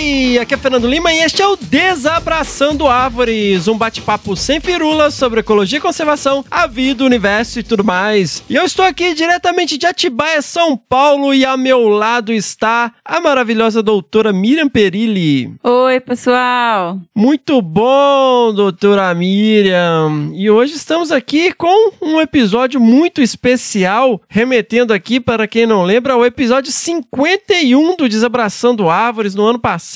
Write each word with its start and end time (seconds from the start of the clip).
Howdy! 0.00 0.38
Aqui 0.38 0.54
é 0.54 0.56
Fernando 0.56 0.88
Lima 0.88 1.12
e 1.12 1.18
este 1.18 1.42
é 1.42 1.46
o 1.46 1.56
Desabraçando 1.56 2.88
Árvores, 2.88 3.68
um 3.68 3.76
bate-papo 3.76 4.34
sem 4.34 4.58
firulas 4.58 5.12
sobre 5.12 5.40
ecologia 5.40 5.78
e 5.78 5.80
conservação, 5.80 6.42
a 6.50 6.66
vida, 6.66 7.02
o 7.02 7.06
universo 7.06 7.60
e 7.60 7.62
tudo 7.62 7.84
mais. 7.84 8.42
E 8.48 8.54
eu 8.54 8.64
estou 8.64 8.84
aqui 8.84 9.14
diretamente 9.14 9.76
de 9.76 9.86
Atibaia, 9.86 10.40
São 10.40 10.76
Paulo, 10.76 11.34
e 11.34 11.44
ao 11.44 11.58
meu 11.58 11.88
lado 11.88 12.32
está 12.32 12.92
a 13.04 13.20
maravilhosa 13.20 13.82
doutora 13.82 14.32
Miriam 14.32 14.68
Perilli. 14.68 15.52
Oi, 15.62 16.00
pessoal! 16.00 16.98
Muito 17.14 17.60
bom, 17.60 18.54
doutora 18.54 19.14
Miriam! 19.14 20.32
E 20.34 20.50
hoje 20.50 20.74
estamos 20.74 21.12
aqui 21.12 21.52
com 21.52 21.92
um 22.00 22.20
episódio 22.20 22.80
muito 22.80 23.20
especial, 23.20 24.20
remetendo 24.28 24.94
aqui, 24.94 25.20
para 25.20 25.46
quem 25.46 25.66
não 25.66 25.82
lembra, 25.82 26.14
ao 26.14 26.24
episódio 26.24 26.72
51 26.72 27.96
do 27.96 28.08
Desabraçando 28.08 28.88
Árvores 28.88 29.34
no 29.34 29.44
ano 29.44 29.58
passado, 29.58 29.89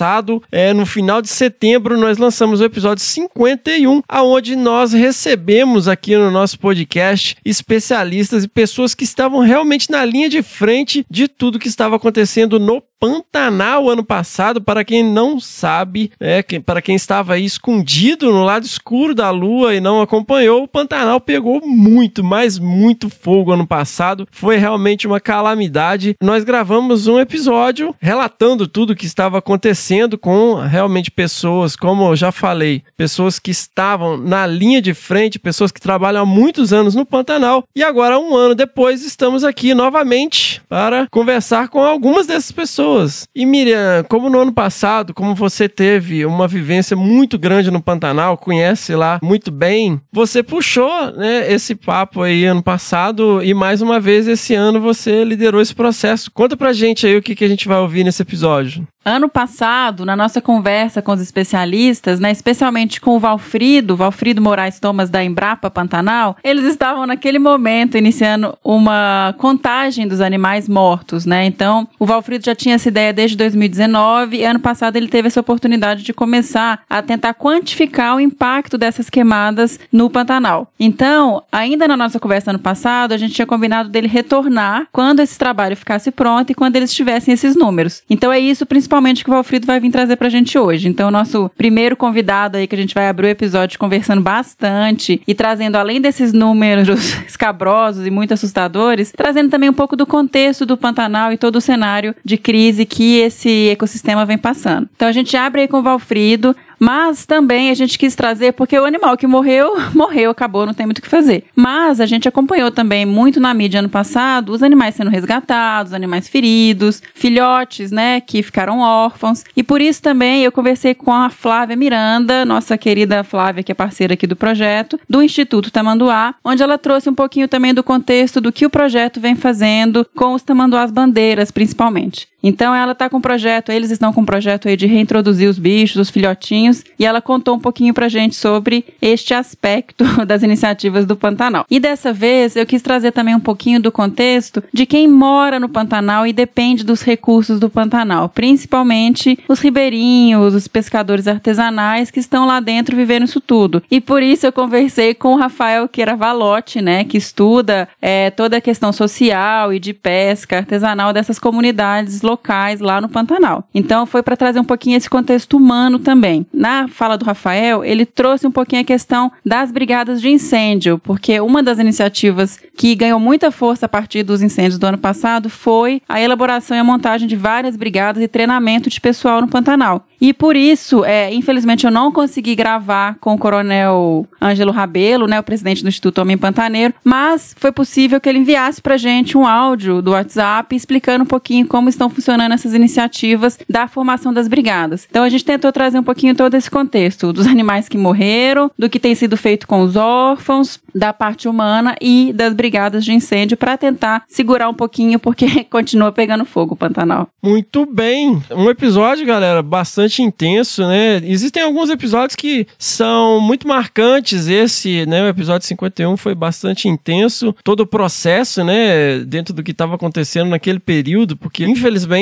é, 0.51 0.73
no 0.73 0.85
final 0.85 1.23
de 1.23 1.29
setembro, 1.29 1.97
nós 1.97 2.19
lançamos 2.19 2.61
o 2.61 2.65
episódio 2.65 3.03
51, 3.03 4.03
aonde 4.09 4.57
nós 4.57 4.93
recebemos 4.93 5.87
aqui 5.87 6.17
no 6.17 6.31
nosso 6.31 6.59
podcast 6.59 7.37
especialistas 7.45 8.45
e 8.45 8.49
pessoas 8.49 8.95
que 8.95 9.05
estavam 9.05 9.41
realmente 9.41 9.91
na 9.91 10.05
linha 10.05 10.29
de 10.29 10.43
frente 10.43 11.07
de 11.09 11.29
tudo 11.29 11.59
que 11.59 11.69
estava 11.69 11.97
acontecendo 11.97 12.59
no 12.59 12.83
Pantanal 13.05 13.91
ano 13.91 14.03
passado, 14.03 14.63
para 14.63 14.83
quem 14.83 15.05
não 15.05 15.39
sabe, 15.39 16.11
é, 16.19 16.43
que, 16.43 16.59
para 16.59 16.81
quem 16.81 16.97
estava 16.97 17.35
aí 17.35 17.45
escondido 17.45 18.33
no 18.33 18.43
lado 18.43 18.65
escuro 18.65 19.15
da 19.15 19.29
lua 19.29 19.75
e 19.75 19.81
não 19.81 20.01
acompanhou, 20.01 20.63
o 20.63 20.69
Pantanal 20.69 21.21
pegou 21.21 21.61
muito, 21.67 22.25
mas 22.25 22.59
muito 22.59 23.11
fogo 23.11 23.53
ano 23.53 23.67
passado. 23.67 24.27
Foi 24.31 24.57
realmente 24.57 25.07
uma 25.07 25.21
calamidade. 25.21 26.17
Nós 26.19 26.45
gravamos 26.45 27.07
um 27.07 27.21
episódio 27.21 27.95
relatando 28.01 28.67
tudo 28.67 28.97
que 28.97 29.05
estava 29.05 29.37
acontecendo 29.37 30.17
com 30.17 30.55
realmente 30.55 31.11
pessoas, 31.11 31.77
como 31.77 32.09
eu 32.09 32.17
já 32.17 32.33
falei, 32.33 32.83
pessoas 32.97 33.39
que 33.39 33.51
estavam 33.51 34.17
na 34.17 34.47
linha 34.47 34.81
de 34.81 34.95
frente, 34.95 35.39
pessoas 35.39 35.71
que 35.71 35.81
trabalham 35.81 36.23
há 36.23 36.27
muitos 36.27 36.73
anos 36.73 36.95
no 36.95 37.05
Pantanal. 37.05 37.65
E 37.77 37.83
agora, 37.83 38.19
um 38.19 38.35
ano 38.35 38.55
depois, 38.55 39.05
estamos 39.05 39.45
aqui 39.45 39.75
novamente 39.75 40.63
para 40.71 41.07
conversar 41.11 41.69
com 41.69 41.83
algumas 41.83 42.27
dessas 42.27 42.51
pessoas 42.51 42.94
pessoas. 42.95 43.29
E 43.35 43.45
Miriam, 43.45 44.05
como 44.09 44.31
no 44.31 44.41
ano 44.41 44.53
passado, 44.53 45.13
como 45.13 45.35
você 45.35 45.69
teve 45.69 46.25
uma 46.25 46.47
vivência 46.47 46.97
muito 46.97 47.39
grande 47.39 47.71
no 47.71 47.83
Pantanal, 47.83 48.39
conhece 48.39 48.95
lá 48.95 49.19
muito 49.23 49.51
bem, 49.51 50.01
você 50.13 50.43
puxou 50.43 51.13
né, 51.13 51.53
esse 51.53 51.75
papo 51.75 52.23
aí 52.23 52.45
ano 52.45 52.63
passado 52.63 53.43
e 53.43 53.53
mais 53.53 53.83
uma 53.83 53.99
vez 53.99 54.29
esse 54.29 54.55
ano 54.55 54.81
você 54.81 55.25
liderou 55.25 55.61
esse 55.61 55.75
processo. 55.75 56.31
Conta 56.31 56.57
pra 56.57 56.73
gente 56.73 57.07
aí 57.07 57.17
o 57.17 57.23
que, 57.23 57.35
que 57.35 57.45
a 57.45 57.49
gente 57.49 57.67
vai 57.67 57.79
ouvir 57.79 58.05
nesse 58.05 58.23
episódio. 58.23 58.87
Ano 59.05 59.29
passado, 59.29 60.07
na 60.07 60.17
nossa 60.17 60.41
conversa 60.41 61.03
com 61.03 61.13
os 61.13 61.21
especialistas, 61.21 62.19
né, 62.19 62.31
especialmente 62.31 63.03
com 63.03 63.17
o 63.17 63.19
Valfrido, 63.19 63.95
Valfrido 63.95 64.41
Moraes 64.41 64.81
Thomas 64.81 65.11
da 65.11 65.23
Embrapa 65.23 65.71
Pantanal, 65.71 66.39
eles 66.43 66.65
estavam 66.65 67.07
naquele 67.07 67.39
momento 67.39 67.99
iniciando 67.99 68.57
uma 68.65 69.35
contagem 69.37 70.09
dos 70.09 70.23
animais 70.23 70.67
mortos, 70.67 71.27
né? 71.27 71.45
Então, 71.45 71.87
o 71.99 72.07
Valfrido 72.07 72.47
já 72.47 72.55
tinha 72.55 72.79
essa 72.85 72.89
ideia 72.91 73.13
desde 73.13 73.37
2019 73.37 74.37
e 74.37 74.45
ano 74.45 74.61
passado 74.61 74.97
ele 74.97 75.09
teve 75.09 75.29
essa 75.29 75.41
oportunidade 75.41 76.03
de 76.03 76.13
começar 76.13 76.83
a 76.89 77.01
tentar 77.01 77.33
quantificar 77.33 78.17
o 78.17 78.21
impacto 78.21 78.77
dessas 78.77 79.09
queimadas 79.09 79.81
no 79.91 80.11
Pantanal. 80.11 80.71
Então, 80.79 81.43
ainda 81.51 81.89
na 81.89 81.97
nossa 81.97 82.21
conversa 82.21 82.51
ano 82.51 82.59
passado, 82.59 83.13
a 83.13 83.17
gente 83.17 83.35
tinha 83.35 83.47
combinado 83.47 83.89
dele 83.89 84.07
retornar 84.07 84.87
quando 84.93 85.21
esse 85.21 85.39
trabalho 85.39 85.77
ficasse 85.77 86.11
pronto 86.11 86.51
e 86.51 86.55
quando 86.55 86.77
eles 86.77 86.93
tivessem 86.93 87.33
esses 87.33 87.57
números. 87.57 88.03
Então, 88.11 88.31
é 88.31 88.39
isso 88.39 88.67
principalmente 88.67 89.25
que 89.25 89.31
o 89.31 89.33
Valfrido 89.33 89.67
vai 89.67 89.81
vir 89.81 89.91
trazer 89.91 90.17
pra 90.17 90.29
gente 90.29 90.59
hoje. 90.59 90.89
Então, 90.89 91.09
o 91.09 91.13
nosso 91.13 91.51
primeiro 91.57 91.97
convidado 91.97 92.59
aí, 92.59 92.67
que 92.67 92.75
a 92.75 92.79
gente 92.79 92.95
vai 92.95 93.09
abrir 93.09 93.29
o 93.29 93.31
episódio 93.31 93.79
conversando 93.79 94.21
bastante 94.21 95.23
e 95.27 95.35
trazendo, 95.35 95.77
além 95.77 96.01
desses 96.01 96.33
números 96.33 97.15
escabrosos 97.27 98.07
e 98.07 98.11
muito 98.11 98.35
assustadores, 98.35 99.13
trazendo 99.17 99.49
também 99.51 99.71
um 99.71 99.75
pouco 99.75 99.97
do 99.97 100.07
contexto 100.07 100.67
do 100.67 100.77
Pantanal 100.77 101.33
e 101.33 101.39
todo 101.39 101.57
o 101.57 101.61
cenário 101.61 102.15
de 102.23 102.37
crise 102.37 102.64
que 102.73 103.19
esse 103.19 103.69
ecossistema 103.69 104.25
vem 104.25 104.39
passando. 104.39 104.89
Então, 104.95 105.09
a 105.09 105.13
gente 105.13 105.37
abre 105.37 105.63
aí 105.63 105.69
com 105.69 105.79
o 105.79 105.83
Valfrido, 105.83 106.55
mas 106.79 107.25
também 107.25 107.71
a 107.71 107.75
gente 107.75 107.99
quis 107.99 108.15
trazer, 108.15 108.53
porque 108.53 108.79
o 108.79 108.85
animal 108.85 109.17
que 109.17 109.27
morreu, 109.27 109.73
morreu, 109.95 110.31
acabou, 110.31 110.67
não 110.67 110.75
tem 110.75 110.87
muito 110.87 110.99
o 110.99 111.03
que 111.03 111.09
fazer. 111.09 111.45
Mas 111.55 112.01
a 112.01 112.07
gente 112.07 112.29
acompanhou 112.29 112.71
também 112.71 113.07
muito 113.07 113.41
na 113.41 113.55
mídia 113.55 113.79
ano 113.79 113.89
passado 113.89 114.53
os 114.53 114.63
animais 114.63 114.95
sendo 114.95 115.11
resgatados, 115.11 115.93
animais 115.93 116.29
feridos, 116.29 117.03
filhotes, 117.15 117.91
né, 117.91 118.21
que 118.21 118.43
ficaram 118.43 118.81
órfãos. 118.81 119.45
E 119.57 119.63
por 119.63 119.81
isso 119.81 120.03
também 120.03 120.43
eu 120.43 120.53
conversei 120.53 120.95
com 120.95 121.13
a 121.13 121.31
Flávia 121.31 121.77
Miranda, 121.77 122.45
nossa 122.45 122.77
querida 122.77 123.25
Flávia, 123.25 123.63
que 123.63 123.73
é 123.73 123.75
parceira 123.75 124.15
aqui 124.15 124.27
do 124.27 124.37
projeto, 124.37 125.01
do 125.09 125.23
Instituto 125.23 125.71
Tamanduá, 125.71 126.35
onde 126.45 126.63
ela 126.63 126.77
trouxe 126.77 127.09
um 127.09 127.15
pouquinho 127.15 127.49
também 127.49 127.73
do 127.73 127.83
contexto 127.83 128.41
do 128.41 128.53
que 128.53 128.67
o 128.67 128.71
projeto 128.71 129.21
vem 129.21 129.35
fazendo 129.35 130.07
com 130.15 130.35
os 130.35 130.43
tamanduás 130.43 130.91
bandeiras, 130.91 131.51
principalmente. 131.51 132.29
Então 132.45 132.75
ela 132.75 132.93
está 132.93 133.09
com 133.09 133.17
um 133.17 133.23
projeto, 133.23 133.73
eles 133.73 133.91
estão 133.91 134.13
com 134.13 134.21
um 134.21 134.25
projeto 134.27 134.69
aí 134.69 134.77
de 134.77 134.87
reintroduzir 134.87 135.49
os 135.49 135.59
bichos, 135.59 135.97
os 135.97 136.11
filhotinhos, 136.11 136.85
e 136.99 137.07
ela 137.07 137.23
contou 137.23 137.57
um 137.57 137.59
pouquinho 137.59 137.95
pra 137.95 138.07
gente 138.07 138.37
sobre 138.37 138.85
este 139.01 139.33
aspecto 139.33 140.05
das 140.27 140.43
iniciativas 140.43 141.07
do 141.07 141.17
Pantanal. 141.17 141.65
E 141.71 141.81
dessa 141.81 142.13
vez 142.13 142.55
eu 142.55 142.67
quis 142.67 142.83
trazer 142.83 143.13
também 143.13 143.35
um 143.35 143.41
pouquinho 143.41 143.81
do 143.81 143.91
contexto 143.91 144.63
de 144.71 144.85
quem 144.85 145.09
mora 145.09 145.59
no 145.59 145.71
Pantanal 145.71 146.27
e 146.27 146.35
depende 146.35 146.85
dos 146.85 147.01
recursos 147.01 147.59
do 147.59 147.71
Pantanal, 147.71 148.29
principalmente 148.29 149.39
os 149.49 149.61
ribeirinhos, 149.61 150.55
os 150.55 150.69
pescadores 150.69 151.27
artesanais 151.27 152.11
que 152.11 152.21
estão 152.21 152.47
lá 152.47 152.61
dentro 152.61 152.95
vivendo 152.95 153.25
isso 153.25 153.41
tudo. 153.41 153.83
E 153.91 154.03
por 154.03 154.23
isso 154.23 154.47
eu 154.47 154.53
conversei 154.53 155.15
com 155.15 155.33
o 155.33 155.39
Rafael 155.39 155.89
Valotti, 156.19 156.83
né, 156.83 157.05
que 157.05 157.17
estuda 157.17 157.89
é, 158.03 158.31
toda 158.31 158.59
a 158.59 158.61
questão 158.61 158.93
social 158.93 159.73
e 159.73 159.79
de 159.79 159.95
pesca 159.95 160.59
artesanal 160.59 161.11
dessas 161.11 161.39
comunidades 161.39 162.21
locais 162.21 162.34
locais 162.35 162.81
lá 162.81 163.01
no 163.01 163.09
Pantanal. 163.09 163.65
Então 163.75 164.05
foi 164.05 164.23
para 164.23 164.37
trazer 164.37 164.59
um 164.59 164.65
pouquinho 164.65 164.97
esse 164.97 165.09
contexto 165.09 165.57
humano 165.57 165.99
também. 165.99 166.47
Na 166.53 166.89
fala 166.89 167.17
do 167.17 167.25
Rafael, 167.25 167.85
ele 167.85 168.05
trouxe 168.05 168.47
um 168.47 168.51
pouquinho 168.51 168.83
a 168.83 168.85
questão 168.85 169.31
das 169.45 169.71
brigadas 169.71 170.21
de 170.21 170.29
incêndio, 170.29 170.99
porque 170.99 171.41
uma 171.41 171.63
das 171.63 171.79
iniciativas 171.79 172.59
que 172.77 172.95
ganhou 172.95 173.21
muita 173.21 173.51
força 173.51 173.87
a 173.87 173.89
partir 173.89 174.23
dos 174.23 174.43
incêndios 174.43 174.79
do 174.79 174.87
ano 174.87 174.99
passado 174.99 175.49
foi 175.49 176.03
a 176.09 176.21
elaboração 176.21 176.77
e 176.77 176.81
a 176.81 176.85
montagem 176.85 177.29
de 177.29 177.37
várias 177.37 177.77
brigadas 177.77 178.23
e 178.23 178.29
treinamento 178.29 178.91
de 178.91 179.01
pessoal 179.01 179.41
no 179.41 179.49
Pantanal. 179.49 180.07
E 180.21 180.33
por 180.33 180.57
isso, 180.57 181.05
é, 181.05 181.33
infelizmente, 181.35 181.85
eu 181.85 181.91
não 181.91 182.11
consegui 182.11 182.55
gravar 182.55 183.17
com 183.21 183.35
o 183.35 183.39
coronel 183.39 184.27
Ângelo 184.41 184.73
Rabelo, 184.73 185.27
né, 185.27 185.39
o 185.39 185.43
presidente 185.43 185.83
do 185.83 185.89
Instituto 185.89 186.21
Homem 186.21 186.39
Pantaneiro, 186.39 186.95
mas 187.05 187.55
foi 187.59 187.71
possível 187.71 188.19
que 188.21 188.29
ele 188.29 188.39
enviasse 188.39 188.81
pra 188.81 188.97
gente 188.97 189.37
um 189.37 189.47
áudio 189.47 190.01
do 190.01 190.13
WhatsApp 190.13 190.75
explicando 190.75 191.25
um 191.25 191.27
pouquinho 191.27 191.67
como 191.67 191.91
estão 191.91 192.09
funcionando 192.09 192.24
essas 192.53 192.75
iniciativas 192.75 193.59
da 193.69 193.87
formação 193.87 194.33
das 194.33 194.49
brigadas. 194.49 195.07
Então 195.09 195.23
a 195.23 195.29
gente 195.29 195.45
tentou 195.45 195.73
trazer 195.73 195.99
um 195.99 196.03
pouquinho 196.03 196.35
todo 196.35 196.55
esse 196.55 196.71
contexto 196.71 197.33
dos 197.33 197.47
animais 197.47 197.89
que 197.89 197.99
morreram, 197.99 198.71
do 198.79 198.89
que 198.89 199.01
tem 199.01 199.15
sido 199.15 199.37
feito 199.37 199.67
com 199.67 199.81
os 199.83 199.97
órfãos, 199.97 200.81
da 200.95 201.13
parte 201.13 201.49
humana 201.49 201.97
e 202.01 202.33
das 202.33 202.55
brigadas 202.55 203.05
de 203.05 203.13
incêndio 203.13 203.57
para 203.57 203.77
tentar 203.77 204.25
segurar 204.29 204.69
um 204.69 204.75
pouquinho 204.75 205.19
porque 205.19 205.65
continua 205.71 206.13
pegando 206.13 206.45
fogo 206.45 206.75
o 206.75 206.77
Pantanal. 206.77 207.29
Muito 207.43 207.85
bem. 207.87 208.41
Um 208.51 208.71
episódio, 208.71 209.27
galera, 209.27 209.63
bastante 209.63 210.23
intenso, 210.23 210.87
né? 210.87 211.21
Existem 211.25 211.63
alguns 211.63 211.91
episódios 211.91 212.37
que 212.37 212.67
são 212.79 213.41
muito 213.41 213.67
marcantes. 213.67 214.47
Esse, 214.47 215.05
né, 215.07 215.23
o 215.23 215.29
episódio 215.29 215.67
51 215.67 216.17
foi 216.17 216.35
bastante 216.35 216.89
intenso. 216.89 217.55
Todo 217.65 217.81
o 217.81 217.87
processo, 217.87 218.63
né, 218.63 219.19
dentro 219.21 219.53
do 219.53 219.63
que 219.63 219.73
estava 219.73 219.95
acontecendo 219.95 220.51
naquele 220.51 220.79
período, 220.79 221.37
porque 221.37 221.65
infelizmente 221.65 222.14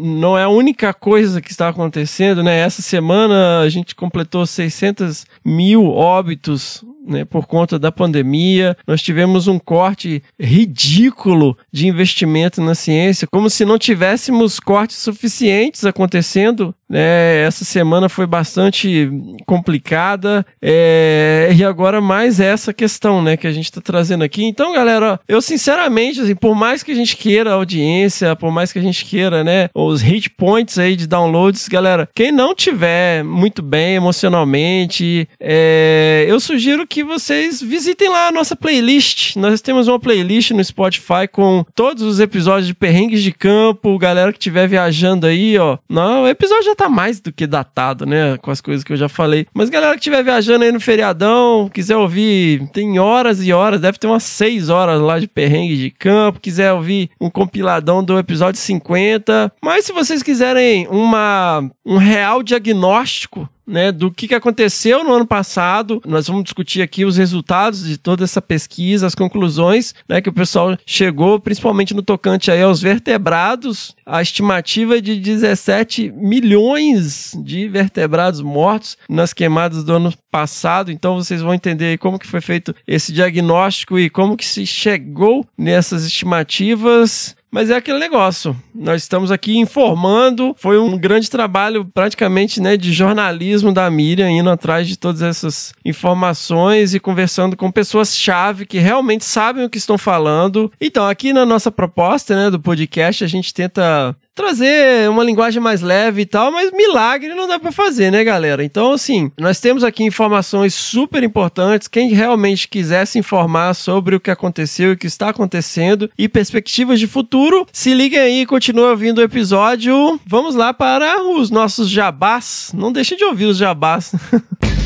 não 0.00 0.38
é 0.38 0.44
a 0.44 0.48
única 0.48 0.94
coisa 0.94 1.40
que 1.40 1.50
está 1.50 1.68
acontecendo, 1.68 2.42
né? 2.42 2.58
Essa 2.58 2.82
semana 2.82 3.60
a 3.60 3.68
gente 3.68 3.94
completou 3.94 4.46
600 4.46 5.26
mil 5.44 5.86
óbitos 5.86 6.84
né, 7.04 7.24
por 7.24 7.46
conta 7.46 7.78
da 7.78 7.90
pandemia. 7.90 8.76
Nós 8.86 9.02
tivemos 9.02 9.48
um 9.48 9.58
corte 9.58 10.22
ridículo 10.38 11.56
de 11.72 11.86
investimento 11.86 12.60
na 12.60 12.74
ciência, 12.74 13.28
como 13.30 13.50
se 13.50 13.64
não 13.64 13.78
tivéssemos 13.78 14.60
cortes 14.60 14.96
suficientes 14.96 15.84
acontecendo. 15.84 16.74
Né? 16.88 17.42
Essa 17.42 17.64
semana 17.64 18.08
foi 18.08 18.26
bastante 18.26 19.10
complicada 19.46 20.44
é, 20.60 21.50
e 21.56 21.64
agora 21.64 22.00
mais 22.02 22.38
essa 22.38 22.72
questão, 22.72 23.22
né, 23.22 23.36
que 23.36 23.46
a 23.46 23.52
gente 23.52 23.64
está 23.64 23.80
trazendo 23.80 24.22
aqui. 24.22 24.44
Então, 24.44 24.74
galera, 24.74 25.18
eu 25.26 25.40
sinceramente, 25.40 26.20
assim, 26.20 26.34
por 26.34 26.54
mais 26.54 26.82
que 26.82 26.92
a 26.92 26.94
gente 26.94 27.16
queira 27.16 27.52
audiência, 27.52 28.36
por 28.36 28.52
mais 28.52 28.72
que 28.72 28.78
a 28.78 28.82
gente 28.82 29.06
queira, 29.06 29.42
né, 29.42 29.70
os 29.74 30.02
hit 30.02 30.28
points 30.30 30.78
aí 30.78 30.94
de 30.94 31.06
downloads, 31.06 31.66
galera, 31.66 32.08
quem 32.14 32.30
não 32.30 32.54
tiver 32.54 33.24
muito 33.24 33.62
bem 33.62 33.94
emocionalmente, 33.94 35.26
é, 35.40 36.26
eu 36.28 36.38
sugiro 36.38 36.86
que 36.92 37.02
vocês 37.02 37.62
visitem 37.62 38.10
lá 38.10 38.28
a 38.28 38.32
nossa 38.32 38.54
playlist. 38.54 39.34
Nós 39.36 39.62
temos 39.62 39.88
uma 39.88 39.98
playlist 39.98 40.50
no 40.50 40.62
Spotify 40.62 41.26
com 41.32 41.64
todos 41.74 42.02
os 42.02 42.20
episódios 42.20 42.66
de 42.66 42.74
perrengues 42.74 43.22
de 43.22 43.32
campo, 43.32 43.96
galera 43.96 44.30
que 44.30 44.38
estiver 44.38 44.68
viajando 44.68 45.26
aí, 45.26 45.56
ó. 45.56 45.78
Não, 45.88 46.24
o 46.24 46.28
episódio 46.28 46.64
já 46.64 46.74
tá 46.74 46.90
mais 46.90 47.18
do 47.18 47.32
que 47.32 47.46
datado, 47.46 48.04
né, 48.04 48.36
com 48.36 48.50
as 48.50 48.60
coisas 48.60 48.84
que 48.84 48.92
eu 48.92 48.96
já 48.98 49.08
falei. 49.08 49.46
Mas 49.54 49.70
galera 49.70 49.94
que 49.94 50.00
estiver 50.00 50.22
viajando 50.22 50.64
aí 50.64 50.70
no 50.70 50.78
feriadão, 50.78 51.70
quiser 51.72 51.96
ouvir, 51.96 52.68
tem 52.74 52.98
horas 52.98 53.42
e 53.42 53.54
horas, 53.54 53.80
deve 53.80 53.96
ter 53.96 54.06
umas 54.06 54.24
seis 54.24 54.68
horas 54.68 55.00
lá 55.00 55.18
de 55.18 55.26
perrengue 55.26 55.78
de 55.78 55.90
campo, 55.90 56.40
quiser 56.40 56.74
ouvir 56.74 57.08
um 57.18 57.30
compiladão 57.30 58.04
do 58.04 58.18
episódio 58.18 58.60
50. 58.60 59.50
Mas 59.64 59.86
se 59.86 59.92
vocês 59.92 60.22
quiserem 60.22 60.86
uma, 60.88 61.70
um 61.86 61.96
real 61.96 62.42
diagnóstico 62.42 63.48
né, 63.66 63.92
do 63.92 64.10
que, 64.10 64.34
aconteceu 64.34 65.04
no 65.04 65.12
ano 65.12 65.26
passado. 65.26 66.00
Nós 66.06 66.26
vamos 66.26 66.44
discutir 66.44 66.82
aqui 66.82 67.04
os 67.04 67.16
resultados 67.16 67.84
de 67.84 67.96
toda 67.96 68.24
essa 68.24 68.40
pesquisa, 68.40 69.06
as 69.06 69.14
conclusões 69.14 69.94
né, 70.08 70.20
que 70.20 70.28
o 70.28 70.32
pessoal 70.32 70.76
chegou, 70.86 71.38
principalmente 71.38 71.94
no 71.94 72.02
tocante 72.02 72.50
aí 72.50 72.62
aos 72.62 72.80
vertebrados. 72.80 73.94
A 74.04 74.20
estimativa 74.20 74.98
é 74.98 75.00
de 75.00 75.16
17 75.16 76.12
milhões 76.12 77.36
de 77.42 77.68
vertebrados 77.68 78.40
mortos 78.40 78.96
nas 79.08 79.32
queimadas 79.32 79.84
do 79.84 79.92
ano 79.92 80.12
passado. 80.30 80.90
Então 80.90 81.16
vocês 81.16 81.42
vão 81.42 81.54
entender 81.54 81.98
como 81.98 82.18
que 82.18 82.26
foi 82.26 82.40
feito 82.40 82.74
esse 82.86 83.12
diagnóstico 83.12 83.98
e 83.98 84.10
como 84.10 84.36
que 84.36 84.44
se 84.44 84.66
chegou 84.66 85.46
nessas 85.56 86.04
estimativas. 86.04 87.36
Mas 87.52 87.68
é 87.68 87.76
aquele 87.76 87.98
negócio. 87.98 88.56
Nós 88.74 89.02
estamos 89.02 89.30
aqui 89.30 89.58
informando. 89.58 90.54
Foi 90.56 90.78
um 90.78 90.96
grande 90.96 91.28
trabalho, 91.30 91.84
praticamente, 91.84 92.62
né, 92.62 92.78
de 92.78 92.94
jornalismo 92.94 93.74
da 93.74 93.90
Miriam, 93.90 94.30
indo 94.30 94.48
atrás 94.48 94.88
de 94.88 94.96
todas 94.96 95.20
essas 95.20 95.74
informações 95.84 96.94
e 96.94 97.00
conversando 97.00 97.54
com 97.54 97.70
pessoas-chave 97.70 98.64
que 98.64 98.78
realmente 98.78 99.26
sabem 99.26 99.66
o 99.66 99.68
que 99.68 99.76
estão 99.76 99.98
falando. 99.98 100.72
Então, 100.80 101.06
aqui 101.06 101.34
na 101.34 101.44
nossa 101.44 101.70
proposta, 101.70 102.34
né, 102.34 102.50
do 102.50 102.58
podcast, 102.58 103.22
a 103.22 103.26
gente 103.28 103.52
tenta 103.52 104.16
trazer 104.34 105.08
uma 105.08 105.24
linguagem 105.24 105.60
mais 105.60 105.80
leve 105.80 106.22
e 106.22 106.26
tal, 106.26 106.50
mas 106.50 106.72
milagre 106.72 107.34
não 107.34 107.46
dá 107.46 107.58
para 107.58 107.72
fazer, 107.72 108.10
né, 108.10 108.24
galera? 108.24 108.64
Então, 108.64 108.92
assim, 108.92 109.30
nós 109.38 109.60
temos 109.60 109.84
aqui 109.84 110.04
informações 110.04 110.74
super 110.74 111.22
importantes. 111.22 111.88
Quem 111.88 112.10
realmente 112.10 112.68
quiser 112.68 113.06
se 113.06 113.18
informar 113.18 113.74
sobre 113.74 114.16
o 114.16 114.20
que 114.20 114.30
aconteceu 114.30 114.90
e 114.90 114.92
o 114.94 114.96
que 114.96 115.06
está 115.06 115.28
acontecendo 115.28 116.10
e 116.16 116.28
perspectivas 116.28 116.98
de 116.98 117.06
futuro, 117.06 117.66
se 117.72 117.94
liguem 117.94 118.18
aí 118.18 118.40
e 118.42 118.46
continue 118.46 118.84
ouvindo 118.84 119.18
o 119.18 119.22
episódio. 119.22 120.18
Vamos 120.26 120.54
lá 120.54 120.72
para 120.72 121.22
os 121.22 121.50
nossos 121.50 121.88
jabás. 121.88 122.72
Não 122.74 122.92
deixe 122.92 123.16
de 123.16 123.24
ouvir 123.24 123.46
os 123.46 123.56
jabás. 123.56 124.12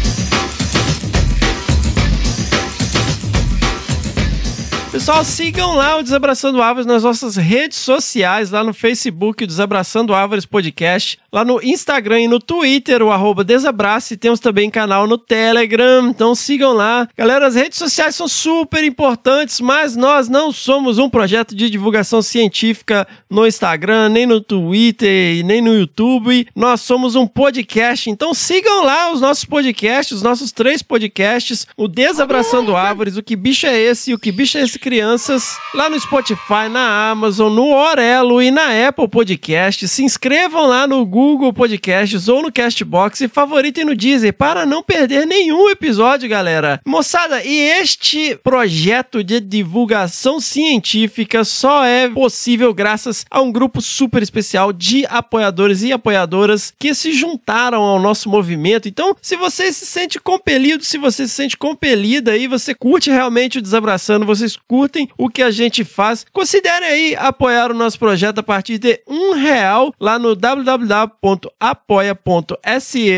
Pessoal, 4.96 5.22
sigam 5.26 5.74
lá 5.74 5.98
o 5.98 6.02
Desabraçando 6.02 6.62
Árvores 6.62 6.86
nas 6.86 7.02
nossas 7.02 7.36
redes 7.36 7.76
sociais, 7.76 8.50
lá 8.50 8.64
no 8.64 8.72
Facebook, 8.72 9.44
o 9.44 9.46
Desabraçando 9.46 10.14
Árvores 10.14 10.46
Podcast, 10.46 11.18
lá 11.30 11.44
no 11.44 11.62
Instagram 11.62 12.22
e 12.22 12.28
no 12.28 12.40
Twitter, 12.40 13.02
o 13.02 13.10
arroba 13.10 13.44
Desabrace. 13.44 14.16
Temos 14.16 14.40
também 14.40 14.70
canal 14.70 15.06
no 15.06 15.18
Telegram, 15.18 16.08
então 16.08 16.34
sigam 16.34 16.72
lá. 16.72 17.06
Galera, 17.14 17.46
as 17.46 17.54
redes 17.54 17.76
sociais 17.76 18.16
são 18.16 18.26
super 18.26 18.82
importantes, 18.82 19.60
mas 19.60 19.94
nós 19.96 20.30
não 20.30 20.50
somos 20.50 20.96
um 20.96 21.10
projeto 21.10 21.54
de 21.54 21.68
divulgação 21.68 22.22
científica 22.22 23.06
no 23.28 23.46
Instagram, 23.46 24.08
nem 24.08 24.24
no 24.24 24.40
Twitter, 24.40 25.44
nem 25.44 25.60
no 25.60 25.74
YouTube. 25.74 26.48
Nós 26.56 26.80
somos 26.80 27.14
um 27.14 27.26
podcast, 27.26 28.08
então 28.08 28.32
sigam 28.32 28.82
lá 28.82 29.12
os 29.12 29.20
nossos 29.20 29.44
podcasts, 29.44 30.16
os 30.16 30.22
nossos 30.22 30.52
três 30.52 30.82
podcasts, 30.82 31.66
o 31.76 31.86
Desabraçando 31.86 32.74
Árvores, 32.74 33.18
o 33.18 33.22
Que 33.22 33.36
Bicho 33.36 33.66
é 33.66 33.78
Esse 33.78 34.12
e 34.12 34.14
o 34.14 34.18
Que 34.18 34.32
Bicho 34.32 34.56
é 34.56 34.62
Esse 34.62 34.85
Crianças, 34.86 35.58
lá 35.74 35.90
no 35.90 35.98
Spotify, 35.98 36.68
na 36.70 37.10
Amazon, 37.10 37.52
no 37.52 37.72
Orelo 37.72 38.40
e 38.40 38.52
na 38.52 38.86
Apple 38.86 39.08
Podcast. 39.08 39.88
Se 39.88 40.04
inscrevam 40.04 40.64
lá 40.64 40.86
no 40.86 41.04
Google 41.04 41.52
Podcasts 41.52 42.28
ou 42.28 42.40
no 42.40 42.52
Castbox 42.52 43.20
e 43.20 43.26
favoritem 43.26 43.84
no 43.84 43.96
Deezer 43.96 44.32
para 44.32 44.64
não 44.64 44.84
perder 44.84 45.26
nenhum 45.26 45.68
episódio, 45.68 46.28
galera. 46.28 46.80
Moçada, 46.86 47.42
e 47.44 47.52
este 47.80 48.36
projeto 48.44 49.24
de 49.24 49.40
divulgação 49.40 50.38
científica 50.38 51.42
só 51.42 51.84
é 51.84 52.08
possível 52.08 52.72
graças 52.72 53.26
a 53.28 53.42
um 53.42 53.50
grupo 53.50 53.82
super 53.82 54.22
especial 54.22 54.72
de 54.72 55.04
apoiadores 55.08 55.82
e 55.82 55.92
apoiadoras 55.92 56.72
que 56.78 56.94
se 56.94 57.12
juntaram 57.12 57.82
ao 57.82 57.98
nosso 57.98 58.28
movimento. 58.28 58.88
Então, 58.88 59.16
se 59.20 59.34
você 59.34 59.72
se 59.72 59.84
sente 59.84 60.20
compelido, 60.20 60.84
se 60.84 60.96
você 60.96 61.26
se 61.26 61.34
sente 61.34 61.56
compelida 61.56 62.36
e 62.36 62.46
você 62.46 62.72
curte 62.72 63.10
realmente 63.10 63.58
o 63.58 63.62
Desabraçando, 63.62 64.24
vocês 64.24 64.56
curtem 64.56 64.75
o 65.16 65.28
que 65.28 65.42
a 65.42 65.50
gente 65.50 65.84
faz, 65.84 66.24
considerem 66.32 66.88
aí 66.88 67.16
apoiar 67.16 67.70
o 67.70 67.74
nosso 67.74 67.98
projeto 67.98 68.38
a 68.38 68.42
partir 68.42 68.78
de 68.78 69.00
um 69.06 69.32
real 69.32 69.94
lá 70.00 70.18
no 70.18 70.34
www.apoia.se 70.34 71.16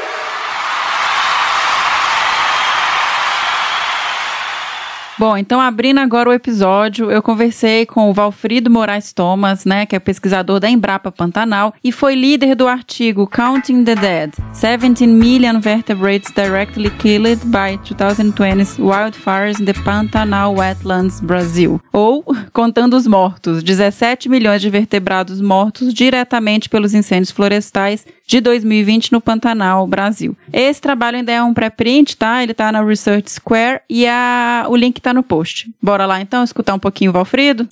Bom, 5.20 5.36
então 5.36 5.60
abrindo 5.60 6.00
agora 6.00 6.30
o 6.30 6.34
episódio, 6.34 7.10
eu 7.10 7.24
conversei 7.24 7.88
com 7.88 8.08
o 8.08 8.14
Valfrido 8.14 8.70
Moraes 8.70 9.12
Thomas, 9.12 9.66
né, 9.66 9.84
que 9.84 9.96
é 9.96 10.00
pesquisador 10.00 10.60
da 10.60 10.70
Embrapa 10.70 11.12
Pantanal 11.12 11.74
e 11.84 11.92
foi 11.92 12.14
líder 12.14 12.54
do 12.54 12.68
artigo 12.68 13.26
Counting 13.26 13.84
the 13.84 13.96
Dead: 13.96 14.32
17 14.54 15.08
million 15.08 15.60
vertebrates 15.60 16.32
directly 16.32 16.92
killed 17.00 17.44
by 17.46 17.80
2020's 17.84 18.78
wildfires 18.78 19.60
in 19.60 19.66
the 19.66 19.74
Pantanal 19.74 20.54
Wetlands, 20.56 21.20
Brasil. 21.20 21.82
Ou 21.92 22.24
contando 22.54 22.96
os 22.96 23.08
mortos: 23.08 23.64
17 23.64 24.30
milhões 24.30 24.62
de 24.62 24.70
vertebrados 24.70 25.42
mortos 25.42 25.96
diretamente 25.96 26.70
pelos 26.70 26.94
incêndios 26.94 27.32
florestais 27.32 28.06
de 28.28 28.42
2020 28.42 29.14
no 29.14 29.22
Pantanal, 29.22 29.88
Brasil. 29.88 30.36
Esse 30.52 30.82
trabalho 30.82 31.18
ainda 31.18 31.32
é 31.32 31.42
um 31.42 31.54
pré-print, 31.54 32.18
tá? 32.18 32.44
Ele 32.44 32.54
tá 32.54 32.72
na 32.72 32.84
Research 32.84 33.32
Square 33.32 33.80
e 33.90 34.06
a, 34.06 34.66
o 34.68 34.76
link 34.76 35.00
tá 35.00 35.14
no 35.14 35.24
post. 35.24 35.74
Bora 35.82 36.06
lá 36.06 36.20
então 36.20 36.44
escutar 36.44 36.74
um 36.74 36.80
pouquinho 36.80 37.10
o 37.10 37.14
Valfrido? 37.14 37.68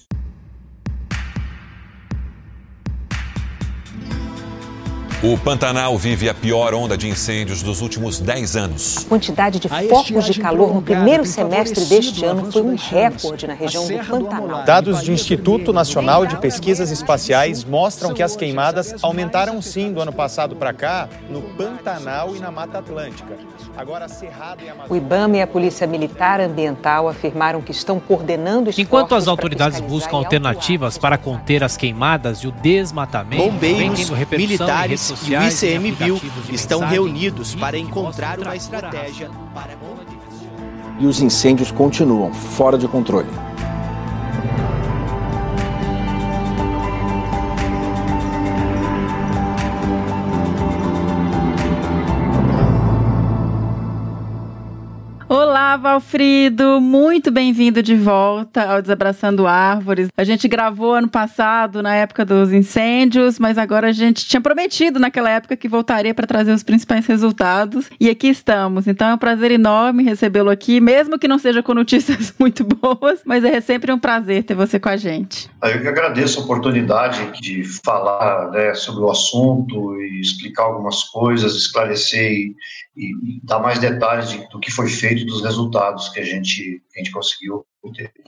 O 5.27 5.36
Pantanal 5.39 5.98
vive 5.98 6.29
a 6.29 6.36
pior 6.36 6.75
onda 6.75 6.96
de 6.96 7.10
incêndios 7.10 7.63
dos 7.63 7.82
últimos 7.82 8.20
10 8.20 8.55
anos. 8.55 8.98
A 9.00 9.10
quantidade 9.10 9.58
de 9.58 9.67
focos 9.67 10.25
de 10.25 10.39
calor 10.39 10.72
no 10.72 10.84
primeiro 10.84 11.25
semestre 11.25 11.84
deste 11.86 12.24
o 12.24 12.29
ano 12.29 12.51
foi 12.51 12.62
um 12.62 12.75
recorde 12.75 13.48
na 13.48 13.55
região 13.55 13.88
do 13.88 13.98
Pantanal. 13.98 14.63
Dados 14.65 15.01
do 15.01 15.12
Instituto 15.12 15.74
Nacional 15.74 16.27
de 16.27 16.38
Pesquisas 16.38 16.91
Espaciais 16.91 17.63
mostram 17.63 18.13
que 18.13 18.22
as 18.22 18.36
queimadas 18.36 18.94
aumentaram 19.01 19.60
sim 19.63 19.91
do 19.91 20.00
ano 20.00 20.13
passado 20.13 20.55
para 20.55 20.72
cá 20.74 21.10
no 21.27 21.41
Pantanal 21.41 22.36
e 22.36 22.39
na 22.39 22.51
Mata 22.51 22.77
Atlântica. 22.77 23.36
Agora 23.75 24.08
Cerrado 24.08 24.62
e 24.62 24.67
O 24.67 24.72
Amazônia. 24.74 25.01
IBAMA 25.01 25.38
e 25.38 25.41
a 25.41 25.48
Polícia 25.48 25.88
Militar 25.88 26.39
Ambiental 26.39 27.10
afirmaram 27.10 27.63
que 27.63 27.72
estão 27.72 28.00
coordenando 28.00 28.70
esforços 28.70 28.77
Enquanto 28.77 29.15
as 29.15 29.27
autoridades 29.27 29.82
buscam 29.82 30.17
alternativas 30.17 31.00
para 31.00 31.17
conter 31.17 31.63
as 31.63 31.75
queimadas 31.75 32.39
e 32.39 32.48
o 32.48 32.51
desmatamento, 32.51 33.41
vem 33.58 33.89
Bombeiros, 33.89 34.12
militares 34.29 35.14
e 35.24 35.36
o 35.36 35.43
ICMBio 35.43 36.22
estão 36.50 36.79
reunidos 36.81 37.55
para 37.55 37.77
encontrar 37.77 38.39
uma 38.39 38.55
estratégia 38.55 39.29
para 39.53 39.75
E 41.00 41.05
os 41.05 41.22
incêndios 41.22 41.72
continuam 41.72 42.34
fora 42.34 42.77
de 42.77 42.88
controle. 42.88 43.29
Valfrido! 55.77 56.79
Muito 56.79 57.32
bem-vindo 57.32 57.84
de 57.84 57.96
volta 57.96 58.63
ao 58.63 58.82
Desabraçando 58.82 59.46
Árvores. 59.46 60.08
A 60.15 60.24
gente 60.24 60.48
gravou 60.48 60.94
ano 60.94 61.10
passado, 61.10 61.82
na 61.84 61.94
época 61.94 62.24
dos 62.24 62.53
incêndios, 62.53 63.38
mas 63.38 63.58
agora 63.58 63.89
a 63.89 63.91
gente 63.91 64.25
tinha 64.25 64.39
prometido 64.39 65.00
naquela 65.00 65.29
época 65.29 65.58
que 65.58 65.67
voltaria 65.67 66.13
para 66.13 66.25
trazer 66.25 66.53
os 66.53 66.63
principais 66.63 67.05
resultados. 67.05 67.89
E 68.00 68.10
aqui 68.10 68.27
estamos. 68.27 68.88
Então 68.88 69.10
é 69.10 69.13
um 69.15 69.17
prazer 69.17 69.51
enorme 69.51 70.03
recebê-lo 70.03 70.50
aqui, 70.50 70.79
mesmo 70.79 71.20
que 71.20 71.27
não 71.27 71.38
seja 71.38 71.62
com 71.62 71.74
notícias 71.74 72.34
muito 72.39 72.63
boas, 72.63 73.22
mas 73.25 73.44
é 73.44 73.60
sempre 73.60 73.91
um 73.91 74.00
prazer 74.00 74.44
ter 74.44 74.53
você 74.53 74.79
com 74.79 74.89
a 74.89 74.98
gente. 74.98 75.50
Eu 75.62 75.82
que 75.82 75.88
agradeço 75.88 76.39
a 76.39 76.44
oportunidade 76.44 77.41
de 77.41 77.63
falar 77.84 78.51
né, 78.51 78.74
sobre 78.74 79.03
o 79.03 79.12
assunto 79.12 79.96
e 80.01 80.22
explicar 80.22 80.63
algumas 80.63 81.03
coisas, 81.03 81.55
esclarecer 81.55 82.32
e, 82.32 82.55
e 82.96 83.41
dar 83.44 83.60
mais 83.60 83.79
detalhes 83.79 84.29
de, 84.29 84.48
do 84.50 84.60
que 84.60 84.72
foi 84.72 84.88
feito 84.88 85.25
dos 85.25 85.41
resultados 85.41 85.64
que 86.12 86.19
a 86.19 86.24
gente, 86.24 86.81
que 86.91 87.00
a 87.00 87.03
gente 87.03 87.12
conseguiu. 87.12 87.65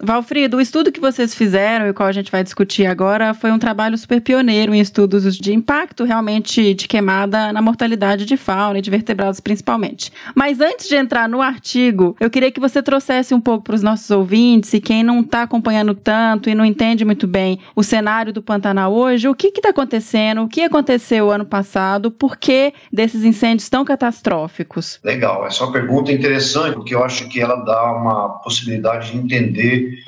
Valfrido, 0.02 0.58
o 0.58 0.62
estudo 0.62 0.92
que 0.92 1.00
vocês 1.00 1.34
fizeram 1.34 1.88
e 1.88 1.90
o 1.90 1.94
qual 1.94 2.08
a 2.08 2.12
gente 2.12 2.32
vai 2.32 2.44
discutir 2.44 2.86
agora 2.86 3.34
foi 3.34 3.52
um 3.52 3.60
trabalho 3.60 3.98
super 3.98 4.22
pioneiro 4.22 4.74
em 4.74 4.80
estudos 4.80 5.38
de 5.38 5.54
impacto 5.54 6.04
realmente 6.04 6.74
de 6.74 6.88
queimada 6.88 7.52
na 7.52 7.62
mortalidade 7.62 8.26
de 8.26 8.38
fauna 8.38 8.80
e 8.80 8.82
de 8.82 8.90
vertebrados 8.90 9.40
principalmente. 9.40 10.12
Mas 10.36 10.60
antes 10.60 10.88
de 10.88 10.96
entrar 10.96 11.28
no 11.28 11.42
artigo, 11.42 12.16
eu 12.20 12.30
queria 12.30 12.52
que 12.52 12.60
você 12.60 12.82
trouxesse 12.82 13.34
um 13.34 13.42
pouco 13.42 13.64
para 13.64 13.76
os 13.76 13.84
nossos 13.84 14.10
ouvintes 14.12 14.74
e 14.74 14.80
quem 14.80 15.04
não 15.04 15.22
está 15.22 15.44
acompanhando 15.44 15.94
tanto 15.96 16.50
e 16.50 16.56
não 16.56 16.66
entende 16.66 17.04
muito 17.04 17.28
bem 17.28 17.60
o 17.76 17.84
cenário 17.84 18.32
do 18.32 18.42
Pantanal 18.42 18.94
hoje, 18.94 19.28
o 19.28 19.36
que 19.36 19.48
está 19.48 19.70
acontecendo, 19.70 20.44
o 20.44 20.48
que 20.48 20.62
aconteceu 20.62 21.32
ano 21.32 21.46
passado, 21.46 22.12
por 22.12 22.38
que 22.38 22.74
desses 22.92 23.24
incêndios 23.24 23.70
tão 23.70 23.84
catastróficos? 23.84 25.00
Legal, 25.04 25.46
essa 25.46 25.64
é 25.64 25.68
uma 25.68 25.74
pergunta 25.74 26.12
interessante, 26.12 26.76
porque 26.76 26.94
eu 26.94 27.04
acho 27.04 27.28
que 27.28 27.42
ela 27.42 27.56
dá 27.56 27.94
uma 27.94 28.40
possibilidade 28.40 29.12
de 29.12 29.18
entender 29.18 29.47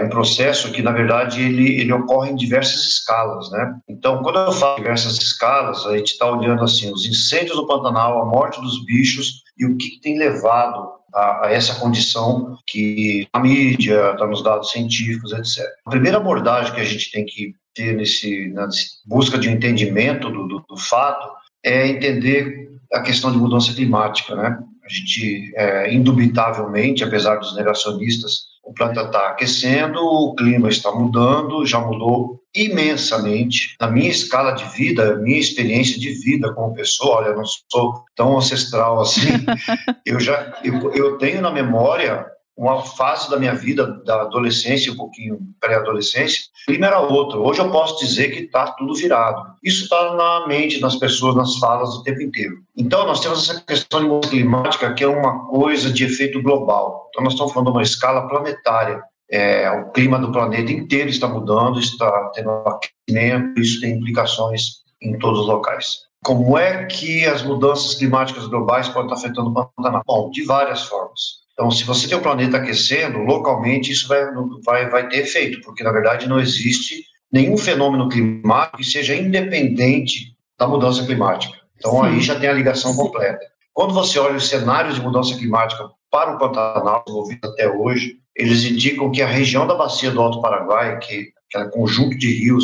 um 0.01 0.09
processo 0.09 0.71
que, 0.71 0.81
na 0.81 0.91
verdade, 0.91 1.41
ele, 1.41 1.79
ele 1.79 1.93
ocorre 1.93 2.31
em 2.31 2.35
diversas 2.35 2.85
escalas, 2.85 3.49
né? 3.51 3.75
Então, 3.87 4.21
quando 4.21 4.39
eu 4.39 4.51
falo 4.51 4.77
diversas 4.77 5.17
escalas, 5.17 5.85
a 5.85 5.97
gente 5.97 6.13
está 6.13 6.29
olhando, 6.29 6.63
assim, 6.63 6.91
os 6.91 7.05
incêndios 7.05 7.55
do 7.55 7.67
Pantanal, 7.67 8.21
a 8.21 8.25
morte 8.25 8.61
dos 8.61 8.85
bichos 8.85 9.43
e 9.57 9.65
o 9.65 9.77
que, 9.77 9.89
que 9.91 10.01
tem 10.01 10.17
levado 10.17 10.89
a, 11.13 11.47
a, 11.47 11.51
essa 11.51 11.75
condição 11.75 12.57
que 12.67 13.27
a 13.33 13.39
mídia, 13.39 14.11
está 14.11 14.25
nos 14.25 14.43
dados 14.43 14.71
científicos, 14.71 15.31
etc. 15.33 15.65
A 15.85 15.91
primeira 15.91 16.17
abordagem 16.17 16.73
que 16.73 16.81
a 16.81 16.85
gente 16.85 17.11
tem 17.11 17.25
que 17.25 17.53
ter 17.73 17.95
nesse, 17.95 18.47
nessa 18.49 18.85
busca 19.05 19.37
de 19.37 19.49
um 19.49 19.53
entendimento 19.53 20.29
do, 20.29 20.47
do, 20.47 20.65
do 20.67 20.77
fato 20.77 21.27
é 21.63 21.87
entender 21.87 22.69
a 22.93 23.01
questão 23.01 23.31
de 23.31 23.37
mudança 23.37 23.73
climática, 23.73 24.35
né? 24.35 24.57
A 24.83 24.91
gente, 24.91 25.53
é, 25.55 25.93
indubitavelmente, 25.93 27.03
apesar 27.03 27.35
dos 27.35 27.55
negacionistas, 27.55 28.45
o 28.69 28.73
planeta 28.73 29.01
está 29.01 29.29
aquecendo, 29.29 29.99
o 29.99 30.35
clima 30.35 30.69
está 30.69 30.91
mudando, 30.91 31.65
já 31.65 31.79
mudou 31.79 32.39
imensamente. 32.55 33.75
Na 33.81 33.89
minha 33.89 34.09
escala 34.09 34.51
de 34.51 34.63
vida, 34.65 35.15
minha 35.17 35.39
experiência 35.39 35.99
de 35.99 36.11
vida 36.11 36.53
como 36.53 36.75
pessoa, 36.75 37.17
olha, 37.17 37.27
eu 37.29 37.37
não 37.37 37.45
sou 37.45 38.03
tão 38.15 38.37
ancestral 38.37 39.01
assim, 39.01 39.27
eu 40.05 40.19
já 40.19 40.53
eu, 40.63 40.91
eu 40.93 41.17
tenho 41.17 41.41
na 41.41 41.51
memória 41.51 42.25
uma 42.59 42.81
fase 42.81 43.29
da 43.29 43.39
minha 43.39 43.55
vida, 43.55 43.87
da 44.03 44.23
adolescência, 44.23 44.91
um 44.91 44.97
pouquinho 44.97 45.39
pré-adolescência, 45.61 46.41
o 46.63 46.71
clima 46.71 46.87
era 46.87 46.99
outro. 46.99 47.41
Hoje 47.41 47.61
eu 47.61 47.71
posso 47.71 47.97
dizer 48.05 48.31
que 48.31 48.41
está 48.41 48.71
tudo 48.73 48.93
virado. 48.93 49.41
Isso 49.63 49.83
está 49.83 50.13
na 50.13 50.45
mente 50.45 50.81
das 50.81 50.97
pessoas, 50.97 51.35
nas 51.35 51.55
falas 51.55 51.95
o 51.95 52.03
tempo 52.03 52.21
inteiro. 52.21 52.57
Então, 52.75 53.07
nós 53.07 53.21
temos 53.21 53.49
essa 53.49 53.61
questão 53.61 54.01
de 54.01 54.07
mudança 54.07 54.31
climática 54.31 54.93
que 54.93 55.05
é 55.05 55.07
uma 55.07 55.47
coisa 55.47 55.89
de 55.89 56.03
efeito 56.03 56.41
global. 56.43 57.07
Então, 57.09 57.23
nós 57.23 57.31
estamos 57.31 57.53
falando 57.53 57.67
de 57.67 57.77
uma 57.77 57.81
escala 57.81 58.27
planetária. 58.27 59.01
É, 59.31 59.71
o 59.71 59.91
clima 59.91 60.19
do 60.19 60.29
planeta 60.29 60.69
inteiro 60.69 61.09
está 61.09 61.29
mudando, 61.29 61.79
está 61.79 62.29
tendo 62.33 62.49
aquecimento, 62.49 63.61
isso 63.61 63.79
tem 63.79 63.93
implicações 63.93 64.79
em 65.01 65.17
todos 65.17 65.39
os 65.39 65.47
locais. 65.47 66.09
Como 66.25 66.57
é 66.57 66.85
que 66.87 67.25
as 67.25 67.41
mudanças 67.41 67.95
climáticas 67.95 68.47
globais 68.47 68.89
podem 68.89 69.13
estar 69.13 69.15
afetando 69.15 69.49
o 69.49 69.53
Pantanal? 69.53 70.01
Bom, 70.05 70.29
de 70.29 70.43
várias 70.43 70.83
formas. 70.83 71.39
Então, 71.59 71.69
se 71.69 71.83
você 71.83 72.07
tem 72.07 72.17
o 72.17 72.21
planeta 72.21 72.55
aquecendo, 72.55 73.19
localmente 73.19 73.91
isso 73.91 74.07
vai, 74.07 74.25
vai, 74.63 74.89
vai 74.89 75.09
ter 75.09 75.17
efeito, 75.17 75.59
porque 75.59 75.83
na 75.83 75.91
verdade 75.91 76.25
não 76.25 76.39
existe 76.39 77.03
nenhum 77.29 77.57
fenômeno 77.57 78.07
climático 78.07 78.77
que 78.77 78.85
seja 78.85 79.13
independente 79.13 80.37
da 80.57 80.65
mudança 80.65 81.05
climática. 81.05 81.53
Então, 81.75 81.91
Sim. 81.91 82.05
aí 82.05 82.21
já 82.21 82.39
tem 82.39 82.47
a 82.47 82.53
ligação 82.53 82.95
completa. 82.95 83.41
Quando 83.73 83.93
você 83.93 84.17
olha 84.17 84.37
os 84.37 84.47
cenários 84.47 84.95
de 84.95 85.01
mudança 85.01 85.37
climática 85.37 85.89
para 86.09 86.33
o 86.33 86.37
Pantanal, 86.39 87.03
desenvolvido 87.05 87.49
até 87.49 87.69
hoje, 87.69 88.15
eles 88.33 88.63
indicam 88.63 89.11
que 89.11 89.21
a 89.21 89.27
região 89.27 89.67
da 89.67 89.75
bacia 89.75 90.11
do 90.11 90.21
Alto 90.21 90.41
Paraguai, 90.41 90.97
que, 90.99 91.25
que 91.49 91.57
é 91.57 91.59
um 91.59 91.69
conjunto 91.71 92.17
de 92.17 92.31
rios 92.35 92.63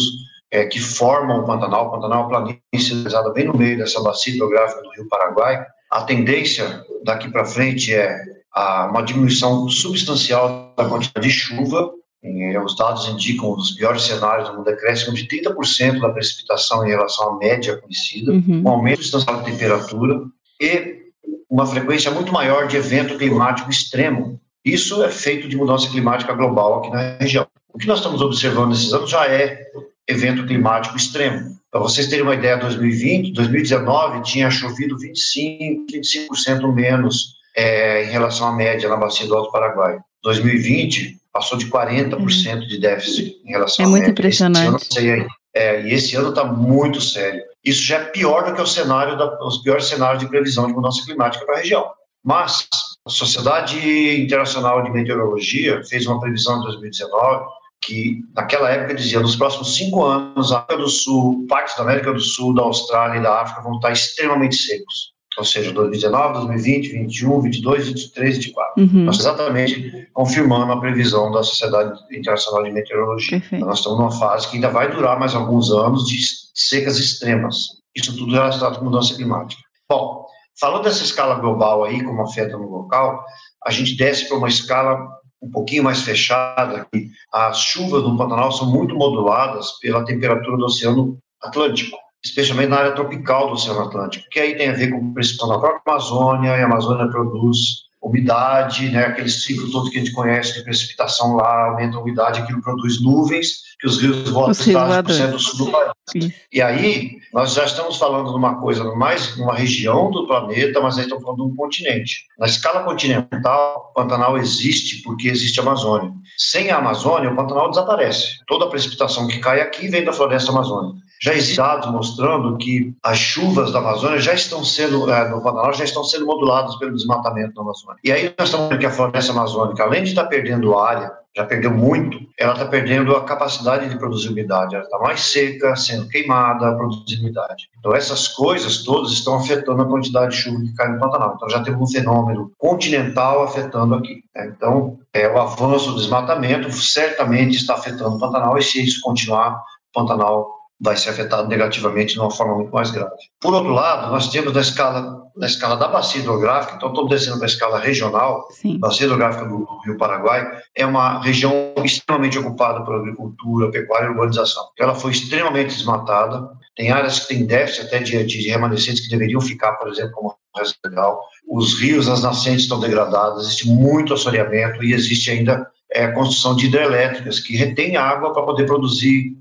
é, 0.50 0.68
que 0.68 0.80
formam 0.80 1.42
o 1.42 1.46
Pantanal, 1.46 1.88
o 1.88 1.92
Pantanal 1.92 2.20
é 2.20 2.22
uma 2.22 2.30
planície 2.30 2.94
localizada 2.94 3.34
bem 3.34 3.44
no 3.44 3.58
meio 3.58 3.78
dessa 3.78 4.02
bacia 4.02 4.34
hidrográfica 4.34 4.82
do 4.82 4.90
Rio 4.92 5.10
Paraguai, 5.10 5.66
a 5.92 6.04
tendência 6.04 6.82
daqui 7.04 7.30
para 7.30 7.44
frente 7.44 7.94
é 7.94 8.35
a 8.56 8.88
uma 8.90 9.02
diminuição 9.02 9.68
substancial 9.68 10.74
da 10.78 10.86
quantidade 10.86 11.28
de 11.28 11.34
chuva. 11.34 11.92
E 12.24 12.58
os 12.58 12.76
dados 12.76 13.08
indicam 13.08 13.52
os 13.52 13.72
piores 13.74 14.02
cenários, 14.02 14.50
um 14.50 14.64
decréscimo 14.64 15.14
de 15.14 15.28
30% 15.28 16.00
da 16.00 16.10
precipitação 16.10 16.84
em 16.84 16.90
relação 16.90 17.34
à 17.34 17.38
média 17.38 17.78
conhecida, 17.78 18.32
uhum. 18.32 18.64
um 18.66 18.70
aumento 18.70 19.04
substancial 19.04 19.38
da 19.38 19.44
temperatura 19.44 20.22
e 20.60 21.04
uma 21.48 21.68
frequência 21.68 22.10
muito 22.10 22.34
maior 22.34 22.68
de 22.68 22.78
evento 22.78 23.16
climático 23.18 23.70
extremo. 23.70 24.40
Isso 24.64 25.04
é 25.04 25.12
feito 25.12 25.48
de 25.48 25.56
mudança 25.56 25.88
climática 25.88 26.34
global 26.34 26.80
aqui 26.80 26.90
na 26.90 27.18
região. 27.18 27.46
O 27.72 27.78
que 27.78 27.88
nós 27.88 28.00
estamos 28.00 28.22
observando 28.22 28.70
nesses 28.70 28.92
anos 28.92 29.12
já 29.12 29.28
é 29.28 29.62
evento 30.08 30.48
climático 30.48 30.98
extremo. 30.98 31.56
Para 31.70 31.82
vocês 31.82 32.08
terem 32.08 32.24
uma 32.24 32.34
ideia, 32.34 32.58
2020, 32.58 33.34
2019 33.34 34.24
tinha 34.24 34.50
chovido 34.50 34.98
25, 34.98 35.86
25% 35.92 36.74
menos 36.74 37.36
é, 37.56 38.06
em 38.06 38.12
relação 38.12 38.48
à 38.48 38.52
média 38.54 38.90
na 38.90 38.98
bacia 38.98 39.28
do 39.28 39.36
Alto 39.36 39.52
Paraguai. 39.52 39.98
2020, 40.24 41.18
passou 41.32 41.58
de 41.58 41.66
40% 41.68 42.68
de 42.68 42.80
déficit 42.80 43.42
em 43.46 43.52
relação 43.52 43.84
É 43.84 43.88
à 43.88 43.90
muito 43.90 44.02
média. 44.02 44.12
impressionante. 44.12 44.88
Esse 44.90 45.10
ano. 45.10 45.28
É, 45.54 45.82
e 45.84 45.94
esse 45.94 46.16
ano 46.16 46.30
está 46.30 46.44
muito 46.44 47.00
sério. 47.00 47.42
Isso 47.64 47.82
já 47.84 47.98
é 47.98 48.06
pior 48.06 48.44
do 48.46 48.54
que 48.56 48.62
o 48.62 48.68
cenário 48.68 49.18
da, 49.18 49.38
os 49.46 49.60
piores 49.60 49.86
cenários 49.86 50.22
de 50.22 50.28
previsão 50.30 50.68
de 50.68 50.74
mudança 50.74 51.04
climática 51.06 51.46
para 51.46 51.56
a 51.56 51.60
região. 51.60 51.86
Mas 52.24 52.68
a 53.06 53.10
Sociedade 53.10 53.78
Internacional 54.22 54.84
de 54.84 54.92
Meteorologia 54.92 55.82
fez 55.86 56.06
uma 56.08 56.20
previsão 56.20 56.58
em 56.60 56.64
2019 56.64 57.46
que 57.82 58.24
naquela 58.36 58.70
época 58.70 58.96
dizia 58.96 59.20
nos 59.20 59.36
próximos 59.36 59.76
cinco 59.76 60.04
anos 60.04 60.52
a 60.52 60.58
América 60.58 60.78
do 60.78 60.90
Sul, 60.90 61.46
partes 61.48 61.76
da 61.76 61.84
América 61.84 62.12
do 62.14 62.20
Sul, 62.20 62.54
da 62.54 62.64
Austrália 62.64 63.20
e 63.20 63.24
da 63.24 63.42
África 63.42 63.62
vão 63.62 63.76
estar 63.76 63.92
extremamente 63.92 64.56
secos. 64.56 65.14
Ou 65.38 65.44
seja, 65.44 65.72
2019, 65.72 66.34
2020, 66.34 66.82
2021, 66.94 67.42
22, 67.42 67.88
23, 67.90 68.38
24. 68.38 68.84
Uhum. 68.84 69.04
Nós 69.04 69.20
exatamente 69.20 70.08
confirmando 70.14 70.72
a 70.72 70.80
previsão 70.80 71.32
da 71.32 71.44
Sociedade 71.44 72.00
Internacional 72.12 72.64
de 72.64 72.72
Meteorologia. 72.72 73.44
Então, 73.52 73.68
nós 73.68 73.80
estamos 73.80 74.00
numa 74.00 74.12
fase 74.12 74.48
que 74.48 74.56
ainda 74.56 74.70
vai 74.70 74.92
durar 74.92 75.20
mais 75.20 75.36
alguns 75.36 75.72
anos 75.72 76.06
de 76.06 76.18
secas 76.54 76.98
extremas. 76.98 77.68
Isso 77.96 78.16
tudo 78.16 78.34
relacionado 78.34 78.80
com 78.80 78.86
mudança 78.86 79.16
climática. 79.16 79.62
Bom, 79.90 80.26
falando 80.60 80.84
dessa 80.84 81.04
escala 81.04 81.36
global 81.36 81.84
aí, 81.84 82.04
como 82.04 82.22
afeta 82.22 82.58
no 82.58 82.70
local, 82.70 83.24
a 83.66 83.72
gente 83.72 83.96
desce 83.96 84.28
para 84.28 84.38
uma 84.38 84.48
escala 84.48 84.98
um 85.42 85.52
pouquinho 85.52 85.84
mais 85.84 86.02
fechada, 86.02 86.88
que 86.92 87.10
as 87.32 87.60
chuvas 87.60 88.04
no 88.04 88.18
Pantanal 88.18 88.52
são 88.52 88.70
muito 88.72 88.96
moduladas 88.96 89.74
pela 89.80 90.04
temperatura 90.04 90.58
do 90.58 90.66
Oceano 90.66 91.18
Atlântico, 91.42 91.98
especialmente 92.26 92.70
na 92.70 92.78
área 92.78 92.92
tropical 92.94 93.48
do 93.48 93.54
Oceano 93.54 93.82
Atlântico, 93.82 94.26
que 94.32 94.40
aí 94.40 94.56
tem 94.56 94.70
a 94.70 94.74
ver 94.74 94.90
com 94.90 95.12
a 95.12 95.14
precipitação 95.14 95.50
da 95.50 95.60
própria 95.60 95.82
Amazônia, 95.86 96.58
e 96.58 96.62
a 96.62 96.66
Amazônia 96.66 97.08
produz 97.08 97.86
umidade, 98.02 98.90
né, 98.90 99.06
aquele 99.06 99.30
ciclo 99.30 99.72
todo 99.72 99.90
que 99.90 99.98
a 99.98 100.00
gente 100.00 100.14
conhece 100.14 100.54
de 100.54 100.64
precipitação 100.64 101.36
lá, 101.36 101.70
aumenta 101.70 101.98
a 101.98 102.02
umidade, 102.02 102.40
aquilo 102.40 102.62
produz 102.62 103.02
nuvens, 103.02 103.64
os 103.86 104.02
rios 104.02 104.30
voltam 104.30 104.52
Os 104.52 104.60
rios 104.62 104.78
para 104.78 105.36
o 105.36 105.40
sul 105.40 105.66
do 105.66 105.72
país. 105.72 106.34
E 106.52 106.62
aí, 106.62 107.18
nós 107.34 107.54
já 107.54 107.66
estamos 107.66 107.98
falando 107.98 108.30
de 108.30 108.38
uma 108.38 108.60
coisa 108.62 108.84
mais 108.96 109.38
numa 109.38 109.54
região 109.54 110.10
do 110.12 110.26
planeta, 110.28 110.80
mas 110.80 110.98
aí 110.98 111.04
estamos 111.04 111.24
falando 111.24 111.46
de 111.46 111.52
um 111.52 111.56
continente. 111.56 112.26
Na 112.40 112.46
escala 112.46 112.84
continental, 112.84 113.92
o 113.92 113.94
Pantanal 113.94 114.38
existe 114.38 115.02
porque 115.04 115.28
existe 115.28 115.60
a 115.60 115.64
Amazônia. 115.64 116.12
Sem 116.38 116.70
a 116.70 116.78
Amazônia, 116.78 117.30
o 117.30 117.36
Pantanal 117.36 117.70
desaparece. 117.70 118.38
Toda 118.48 118.66
a 118.66 118.70
precipitação 118.70 119.28
que 119.28 119.40
cai 119.40 119.62
aqui 119.62 119.88
vem 119.88 120.06
da 120.06 120.14
floresta 120.14 120.52
amazônica. 120.52 121.06
Já 121.22 121.34
existem 121.34 121.56
dados 121.56 121.92
mostrando 121.92 122.58
que 122.58 122.94
as 123.04 123.18
chuvas 123.18 123.72
da 123.72 123.80
Amazônia 123.80 124.20
já 124.20 124.34
estão 124.34 124.64
sendo, 124.64 125.10
eh, 125.10 125.30
no 125.30 125.42
Pantanal, 125.42 125.74
já 125.74 125.84
estão 125.84 126.04
sendo 126.04 126.26
moduladas 126.26 126.76
pelo 126.76 126.94
desmatamento 126.94 127.54
da 127.54 127.62
Amazônia. 127.62 128.00
E 128.04 128.12
aí 128.12 128.34
nós 128.38 128.50
estamos 128.50 128.70
vendo 128.70 128.80
que 128.80 128.86
a 128.86 128.92
floresta 128.92 129.32
amazônica, 129.32 129.82
além 129.84 130.04
de 130.04 130.10
estar 130.10 130.26
perdendo 130.26 130.78
área, 130.78 131.12
já 131.36 131.46
perdeu 131.46 131.72
muito, 131.72 132.18
ela 132.40 132.54
está 132.54 132.66
perdendo 132.66 133.16
a 133.16 133.26
capacidade 133.26 133.90
de 133.90 133.98
produzir 133.98 134.30
umidade. 134.30 134.74
Ela 134.74 134.86
está 134.86 134.98
mais 135.00 135.22
seca, 135.22 135.76
sendo 135.76 136.08
queimada, 136.08 136.76
produzindo 136.76 137.24
umidade. 137.24 137.70
Então, 137.78 137.94
essas 137.94 138.28
coisas 138.30 138.84
todas 138.84 139.12
estão 139.12 139.36
afetando 139.36 139.82
a 139.82 139.86
quantidade 139.86 140.32
de 140.32 140.42
chuva 140.42 140.62
que 140.62 140.74
cai 140.74 140.88
no 140.88 141.00
Pantanal. 141.00 141.34
Então, 141.36 141.50
já 141.50 141.62
temos 141.62 141.90
um 141.90 141.92
fenômeno 141.92 142.52
continental 142.58 143.44
afetando 143.44 143.96
aqui. 143.96 144.24
né? 144.34 144.54
Então, 144.56 144.98
é, 145.14 145.28
o 145.28 145.38
avanço 145.38 145.92
do 145.92 145.98
desmatamento 145.98 146.72
certamente 146.72 147.58
está 147.58 147.74
afetando 147.74 148.16
o 148.16 148.20
Pantanal, 148.20 148.58
e 148.58 148.64
se 148.64 148.82
isso 148.82 149.02
continuar, 149.02 149.56
o 149.56 149.94
Pantanal 149.94 150.55
vai 150.80 150.98
ser 150.98 151.10
afetado 151.10 151.48
negativamente 151.48 152.14
de 152.14 152.20
uma 152.20 152.32
forma 152.32 152.56
muito 152.56 152.72
mais 152.72 152.92
grave. 152.92 153.16
Por 153.40 153.54
outro 153.54 153.72
lado, 153.72 154.12
nós 154.12 154.30
temos 154.30 154.54
na 154.54 154.62
escala, 154.62 155.24
na 155.36 155.46
escala 155.46 155.78
da 155.78 155.88
bacia 155.88 156.22
hidrográfica, 156.22 156.76
então 156.76 156.90
estamos 156.90 157.10
descendo 157.10 157.38
para 157.38 157.46
a 157.46 157.50
escala 157.50 157.80
regional, 157.80 158.48
bacia 158.80 159.06
hidrográfica 159.06 159.46
do 159.46 159.66
Rio 159.86 159.98
Paraguai, 159.98 160.46
é 160.76 160.86
uma 160.86 161.22
região 161.22 161.74
extremamente 161.84 162.38
ocupada 162.38 162.84
por 162.84 162.96
agricultura, 162.96 163.72
pecuária 163.72 164.08
e 164.08 164.10
urbanização. 164.10 164.64
Ela 164.78 164.94
foi 164.94 165.12
extremamente 165.12 165.76
desmatada, 165.76 166.50
tem 166.76 166.92
áreas 166.92 167.20
que 167.20 167.28
têm 167.28 167.46
déficit 167.46 167.88
até 167.88 168.00
de, 168.00 168.24
de 168.26 168.50
remanescentes 168.50 169.02
que 169.02 169.10
deveriam 169.10 169.40
ficar, 169.40 169.74
por 169.74 169.88
exemplo, 169.88 170.12
como 170.12 170.36
reserva. 170.58 171.20
Os 171.48 171.80
rios, 171.80 172.10
as 172.10 172.24
nascentes 172.24 172.64
estão 172.64 172.80
degradadas, 172.80 173.46
existe 173.46 173.70
muito 173.70 174.14
assoreamento 174.14 174.84
e 174.84 174.94
existe 174.94 175.32
ainda 175.32 175.66
é, 175.92 176.06
a 176.06 176.12
construção 176.12 176.56
de 176.56 176.66
hidrelétricas 176.66 177.40
que 177.40 177.56
retém 177.56 177.96
água 177.96 178.34
para 178.34 178.44
poder 178.44 178.66
produzir 178.66 179.36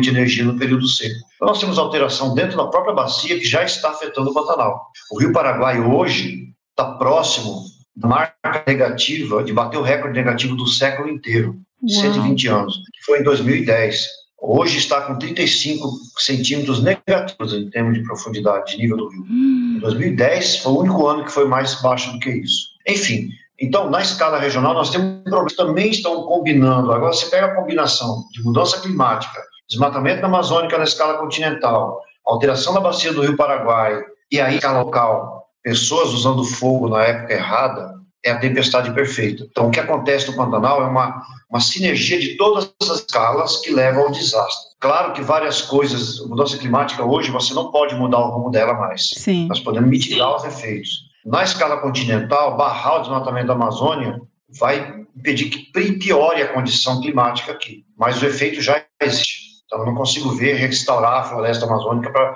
de 0.00 0.08
energia 0.08 0.44
no 0.44 0.58
período 0.58 0.86
seco. 0.86 1.14
Então, 1.36 1.48
nós 1.48 1.60
temos 1.60 1.78
alteração 1.78 2.34
dentro 2.34 2.56
da 2.56 2.66
própria 2.66 2.94
bacia 2.94 3.38
que 3.38 3.44
já 3.44 3.62
está 3.64 3.90
afetando 3.90 4.30
o 4.30 4.34
Pantanal. 4.34 4.86
O 5.10 5.20
Rio 5.20 5.32
Paraguai 5.32 5.80
hoje 5.80 6.48
está 6.70 6.92
próximo 6.92 7.64
da 7.96 8.08
marca 8.08 8.64
negativa, 8.66 9.42
de 9.42 9.52
bater 9.52 9.76
o 9.76 9.82
recorde 9.82 10.16
negativo 10.16 10.54
do 10.54 10.66
século 10.66 11.08
inteiro, 11.08 11.56
Uau. 11.82 12.02
120 12.02 12.48
anos, 12.48 12.76
que 12.76 13.04
foi 13.04 13.20
em 13.20 13.24
2010. 13.24 14.06
Hoje 14.40 14.78
está 14.78 15.00
com 15.00 15.18
35 15.18 15.88
centímetros 16.18 16.80
negativos 16.80 17.52
em 17.52 17.68
termos 17.70 17.94
de 17.94 18.04
profundidade 18.04 18.72
de 18.72 18.78
nível 18.78 18.96
do 18.96 19.08
rio. 19.08 19.26
Em 19.28 19.78
2010 19.80 20.58
foi 20.58 20.72
o 20.72 20.78
único 20.78 21.06
ano 21.08 21.24
que 21.24 21.32
foi 21.32 21.48
mais 21.48 21.80
baixo 21.82 22.12
do 22.12 22.20
que 22.20 22.30
isso. 22.30 22.68
Enfim, 22.86 23.30
então, 23.60 23.90
na 23.90 24.00
escala 24.00 24.38
regional, 24.38 24.72
nós 24.72 24.90
temos 24.90 25.22
problemas 25.24 25.52
que 25.52 25.58
também 25.58 25.90
estão 25.90 26.22
combinando. 26.22 26.92
Agora, 26.92 27.12
você 27.12 27.26
pega 27.26 27.46
a 27.46 27.54
combinação 27.56 28.24
de 28.32 28.42
mudança 28.44 28.80
climática, 28.80 29.42
desmatamento 29.68 30.20
da 30.22 30.26
Amazônica 30.26 30.76
na 30.78 30.84
escala 30.84 31.18
continental, 31.18 32.00
alteração 32.24 32.74
da 32.74 32.80
bacia 32.80 33.12
do 33.12 33.22
Rio 33.22 33.36
Paraguai, 33.36 34.02
e 34.30 34.40
aí, 34.40 34.56
escala 34.56 34.82
local, 34.82 35.46
pessoas 35.62 36.10
usando 36.10 36.44
fogo 36.44 36.88
na 36.88 37.02
época 37.02 37.34
errada, 37.34 37.98
é 38.24 38.30
a 38.30 38.38
tempestade 38.38 38.92
perfeita. 38.92 39.46
Então, 39.50 39.68
o 39.68 39.70
que 39.70 39.80
acontece 39.80 40.28
no 40.28 40.36
Pantanal 40.36 40.82
é 40.82 40.86
uma, 40.86 41.22
uma 41.48 41.60
sinergia 41.60 42.18
de 42.18 42.36
todas 42.36 42.72
as 42.82 43.00
escalas 43.00 43.58
que 43.58 43.72
levam 43.72 44.04
ao 44.04 44.10
desastre. 44.10 44.68
Claro 44.80 45.12
que 45.12 45.22
várias 45.22 45.62
coisas, 45.62 46.20
mudança 46.26 46.58
climática 46.58 47.04
hoje, 47.04 47.30
você 47.30 47.54
não 47.54 47.70
pode 47.70 47.94
mudar 47.94 48.18
o 48.18 48.30
rumo 48.30 48.50
dela 48.50 48.74
mais. 48.74 49.10
Sim. 49.16 49.46
Nós 49.48 49.60
podemos 49.60 49.88
mitigar 49.88 50.36
os 50.36 50.44
efeitos. 50.44 51.08
Na 51.24 51.42
escala 51.42 51.78
continental, 51.78 52.56
barrar 52.56 52.96
o 52.96 53.00
desmatamento 53.00 53.48
da 53.48 53.54
Amazônia 53.54 54.20
vai 54.58 55.04
impedir 55.16 55.50
que 55.50 55.92
piore 55.98 56.42
a 56.42 56.52
condição 56.52 57.00
climática 57.00 57.52
aqui. 57.52 57.84
Mas 57.96 58.22
o 58.22 58.26
efeito 58.26 58.60
já 58.60 58.82
existe. 59.00 59.47
Então, 59.68 59.80
eu 59.80 59.86
não 59.86 59.94
consigo 59.94 60.30
ver 60.30 60.54
restaurar 60.54 61.20
a 61.20 61.22
floresta 61.24 61.66
amazônica 61.66 62.10
para 62.10 62.34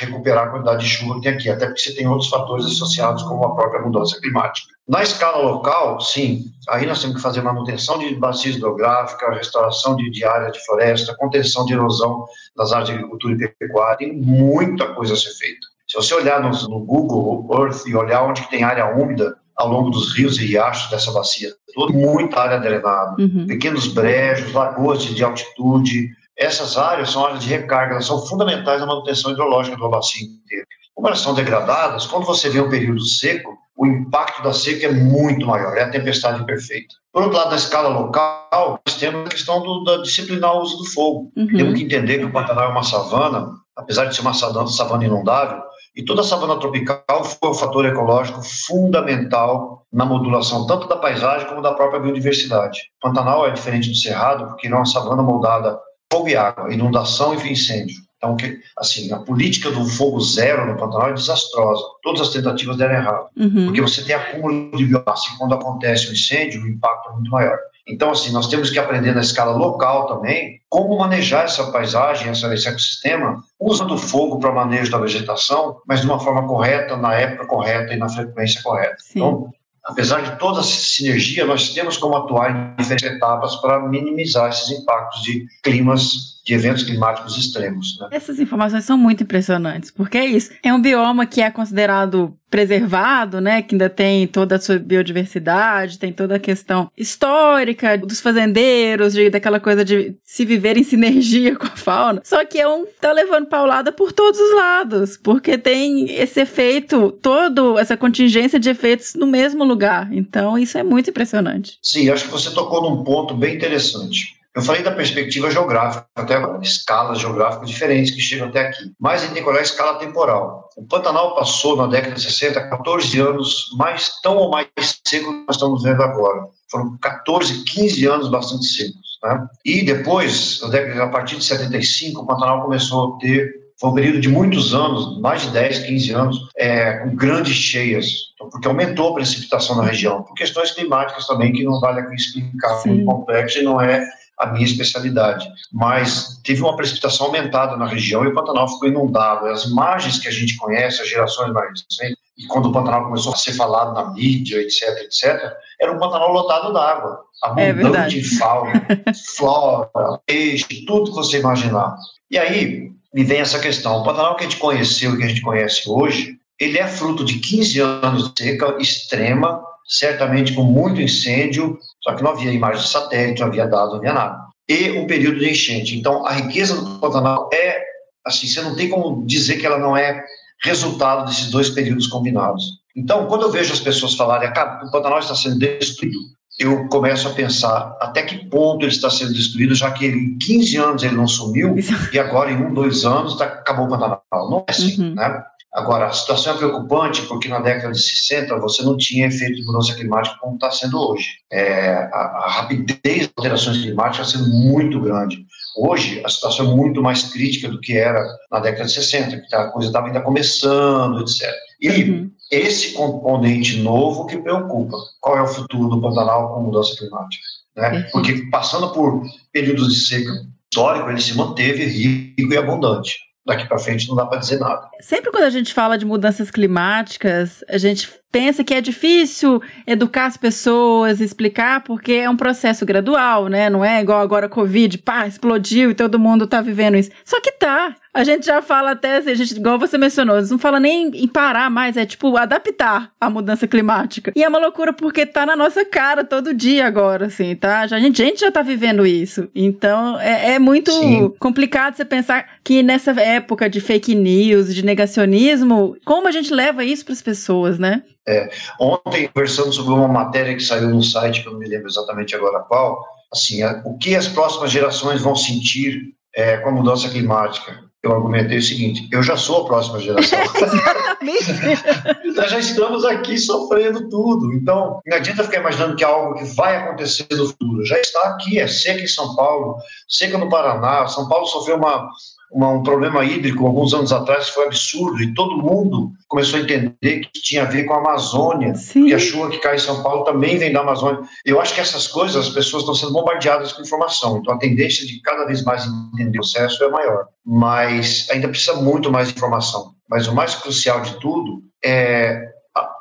recuperar 0.00 0.48
a 0.48 0.50
quantidade 0.50 0.82
de 0.84 0.90
chuva 0.90 1.14
que 1.14 1.20
tem 1.22 1.32
aqui, 1.32 1.48
até 1.48 1.66
porque 1.66 1.80
você 1.80 1.94
tem 1.94 2.06
outros 2.08 2.28
fatores 2.28 2.66
associados, 2.66 3.22
como 3.22 3.44
a 3.44 3.54
própria 3.54 3.80
mudança 3.80 4.18
climática. 4.20 4.66
Na 4.88 5.02
escala 5.02 5.38
local, 5.38 6.00
sim, 6.00 6.46
aí 6.68 6.84
nós 6.84 7.00
temos 7.00 7.16
que 7.16 7.22
fazer 7.22 7.42
manutenção 7.42 7.98
de 7.98 8.14
bacia 8.16 8.50
hidrográfica, 8.52 9.30
restauração 9.32 9.94
de, 9.94 10.10
de 10.10 10.24
área 10.24 10.50
de 10.50 10.58
floresta, 10.64 11.14
contenção 11.16 11.64
de 11.64 11.74
erosão 11.74 12.24
das 12.56 12.72
áreas 12.72 12.88
de 12.88 12.94
agricultura 12.94 13.34
e 13.34 13.48
pecuária, 13.48 13.98
tem 13.98 14.12
muita 14.12 14.92
coisa 14.94 15.14
a 15.14 15.16
ser 15.16 15.30
feita. 15.38 15.66
Se 15.86 15.96
você 15.96 16.14
olhar 16.14 16.40
no, 16.42 16.50
no 16.68 16.80
Google 16.80 17.46
Earth 17.56 17.86
e 17.86 17.94
olhar 17.94 18.24
onde 18.24 18.42
tem 18.48 18.64
área 18.64 18.86
úmida 18.96 19.36
ao 19.56 19.68
longo 19.68 19.90
dos 19.90 20.12
rios 20.16 20.38
e 20.38 20.46
riachos 20.46 20.90
dessa 20.90 21.12
bacia, 21.12 21.52
toda 21.74 21.92
muita 21.92 22.40
área 22.40 22.58
drenada, 22.58 23.14
Uhum. 23.18 23.46
pequenos 23.46 23.86
brejos, 23.86 24.52
lagoas 24.52 25.02
de, 25.02 25.14
de 25.14 25.22
altitude, 25.22 26.08
essas 26.36 26.76
áreas 26.76 27.10
são 27.10 27.24
áreas 27.24 27.42
de 27.42 27.48
recarga, 27.48 27.92
elas 27.92 28.06
são 28.06 28.24
fundamentais 28.26 28.80
na 28.80 28.86
manutenção 28.86 29.32
hidrológica 29.32 29.76
do 29.76 29.88
bacia 29.88 30.26
inteiro. 30.26 30.66
Como 30.94 31.06
elas 31.06 31.20
são 31.20 31.34
degradadas, 31.34 32.06
quando 32.06 32.24
você 32.24 32.48
vê 32.48 32.60
um 32.60 32.70
período 32.70 33.04
seco, 33.04 33.56
o 33.76 33.86
impacto 33.86 34.42
da 34.42 34.52
seca 34.52 34.86
é 34.86 34.92
muito 34.92 35.46
maior, 35.46 35.76
é 35.76 35.82
a 35.82 35.90
tempestade 35.90 36.44
perfeita. 36.44 36.94
Por 37.12 37.22
outro 37.22 37.36
lado, 37.36 37.50
na 37.50 37.56
escala 37.56 37.88
local, 37.88 38.80
nós 38.86 38.96
temos 38.96 39.26
a 39.26 39.28
questão 39.28 39.60
do, 39.60 39.82
da 39.82 39.96
disciplinar 39.98 40.54
o 40.54 40.62
uso 40.62 40.78
do 40.78 40.84
fogo. 40.90 41.32
Uhum. 41.36 41.46
Temos 41.48 41.74
que 41.74 41.84
entender 41.84 42.18
que 42.18 42.24
o 42.24 42.32
Pantanal 42.32 42.66
é 42.66 42.68
uma 42.68 42.84
savana, 42.84 43.52
apesar 43.76 44.04
de 44.06 44.14
ser 44.14 44.20
uma 44.20 44.34
savana, 44.34 44.68
savana 44.68 45.04
inundável, 45.04 45.60
e 45.96 46.04
toda 46.04 46.22
a 46.22 46.24
savana 46.24 46.58
tropical 46.58 47.24
foi 47.24 47.50
um 47.50 47.54
fator 47.54 47.84
ecológico 47.84 48.42
fundamental 48.42 49.86
na 49.92 50.04
modulação 50.04 50.66
tanto 50.66 50.88
da 50.88 50.96
paisagem 50.96 51.46
como 51.48 51.62
da 51.62 51.72
própria 51.72 52.00
biodiversidade. 52.00 52.80
O 52.98 53.08
Pantanal 53.08 53.46
é 53.46 53.50
diferente 53.50 53.88
do 53.88 53.96
Cerrado 53.96 54.46
porque 54.48 54.66
ele 54.66 54.74
é 54.74 54.76
uma 54.76 54.86
savana 54.86 55.22
moldada 55.22 55.78
fogo 56.14 56.28
e 56.28 56.36
água, 56.36 56.72
inundação 56.72 57.34
e 57.34 57.52
incêndio. 57.52 57.96
Então, 58.16 58.36
que, 58.36 58.58
assim, 58.78 59.12
a 59.12 59.18
política 59.18 59.70
do 59.70 59.84
fogo 59.84 60.20
zero 60.20 60.66
no 60.66 60.78
Pantanal 60.78 61.10
é 61.10 61.12
desastrosa. 61.12 61.82
Todas 62.02 62.22
as 62.22 62.28
tentativas 62.30 62.76
deram 62.76 62.94
errado. 62.94 63.26
Uhum. 63.36 63.66
Porque 63.66 63.82
você 63.82 64.02
tem 64.02 64.14
acúmulo 64.14 64.74
de 64.76 64.86
biomassa 64.86 65.34
e 65.34 65.38
quando 65.38 65.54
acontece 65.54 66.08
o 66.08 66.12
incêndio, 66.12 66.62
o 66.62 66.68
impacto 66.68 67.10
é 67.10 67.12
muito 67.14 67.30
maior. 67.30 67.58
Então, 67.86 68.10
assim, 68.10 68.32
nós 68.32 68.46
temos 68.46 68.70
que 68.70 68.78
aprender 68.78 69.12
na 69.12 69.20
escala 69.20 69.54
local 69.54 70.06
também 70.06 70.58
como 70.70 70.96
manejar 70.96 71.44
essa 71.44 71.70
paisagem, 71.70 72.30
essa, 72.30 72.52
esse 72.54 72.66
ecossistema, 72.66 73.42
usando 73.60 73.92
o 73.92 73.98
fogo 73.98 74.38
para 74.38 74.52
manejo 74.52 74.90
da 74.90 74.98
vegetação, 74.98 75.76
mas 75.86 76.00
de 76.00 76.06
uma 76.06 76.18
forma 76.18 76.46
correta, 76.46 76.96
na 76.96 77.12
época 77.14 77.46
correta 77.46 77.92
e 77.92 77.98
na 77.98 78.08
frequência 78.08 78.62
correta. 78.62 78.96
Sim. 79.00 79.18
Então, 79.18 79.52
apesar 79.84 80.22
de 80.22 80.38
toda 80.38 80.60
essa 80.60 80.70
sinergia, 80.70 81.44
nós 81.44 81.70
temos 81.70 81.96
como 81.96 82.16
atuar 82.16 82.50
em 82.50 82.82
diferentes 82.82 83.08
etapas 83.08 83.56
para 83.56 83.80
minimizar 83.80 84.48
esses 84.50 84.70
impactos 84.70 85.22
de 85.22 85.46
climas 85.62 86.33
de 86.44 86.52
eventos 86.52 86.82
climáticos 86.82 87.38
extremos. 87.38 87.98
Né? 87.98 88.08
Essas 88.10 88.38
informações 88.38 88.84
são 88.84 88.98
muito 88.98 89.22
impressionantes, 89.22 89.90
porque 89.90 90.18
é 90.18 90.26
isso. 90.26 90.50
É 90.62 90.72
um 90.72 90.80
bioma 90.80 91.24
que 91.24 91.40
é 91.40 91.50
considerado 91.50 92.36
preservado, 92.50 93.40
né, 93.40 93.62
que 93.62 93.74
ainda 93.74 93.90
tem 93.90 94.28
toda 94.28 94.54
a 94.54 94.60
sua 94.60 94.78
biodiversidade, 94.78 95.98
tem 95.98 96.12
toda 96.12 96.36
a 96.36 96.38
questão 96.38 96.88
histórica 96.96 97.98
dos 97.98 98.20
fazendeiros, 98.20 99.12
de, 99.12 99.28
daquela 99.28 99.58
coisa 99.58 99.84
de 99.84 100.14
se 100.22 100.44
viver 100.44 100.76
em 100.76 100.84
sinergia 100.84 101.56
com 101.56 101.66
a 101.66 101.70
fauna. 101.70 102.22
Só 102.22 102.44
que 102.44 102.60
é 102.60 102.68
um 102.68 102.86
tá 103.00 103.10
levando 103.10 103.46
paulada 103.46 103.90
por 103.90 104.12
todos 104.12 104.38
os 104.38 104.54
lados, 104.54 105.16
porque 105.16 105.58
tem 105.58 106.08
esse 106.12 106.40
efeito, 106.40 107.10
todo 107.20 107.76
essa 107.76 107.96
contingência 107.96 108.60
de 108.60 108.70
efeitos 108.70 109.14
no 109.16 109.26
mesmo 109.26 109.64
lugar. 109.64 110.12
Então, 110.12 110.56
isso 110.56 110.78
é 110.78 110.84
muito 110.84 111.10
impressionante. 111.10 111.78
Sim, 111.82 112.08
acho 112.10 112.26
que 112.26 112.30
você 112.30 112.50
tocou 112.50 112.88
num 112.88 113.02
ponto 113.02 113.34
bem 113.34 113.56
interessante. 113.56 114.43
Eu 114.54 114.62
falei 114.62 114.82
da 114.84 114.92
perspectiva 114.92 115.50
geográfica, 115.50 116.06
até 116.14 116.36
escalas 116.62 117.18
geográficas 117.18 117.68
diferentes 117.68 118.14
que 118.14 118.20
chegam 118.20 118.48
até 118.48 118.68
aqui. 118.68 118.92
Mas 119.00 119.20
a 119.20 119.24
gente 119.24 119.34
tem 119.34 119.42
que 119.42 119.48
olhar 119.48 119.58
a 119.58 119.62
escala 119.62 119.98
temporal. 119.98 120.70
O 120.76 120.86
Pantanal 120.86 121.34
passou, 121.34 121.76
na 121.76 121.88
década 121.88 122.14
de 122.14 122.22
60, 122.22 122.68
14 122.68 123.20
anos 123.20 123.70
mais 123.76 124.12
tão 124.22 124.36
ou 124.36 124.50
mais 124.50 124.68
seco 125.04 125.32
que 125.32 125.44
nós 125.46 125.56
estamos 125.56 125.82
vendo 125.82 126.02
agora. 126.02 126.46
Foram 126.70 126.96
14, 126.98 127.64
15 127.64 128.06
anos 128.06 128.28
bastante 128.30 128.64
secos. 128.66 129.18
Né? 129.24 129.46
E 129.64 129.84
depois, 129.84 130.60
a 130.62 131.08
partir 131.08 131.36
de 131.36 131.44
75, 131.44 132.22
o 132.22 132.26
Pantanal 132.26 132.62
começou 132.62 133.14
a 133.14 133.18
ter 133.18 133.64
foi 133.80 133.90
um 133.90 133.94
período 133.94 134.20
de 134.20 134.28
muitos 134.28 134.72
anos, 134.72 135.20
mais 135.20 135.42
de 135.42 135.50
10, 135.50 135.80
15 135.80 136.12
anos, 136.12 136.48
é, 136.56 136.98
com 136.98 137.16
grandes 137.16 137.54
cheias, 137.54 138.06
então, 138.34 138.48
porque 138.48 138.68
aumentou 138.68 139.10
a 139.10 139.14
precipitação 139.14 139.76
na 139.76 139.82
região, 139.82 140.22
por 140.22 140.32
questões 140.34 140.70
climáticas 140.70 141.26
também, 141.26 141.52
que 141.52 141.64
não 141.64 141.80
vale 141.80 142.00
aqui 142.00 142.14
explicar, 142.14 142.76
Sim. 142.76 142.90
muito 142.90 143.04
complexo 143.04 143.58
e 143.58 143.62
não 143.62 143.80
é 143.80 144.06
a 144.38 144.46
minha 144.46 144.64
especialidade. 144.64 145.46
Mas 145.72 146.40
teve 146.44 146.62
uma 146.62 146.76
precipitação 146.76 147.26
aumentada 147.26 147.76
na 147.76 147.86
região 147.86 148.24
e 148.24 148.28
o 148.28 148.34
Pantanal 148.34 148.68
ficou 148.68 148.88
inundado. 148.88 149.46
As 149.46 149.64
imagens 149.64 150.18
que 150.18 150.28
a 150.28 150.32
gente 150.32 150.56
conhece, 150.56 151.02
as 151.02 151.08
gerações 151.08 151.52
mais 151.52 151.68
recentes, 151.70 152.24
e 152.36 152.46
quando 152.46 152.66
o 152.66 152.72
Pantanal 152.72 153.04
começou 153.04 153.32
a 153.32 153.36
ser 153.36 153.52
falado 153.52 153.94
na 153.94 154.12
mídia, 154.12 154.60
etc, 154.60 154.88
etc, 155.02 155.52
era 155.80 155.92
um 155.92 155.98
Pantanal 155.98 156.32
lotado 156.32 156.72
d'água, 156.72 157.20
abundante 157.42 158.16
é 158.16 158.20
em 158.20 158.24
fauna, 158.24 158.86
flora, 159.36 160.20
peixe, 160.26 160.84
tudo 160.86 161.10
que 161.10 161.16
você 161.16 161.38
imaginar. 161.38 161.96
E 162.30 162.38
aí 162.38 162.90
me 163.12 163.22
vem 163.22 163.38
essa 163.38 163.60
questão, 163.60 163.98
o 163.98 164.04
Pantanal 164.04 164.34
que 164.34 164.44
a 164.44 164.48
gente 164.48 164.58
conheceu 164.58 165.14
e 165.14 165.18
que 165.18 165.24
a 165.24 165.28
gente 165.28 165.42
conhece 165.42 165.88
hoje, 165.88 166.36
ele 166.58 166.78
é 166.78 166.86
fruto 166.86 167.24
de 167.24 167.38
15 167.38 167.80
anos 167.80 168.34
de 168.34 168.42
seca 168.42 168.76
extrema, 168.80 169.62
certamente 169.86 170.52
com 170.52 170.64
muito 170.64 171.00
incêndio, 171.00 171.78
só 172.04 172.14
que 172.14 172.22
não 172.22 172.32
havia 172.32 172.52
imagem 172.52 172.82
de 172.82 172.88
satélite, 172.88 173.40
não 173.40 173.48
havia 173.48 173.66
dados, 173.66 173.92
não 173.92 173.98
havia 173.98 174.12
nada. 174.12 174.38
E 174.68 174.90
um 174.92 175.06
período 175.06 175.38
de 175.38 175.50
enchente. 175.50 175.96
Então, 175.96 176.24
a 176.26 176.32
riqueza 176.32 176.76
do 176.76 176.98
Pantanal 176.98 177.48
é, 177.52 177.82
assim, 178.26 178.46
você 178.46 178.60
não 178.60 178.76
tem 178.76 178.90
como 178.90 179.26
dizer 179.26 179.56
que 179.56 179.66
ela 179.66 179.78
não 179.78 179.96
é 179.96 180.22
resultado 180.62 181.26
desses 181.26 181.50
dois 181.50 181.70
períodos 181.70 182.06
combinados. 182.06 182.62
Então, 182.94 183.26
quando 183.26 183.42
eu 183.42 183.50
vejo 183.50 183.72
as 183.72 183.80
pessoas 183.80 184.14
falarem 184.14 184.52
que 184.52 184.60
o 184.60 184.90
Pantanal 184.90 185.18
está 185.18 185.34
sendo 185.34 185.58
destruído, 185.58 186.18
eu 186.58 186.86
começo 186.88 187.26
a 187.26 187.32
pensar 187.32 187.96
até 188.00 188.22
que 188.22 188.48
ponto 188.48 188.84
ele 188.84 188.92
está 188.92 189.10
sendo 189.10 189.32
destruído, 189.32 189.74
já 189.74 189.90
que 189.90 190.04
ele, 190.04 190.18
em 190.18 190.38
15 190.38 190.76
anos 190.76 191.02
ele 191.02 191.16
não 191.16 191.26
sumiu, 191.26 191.74
e 192.12 192.18
agora 192.18 192.52
em 192.52 192.56
um, 192.56 192.72
dois 192.72 193.04
anos 193.04 193.36
tá, 193.36 193.46
acabou 193.46 193.86
o 193.86 193.88
Pantanal. 193.88 194.22
Não 194.32 194.64
é 194.68 194.70
assim, 194.70 195.02
uhum. 195.02 195.14
né? 195.14 195.42
Agora, 195.74 196.06
a 196.06 196.12
situação 196.12 196.54
é 196.54 196.56
preocupante 196.56 197.22
porque 197.22 197.48
na 197.48 197.58
década 197.58 197.92
de 197.92 198.00
60 198.00 198.60
você 198.60 198.84
não 198.84 198.96
tinha 198.96 199.26
efeito 199.26 199.56
de 199.56 199.64
mudança 199.64 199.92
climática 199.92 200.36
como 200.40 200.54
está 200.54 200.70
sendo 200.70 200.96
hoje. 200.96 201.26
É, 201.50 202.08
a, 202.12 202.44
a, 202.44 202.48
rapidez 202.48 203.26
das 203.26 203.32
alterações 203.36 203.82
climáticas 203.82 204.28
está 204.28 204.38
sendo 204.38 204.54
muito 204.54 205.00
grande. 205.00 205.44
Hoje, 205.76 206.22
a 206.24 206.28
situação 206.28 206.70
é 206.70 206.76
muito 206.76 207.02
mais 207.02 207.24
crítica 207.24 207.68
do 207.68 207.80
que 207.80 207.98
era 207.98 208.24
na 208.52 208.60
década 208.60 208.84
de 208.84 208.92
60, 208.92 209.36
que 209.48 209.56
a 209.56 209.66
coisa 209.66 209.88
estava 209.88 210.06
ainda 210.06 210.20
começando, 210.20 211.20
etc. 211.20 211.52
E 211.80 211.88
uhum. 212.04 212.30
esse 212.52 212.92
componente 212.92 213.80
novo 213.80 214.26
que 214.26 214.38
preocupa. 214.38 214.96
Qual 215.20 215.36
é 215.36 215.42
o 215.42 215.48
futuro 215.48 215.88
do 215.88 216.00
Pantanal 216.00 216.54
com 216.54 216.62
mudança 216.62 216.96
climática? 216.96 217.42
Né? 217.76 218.08
Porque 218.12 218.48
passando 218.48 218.92
por 218.92 219.24
períodos 219.52 219.92
de 219.92 220.06
seca 220.06 220.30
histórico, 220.72 221.10
ele 221.10 221.20
se 221.20 221.36
manteve 221.36 221.84
rico 221.84 222.52
e 222.52 222.56
abundante 222.56 223.24
daqui 223.46 223.66
para 223.66 223.78
frente 223.78 224.08
não 224.08 224.16
dá 224.16 224.26
para 224.26 224.38
dizer 224.38 224.58
nada. 224.58 224.88
Sempre 225.00 225.30
quando 225.30 225.44
a 225.44 225.50
gente 225.50 225.72
fala 225.74 225.98
de 225.98 226.06
mudanças 226.06 226.50
climáticas, 226.50 227.64
a 227.68 227.78
gente 227.78 228.08
pensa 228.34 228.64
que 228.64 228.74
é 228.74 228.80
difícil 228.80 229.62
educar 229.86 230.26
as 230.26 230.36
pessoas, 230.36 231.20
explicar, 231.20 231.84
porque 231.84 232.14
é 232.14 232.28
um 232.28 232.36
processo 232.36 232.84
gradual, 232.84 233.46
né? 233.46 233.70
Não 233.70 233.84
é 233.84 234.00
igual 234.00 234.20
agora 234.20 234.46
a 234.46 234.48
Covid, 234.48 234.98
pá, 234.98 235.24
explodiu 235.24 235.92
e 235.92 235.94
todo 235.94 236.18
mundo 236.18 236.44
tá 236.44 236.60
vivendo 236.60 236.96
isso. 236.96 237.12
Só 237.24 237.40
que 237.40 237.52
tá. 237.52 237.94
A 238.12 238.24
gente 238.24 238.46
já 238.46 238.60
fala 238.60 238.92
até, 238.92 239.16
a 239.16 239.34
gente, 239.34 239.56
igual 239.56 239.78
você 239.78 239.98
mencionou, 239.98 240.40
não 240.42 240.58
fala 240.58 240.80
nem 240.80 241.08
em 241.14 241.28
parar 241.28 241.70
mais, 241.70 241.96
é 241.96 242.04
tipo 242.04 242.36
adaptar 242.36 243.10
a 243.20 243.30
mudança 243.30 243.68
climática. 243.68 244.32
E 244.34 244.42
é 244.42 244.48
uma 244.48 244.58
loucura 244.58 244.92
porque 244.92 245.26
tá 245.26 245.46
na 245.46 245.54
nossa 245.54 245.84
cara 245.84 246.24
todo 246.24 246.54
dia 246.54 246.86
agora, 246.86 247.26
assim, 247.26 247.54
tá? 247.54 247.86
Já, 247.86 247.96
a, 247.96 248.00
gente, 248.00 248.20
a 248.20 248.24
gente 248.24 248.40
já 248.40 248.50
tá 248.50 248.62
vivendo 248.62 249.06
isso. 249.06 249.48
Então 249.54 250.18
é, 250.20 250.54
é 250.54 250.58
muito 250.58 250.92
Sim. 250.92 251.32
complicado 251.38 251.96
você 251.96 252.04
pensar 252.04 252.46
que 252.64 252.82
nessa 252.82 253.10
época 253.20 253.68
de 253.68 253.80
fake 253.80 254.14
news, 254.14 254.74
de 254.74 254.82
negacionismo, 254.82 255.96
como 256.04 256.26
a 256.26 256.30
gente 256.30 256.52
leva 256.52 256.82
isso 256.82 257.04
para 257.04 257.12
as 257.12 257.20
pessoas, 257.20 257.78
né? 257.78 258.02
É, 258.26 258.50
ontem, 258.80 259.28
conversando 259.28 259.70
sobre 259.72 259.92
uma 259.92 260.08
matéria 260.08 260.54
que 260.54 260.62
saiu 260.62 260.88
no 260.88 261.02
site, 261.02 261.42
que 261.42 261.48
eu 261.48 261.52
não 261.52 261.58
me 261.58 261.68
lembro 261.68 261.88
exatamente 261.88 262.34
agora 262.34 262.60
qual, 262.60 263.04
assim, 263.30 263.62
o 263.84 263.98
que 263.98 264.16
as 264.16 264.26
próximas 264.26 264.70
gerações 264.70 265.20
vão 265.20 265.36
sentir 265.36 266.14
é, 266.34 266.56
com 266.56 266.70
a 266.70 266.72
mudança 266.72 267.08
climática. 267.10 267.84
Eu 268.02 268.12
argumentei 268.12 268.58
o 268.58 268.62
seguinte: 268.62 269.08
eu 269.10 269.22
já 269.22 269.36
sou 269.36 269.62
a 269.62 269.66
próxima 269.66 269.98
geração. 269.98 270.38
Nós 272.36 272.50
já 272.50 272.58
estamos 272.58 273.04
aqui 273.04 273.38
sofrendo 273.38 274.08
tudo. 274.10 274.52
Então, 274.52 275.00
não 275.06 275.16
adianta 275.16 275.44
ficar 275.44 275.60
imaginando 275.60 275.96
que 275.96 276.04
é 276.04 276.06
algo 276.06 276.34
que 276.34 276.44
vai 276.54 276.76
acontecer 276.76 277.26
no 277.30 277.46
futuro. 277.46 277.84
Já 277.86 277.98
está 277.98 278.20
aqui, 278.28 278.58
é 278.58 278.66
seca 278.66 279.02
em 279.02 279.06
São 279.06 279.34
Paulo, 279.34 279.76
seca 280.06 280.36
no 280.36 280.50
Paraná. 280.50 281.06
São 281.06 281.26
Paulo 281.28 281.46
sofreu 281.46 281.76
uma, 281.76 282.06
um 282.54 282.82
problema 282.82 283.24
hídrico 283.24 283.66
alguns 283.66 283.92
anos 283.92 284.12
atrás 284.12 284.48
foi 284.48 284.66
absurdo 284.66 285.20
e 285.20 285.34
todo 285.34 285.56
mundo 285.56 286.12
começou 286.28 286.58
a 286.58 286.62
entender 286.62 287.20
que 287.20 287.42
tinha 287.42 287.62
a 287.62 287.66
ver 287.66 287.84
com 287.84 287.94
a 287.94 287.98
Amazônia, 287.98 288.74
Sim. 288.76 289.06
que 289.06 289.14
a 289.14 289.18
chuva 289.18 289.50
que 289.50 289.58
cai 289.58 289.74
em 289.74 289.80
São 289.80 290.02
Paulo 290.02 290.24
também 290.24 290.56
vem 290.56 290.72
da 290.72 290.80
Amazônia. 290.80 291.20
Eu 291.44 291.60
acho 291.60 291.74
que 291.74 291.80
essas 291.80 292.06
coisas, 292.06 292.46
as 292.46 292.54
pessoas 292.54 292.82
estão 292.82 292.94
sendo 292.94 293.12
bombardeadas 293.12 293.72
com 293.72 293.82
informação, 293.82 294.38
então 294.38 294.54
a 294.54 294.58
tendência 294.58 295.04
de 295.04 295.20
cada 295.20 295.44
vez 295.44 295.64
mais 295.64 295.84
entender 296.14 296.38
o 296.38 296.42
processo 296.42 296.84
é 296.84 296.88
maior, 296.88 297.26
mas 297.44 298.28
ainda 298.30 298.48
precisa 298.48 298.74
muito 298.74 299.10
mais 299.10 299.30
informação. 299.30 299.92
Mas 300.08 300.28
o 300.28 300.34
mais 300.34 300.54
crucial 300.54 301.00
de 301.00 301.18
tudo 301.18 301.62
é 301.84 302.54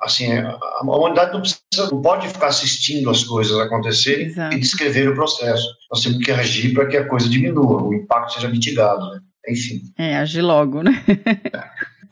assim, 0.04 0.32
a 0.34 0.82
humanidade 0.84 1.34
não, 1.34 1.42
precisa, 1.42 1.90
não 1.92 2.02
pode 2.02 2.28
ficar 2.28 2.48
assistindo 2.48 3.10
as 3.10 3.24
coisas 3.24 3.58
acontecerem 3.60 4.28
Exato. 4.28 4.56
e 4.56 4.60
descrever 4.60 5.10
o 5.10 5.16
processo. 5.16 5.68
Nós 5.92 6.04
temos 6.04 6.24
que 6.24 6.32
agir 6.32 6.74
para 6.74 6.86
que 6.86 6.98
a 6.98 7.08
coisa 7.08 7.28
diminua, 7.28 7.82
o 7.82 7.94
impacto 7.94 8.34
seja 8.34 8.50
mitigado. 8.50 9.10
Né? 9.10 9.20
Enfim. 9.48 9.82
É, 9.98 10.18
agir 10.18 10.42
logo, 10.42 10.82
né? 10.82 11.04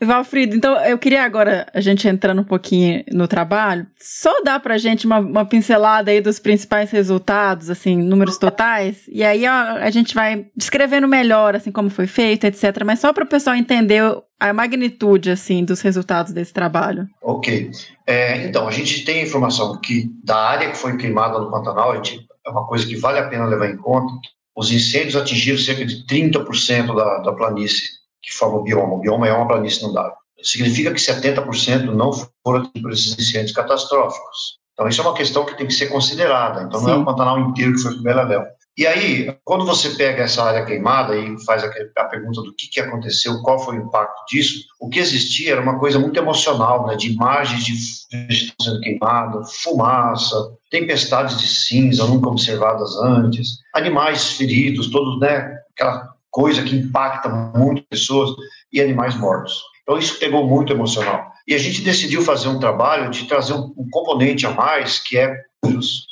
Valfrido, 0.04 0.56
então 0.56 0.76
eu 0.84 0.98
queria 0.98 1.22
agora 1.22 1.66
a 1.72 1.80
gente 1.80 2.08
entrando 2.08 2.40
um 2.40 2.44
pouquinho 2.44 3.04
no 3.12 3.28
trabalho, 3.28 3.86
só 3.98 4.42
dar 4.42 4.58
pra 4.58 4.76
gente 4.76 5.06
uma, 5.06 5.20
uma 5.20 5.44
pincelada 5.44 6.10
aí 6.10 6.20
dos 6.20 6.40
principais 6.40 6.90
resultados, 6.90 7.70
assim, 7.70 7.96
números 7.96 8.36
totais, 8.36 9.04
e 9.08 9.22
aí 9.22 9.46
a, 9.46 9.74
a 9.74 9.90
gente 9.90 10.12
vai 10.14 10.46
descrevendo 10.56 11.06
melhor, 11.06 11.54
assim, 11.54 11.70
como 11.70 11.88
foi 11.88 12.08
feito, 12.08 12.44
etc, 12.44 12.82
mas 12.84 12.98
só 12.98 13.12
para 13.12 13.24
o 13.24 13.28
pessoal 13.28 13.54
entender 13.54 14.02
a 14.40 14.52
magnitude, 14.52 15.30
assim, 15.30 15.64
dos 15.64 15.80
resultados 15.80 16.32
desse 16.32 16.52
trabalho. 16.52 17.06
Ok. 17.22 17.70
É, 18.04 18.44
então, 18.44 18.66
a 18.66 18.72
gente 18.72 19.04
tem 19.04 19.22
informação 19.22 19.80
que 19.80 20.10
da 20.24 20.36
área 20.36 20.70
que 20.70 20.76
foi 20.76 20.96
queimada 20.96 21.38
no 21.38 21.48
Pantanal, 21.48 21.92
a 21.92 21.96
gente, 21.96 22.26
é 22.44 22.50
uma 22.50 22.66
coisa 22.66 22.84
que 22.84 22.96
vale 22.96 23.20
a 23.20 23.28
pena 23.28 23.46
levar 23.46 23.70
em 23.70 23.76
conta, 23.76 24.12
os 24.56 24.70
incêndios 24.70 25.16
atingiram 25.16 25.58
cerca 25.58 25.84
de 25.84 26.04
30% 26.06 26.94
da, 26.94 27.18
da 27.18 27.32
planície 27.32 27.88
que 28.22 28.32
forma 28.32 28.58
o 28.58 28.62
bioma. 28.62 28.94
O 28.94 29.00
bioma 29.00 29.26
é 29.26 29.32
uma 29.32 29.48
planície 29.48 29.82
inundável. 29.82 30.14
Significa 30.42 30.92
que 30.92 31.00
70% 31.00 31.84
não 31.94 32.12
foram 32.12 32.60
atingidos 32.60 32.82
por 32.82 32.92
esses 32.92 33.18
incêndios 33.18 33.52
catastróficos. 33.52 34.60
Então, 34.72 34.88
isso 34.88 35.00
é 35.00 35.04
uma 35.04 35.14
questão 35.14 35.44
que 35.44 35.56
tem 35.56 35.66
que 35.66 35.74
ser 35.74 35.86
considerada. 35.86 36.62
Então, 36.62 36.80
Sim. 36.80 36.86
não 36.86 36.92
é 36.94 36.96
o 36.96 37.04
Pantanal 37.04 37.38
inteiro 37.38 37.74
que 37.74 37.82
foi 37.82 37.92
para 38.02 38.24
Bela 38.24 38.46
E 38.76 38.86
aí, 38.86 39.36
quando 39.44 39.66
você 39.66 39.90
pega 39.90 40.22
essa 40.22 40.42
área 40.42 40.64
queimada 40.64 41.16
e 41.16 41.44
faz 41.44 41.62
a, 41.62 41.70
a, 41.98 42.04
pergunta 42.04 42.42
do 42.42 42.54
que, 42.54 42.68
que 42.68 42.80
aconteceu, 42.80 43.40
qual 43.42 43.58
foi 43.58 43.78
o 43.78 43.82
impacto 43.82 44.24
disso, 44.28 44.64
o 44.80 44.88
que 44.88 44.98
existia 44.98 45.52
era 45.52 45.62
uma 45.62 45.78
coisa 45.78 45.98
muito 45.98 46.18
emocional, 46.18 46.86
né, 46.86 46.96
de 46.96 47.12
imagens 47.12 47.64
de 47.64 47.72
vegetação 48.10 48.56
sendo 48.60 48.80
queimada, 48.80 49.44
fumaça, 49.44 50.36
tempestades 50.72 51.38
de 51.38 51.46
cinza 51.46 52.06
nunca 52.06 52.30
observadas 52.30 52.96
antes, 52.96 53.58
animais 53.74 54.32
feridos, 54.32 54.88
todos, 54.90 55.20
né, 55.20 55.54
aquela 55.74 56.08
coisa 56.30 56.62
que 56.62 56.74
impacta 56.74 57.28
muito 57.28 57.84
pessoas 57.90 58.30
e 58.72 58.80
animais 58.80 59.14
mortos. 59.14 59.62
Então 59.82 59.98
isso 59.98 60.18
pegou 60.18 60.48
muito 60.48 60.72
emocional. 60.72 61.30
E 61.46 61.54
a 61.54 61.58
gente 61.58 61.82
decidiu 61.82 62.22
fazer 62.22 62.48
um 62.48 62.58
trabalho 62.58 63.10
de 63.10 63.24
trazer 63.24 63.52
um, 63.52 63.74
um 63.76 63.86
componente 63.90 64.46
a 64.46 64.50
mais, 64.52 64.98
que 64.98 65.18
é 65.18 65.36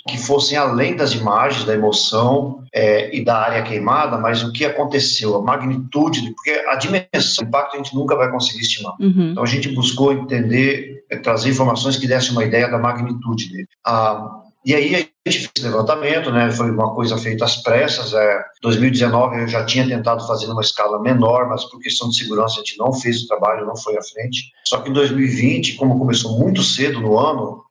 que 0.07 0.19
fossem 0.19 0.57
além 0.57 0.95
das 0.95 1.13
imagens, 1.13 1.65
da 1.65 1.75
emoção 1.75 2.63
é, 2.73 3.17
e 3.17 3.25
da 3.25 3.37
área 3.37 3.63
queimada, 3.63 4.17
mas 4.17 4.45
o 4.45 4.53
que 4.53 4.65
aconteceu, 4.65 5.35
a 5.37 5.43
magnitude, 5.43 6.33
porque 6.35 6.51
a 6.69 6.77
dimensão 6.77 7.45
do 7.45 7.49
impacto 7.49 7.75
a 7.75 7.79
gente 7.79 7.95
nunca 7.95 8.15
vai 8.15 8.31
conseguir 8.31 8.61
estimar. 8.61 8.95
Uhum. 9.01 9.31
Então 9.31 9.43
a 9.43 9.47
gente 9.47 9.69
buscou 9.71 10.13
entender, 10.13 11.05
é, 11.11 11.17
trazer 11.17 11.51
informações 11.51 11.97
que 11.97 12.07
dessem 12.07 12.33
uma 12.33 12.45
ideia 12.45 12.69
da 12.69 12.79
magnitude 12.79 13.51
dele. 13.51 13.69
Ah, 13.85 14.41
e 14.65 14.75
aí 14.75 14.95
a 14.95 15.31
gente 15.31 15.51
fez 15.55 15.65
levantamento, 15.65 16.31
né? 16.31 16.51
Foi 16.51 16.71
uma 16.71 16.95
coisa 16.95 17.17
feita 17.17 17.45
às 17.45 17.63
pressas. 17.63 18.13
É, 18.13 18.45
2019 18.63 19.43
eu 19.43 19.49
já 19.49 19.65
tinha 19.65 19.87
tentado 19.87 20.27
fazer 20.27 20.47
numa 20.47 20.61
escala 20.61 21.01
menor, 21.01 21.49
mas 21.49 21.65
por 21.65 21.81
questão 21.81 22.09
de 22.11 22.17
segurança 22.17 22.57
a 22.57 22.59
gente 22.59 22.79
não 22.79 22.93
fez 22.93 23.23
o 23.23 23.27
trabalho, 23.27 23.67
não 23.67 23.77
foi 23.77 23.97
à 23.97 24.03
frente. 24.03 24.53
Só 24.67 24.81
que 24.81 24.91
em 24.91 24.93
2020, 24.93 25.77
como 25.77 25.99
começou 25.99 26.39
muito 26.39 26.63
cedo 26.63 27.01
no 27.01 27.19
ano 27.19 27.65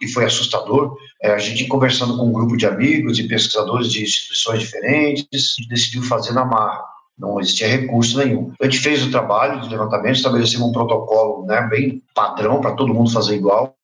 e 0.00 0.08
foi 0.08 0.24
assustador, 0.24 0.96
é, 1.22 1.32
a 1.32 1.38
gente 1.38 1.66
conversando 1.66 2.16
com 2.16 2.26
um 2.26 2.32
grupo 2.32 2.56
de 2.56 2.66
amigos 2.66 3.18
e 3.18 3.28
pesquisadores 3.28 3.92
de 3.92 4.02
instituições 4.02 4.60
diferentes, 4.60 5.56
decidiu 5.68 6.02
fazer 6.02 6.32
na 6.32 6.44
marra 6.44 6.82
não 7.20 7.38
existia 7.38 7.68
recurso 7.68 8.16
nenhum. 8.16 8.50
A 8.58 8.64
gente 8.64 8.78
fez 8.78 9.04
o 9.04 9.10
trabalho 9.10 9.60
de 9.60 9.68
levantamento, 9.68 10.16
estabelecemos 10.16 10.68
um 10.68 10.72
protocolo 10.72 11.44
né, 11.44 11.60
bem 11.68 12.02
padrão 12.14 12.62
para 12.62 12.72
todo 12.72 12.94
mundo 12.94 13.12
fazer 13.12 13.36
igual, 13.36 13.76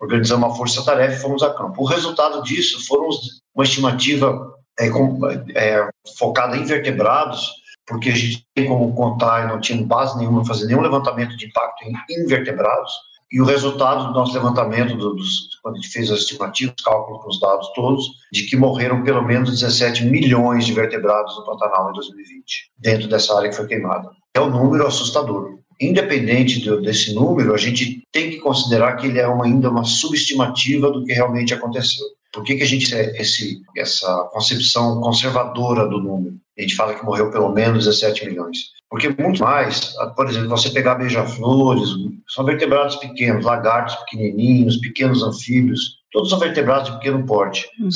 organizamos 0.00 0.46
uma 0.46 0.56
força-tarefa 0.56 1.14
e 1.14 1.20
fomos 1.20 1.42
a 1.42 1.52
campo. 1.52 1.82
O 1.82 1.86
resultado 1.86 2.42
disso 2.42 2.84
foram 2.86 3.08
uma 3.54 3.64
estimativa 3.64 4.54
é, 4.78 4.90
com, 4.90 5.18
é, 5.54 5.88
focada 6.18 6.56
em 6.56 6.64
vertebrados, 6.64 7.50
porque 7.86 8.10
a 8.10 8.14
gente 8.14 8.44
tem 8.54 8.66
como 8.66 8.94
contar 8.94 9.44
e 9.44 9.48
não 9.48 9.60
tinha 9.60 9.84
base 9.84 10.16
nenhuma 10.18 10.44
fazer 10.44 10.66
nenhum 10.66 10.80
levantamento 10.80 11.36
de 11.36 11.46
impacto 11.46 11.84
em 11.84 12.22
invertebrados. 12.22 12.92
E 13.32 13.40
o 13.40 13.44
resultado 13.44 14.06
do 14.06 14.12
nosso 14.12 14.32
levantamento, 14.32 14.96
do, 14.96 15.14
dos, 15.14 15.58
quando 15.60 15.74
a 15.74 15.78
gente 15.80 15.92
fez 15.92 16.10
as 16.10 16.20
estimativas, 16.20 16.76
cálculos 16.84 17.22
com 17.22 17.30
os 17.30 17.40
dados 17.40 17.68
todos, 17.74 18.06
de 18.32 18.44
que 18.44 18.56
morreram 18.56 19.02
pelo 19.02 19.22
menos 19.22 19.50
17 19.50 20.04
milhões 20.04 20.64
de 20.64 20.72
vertebrados 20.72 21.36
no 21.36 21.44
Pantanal 21.44 21.90
em 21.90 21.94
2020, 21.94 22.70
dentro 22.78 23.08
dessa 23.08 23.36
área 23.36 23.50
que 23.50 23.56
foi 23.56 23.66
queimada. 23.66 24.08
É 24.34 24.40
um 24.40 24.50
número 24.50 24.86
assustador. 24.86 25.58
Independente 25.80 26.60
do, 26.60 26.80
desse 26.80 27.14
número, 27.14 27.54
a 27.54 27.58
gente 27.58 28.02
tem 28.12 28.30
que 28.30 28.38
considerar 28.38 28.96
que 28.96 29.06
ele 29.06 29.18
é 29.18 29.26
uma, 29.26 29.44
ainda 29.44 29.70
uma 29.70 29.84
subestimativa 29.84 30.90
do 30.90 31.04
que 31.04 31.12
realmente 31.12 31.52
aconteceu. 31.54 32.04
Por 32.32 32.42
que, 32.42 32.56
que 32.56 32.62
a 32.62 32.66
gente 32.66 32.90
tem 32.90 33.00
esse, 33.20 33.60
essa 33.76 34.28
concepção 34.32 35.00
conservadora 35.00 35.86
do 35.86 36.00
número? 36.00 36.36
A 36.58 36.62
gente 36.62 36.74
fala 36.74 36.94
que 36.94 37.04
morreu 37.04 37.30
pelo 37.30 37.52
menos 37.52 37.84
17 37.84 38.26
milhões. 38.26 38.74
Porque 38.90 39.08
muito 39.08 39.42
mais, 39.42 39.92
por 40.14 40.28
exemplo, 40.28 40.48
você 40.48 40.70
pegar 40.70 40.94
beija-flores, 40.94 41.88
são 42.28 42.44
vertebrados 42.44 42.96
pequenos, 42.96 43.44
lagartos 43.44 43.96
pequenininhos, 43.96 44.76
pequenos 44.78 45.22
anfíbios, 45.22 45.98
todos 46.12 46.30
são 46.30 46.38
vertebrados 46.38 46.90
de 46.90 46.96
pequeno 46.98 47.26
porte. 47.26 47.68
Uhum. 47.80 47.90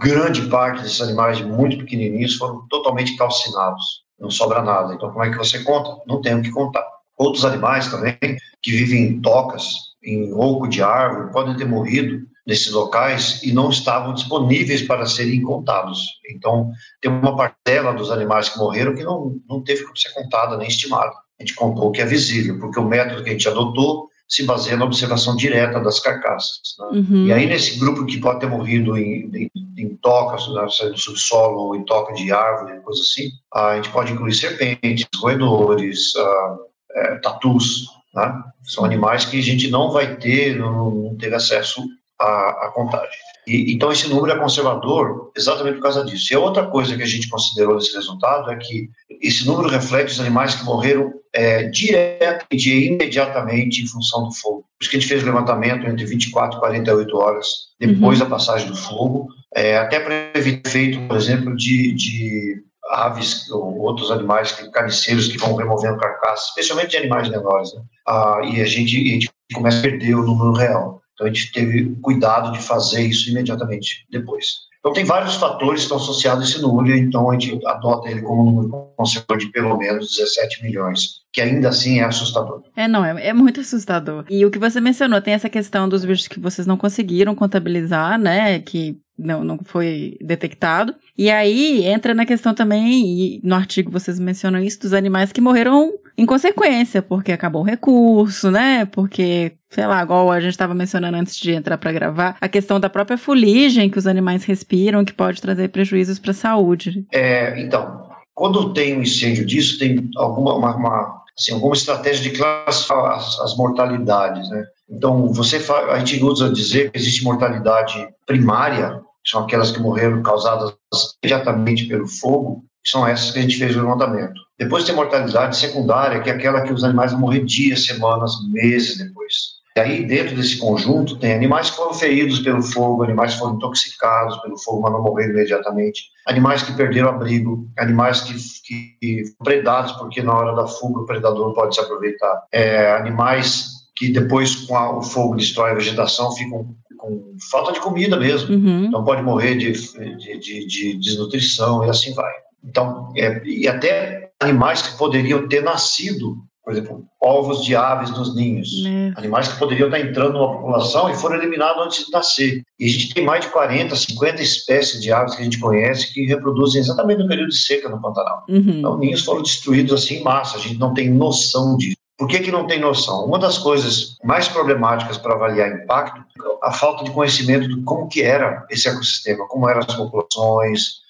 grande 0.00 0.42
parte 0.48 0.82
desses 0.82 1.02
animais 1.02 1.40
muito 1.42 1.76
pequenininhos 1.76 2.36
foram 2.36 2.66
totalmente 2.68 3.16
calcinados, 3.16 4.02
não 4.18 4.30
sobra 4.30 4.62
nada. 4.62 4.94
Então, 4.94 5.10
como 5.10 5.24
é 5.24 5.30
que 5.30 5.36
você 5.36 5.62
conta? 5.62 5.94
Não 6.06 6.22
tem 6.22 6.34
o 6.34 6.42
que 6.42 6.50
contar. 6.50 6.86
Outros 7.16 7.44
animais 7.44 7.88
também, 7.88 8.16
que 8.62 8.70
vivem 8.70 9.04
em 9.04 9.20
tocas, 9.20 9.64
em 10.02 10.32
oco 10.34 10.68
de 10.68 10.82
árvore, 10.82 11.32
podem 11.32 11.56
ter 11.56 11.66
morrido 11.66 12.26
nesses 12.46 12.72
locais 12.72 13.42
e 13.42 13.52
não 13.52 13.70
estavam 13.70 14.12
disponíveis 14.12 14.82
para 14.82 15.06
serem 15.06 15.42
contados. 15.42 16.06
Então, 16.30 16.70
tem 17.00 17.10
uma 17.10 17.36
parcela 17.36 17.94
dos 17.94 18.10
animais 18.10 18.48
que 18.48 18.58
morreram 18.58 18.94
que 18.94 19.02
não, 19.02 19.36
não 19.48 19.62
teve 19.62 19.82
como 19.82 19.96
ser 19.96 20.12
contada 20.12 20.56
nem 20.56 20.68
estimada. 20.68 21.12
A 21.38 21.42
gente 21.42 21.54
contou 21.54 21.88
o 21.88 21.90
que 21.90 22.02
é 22.02 22.06
visível, 22.06 22.58
porque 22.58 22.78
o 22.78 22.84
método 22.84 23.22
que 23.22 23.30
a 23.30 23.32
gente 23.32 23.48
adotou 23.48 24.08
se 24.28 24.44
baseia 24.44 24.76
na 24.76 24.84
observação 24.84 25.36
direta 25.36 25.80
das 25.80 26.00
carcaças. 26.00 26.76
Né? 26.78 26.86
Uhum. 26.98 27.26
E 27.26 27.32
aí, 27.32 27.46
nesse 27.46 27.78
grupo 27.78 28.06
que 28.06 28.18
pode 28.18 28.40
ter 28.40 28.46
morrido 28.46 28.96
em, 28.96 29.30
em, 29.34 29.50
em 29.76 29.96
tocas, 29.96 30.48
né, 30.48 30.62
no 30.90 30.98
subsolo, 30.98 31.60
ou 31.60 31.76
em 31.76 31.84
toca 31.84 32.12
de 32.14 32.32
árvore, 32.32 32.80
coisa 32.80 33.02
assim, 33.02 33.28
a 33.52 33.76
gente 33.76 33.90
pode 33.90 34.12
incluir 34.12 34.34
serpentes, 34.34 35.06
roedores, 35.16 36.14
uh, 36.14 36.73
é, 36.94 37.16
tatus, 37.16 37.86
né? 38.14 38.42
São 38.62 38.84
animais 38.84 39.24
que 39.24 39.38
a 39.38 39.42
gente 39.42 39.68
não 39.70 39.90
vai 39.90 40.16
ter, 40.16 40.56
não, 40.56 40.90
não 40.90 41.16
teve 41.16 41.34
acesso 41.34 41.82
à, 42.18 42.66
à 42.66 42.72
contagem. 42.72 43.18
E, 43.46 43.74
então, 43.74 43.92
esse 43.92 44.08
número 44.08 44.32
é 44.32 44.38
conservador 44.38 45.30
exatamente 45.36 45.76
por 45.76 45.82
causa 45.82 46.04
disso. 46.04 46.32
E 46.32 46.36
a 46.36 46.40
outra 46.40 46.66
coisa 46.66 46.96
que 46.96 47.02
a 47.02 47.06
gente 47.06 47.28
considerou 47.28 47.74
nesse 47.74 47.94
resultado 47.94 48.50
é 48.50 48.56
que 48.56 48.88
esse 49.20 49.46
número 49.46 49.68
reflete 49.68 50.12
os 50.12 50.20
animais 50.20 50.54
que 50.54 50.64
morreram 50.64 51.12
é, 51.32 51.64
diretamente 51.64 52.70
e 52.70 52.86
imediatamente 52.86 53.82
em 53.82 53.86
função 53.86 54.24
do 54.24 54.32
fogo. 54.32 54.64
Por 54.78 54.82
isso 54.82 54.90
que 54.90 54.96
a 54.96 55.00
gente 55.00 55.08
fez 55.08 55.22
o 55.22 55.26
levantamento 55.26 55.86
entre 55.86 56.06
24 56.06 56.56
e 56.56 56.60
48 56.60 57.16
horas 57.16 57.46
depois 57.78 58.20
uhum. 58.20 58.24
da 58.24 58.30
passagem 58.30 58.68
do 58.68 58.76
fogo, 58.76 59.28
é, 59.54 59.76
até 59.76 59.98
para 59.98 60.30
evitar 60.34 60.68
efeito, 60.68 61.00
por 61.06 61.16
exemplo, 61.16 61.56
de, 61.56 61.92
de 61.92 62.62
aves 62.90 63.50
ou 63.50 63.78
outros 63.78 64.10
animais 64.10 64.52
carniceiros 64.72 65.28
que 65.28 65.38
vão 65.38 65.56
removendo 65.56 65.96
carcaças, 65.98 66.48
especialmente 66.48 66.90
de 66.90 66.96
animais 66.98 67.28
menores. 67.28 67.74
Né? 67.74 67.82
Ah, 68.06 68.40
e 68.44 68.60
a 68.60 68.66
gente, 68.66 68.96
a 68.96 69.12
gente 69.12 69.30
começa 69.52 69.78
a 69.78 69.82
perder 69.82 70.14
o 70.14 70.24
número 70.24 70.52
real. 70.52 71.00
Então 71.14 71.26
a 71.26 71.32
gente 71.32 71.52
teve 71.52 71.94
cuidado 72.02 72.52
de 72.52 72.60
fazer 72.60 73.02
isso 73.02 73.30
imediatamente 73.30 74.06
depois. 74.10 74.64
Então 74.84 74.92
tem 74.92 75.04
vários 75.04 75.36
fatores 75.36 75.80
que 75.80 75.84
estão 75.84 75.96
associados 75.96 76.44
a 76.44 76.46
esse 76.46 76.60
número, 76.60 76.94
então 76.94 77.30
a 77.30 77.32
gente 77.32 77.58
adota 77.66 78.10
ele 78.10 78.20
como 78.20 78.42
um 78.42 78.52
número 78.52 78.92
conservador 78.98 79.38
de 79.38 79.50
pelo 79.50 79.78
menos 79.78 80.14
17 80.14 80.62
milhões, 80.62 81.22
que 81.32 81.40
ainda 81.40 81.70
assim 81.70 82.00
é 82.00 82.04
assustador. 82.04 82.62
É, 82.76 82.86
não, 82.86 83.02
é, 83.02 83.28
é 83.28 83.32
muito 83.32 83.60
assustador. 83.60 84.26
E 84.28 84.44
o 84.44 84.50
que 84.50 84.58
você 84.58 84.82
mencionou, 84.82 85.22
tem 85.22 85.32
essa 85.32 85.48
questão 85.48 85.88
dos 85.88 86.04
bichos 86.04 86.28
que 86.28 86.38
vocês 86.38 86.66
não 86.66 86.76
conseguiram 86.76 87.34
contabilizar, 87.34 88.18
né, 88.18 88.58
que 88.58 88.98
não, 89.18 89.44
não 89.44 89.58
foi 89.64 90.16
detectado. 90.20 90.94
E 91.16 91.30
aí 91.30 91.84
entra 91.84 92.14
na 92.14 92.26
questão 92.26 92.54
também, 92.54 93.04
e 93.06 93.40
no 93.42 93.54
artigo 93.54 93.90
vocês 93.90 94.18
mencionam 94.18 94.60
isso, 94.60 94.80
dos 94.80 94.92
animais 94.92 95.32
que 95.32 95.40
morreram 95.40 95.92
em 96.16 96.26
consequência, 96.26 97.02
porque 97.02 97.32
acabou 97.32 97.62
o 97.62 97.64
recurso, 97.64 98.50
né? 98.50 98.84
Porque, 98.86 99.52
sei 99.70 99.86
lá, 99.86 100.02
igual 100.02 100.30
a 100.30 100.40
gente 100.40 100.52
estava 100.52 100.74
mencionando 100.74 101.16
antes 101.16 101.36
de 101.36 101.52
entrar 101.52 101.78
para 101.78 101.92
gravar, 101.92 102.36
a 102.40 102.48
questão 102.48 102.78
da 102.78 102.88
própria 102.88 103.18
fuligem 103.18 103.90
que 103.90 103.98
os 103.98 104.06
animais 104.06 104.44
respiram, 104.44 105.04
que 105.04 105.12
pode 105.12 105.40
trazer 105.40 105.68
prejuízos 105.68 106.18
para 106.18 106.30
a 106.30 106.34
saúde. 106.34 107.04
É, 107.12 107.60
então, 107.60 108.08
quando 108.34 108.72
tem 108.72 108.96
um 108.96 109.02
incêndio 109.02 109.44
disso, 109.44 109.78
tem 109.78 110.08
alguma 110.16 110.54
uma, 110.54 110.76
uma, 110.76 111.23
assim, 111.38 111.52
alguma 111.52 111.74
estratégia 111.74 112.30
de 112.30 112.36
classificar 112.36 113.12
as, 113.12 113.38
as 113.40 113.56
mortalidades, 113.56 114.48
né? 114.50 114.64
Então, 114.88 115.32
você 115.32 115.56
a 115.90 115.98
gente 115.98 116.22
usa 116.22 116.50
dizer 116.50 116.90
que 116.90 116.98
existe 116.98 117.24
mortalidade 117.24 118.06
primária, 118.26 119.00
que 119.24 119.30
são 119.30 119.44
aquelas 119.44 119.70
que 119.70 119.80
morreram 119.80 120.22
causadas 120.22 120.74
imediatamente 121.22 121.86
pelo 121.86 122.06
fogo, 122.06 122.64
que 122.82 122.90
são 122.90 123.06
essas 123.06 123.30
que 123.30 123.38
a 123.38 123.42
gente 123.42 123.56
fez 123.56 123.74
o 123.74 123.80
levantamento. 123.80 124.34
Depois 124.58 124.84
tem 124.84 124.94
mortalidade 124.94 125.56
secundária, 125.56 126.20
que 126.20 126.30
é 126.30 126.34
aquela 126.34 126.62
que 126.62 126.72
os 126.72 126.84
animais 126.84 127.12
vão 127.12 127.22
morrer 127.22 127.44
dias, 127.44 127.86
semanas, 127.86 128.32
meses 128.52 128.98
depois. 128.98 129.54
E 129.76 129.80
aí, 129.80 130.04
dentro 130.04 130.36
desse 130.36 130.58
conjunto, 130.58 131.18
tem 131.18 131.34
animais 131.34 131.70
que 131.70 131.76
foram 131.76 131.94
feridos 131.94 132.38
pelo 132.38 132.62
fogo, 132.62 133.02
animais 133.02 133.32
que 133.32 133.40
foram 133.40 133.56
intoxicados 133.56 134.36
pelo 134.40 134.56
fogo, 134.56 134.82
mas 134.82 134.92
não 134.92 135.02
morreram 135.02 135.32
imediatamente, 135.32 136.04
animais 136.28 136.62
que 136.62 136.72
perderam 136.74 137.08
abrigo, 137.08 137.68
animais 137.76 138.20
que, 138.20 138.34
que 138.62 139.24
foram 139.24 139.38
predados, 139.42 139.92
porque 139.92 140.22
na 140.22 140.32
hora 140.32 140.54
da 140.54 140.68
fuga 140.68 141.00
o 141.00 141.06
predador 141.06 141.52
pode 141.54 141.74
se 141.74 141.80
aproveitar, 141.80 142.44
é, 142.52 142.92
animais 142.92 143.74
que 143.96 144.10
depois, 144.10 144.54
com 144.54 144.76
a, 144.76 144.96
o 144.96 145.02
fogo 145.02 145.36
destrói 145.36 145.72
a 145.72 145.74
vegetação, 145.74 146.32
ficam 146.32 146.74
com 146.96 147.36
falta 147.50 147.72
de 147.72 147.80
comida 147.80 148.16
mesmo. 148.16 148.54
Uhum. 148.54 148.86
Então 148.86 149.04
pode 149.04 149.22
morrer 149.22 149.56
de, 149.56 149.72
de, 149.72 150.38
de, 150.38 150.66
de, 150.66 150.98
desnutrição 150.98 151.84
e 151.84 151.90
assim 151.90 152.14
vai. 152.14 152.32
Então, 152.64 153.12
é, 153.16 153.42
e 153.44 153.68
até 153.68 154.30
animais 154.40 154.82
que 154.82 154.96
poderiam 154.96 155.46
ter 155.48 155.62
nascido, 155.62 156.36
por 156.64 156.72
exemplo, 156.72 157.04
ovos 157.20 157.62
de 157.62 157.76
aves 157.76 158.10
nos 158.10 158.34
ninhos, 158.34 158.84
é. 158.86 159.12
animais 159.16 159.48
que 159.48 159.58
poderiam 159.58 159.88
estar 159.88 160.00
entrando 160.00 160.32
numa 160.32 160.50
população 160.50 161.10
e 161.10 161.14
foram 161.14 161.36
eliminados 161.36 161.84
antes 161.84 162.06
de 162.06 162.10
nascer. 162.10 162.62
E 162.80 162.86
a 162.86 162.88
gente 162.88 163.12
tem 163.12 163.22
mais 163.22 163.44
de 163.44 163.50
40, 163.50 163.94
50 163.94 164.42
espécies 164.42 165.02
de 165.02 165.12
aves 165.12 165.34
que 165.34 165.42
a 165.42 165.44
gente 165.44 165.60
conhece 165.60 166.12
que 166.12 166.24
reproduzem 166.24 166.80
exatamente 166.80 167.22
no 167.22 167.28
período 167.28 167.50
de 167.50 167.58
seca 167.58 167.90
no 167.90 168.00
Pantanal. 168.00 168.44
Uhum. 168.48 168.78
Então, 168.78 168.98
ninhos 168.98 169.22
foram 169.22 169.42
destruídos 169.42 169.92
assim 169.92 170.16
em 170.16 170.22
massa, 170.22 170.56
a 170.56 170.60
gente 170.60 170.78
não 170.78 170.94
tem 170.94 171.10
noção 171.10 171.76
disso. 171.76 171.98
Por 172.16 172.28
que, 172.28 172.40
que 172.40 172.50
não 172.50 172.66
tem 172.66 172.80
noção? 172.80 173.26
Uma 173.26 173.38
das 173.38 173.58
coisas 173.58 174.16
mais 174.24 174.48
problemáticas 174.48 175.18
para 175.18 175.34
avaliar 175.34 175.82
impacto 175.82 176.20
é 176.20 176.66
a 176.68 176.72
falta 176.72 177.04
de 177.04 177.10
conhecimento 177.10 177.68
de 177.68 177.82
como 177.82 178.08
que 178.08 178.22
era 178.22 178.64
esse 178.70 178.88
ecossistema, 178.88 179.46
como 179.48 179.68
eram 179.68 179.80
as 179.80 179.94
populações, 179.94 181.02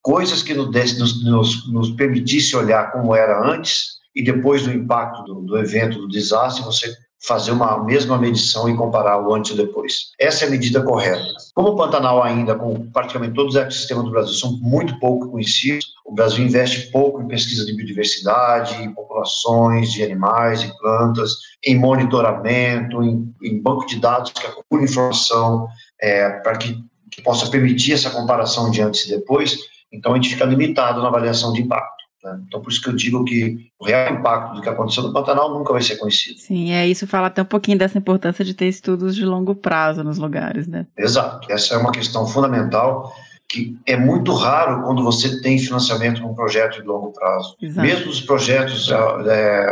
coisas 0.00 0.42
que 0.42 0.54
nos, 0.54 0.70
nos, 1.24 1.72
nos 1.72 1.90
permitisse 1.90 2.54
olhar 2.54 2.92
como 2.92 3.14
era 3.16 3.44
antes 3.50 3.95
e 4.16 4.24
depois 4.24 4.62
do 4.62 4.72
impacto 4.72 5.22
do, 5.24 5.42
do, 5.42 5.58
evento, 5.58 5.98
do 5.98 6.08
desastre, 6.08 6.64
você 6.64 6.90
fazer 7.26 7.50
uma 7.50 7.82
mesma 7.84 8.16
medição 8.16 8.68
e 8.68 8.76
comparar 8.76 9.20
o 9.20 9.34
antes 9.34 9.50
e 9.50 9.56
depois. 9.56 10.12
Essa 10.18 10.44
é 10.44 10.48
a 10.48 10.50
medida 10.50 10.82
correta. 10.82 11.26
Como 11.54 11.70
o 11.70 11.76
Pantanal 11.76 12.22
ainda, 12.22 12.54
com 12.54 12.90
praticamente 12.90 13.34
todos 13.34 13.54
os 13.54 13.60
ecossistemas 13.60 14.04
do 14.04 14.10
Brasil, 14.10 14.34
são 14.34 14.52
muito 14.60 14.98
pouco 14.98 15.30
conhecidos, 15.30 15.86
o 16.04 16.14
Brasil 16.14 16.44
investe 16.44 16.90
pouco 16.90 17.20
em 17.20 17.28
pesquisa 17.28 17.66
de 17.66 17.74
biodiversidade, 17.74 18.82
em 18.82 18.92
populações 18.92 19.92
de 19.92 20.02
animais 20.02 20.62
e 20.62 20.78
plantas, 20.78 21.32
em 21.64 21.76
monitoramento, 21.76 23.02
em, 23.02 23.34
em 23.42 23.60
banco 23.60 23.86
de 23.86 23.98
dados 23.98 24.32
que 24.32 24.46
acumula 24.46 24.84
informação 24.84 25.66
é, 26.00 26.30
para 26.40 26.56
que, 26.56 26.78
que 27.10 27.22
possa 27.22 27.50
permitir 27.50 27.94
essa 27.94 28.10
comparação 28.10 28.70
de 28.70 28.80
antes 28.80 29.04
e 29.06 29.10
depois, 29.10 29.58
então 29.92 30.12
a 30.12 30.16
gente 30.16 30.28
fica 30.28 30.44
limitado 30.44 31.02
na 31.02 31.08
avaliação 31.08 31.52
de 31.52 31.62
impacto. 31.62 31.95
Né? 32.26 32.40
Então, 32.48 32.60
por 32.60 32.70
isso 32.70 32.82
que 32.82 32.88
eu 32.88 32.92
digo 32.92 33.24
que 33.24 33.70
o 33.78 33.84
real 33.84 34.14
impacto 34.14 34.54
do 34.56 34.60
que 34.60 34.68
aconteceu 34.68 35.04
no 35.04 35.12
Pantanal 35.12 35.56
nunca 35.56 35.72
vai 35.72 35.82
ser 35.82 35.96
conhecido. 35.96 36.40
Sim, 36.40 36.72
é 36.72 36.86
isso 36.86 37.06
fala 37.06 37.28
até 37.28 37.42
um 37.42 37.46
pouquinho 37.46 37.78
dessa 37.78 37.98
importância 37.98 38.44
de 38.44 38.52
ter 38.52 38.66
estudos 38.66 39.14
de 39.14 39.24
longo 39.24 39.54
prazo 39.54 40.02
nos 40.02 40.18
lugares, 40.18 40.66
né? 40.66 40.86
Exato. 40.96 41.50
Essa 41.50 41.74
é 41.74 41.78
uma 41.78 41.92
questão 41.92 42.26
fundamental 42.26 43.14
que 43.48 43.78
é 43.86 43.96
muito 43.96 44.32
raro 44.32 44.82
quando 44.82 45.04
você 45.04 45.40
tem 45.40 45.56
financiamento 45.56 46.20
para 46.20 46.28
um 46.28 46.34
projeto 46.34 46.82
de 46.82 46.86
longo 46.86 47.12
prazo. 47.12 47.56
Exato. 47.62 47.86
Mesmo 47.86 48.10
os 48.10 48.20
projetos 48.20 48.90
é, 48.90 49.66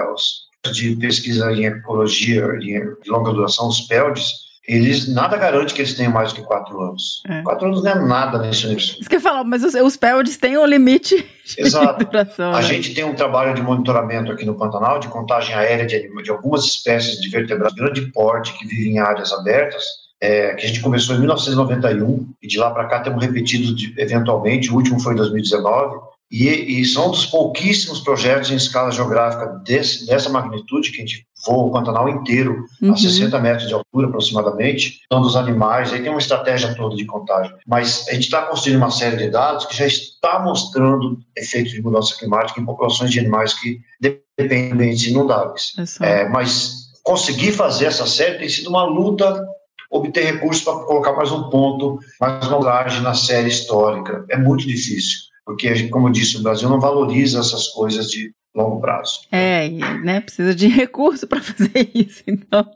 de 0.70 0.94
pesquisa 0.96 1.52
em 1.52 1.64
ecologia 1.64 2.46
de 2.58 2.96
longa 3.08 3.32
duração, 3.32 3.68
os 3.68 3.80
PELDs, 3.80 4.43
eles 4.66 5.12
nada 5.12 5.36
garante 5.36 5.74
que 5.74 5.82
eles 5.82 5.94
tenham 5.94 6.12
mais 6.12 6.32
do 6.32 6.36
que 6.36 6.42
quatro 6.42 6.80
anos. 6.80 7.22
É. 7.28 7.42
Quatro 7.42 7.66
anos 7.66 7.82
não 7.82 7.90
é 7.90 7.94
nada 7.94 8.38
nesse 8.38 8.64
universo. 8.64 8.98
Isso 8.98 9.08
que 9.08 9.16
eu 9.16 9.20
falar, 9.20 9.44
mas 9.44 9.62
os, 9.62 9.74
os 9.74 9.96
PELDs 9.96 10.38
têm 10.38 10.56
um 10.56 10.64
limite 10.64 11.26
Exato. 11.58 11.98
de 11.98 12.10
duração. 12.10 12.52
A 12.52 12.56
né? 12.56 12.62
gente 12.62 12.94
tem 12.94 13.04
um 13.04 13.14
trabalho 13.14 13.54
de 13.54 13.62
monitoramento 13.62 14.32
aqui 14.32 14.46
no 14.46 14.54
Pantanal, 14.54 14.98
de 14.98 15.08
contagem 15.08 15.54
aérea 15.54 15.86
de, 15.86 16.22
de 16.22 16.30
algumas 16.30 16.64
espécies 16.64 17.20
de 17.20 17.28
vertebrados 17.28 17.74
de 17.74 17.80
grande 17.80 18.12
porte 18.12 18.56
que 18.58 18.66
vivem 18.66 18.94
em 18.94 18.98
áreas 18.98 19.32
abertas, 19.32 19.84
é, 20.20 20.54
que 20.54 20.64
a 20.64 20.68
gente 20.68 20.80
começou 20.80 21.14
em 21.14 21.18
1991 21.18 22.32
e 22.42 22.48
de 22.48 22.58
lá 22.58 22.70
para 22.70 22.86
cá 22.86 23.00
temos 23.00 23.22
repetido 23.22 23.74
de, 23.74 23.94
eventualmente, 23.98 24.70
o 24.70 24.76
último 24.76 24.98
foi 24.98 25.12
em 25.12 25.16
2019, 25.16 25.98
e, 26.30 26.80
e, 26.80 26.84
são 26.86 27.10
dos 27.10 27.26
pouquíssimos 27.26 28.00
projetos 28.00 28.50
em 28.50 28.56
escala 28.56 28.90
geográfica 28.90 29.46
desse, 29.64 30.06
dessa 30.06 30.30
magnitude, 30.30 30.90
que 30.90 30.96
a 30.96 31.00
gente 31.00 31.26
voa 31.44 31.64
o 31.64 31.70
Pantanal 31.70 32.08
inteiro, 32.08 32.64
uhum. 32.82 32.92
a 32.92 32.96
60 32.96 33.38
metros 33.40 33.68
de 33.68 33.74
altura 33.74 34.08
aproximadamente, 34.08 35.00
então 35.04 35.20
dos 35.20 35.36
animais, 35.36 35.92
aí 35.92 36.02
tem 36.02 36.10
uma 36.10 36.18
estratégia 36.18 36.74
toda 36.74 36.96
de 36.96 37.04
contagem. 37.04 37.54
Mas 37.66 38.06
a 38.08 38.14
gente 38.14 38.24
está 38.24 38.42
construindo 38.42 38.78
uma 38.78 38.90
série 38.90 39.16
de 39.16 39.30
dados 39.30 39.66
que 39.66 39.76
já 39.76 39.86
está 39.86 40.40
mostrando 40.40 41.18
efeitos 41.36 41.72
de 41.72 41.82
mudança 41.82 42.16
climática 42.18 42.60
em 42.60 42.64
populações 42.64 43.10
de 43.10 43.20
animais 43.20 43.54
que 43.54 43.80
dependem 44.00 44.68
de 44.68 44.72
ambientes 44.72 45.06
inundáveis. 45.06 45.72
É, 46.00 46.28
mas 46.28 46.92
conseguir 47.02 47.52
fazer 47.52 47.86
essa 47.86 48.06
série 48.06 48.38
tem 48.38 48.48
sido 48.48 48.70
uma 48.70 48.84
luta 48.84 49.46
obter 49.90 50.24
recursos 50.24 50.64
para 50.64 50.78
colocar 50.80 51.12
mais 51.12 51.30
um 51.30 51.48
ponto, 51.50 51.98
mais 52.20 52.46
uma 52.48 52.60
grade 52.60 53.00
na 53.00 53.14
série 53.14 53.48
histórica. 53.48 54.24
É 54.28 54.36
muito 54.36 54.66
difícil 54.66 55.34
porque, 55.44 55.88
como 55.88 56.08
eu 56.08 56.12
disse, 56.12 56.38
o 56.38 56.42
Brasil 56.42 56.68
não 56.68 56.80
valoriza 56.80 57.40
essas 57.40 57.68
coisas 57.68 58.10
de 58.10 58.32
longo 58.54 58.80
prazo. 58.80 59.20
É, 59.32 59.68
né, 59.68 60.20
precisa 60.20 60.54
de 60.54 60.68
recurso 60.68 61.26
para 61.26 61.42
fazer 61.42 61.90
isso, 61.94 62.22
então. 62.26 62.68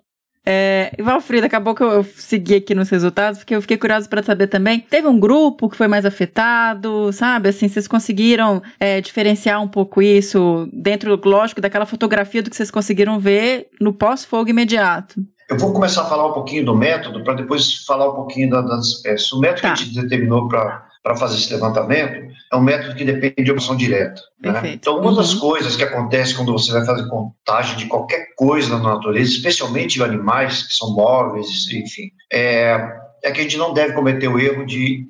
É, 0.50 0.92
Valfrida, 0.98 1.46
acabou 1.46 1.74
que 1.74 1.82
eu, 1.82 2.02
segui 2.02 2.54
aqui 2.54 2.74
nos 2.74 2.88
resultados, 2.88 3.40
porque 3.40 3.54
eu 3.54 3.60
fiquei 3.60 3.76
curiosa 3.76 4.08
para 4.08 4.22
saber 4.22 4.46
também. 4.46 4.80
Teve 4.80 5.06
um 5.06 5.20
grupo 5.20 5.68
que 5.68 5.76
foi 5.76 5.86
mais 5.86 6.06
afetado, 6.06 7.12
sabe? 7.12 7.50
Assim, 7.50 7.68
vocês 7.68 7.86
conseguiram 7.86 8.62
é, 8.80 8.98
diferenciar 9.02 9.62
um 9.62 9.68
pouco 9.68 10.00
isso 10.00 10.66
dentro, 10.72 11.20
lógico, 11.22 11.60
daquela 11.60 11.84
fotografia 11.84 12.42
do 12.42 12.48
que 12.48 12.56
vocês 12.56 12.70
conseguiram 12.70 13.20
ver 13.20 13.68
no 13.78 13.92
pós-fogo 13.92 14.48
imediato? 14.48 15.22
Eu 15.50 15.58
vou 15.58 15.70
começar 15.74 16.02
a 16.02 16.06
falar 16.06 16.26
um 16.26 16.32
pouquinho 16.32 16.64
do 16.64 16.74
método, 16.74 17.22
para 17.22 17.34
depois 17.34 17.84
falar 17.84 18.10
um 18.10 18.14
pouquinho 18.14 18.48
das 18.48 18.86
espécies. 18.86 19.30
O 19.32 19.40
método 19.40 19.60
tá. 19.60 19.74
que 19.74 19.82
a 19.82 19.84
gente 19.84 20.00
determinou 20.00 20.48
para 20.48 20.87
para 21.02 21.16
fazer 21.16 21.36
esse 21.36 21.52
levantamento 21.52 22.28
é 22.52 22.56
um 22.56 22.62
método 22.62 22.94
que 22.94 23.04
depende 23.04 23.44
de 23.44 23.52
opção 23.52 23.76
direta. 23.76 24.20
Né? 24.40 24.72
Então, 24.72 24.98
uma 24.98 25.10
uhum. 25.10 25.16
das 25.16 25.34
coisas 25.34 25.76
que 25.76 25.84
acontece 25.84 26.34
quando 26.34 26.52
você 26.52 26.72
vai 26.72 26.84
fazer 26.84 27.08
contagem 27.08 27.76
de 27.76 27.86
qualquer 27.86 28.34
coisa 28.36 28.76
na 28.76 28.94
natureza, 28.94 29.30
especialmente 29.30 29.94
de 29.94 30.02
animais 30.02 30.66
que 30.66 30.74
são 30.74 30.94
móveis, 30.94 31.68
enfim, 31.72 32.10
é, 32.32 32.78
é 33.22 33.30
que 33.30 33.40
a 33.40 33.42
gente 33.42 33.58
não 33.58 33.72
deve 33.72 33.92
cometer 33.92 34.28
o 34.28 34.38
erro 34.38 34.64
de 34.64 35.06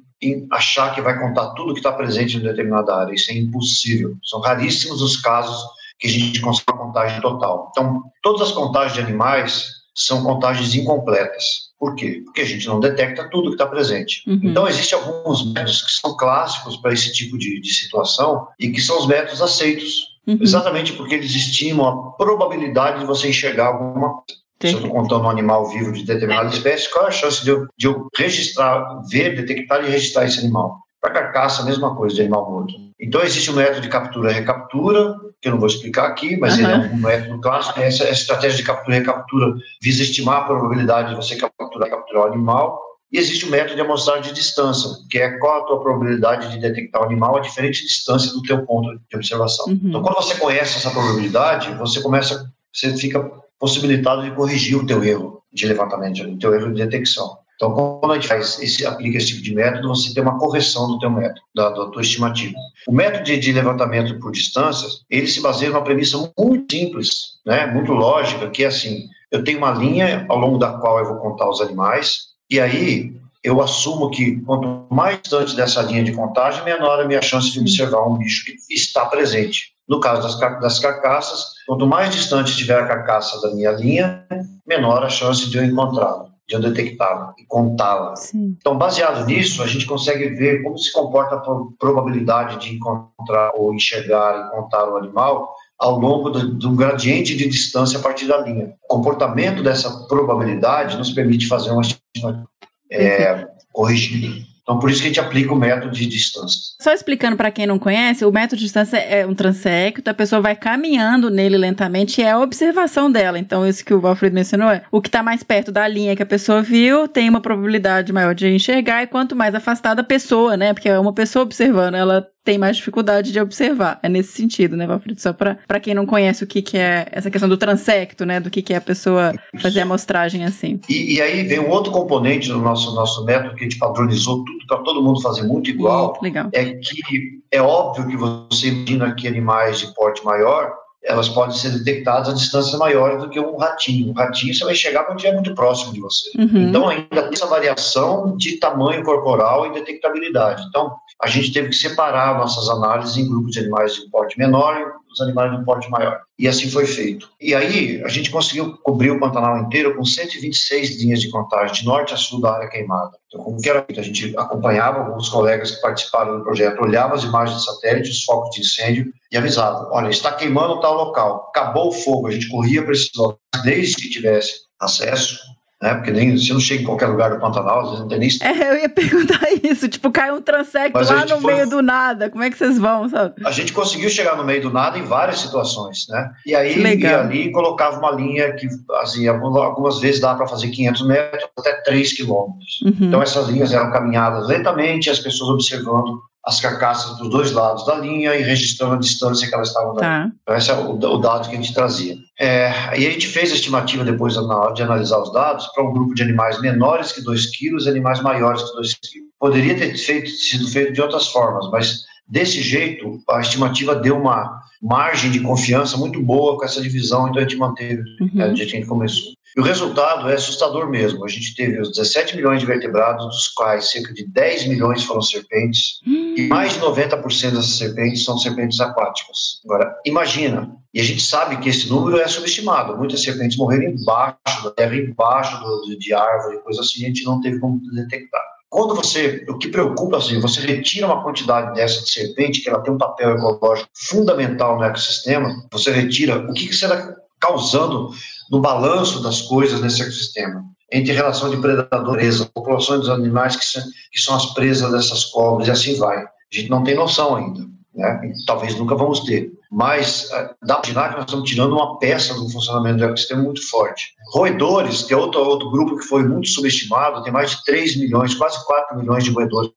achar 0.51 0.95
que 0.95 1.01
vai 1.01 1.19
contar 1.19 1.51
tudo 1.51 1.73
que 1.73 1.79
está 1.79 1.93
presente 1.93 2.37
em 2.37 2.41
determinada 2.41 2.95
área. 2.95 3.15
Isso 3.15 3.31
é 3.31 3.35
impossível. 3.35 4.17
São 4.25 4.41
raríssimos 4.41 5.01
os 5.01 5.17
casos 5.17 5.63
que 5.99 6.09
a 6.09 6.11
gente 6.11 6.41
consegue 6.41 6.73
uma 6.73 6.87
contagem 6.87 7.21
total. 7.21 7.69
Então, 7.71 8.03
todas 8.23 8.49
as 8.49 8.53
contagens 8.53 8.95
de 8.95 9.01
animais 9.01 9.67
são 9.95 10.23
contagens 10.23 10.75
incompletas. 10.75 11.68
Por 11.79 11.95
quê? 11.95 12.23
Porque 12.25 12.41
a 12.41 12.45
gente 12.45 12.67
não 12.67 12.81
detecta 12.81 13.29
tudo 13.31 13.51
que 13.51 13.55
está 13.55 13.67
presente. 13.67 14.23
Uhum. 14.27 14.41
Então, 14.43 14.67
existem 14.67 14.99
alguns 14.99 15.53
métodos 15.53 15.83
que 15.83 15.93
são 15.93 16.17
clássicos 16.17 16.77
para 16.77 16.93
esse 16.93 17.13
tipo 17.13 17.39
de, 17.39 17.61
de, 17.61 17.73
situação 17.73 18.49
e 18.59 18.71
que 18.71 18.81
são 18.81 18.99
os 18.99 19.07
métodos 19.07 19.41
aceitos, 19.41 20.19
uhum. 20.27 20.39
exatamente 20.41 20.93
porque 20.95 21.15
eles 21.15 21.35
estimam 21.35 21.87
a 21.87 22.11
probabilidade 22.13 23.01
de 23.01 23.07
você 23.07 23.29
enxergar 23.29 23.69
alguma 23.69 24.15
coisa. 24.15 24.39
Se 24.61 24.73
eu 24.73 24.79
estou 24.79 24.91
contando 24.91 25.25
um 25.25 25.31
animal 25.31 25.69
vivo 25.71 25.93
de 25.93 26.03
determinada 26.03 26.49
espécie, 26.49 26.91
qual 26.91 27.05
é 27.05 27.09
a 27.09 27.13
chance 27.13 27.45
de 27.45 27.51
eu, 27.51 27.69
de 27.79 27.87
eu 27.87 28.09
registrar, 28.17 29.03
ver, 29.09 29.37
detectar 29.37 29.85
e 29.85 29.89
registrar 29.89 30.25
esse 30.25 30.41
animal? 30.41 30.81
Para 31.01 31.13
carcaça, 31.13 31.63
a 31.63 31.65
mesma 31.65 31.95
coisa 31.95 32.15
de 32.15 32.23
animal 32.23 32.51
morto. 32.51 32.75
Então, 33.01 33.23
existe 33.23 33.51
um 33.51 33.55
método 33.55 33.81
de 33.81 33.89
captura-recaptura, 33.89 35.15
que 35.41 35.49
eu 35.49 35.53
não 35.53 35.61
vou 35.61 35.69
explicar 35.69 36.07
aqui, 36.07 36.37
mas 36.37 36.59
uhum. 36.59 36.65
ele 36.65 36.73
é 36.73 36.77
um 36.77 36.97
método 36.97 37.41
clássico. 37.41 37.79
Essa, 37.79 38.05
essa 38.05 38.13
estratégia 38.13 38.57
de 38.57 38.65
captura-recaptura 38.65 39.55
visa 39.81 40.03
estimar 40.03 40.39
a 40.39 40.45
probabilidade 40.45 41.11
de 41.11 41.17
você 41.17 41.37
capturar, 41.37 41.89
capturar 41.89 42.25
o 42.25 42.27
animal. 42.27 42.81
E 43.13 43.19
existe 43.19 43.47
o 43.47 43.51
método 43.51 43.77
de 43.77 43.81
amostragem 43.81 44.23
de 44.23 44.33
distância, 44.33 44.91
que 45.09 45.19
é 45.19 45.39
qual 45.39 45.63
a 45.63 45.67
tua 45.67 45.81
probabilidade 45.81 46.51
de 46.51 46.59
detectar 46.59 47.01
o 47.01 47.05
animal 47.05 47.37
a 47.37 47.41
diferente 47.41 47.83
distância 47.83 48.33
do 48.33 48.43
teu 48.43 48.67
ponto 48.67 49.01
de 49.09 49.17
observação. 49.17 49.67
Uhum. 49.67 49.81
Então, 49.85 50.03
quando 50.03 50.17
você 50.17 50.35
conhece 50.35 50.77
essa 50.77 50.91
probabilidade, 50.91 51.73
você 51.75 52.03
começa, 52.03 52.53
você 52.75 52.95
fica 52.97 53.31
possibilitado 53.59 54.23
de 54.23 54.33
corrigir 54.33 54.77
o 54.77 54.87
teu 54.87 55.03
erro 55.03 55.43
de 55.53 55.67
levantamento, 55.67 56.23
o 56.23 56.39
teu 56.39 56.55
erro 56.55 56.73
de 56.73 56.85
detecção. 56.85 57.39
Então, 57.59 57.73
quando 57.73 58.13
a 58.13 58.15
gente 58.15 58.29
faz 58.29 58.57
esse, 58.61 58.87
aplica 58.87 59.19
esse 59.19 59.27
tipo 59.27 59.43
de 59.43 59.53
método, 59.53 59.89
você 59.89 60.15
tem 60.15 60.23
uma 60.23 60.39
correção 60.39 60.87
do 60.87 60.99
teu 61.01 61.11
método, 61.11 61.41
da, 61.53 61.71
da 61.71 61.87
tua 61.87 62.03
estimativa. 62.03 62.55
O 62.87 62.93
método 62.93 63.25
de, 63.25 63.37
de, 63.37 63.53
levantamento 63.53 64.17
por 64.21 64.31
distâncias, 64.31 65.03
ele 65.11 65.27
se 65.27 65.43
baseia 65.43 65.73
numa 65.73 65.83
premissa 65.83 66.33
muito 66.39 66.73
simples, 66.73 67.41
né, 67.45 67.67
muito 67.67 67.93
lógica, 67.93 68.49
que 68.49 68.63
é 68.63 68.69
assim, 68.69 69.09
eu 69.33 69.43
tenho 69.43 69.59
uma 69.59 69.73
linha 69.73 70.25
ao 70.29 70.39
longo 70.39 70.57
da 70.57 70.75
qual 70.75 71.01
eu 71.01 71.07
vou 71.07 71.17
contar 71.17 71.51
os 71.51 71.61
animais, 71.61 72.29
e 72.49 72.61
aí 72.61 73.13
eu 73.43 73.61
assumo 73.61 74.09
que 74.09 74.41
quanto 74.43 74.87
mais 74.95 75.21
distante 75.21 75.57
dessa 75.57 75.83
linha 75.83 76.05
de 76.05 76.13
contagem, 76.13 76.63
menor 76.65 77.01
a 77.01 77.07
minha 77.09 77.21
chance 77.21 77.51
de 77.51 77.59
observar 77.59 78.07
um 78.07 78.19
bicho 78.19 78.45
que 78.45 78.73
está 78.73 79.05
presente. 79.07 79.73
No 79.89 79.99
caso 79.99 80.23
das, 80.23 80.61
das 80.61 80.79
carcaças, 80.79 81.55
quanto 81.67 81.89
mais 81.89 82.15
distante 82.15 82.53
estiver 82.53 82.79
a 82.79 82.87
carcaça 82.87 83.41
da 83.41 83.53
minha 83.53 83.73
linha, 83.73 84.25
menor 84.65 85.03
a 85.03 85.09
chance 85.09 85.51
de 85.51 85.59
eu 85.59 85.65
encontrá-lo 85.65 86.29
de 86.49 86.55
eu 86.55 86.61
detectá-la 86.61 87.35
e 87.39 87.45
contá-la. 87.45 88.15
Então, 88.59 88.77
baseado 88.77 89.27
nisso, 89.27 89.63
a 89.63 89.67
gente 89.67 89.85
consegue 89.85 90.31
ver 90.31 90.63
como 90.63 90.79
se 90.79 90.91
comporta 90.93 91.37
a 91.37 91.43
probabilidade 91.79 92.59
de 92.59 92.75
encontrar 92.75 93.53
ou 93.55 93.75
enxergar 93.75 94.47
e 94.47 94.51
contar 94.57 94.89
o 94.89 94.97
animal 94.97 95.55
ao 95.79 95.99
longo 95.99 96.31
do, 96.31 96.55
do 96.55 96.73
gradiente 96.73 97.37
de 97.37 97.47
distância 97.47 97.99
a 97.99 98.03
partir 98.03 98.27
da 98.27 98.39
linha. 98.39 98.75
O 98.85 98.97
comportamento 98.97 99.63
dessa 99.63 100.07
probabilidade 100.09 100.97
nos 100.97 101.11
permite 101.11 101.47
fazer 101.47 101.71
uma 101.71 101.83
estimativa 101.83 102.49
é, 102.91 103.47
corrigida. 103.71 104.48
Então, 104.69 104.79
por 104.79 104.91
isso 104.91 105.01
que 105.01 105.07
a 105.07 105.09
gente 105.09 105.21
aplica 105.21 105.51
o 105.51 105.57
método 105.57 105.91
de 105.95 106.05
distância. 106.05 106.61
Só 106.79 106.93
explicando 106.93 107.39
para 107.39 107.51
quem 107.51 107.67
não 107.67 107.79
conhece, 107.79 108.23
o 108.23 108.31
método 108.31 108.57
de 108.57 108.65
distância 108.65 108.99
é 108.99 109.27
um 109.27 109.35
transecto, 109.35 110.11
a 110.11 110.13
pessoa 110.13 110.43
vai 110.43 110.55
caminhando 110.55 111.31
nele 111.31 111.57
lentamente 111.57 112.21
e 112.21 112.25
é 112.25 112.33
a 112.33 112.39
observação 112.39 113.11
dela. 113.11 113.39
Então, 113.39 113.67
isso 113.67 113.83
que 113.83 113.95
o 113.95 114.01
Valfrido 114.01 114.35
mencionou 114.35 114.71
é 114.71 114.83
o 114.93 115.01
que 115.01 115.09
está 115.09 115.23
mais 115.23 115.43
perto 115.43 115.73
da 115.73 115.89
linha 115.89 116.15
que 116.15 116.23
a 116.23 116.27
pessoa 116.27 116.61
viu 116.61 117.09
tem 117.09 117.31
uma 117.31 117.41
probabilidade 117.41 118.13
maior 118.13 118.35
de 118.35 118.47
enxergar, 118.47 119.03
e 119.03 119.07
quanto 119.07 119.35
mais 119.35 119.55
afastada 119.55 120.03
a 120.03 120.05
pessoa, 120.05 120.55
né? 120.55 120.75
Porque 120.75 120.91
é 120.91 120.99
uma 120.99 121.15
pessoa 121.15 121.45
observando, 121.45 121.95
ela 121.95 122.29
tem 122.49 122.57
mais 122.57 122.79
dificuldade 122.79 123.31
de 123.31 123.39
observar. 123.39 124.01
É 124.03 124.09
nesse 124.09 124.33
sentido, 124.33 124.75
né, 124.75 124.87
Valfrido? 124.87 125.21
Só 125.21 125.35
para 125.35 125.81
quem 125.83 125.93
não 125.93 126.07
conhece 126.07 126.43
o 126.43 126.47
que, 126.47 126.63
que 126.63 126.79
é 126.79 127.07
essa 127.13 127.31
questão 127.31 127.47
do 127.47 127.59
transecto, 127.59 128.25
né? 128.25 128.41
Do 128.41 128.49
que, 128.49 128.63
que 128.63 128.73
é 128.73 128.77
a 128.77 128.81
pessoa 128.81 129.35
fazer 129.61 129.81
a 129.81 129.83
amostragem 129.83 130.47
assim. 130.47 130.81
E, 130.89 131.17
e 131.17 131.21
aí 131.21 131.43
vem 131.43 131.61
um 131.61 131.69
outro 131.69 131.93
componente 131.93 132.49
do 132.49 132.57
nosso, 132.57 132.95
nosso 132.95 133.23
método 133.27 133.55
que 133.55 133.61
a 133.61 133.65
gente 133.65 133.77
padronizou 133.77 134.47
tudo 134.47 134.67
para 134.67 134.79
todo 134.79 135.03
mundo 135.03 135.21
fazer 135.21 135.43
muito 135.43 135.69
igual. 135.69 136.19
Legal. 136.23 136.49
É 136.55 136.65
que 136.73 137.43
é 137.53 137.61
óbvio 137.61 138.07
que 138.07 138.17
você 138.17 138.69
imagina 138.69 139.15
que 139.15 139.29
animais 139.29 139.81
de 139.81 139.93
porte 139.95 140.25
maior 140.25 140.73
elas 141.05 141.29
podem 141.29 141.55
ser 141.55 141.71
detectadas 141.71 142.29
a 142.29 142.33
distâncias 142.33 142.79
maiores 142.79 143.23
do 143.23 143.31
que 143.31 143.39
um 143.39 143.57
ratinho. 143.57 144.11
Um 144.11 144.15
ratinho 144.15 144.55
você 144.55 144.65
vai 144.65 144.75
chegar 144.75 145.05
quando 145.05 145.19
estiver 145.19 145.35
muito 145.35 145.55
próximo 145.55 145.93
de 145.93 146.01
você. 146.01 146.31
Uhum. 146.37 146.69
Então, 146.69 146.89
ainda 146.89 147.23
tem 147.23 147.33
essa 147.33 147.47
variação 147.47 148.37
de 148.37 148.59
tamanho 148.59 149.03
corporal 149.05 149.67
e 149.67 149.73
detectabilidade. 149.73 150.65
Então, 150.69 150.97
a 151.21 151.27
gente 151.27 151.53
teve 151.53 151.69
que 151.71 151.75
separar 151.75 152.39
nossas 152.39 152.69
análises 152.69 153.17
em 153.17 153.29
grupos 153.29 153.53
de 153.53 153.61
animais 153.61 153.95
de 153.95 154.09
porte 154.09 154.39
menor, 154.39 154.95
os 155.11 155.21
animais 155.21 155.57
de 155.57 155.65
porte 155.65 155.91
maior. 155.91 156.21
E 156.39 156.47
assim 156.47 156.71
foi 156.71 156.87
feito. 156.87 157.29
E 157.41 157.55
aí 157.55 158.01
a 158.05 158.09
gente 158.09 158.31
conseguiu 158.31 158.79
cobrir 158.85 159.11
o 159.11 159.19
Pantanal 159.19 159.59
inteiro 159.59 159.97
com 159.97 160.05
126 160.05 161.03
linhas 161.03 161.21
de 161.21 161.31
contagem, 161.31 161.75
de 161.75 161.85
norte 161.85 162.15
a 162.15 162.17
sul 162.17 162.41
da 162.41 162.55
área 162.55 162.69
queimada. 162.69 163.11
Então, 163.27 163.45
como 163.45 163.61
que 163.61 163.69
era 163.69 163.83
feito? 163.83 164.01
A 164.01 164.05
gente 164.05 164.33
acompanhava 164.39 165.01
alguns 165.01 165.29
colegas 165.29 165.73
que 165.73 165.83
participaram 165.83 166.39
do 166.39 166.45
projeto, 166.45 166.81
olhava 166.81 167.17
as 167.17 167.25
imagens 167.25 167.59
de 167.59 167.65
satélite, 167.65 168.11
os 168.11 168.25
focos 168.25 168.51
de 168.55 168.61
incêndio 168.61 169.13
e 169.33 169.37
avisava: 169.37 169.89
olha, 169.91 170.09
está 170.09 170.31
queimando 170.33 170.81
tal 170.81 170.95
local, 170.95 171.49
acabou 171.51 171.89
o 171.89 171.93
fogo. 171.93 172.29
A 172.29 172.31
gente 172.31 172.49
corria 172.49 172.83
para 172.83 172.93
esse 172.93 173.11
local, 173.17 173.41
desde 173.65 173.97
que 173.97 174.11
tivesse 174.11 174.69
acesso 174.81 175.37
né? 175.81 175.95
Porque 175.95 176.11
nem, 176.11 176.37
você 176.37 176.53
não 176.53 176.61
chega 176.61 176.83
em 176.83 176.87
qualquer 176.87 177.07
lugar 177.07 177.31
do 177.31 177.41
Pantanal, 177.41 177.87
você 177.87 178.01
não 178.01 178.09
tem 178.09 178.19
nem... 178.19 178.29
É, 178.43 178.71
eu 178.71 178.79
ia 178.79 178.89
perguntar 178.89 179.41
isso, 179.63 179.89
tipo, 179.89 180.11
cai 180.11 180.33
um 180.33 180.41
transecto 180.41 180.93
Mas 180.99 181.09
lá 181.09 181.25
no 181.25 181.41
foi... 181.41 181.55
meio 181.55 181.69
do 181.69 181.81
nada, 181.81 182.29
como 182.31 182.43
é 182.43 182.51
que 182.51 182.59
vocês 182.59 182.79
vão, 182.79 183.09
sabe? 183.09 183.35
A 183.45 183.51
gente 183.51 183.73
conseguiu 183.73 184.11
chegar 184.11 184.37
no 184.37 184.45
meio 184.45 184.63
do 184.63 184.71
nada 184.71 184.99
em 184.99 185.05
várias 185.05 185.39
situações, 185.41 186.07
né? 186.09 186.31
E 186.45 186.55
aí, 186.55 186.79
ia 186.99 187.21
ali 187.21 187.53
colocava 187.53 187.99
uma 187.99 188.11
linha 188.11 188.53
que, 188.55 188.67
assim, 189.01 189.29
algumas 189.29 190.01
vezes 190.01 190.21
dá 190.21 190.35
para 190.35 190.47
fazer 190.47 190.69
500 190.69 191.07
metros, 191.07 191.49
até 191.59 191.73
3 191.83 192.13
quilômetros. 192.13 192.81
Uhum. 192.85 192.95
Então, 193.01 193.23
essas 193.23 193.49
linhas 193.49 193.73
eram 193.73 193.91
caminhadas 193.93 194.49
lentamente, 194.49 195.11
as 195.11 195.21
pessoas 195.21 195.51
observando 195.51 196.21
as 196.49 196.61
carcaças 196.61 197.19
dos 197.19 197.29
dois 197.29 197.53
lados 197.53 197.85
da 197.85 197.95
linha 197.97 198.35
e 198.35 198.43
registrando 198.43 198.95
a 198.95 198.99
distância 198.99 199.47
que 199.47 199.55
elas 199.55 199.69
estavam 199.69 199.95
dando. 199.95 200.01
Tá. 200.01 200.31
Então, 200.43 200.57
esse 200.57 200.71
é 200.71 200.75
o, 200.75 200.93
o, 200.93 201.19
dado 201.19 201.47
que 201.47 201.55
a 201.55 201.61
gente 201.61 201.75
trazia. 201.75 202.17
É, 202.41 202.71
e 202.99 203.07
a 203.07 203.11
gente 203.11 203.29
fez 203.29 203.53
a 203.53 203.55
estimativa 203.55 204.03
depois 204.03 204.33
de 204.33 204.83
analisar 204.83 205.19
os 205.21 205.31
dados 205.31 205.67
para 205.69 205.85
um 205.85 205.93
grupo 205.93 206.15
de 206.15 206.23
animais 206.23 206.59
menores 206.63 207.13
que 207.13 207.21
2 207.21 207.55
quilos 207.55 207.85
e 207.85 207.91
animais 207.91 208.23
maiores 208.23 208.63
que 208.63 208.75
2 208.75 208.95
quilos. 208.95 209.29
Poderia 209.39 209.77
ter 209.77 209.95
feito, 209.99 210.31
sido 210.31 210.67
feito 210.69 210.95
de 210.95 211.03
outras 211.03 211.29
formas, 211.29 211.71
mas 211.71 212.05
desse 212.27 212.63
jeito 212.63 213.21
a 213.29 213.41
estimativa 213.41 213.95
deu 213.95 214.17
uma 214.17 214.59
margem 214.81 215.31
de 215.31 215.41
confiança 215.41 215.99
muito 215.99 216.23
boa 216.23 216.57
com 216.57 216.65
essa 216.65 216.81
divisão, 216.81 217.29
então 217.29 217.39
a 217.39 217.43
gente 217.43 217.57
manteve 217.57 218.03
uhum. 218.21 218.41
é, 218.41 218.49
do 218.49 218.57
jeito 218.57 218.71
que 218.71 218.77
a 218.77 218.81
gente 218.81 218.89
começou. 218.89 219.33
E 219.57 219.61
o 219.61 219.65
resultado 219.65 220.29
é 220.29 220.35
assustador 220.35 220.89
mesmo. 220.89 221.25
A 221.25 221.29
gente 221.29 221.55
teve 221.55 221.81
os 221.81 221.91
17 221.91 222.37
milhões 222.37 222.61
de 222.61 222.67
vertebrados, 222.67 223.27
dos 223.27 223.49
quais 223.49 223.91
cerca 223.91 224.13
de 224.13 224.27
10 224.27 224.69
milhões 224.69 225.05
foram 225.05 225.23
serpentes, 225.23 226.01
hum. 226.07 226.35
e 226.37 226.47
mais 226.49 226.75
de 226.75 226.81
90% 226.81 227.23
dessas 227.51 227.79
serpentes 227.79 228.25
são 228.25 228.39
serpentes 228.39 228.79
aquáticas. 228.81 229.61
Agora, 229.65 229.97
imagina, 230.05 230.77
e 230.93 231.01
a 231.01 231.05
gente 231.05 231.23
sabe 231.23 231.59
que 231.59 231.69
esse 231.69 231.89
número 231.89 232.19
é 232.19 232.29
subestimado. 232.29 232.97
Muitas 232.97 233.23
serpentes 233.23 233.57
morreram 233.57 233.91
embaixo 233.91 234.65
da 234.65 234.71
terra, 234.71 234.97
embaixo 234.97 235.59
do, 235.61 235.99
de 235.99 236.15
árvore, 236.15 236.63
coisa 236.63 236.81
assim, 236.81 237.05
a 237.05 237.09
gente 237.09 237.25
não 237.25 237.41
teve 237.41 237.59
como 237.59 237.81
detectar. 237.93 238.43
Quando 238.71 238.95
você, 238.95 239.47
o 239.49 239.57
que 239.57 239.69
preocupa, 239.69 240.19
assim, 240.19 240.41
você 240.41 240.61
retira 240.61 241.07
uma 241.07 241.23
quantidade 241.23 241.75
dessa 241.75 242.05
de 242.05 242.11
serpente, 242.11 242.61
que 242.61 242.69
ela 242.69 242.83
tem 242.83 242.93
um 242.93 242.99
papel 242.99 243.35
ecológico 243.37 243.89
fundamental 243.95 244.77
no 244.77 244.85
ecossistema, 244.85 245.67
você 245.73 245.91
retira, 245.91 246.39
o 246.39 246.53
que, 246.53 246.69
que 246.69 246.75
será 246.75 247.17
causando 247.41 248.11
no 248.51 248.61
balanço 248.61 249.23
das 249.23 249.43
coisas 249.43 249.81
nesse 249.81 250.03
ecossistema, 250.03 250.65
entre 250.93 251.13
relação 251.13 251.51
de 251.51 251.59
predador-presa, 251.59 252.47
populações 252.47 253.01
dos 253.01 253.11
animais 253.11 253.57
que 253.57 253.65
são, 253.65 253.83
que 254.13 254.21
são 254.21 254.35
as 254.35 254.47
presas 254.55 254.91
dessas 254.91 255.27
cobras, 255.27 255.69
e 255.69 255.71
assim 255.71 255.99
vai. 255.99 256.17
A 256.19 256.29
gente 256.51 256.71
não 256.71 256.83
tem 256.83 256.95
noção 256.95 257.37
ainda, 257.37 257.61
né? 257.95 258.33
talvez 258.47 258.75
nunca 258.77 258.95
vamos 258.95 259.21
ter. 259.21 259.53
Mas 259.71 260.31
eh, 260.33 260.51
dá 260.63 260.77
para 260.77 260.91
imaginar 260.91 261.09
que 261.11 261.17
nós 261.17 261.25
estamos 261.27 261.51
tirando 261.51 261.73
uma 261.75 261.99
peça 261.99 262.33
do 262.33 262.49
funcionamento 262.49 262.99
do 262.99 263.05
ecossistema 263.05 263.43
muito 263.43 263.69
forte. 263.69 264.15
Roedores, 264.33 265.03
que 265.03 265.13
é 265.13 265.17
outro, 265.17 265.41
outro 265.41 265.71
grupo 265.71 265.99
que 265.99 266.07
foi 266.07 266.27
muito 266.27 266.49
subestimado, 266.49 267.23
tem 267.23 267.31
mais 267.31 267.51
de 267.51 267.63
3 267.65 267.99
milhões, 267.99 268.35
quase 268.35 268.65
4 268.65 268.97
milhões 268.97 269.25
de 269.25 269.31
roedores. 269.31 269.71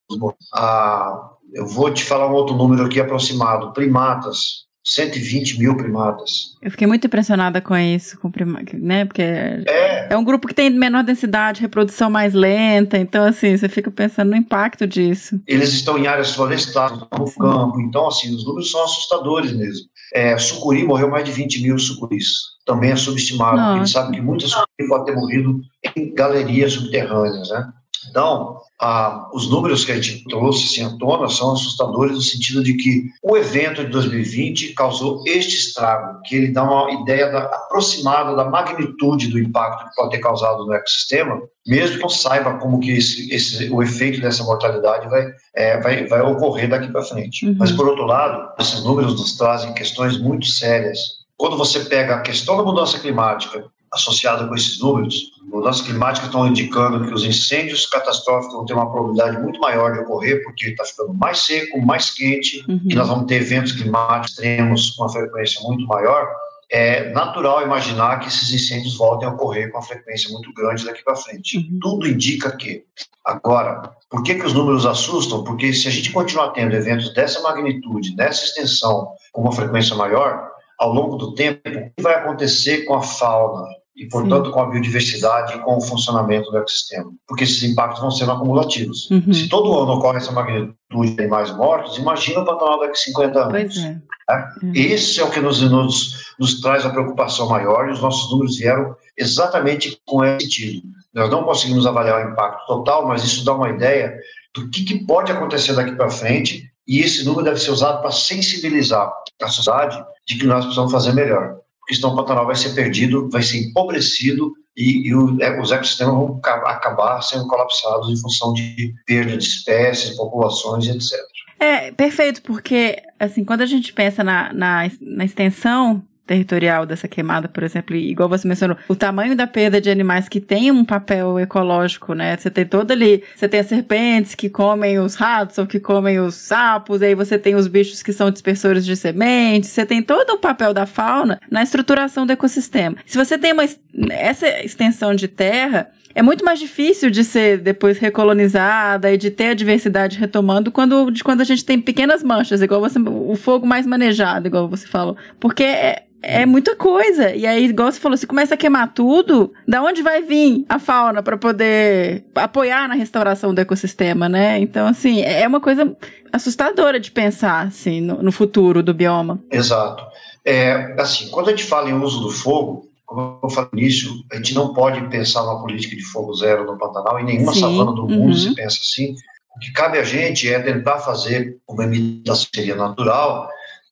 Ah, 0.55 1.31
eu 1.53 1.67
vou 1.67 1.91
te 1.91 2.05
falar 2.05 2.27
um 2.27 2.33
outro 2.33 2.55
número 2.55 2.85
aqui 2.85 3.01
aproximado. 3.01 3.73
Primatas, 3.73 4.65
120 4.83 5.59
mil 5.59 5.77
primatas. 5.77 6.55
Eu 6.61 6.71
fiquei 6.71 6.87
muito 6.87 7.05
impressionada 7.05 7.61
com 7.61 7.75
isso, 7.77 8.19
com 8.19 8.31
prima, 8.31 8.61
né? 8.73 9.05
Porque 9.05 9.21
é. 9.21 10.07
é 10.09 10.17
um 10.17 10.23
grupo 10.23 10.47
que 10.47 10.53
tem 10.53 10.69
menor 10.69 11.03
densidade, 11.03 11.61
reprodução 11.61 12.09
mais 12.09 12.33
lenta, 12.33 12.97
então 12.97 13.23
assim, 13.23 13.55
você 13.55 13.69
fica 13.69 13.91
pensando 13.91 14.31
no 14.31 14.35
impacto 14.35 14.87
disso. 14.87 15.39
Eles 15.47 15.71
estão 15.73 15.97
em 15.97 16.07
áreas 16.07 16.33
florestais, 16.33 16.91
no 16.91 17.07
campo, 17.07 17.79
então 17.81 18.07
assim, 18.07 18.33
os 18.33 18.45
números 18.45 18.71
são 18.71 18.83
assustadores 18.83 19.51
mesmo. 19.51 19.85
É, 20.13 20.37
sucuri 20.37 20.83
morreu 20.83 21.09
mais 21.09 21.23
de 21.23 21.31
20 21.31 21.61
mil 21.61 21.77
sucuris. 21.77 22.51
Também 22.65 22.91
é 22.91 22.95
subestimado, 22.95 23.57
Nossa. 23.57 23.73
a 23.73 23.77
gente 23.77 23.89
sabe 23.91 24.15
que 24.15 24.21
muitas 24.21 24.49
sucuris 24.49 24.89
podem 24.89 25.05
ter 25.05 25.19
morrido 25.19 25.61
em 25.95 26.13
galerias 26.13 26.73
subterrâneas, 26.73 27.49
né? 27.49 27.71
Então, 28.09 28.57
ah, 28.83 29.29
os 29.31 29.47
números 29.47 29.85
que 29.85 29.91
a 29.91 30.01
gente 30.01 30.23
trouxe 30.23 30.65
assim, 30.65 30.83
à 30.83 30.97
tona 30.97 31.29
são 31.29 31.51
assustadores 31.51 32.15
no 32.15 32.21
sentido 32.21 32.63
de 32.63 32.73
que 32.73 33.03
o 33.21 33.37
evento 33.37 33.85
de 33.85 33.91
2020 33.91 34.73
causou 34.73 35.21
este 35.27 35.55
estrago, 35.55 36.19
que 36.25 36.35
ele 36.35 36.47
dá 36.47 36.63
uma 36.63 36.91
ideia 36.91 37.29
da, 37.31 37.43
aproximada 37.43 38.35
da 38.35 38.49
magnitude 38.49 39.27
do 39.27 39.37
impacto 39.37 39.87
que 39.87 39.95
pode 39.95 40.09
ter 40.09 40.17
causado 40.17 40.65
no 40.65 40.73
ecossistema, 40.73 41.39
mesmo 41.67 41.97
que 41.97 42.01
não 42.01 42.09
saiba 42.09 42.57
como 42.57 42.79
que 42.79 42.91
esse, 42.97 43.31
esse, 43.31 43.69
o 43.69 43.83
efeito 43.83 44.19
dessa 44.19 44.43
mortalidade 44.43 45.07
vai, 45.07 45.27
é, 45.55 45.79
vai, 45.79 46.07
vai 46.07 46.21
ocorrer 46.21 46.67
daqui 46.67 46.91
para 46.91 47.03
frente. 47.03 47.45
Uhum. 47.45 47.55
Mas, 47.59 47.71
por 47.71 47.87
outro 47.87 48.05
lado, 48.05 48.51
esses 48.59 48.83
números 48.83 49.13
nos 49.13 49.37
trazem 49.37 49.75
questões 49.75 50.17
muito 50.17 50.47
sérias. 50.47 50.97
Quando 51.37 51.55
você 51.55 51.81
pega 51.81 52.15
a 52.15 52.21
questão 52.21 52.57
da 52.57 52.63
mudança 52.63 52.97
climática 52.97 53.63
associada 53.93 54.47
com 54.47 54.55
esses 54.55 54.79
números, 54.79 55.33
mudanças 55.43 55.85
climáticas 55.85 56.27
estão 56.27 56.47
indicando 56.47 57.05
que 57.05 57.13
os 57.13 57.25
incêndios 57.25 57.85
catastróficos 57.85 58.55
vão 58.55 58.65
ter 58.65 58.73
uma 58.73 58.89
probabilidade 58.89 59.41
muito 59.41 59.59
maior 59.59 59.91
de 59.91 59.99
ocorrer, 59.99 60.43
porque 60.43 60.69
está 60.69 60.85
ficando 60.85 61.13
mais 61.13 61.39
seco, 61.39 61.81
mais 61.81 62.09
quente, 62.09 62.63
uhum. 62.69 62.81
e 62.85 62.95
nós 62.95 63.07
vamos 63.07 63.25
ter 63.25 63.41
eventos 63.41 63.73
climáticos 63.73 64.31
extremos 64.31 64.91
com 64.91 65.03
uma 65.03 65.11
frequência 65.11 65.61
muito 65.61 65.85
maior. 65.85 66.27
É 66.69 67.11
natural 67.11 67.63
imaginar 67.63 68.19
que 68.19 68.29
esses 68.29 68.49
incêndios 68.53 68.95
voltem 68.95 69.27
a 69.27 69.31
ocorrer 69.31 69.69
com 69.69 69.77
uma 69.77 69.83
frequência 69.83 70.31
muito 70.31 70.53
grande 70.53 70.85
daqui 70.85 71.03
para 71.03 71.17
frente. 71.17 71.57
Uhum. 71.57 71.79
Tudo 71.81 72.07
indica 72.07 72.55
que. 72.55 72.85
Agora, 73.25 73.91
por 74.09 74.23
que, 74.23 74.35
que 74.35 74.45
os 74.45 74.53
números 74.53 74.85
assustam? 74.85 75.43
Porque 75.43 75.73
se 75.73 75.87
a 75.87 75.91
gente 75.91 76.11
continuar 76.11 76.51
tendo 76.51 76.73
eventos 76.73 77.13
dessa 77.13 77.41
magnitude, 77.41 78.15
dessa 78.15 78.45
extensão, 78.45 79.09
com 79.33 79.41
uma 79.41 79.51
frequência 79.51 79.95
maior, 79.95 80.49
ao 80.79 80.91
longo 80.91 81.17
do 81.17 81.35
tempo, 81.35 81.59
o 81.67 81.91
que 81.95 82.01
vai 82.01 82.15
acontecer 82.15 82.85
com 82.85 82.95
a 82.95 83.01
fauna, 83.01 83.67
e, 83.95 84.07
portanto, 84.07 84.47
Sim. 84.47 84.51
com 84.51 84.61
a 84.61 84.69
biodiversidade 84.69 85.55
e 85.55 85.59
com 85.59 85.77
o 85.77 85.81
funcionamento 85.81 86.49
do 86.49 86.57
ecossistema, 86.57 87.11
porque 87.27 87.43
esses 87.43 87.61
impactos 87.63 88.01
vão 88.01 88.09
sendo 88.09 88.31
acumulativos. 88.31 89.09
Uhum. 89.11 89.33
Se 89.33 89.49
todo 89.49 89.77
ano 89.77 89.93
ocorre 89.93 90.17
essa 90.17 90.31
magnitude 90.31 90.75
de 91.13 91.21
animais 91.21 91.55
mortos, 91.55 91.97
imagina 91.97 92.39
o 92.39 92.45
Pantanal 92.45 92.79
daqui 92.79 92.93
a 92.93 92.95
50 92.95 93.39
anos. 93.39 93.51
Pois 93.51 93.77
é. 93.77 94.01
é. 94.29 94.79
Esse 94.79 95.19
é 95.19 95.23
o 95.23 95.29
que 95.29 95.41
nos, 95.41 95.61
nos, 95.61 96.33
nos 96.39 96.61
traz 96.61 96.85
a 96.85 96.89
preocupação 96.89 97.49
maior 97.49 97.89
e 97.89 97.91
os 97.91 98.01
nossos 98.01 98.31
números 98.31 98.57
vieram 98.57 98.95
exatamente 99.17 99.99
com 100.05 100.23
esse 100.23 100.45
sentido. 100.45 100.87
Nós 101.13 101.29
não 101.29 101.43
conseguimos 101.43 101.85
avaliar 101.85 102.25
o 102.25 102.31
impacto 102.31 102.65
total, 102.67 103.05
mas 103.05 103.23
isso 103.23 103.43
dá 103.43 103.53
uma 103.53 103.69
ideia 103.69 104.17
do 104.55 104.69
que, 104.69 104.85
que 104.85 105.05
pode 105.05 105.31
acontecer 105.31 105.73
daqui 105.73 105.91
para 105.95 106.09
frente 106.09 106.71
e 106.87 106.99
esse 107.01 107.25
número 107.25 107.43
deve 107.43 107.59
ser 107.59 107.71
usado 107.71 108.01
para 108.01 108.11
sensibilizar 108.11 109.11
a 109.41 109.47
sociedade 109.47 110.01
de 110.27 110.37
que 110.37 110.45
nós 110.45 110.63
precisamos 110.63 110.91
fazer 110.91 111.13
melhor 111.13 111.57
porque 111.91 111.95
senão 111.95 112.13
o 112.13 112.15
Pantanal 112.15 112.45
vai 112.45 112.55
ser 112.55 112.73
perdido, 112.73 113.29
vai 113.29 113.43
ser 113.43 113.57
empobrecido 113.57 114.53
e, 114.77 115.09
e 115.09 115.13
o, 115.13 115.37
é, 115.41 115.59
os 115.59 115.71
ecossistemas 115.71 116.13
vão 116.13 116.39
acabar 116.43 117.21
sendo 117.21 117.45
colapsados 117.47 118.09
em 118.09 118.21
função 118.21 118.53
de 118.53 118.93
perda 119.05 119.35
de 119.37 119.43
espécies, 119.43 120.15
populações, 120.15 120.87
etc. 120.87 121.19
É, 121.59 121.91
perfeito, 121.91 122.41
porque 122.43 123.03
assim, 123.19 123.43
quando 123.43 123.61
a 123.61 123.65
gente 123.65 123.91
pensa 123.91 124.23
na, 124.23 124.53
na, 124.53 124.89
na 125.01 125.25
extensão 125.25 126.01
territorial 126.31 126.85
dessa 126.85 127.09
queimada, 127.09 127.49
por 127.49 127.61
exemplo, 127.61 127.93
igual 127.93 128.29
você 128.29 128.47
mencionou, 128.47 128.77
o 128.87 128.95
tamanho 128.95 129.35
da 129.35 129.45
perda 129.45 129.81
de 129.81 129.89
animais 129.89 130.29
que 130.29 130.39
tem 130.39 130.71
um 130.71 130.85
papel 130.85 131.37
ecológico, 131.37 132.13
né? 132.13 132.37
Você 132.37 132.49
tem 132.49 132.65
todo 132.65 132.91
ali, 132.91 133.21
você 133.35 133.49
tem 133.49 133.59
as 133.59 133.65
serpentes 133.65 134.33
que 134.33 134.49
comem 134.49 134.97
os 134.97 135.15
ratos 135.15 135.57
ou 135.57 135.67
que 135.67 135.79
comem 135.79 136.19
os 136.21 136.35
sapos, 136.35 137.01
aí 137.01 137.13
você 137.13 137.37
tem 137.37 137.55
os 137.55 137.67
bichos 137.67 138.01
que 138.01 138.13
são 138.13 138.31
dispersores 138.31 138.85
de 138.85 138.95
sementes, 138.95 139.71
você 139.71 139.85
tem 139.85 140.01
todo 140.01 140.31
o 140.31 140.37
papel 140.37 140.73
da 140.73 140.85
fauna 140.85 141.37
na 141.49 141.61
estruturação 141.63 142.25
do 142.25 142.31
ecossistema. 142.31 142.95
Se 143.05 143.17
você 143.17 143.37
tem 143.37 143.51
uma, 143.51 143.63
essa 144.09 144.47
extensão 144.63 145.13
de 145.13 145.27
terra, 145.27 145.91
é 146.13 146.21
muito 146.21 146.43
mais 146.43 146.59
difícil 146.59 147.09
de 147.09 147.23
ser 147.23 147.57
depois 147.57 147.97
recolonizada 147.97 149.11
e 149.11 149.17
de 149.17 149.31
ter 149.31 149.49
a 149.49 149.53
diversidade 149.53 150.17
retomando 150.17 150.71
quando, 150.71 151.09
de 151.09 151.23
quando 151.23 151.41
a 151.41 151.45
gente 151.45 151.63
tem 151.63 151.79
pequenas 151.79 152.23
manchas, 152.23 152.61
igual 152.61 152.81
você, 152.81 152.99
o 152.99 153.35
fogo 153.35 153.65
mais 153.65 153.85
manejado, 153.85 154.47
igual 154.47 154.67
você 154.67 154.87
falou. 154.87 155.15
Porque 155.39 155.63
é, 155.63 156.03
é 156.21 156.45
muita 156.45 156.75
coisa. 156.75 157.33
E 157.35 157.45
aí, 157.45 157.65
igual 157.65 157.91
você 157.91 157.99
falou, 157.99 158.17
se 158.17 158.27
começa 158.27 158.53
a 158.53 158.57
queimar 158.57 158.93
tudo, 158.93 159.51
da 159.67 159.81
onde 159.81 160.01
vai 160.01 160.21
vir 160.21 160.65
a 160.69 160.77
fauna 160.79 161.23
para 161.23 161.37
poder 161.37 162.23
apoiar 162.35 162.87
na 162.87 162.95
restauração 162.95 163.53
do 163.53 163.61
ecossistema, 163.61 164.29
né? 164.29 164.59
Então, 164.59 164.87
assim, 164.87 165.21
é 165.21 165.47
uma 165.47 165.59
coisa 165.59 165.95
assustadora 166.31 166.99
de 166.99 167.11
pensar, 167.11 167.67
assim, 167.67 168.01
no, 168.01 168.21
no 168.21 168.31
futuro 168.31 168.83
do 168.83 168.93
bioma. 168.93 169.39
Exato. 169.51 170.03
É, 170.45 170.95
assim, 170.99 171.29
quando 171.29 171.47
a 171.47 171.51
gente 171.51 171.63
fala 171.63 171.89
em 171.89 171.93
uso 171.93 172.19
do 172.19 172.29
fogo, 172.29 172.89
como 173.05 173.39
eu 173.43 173.49
falei 173.49 173.69
no 173.73 173.79
início, 173.79 174.11
a 174.31 174.37
gente 174.37 174.53
não 174.53 174.73
pode 174.73 175.01
pensar 175.09 175.41
numa 175.41 175.61
política 175.61 175.95
de 175.95 176.03
fogo 176.05 176.33
zero 176.33 176.65
no 176.65 176.77
Pantanal, 176.77 177.19
e 177.19 177.23
nenhuma 177.23 177.53
Sim, 177.53 177.59
savana 177.59 177.91
do 177.91 178.07
mundo 178.07 178.31
uhum. 178.31 178.33
se 178.33 178.55
pensa 178.55 178.77
assim. 178.79 179.15
O 179.55 179.59
que 179.59 179.71
cabe 179.73 179.97
a 179.97 180.03
gente 180.03 180.47
é 180.47 180.59
tentar 180.59 180.99
fazer 180.99 181.57
uma 181.67 181.83
imitação 181.83 182.47
seria 182.55 182.75
natural, 182.75 183.49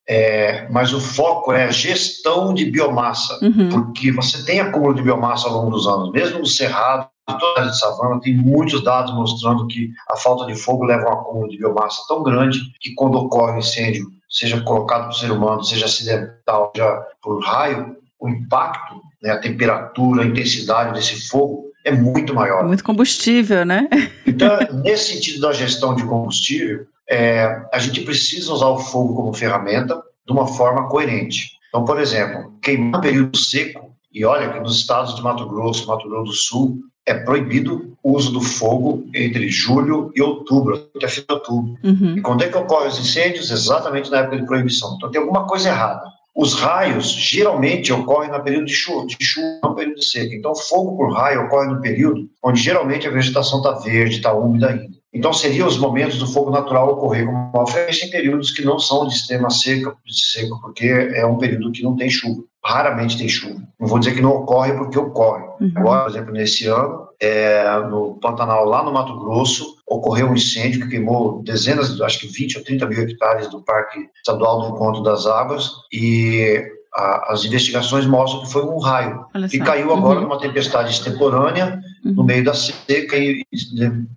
é, 0.09 0.67
mas 0.71 0.91
o 0.91 0.99
foco 0.99 1.53
é 1.53 1.65
a 1.65 1.71
gestão 1.71 2.51
de 2.51 2.65
biomassa, 2.65 3.37
Uhum. 3.43 3.69
porque 3.69 4.11
você 4.11 4.43
tem 4.43 4.59
acúmulo 4.59 4.95
de 4.95 5.03
biomassa 5.03 5.47
ao 5.47 5.53
longo 5.53 5.69
dos 5.69 5.85
anos, 5.87 6.11
mesmo 6.11 6.39
no 6.39 6.47
cerrado, 6.47 7.07
toda 7.27 7.45
a 7.45 7.59
área 7.59 7.71
de 7.71 7.79
savana, 7.79 8.19
tem 8.19 8.35
muitos 8.35 8.83
dados 8.83 9.13
mostrando 9.13 9.67
que 9.67 9.91
a 10.11 10.17
falta 10.17 10.47
de 10.47 10.55
fogo 10.55 10.83
leva 10.83 11.03
a 11.03 11.09
um 11.09 11.13
acúmulo 11.19 11.47
de 11.49 11.57
biomassa 11.59 12.01
tão 12.07 12.23
grande 12.23 12.59
que 12.81 12.95
quando 12.95 13.19
ocorre 13.19 13.53
um 13.53 13.59
incêndio, 13.59 14.07
seja 14.27 14.59
colocado 14.61 15.05
por 15.05 15.13
ser 15.13 15.31
humano, 15.31 15.63
seja 15.63 15.85
acidental, 15.85 16.71
seja 16.75 17.05
por 17.21 17.39
raio, 17.43 17.95
o 18.19 18.27
impacto, 18.27 18.95
né, 19.21 19.29
a 19.29 19.37
temperatura, 19.39 20.23
a 20.23 20.25
intensidade 20.25 20.93
desse 20.93 21.27
fogo 21.27 21.65
é 21.85 21.91
muito 21.91 22.33
maior. 22.33 22.65
Muito 22.65 22.83
combustível, 22.83 23.63
né? 23.63 23.87
Então, 24.25 24.57
nesse 24.83 25.13
sentido 25.13 25.41
da 25.41 25.53
gestão 25.53 25.95
de 25.95 26.03
combustível, 26.03 26.85
é, 27.09 27.65
a 27.73 27.79
gente 27.79 28.01
precisa 28.01 28.53
usar 28.53 28.67
o 28.67 28.77
fogo 28.77 29.15
como 29.15 29.33
ferramenta 29.33 29.99
de 30.25 30.31
uma 30.31 30.47
forma 30.47 30.87
coerente. 30.87 31.57
Então, 31.69 31.83
por 31.83 31.99
exemplo, 31.99 32.53
queimar 32.61 33.01
período 33.01 33.37
seco, 33.37 33.89
e 34.13 34.25
olha 34.25 34.51
que 34.51 34.59
nos 34.59 34.77
estados 34.77 35.15
de 35.15 35.21
Mato 35.21 35.47
Grosso, 35.47 35.87
Mato 35.87 36.07
Grosso 36.07 36.31
do 36.31 36.37
Sul, 36.37 36.77
é 37.05 37.13
proibido 37.13 37.97
o 38.03 38.15
uso 38.15 38.31
do 38.31 38.41
fogo 38.41 39.07
entre 39.13 39.49
julho 39.49 40.11
e 40.15 40.21
outubro, 40.21 40.87
até 40.95 41.07
fim 41.07 41.21
de 41.21 41.33
outubro. 41.33 41.75
Uhum. 41.83 42.17
E 42.17 42.21
quando 42.21 42.43
é 42.43 42.49
que 42.49 42.57
ocorrem 42.57 42.87
os 42.87 42.99
incêndios? 42.99 43.49
Exatamente 43.49 44.11
na 44.11 44.19
época 44.19 44.37
de 44.37 44.45
proibição. 44.45 44.95
Então 44.95 45.09
tem 45.09 45.19
alguma 45.19 45.47
coisa 45.47 45.69
errada. 45.69 46.03
Os 46.35 46.53
raios 46.53 47.11
geralmente 47.11 47.91
ocorrem 47.91 48.31
no 48.31 48.41
período 48.43 48.65
de 48.65 48.73
chuva, 48.73 49.07
de 49.07 49.17
chuva 49.19 49.59
no 49.63 49.75
período 49.75 49.97
de 49.97 50.05
seca. 50.05 50.33
Então, 50.35 50.55
fogo 50.55 50.95
por 50.95 51.11
raio 51.11 51.45
ocorre 51.45 51.67
no 51.67 51.81
período 51.81 52.29
onde 52.43 52.61
geralmente 52.61 53.07
a 53.07 53.11
vegetação 53.11 53.57
está 53.57 53.71
verde, 53.73 54.17
está 54.17 54.33
úmida 54.33 54.69
ainda. 54.69 54.98
Então, 55.13 55.33
seriam 55.33 55.67
os 55.67 55.77
momentos 55.77 56.19
do 56.19 56.27
fogo 56.27 56.51
natural 56.51 56.89
ocorrer 56.89 57.25
com 57.25 57.31
uma 57.31 57.65
frequência 57.67 58.05
em 58.05 58.11
períodos 58.11 58.51
que 58.51 58.63
não 58.63 58.77
são 58.77 59.07
de 59.07 59.13
extrema 59.15 59.49
seca, 59.49 59.93
de 60.05 60.25
seco, 60.25 60.59
porque 60.61 60.85
é 60.85 61.25
um 61.25 61.37
período 61.37 61.71
que 61.71 61.81
não 61.81 61.95
tem 61.95 62.09
chuva. 62.09 62.43
Raramente 62.63 63.17
tem 63.17 63.27
chuva. 63.27 63.59
Não 63.79 63.87
vou 63.87 63.97
dizer 63.97 64.13
que 64.13 64.21
não 64.21 64.31
ocorre, 64.31 64.73
porque 64.73 64.99
ocorre. 64.99 65.43
Uhum. 65.61 65.71
Agora, 65.75 66.03
por 66.03 66.09
exemplo, 66.11 66.33
nesse 66.33 66.67
ano, 66.67 67.07
é, 67.19 67.63
no 67.89 68.19
Pantanal, 68.21 68.65
lá 68.65 68.83
no 68.83 68.91
Mato 68.91 69.17
Grosso, 69.17 69.77
ocorreu 69.87 70.27
um 70.27 70.35
incêndio 70.35 70.81
que 70.81 70.89
queimou 70.89 71.41
dezenas, 71.41 71.99
acho 72.01 72.19
que 72.19 72.27
20 72.27 72.57
ou 72.59 72.63
30 72.63 72.85
mil 72.85 73.01
hectares 73.01 73.47
do 73.49 73.61
Parque 73.63 74.07
Estadual 74.17 74.61
do 74.61 74.75
Encontro 74.75 75.01
das 75.01 75.25
Águas 75.25 75.71
e 75.91 76.61
a, 76.95 77.33
as 77.33 77.43
investigações 77.45 78.05
mostram 78.05 78.41
que 78.41 78.51
foi 78.51 78.63
um 78.63 78.77
raio 78.79 79.25
e 79.51 79.57
só. 79.57 79.63
caiu 79.63 79.93
agora 79.93 80.19
Uhum. 80.19 80.25
numa 80.25 80.39
tempestade 80.39 80.91
extemporânea 80.91 81.79
no 82.03 82.23
meio 82.23 82.43
da 82.43 82.53
seca 82.53 83.17
e, 83.17 83.43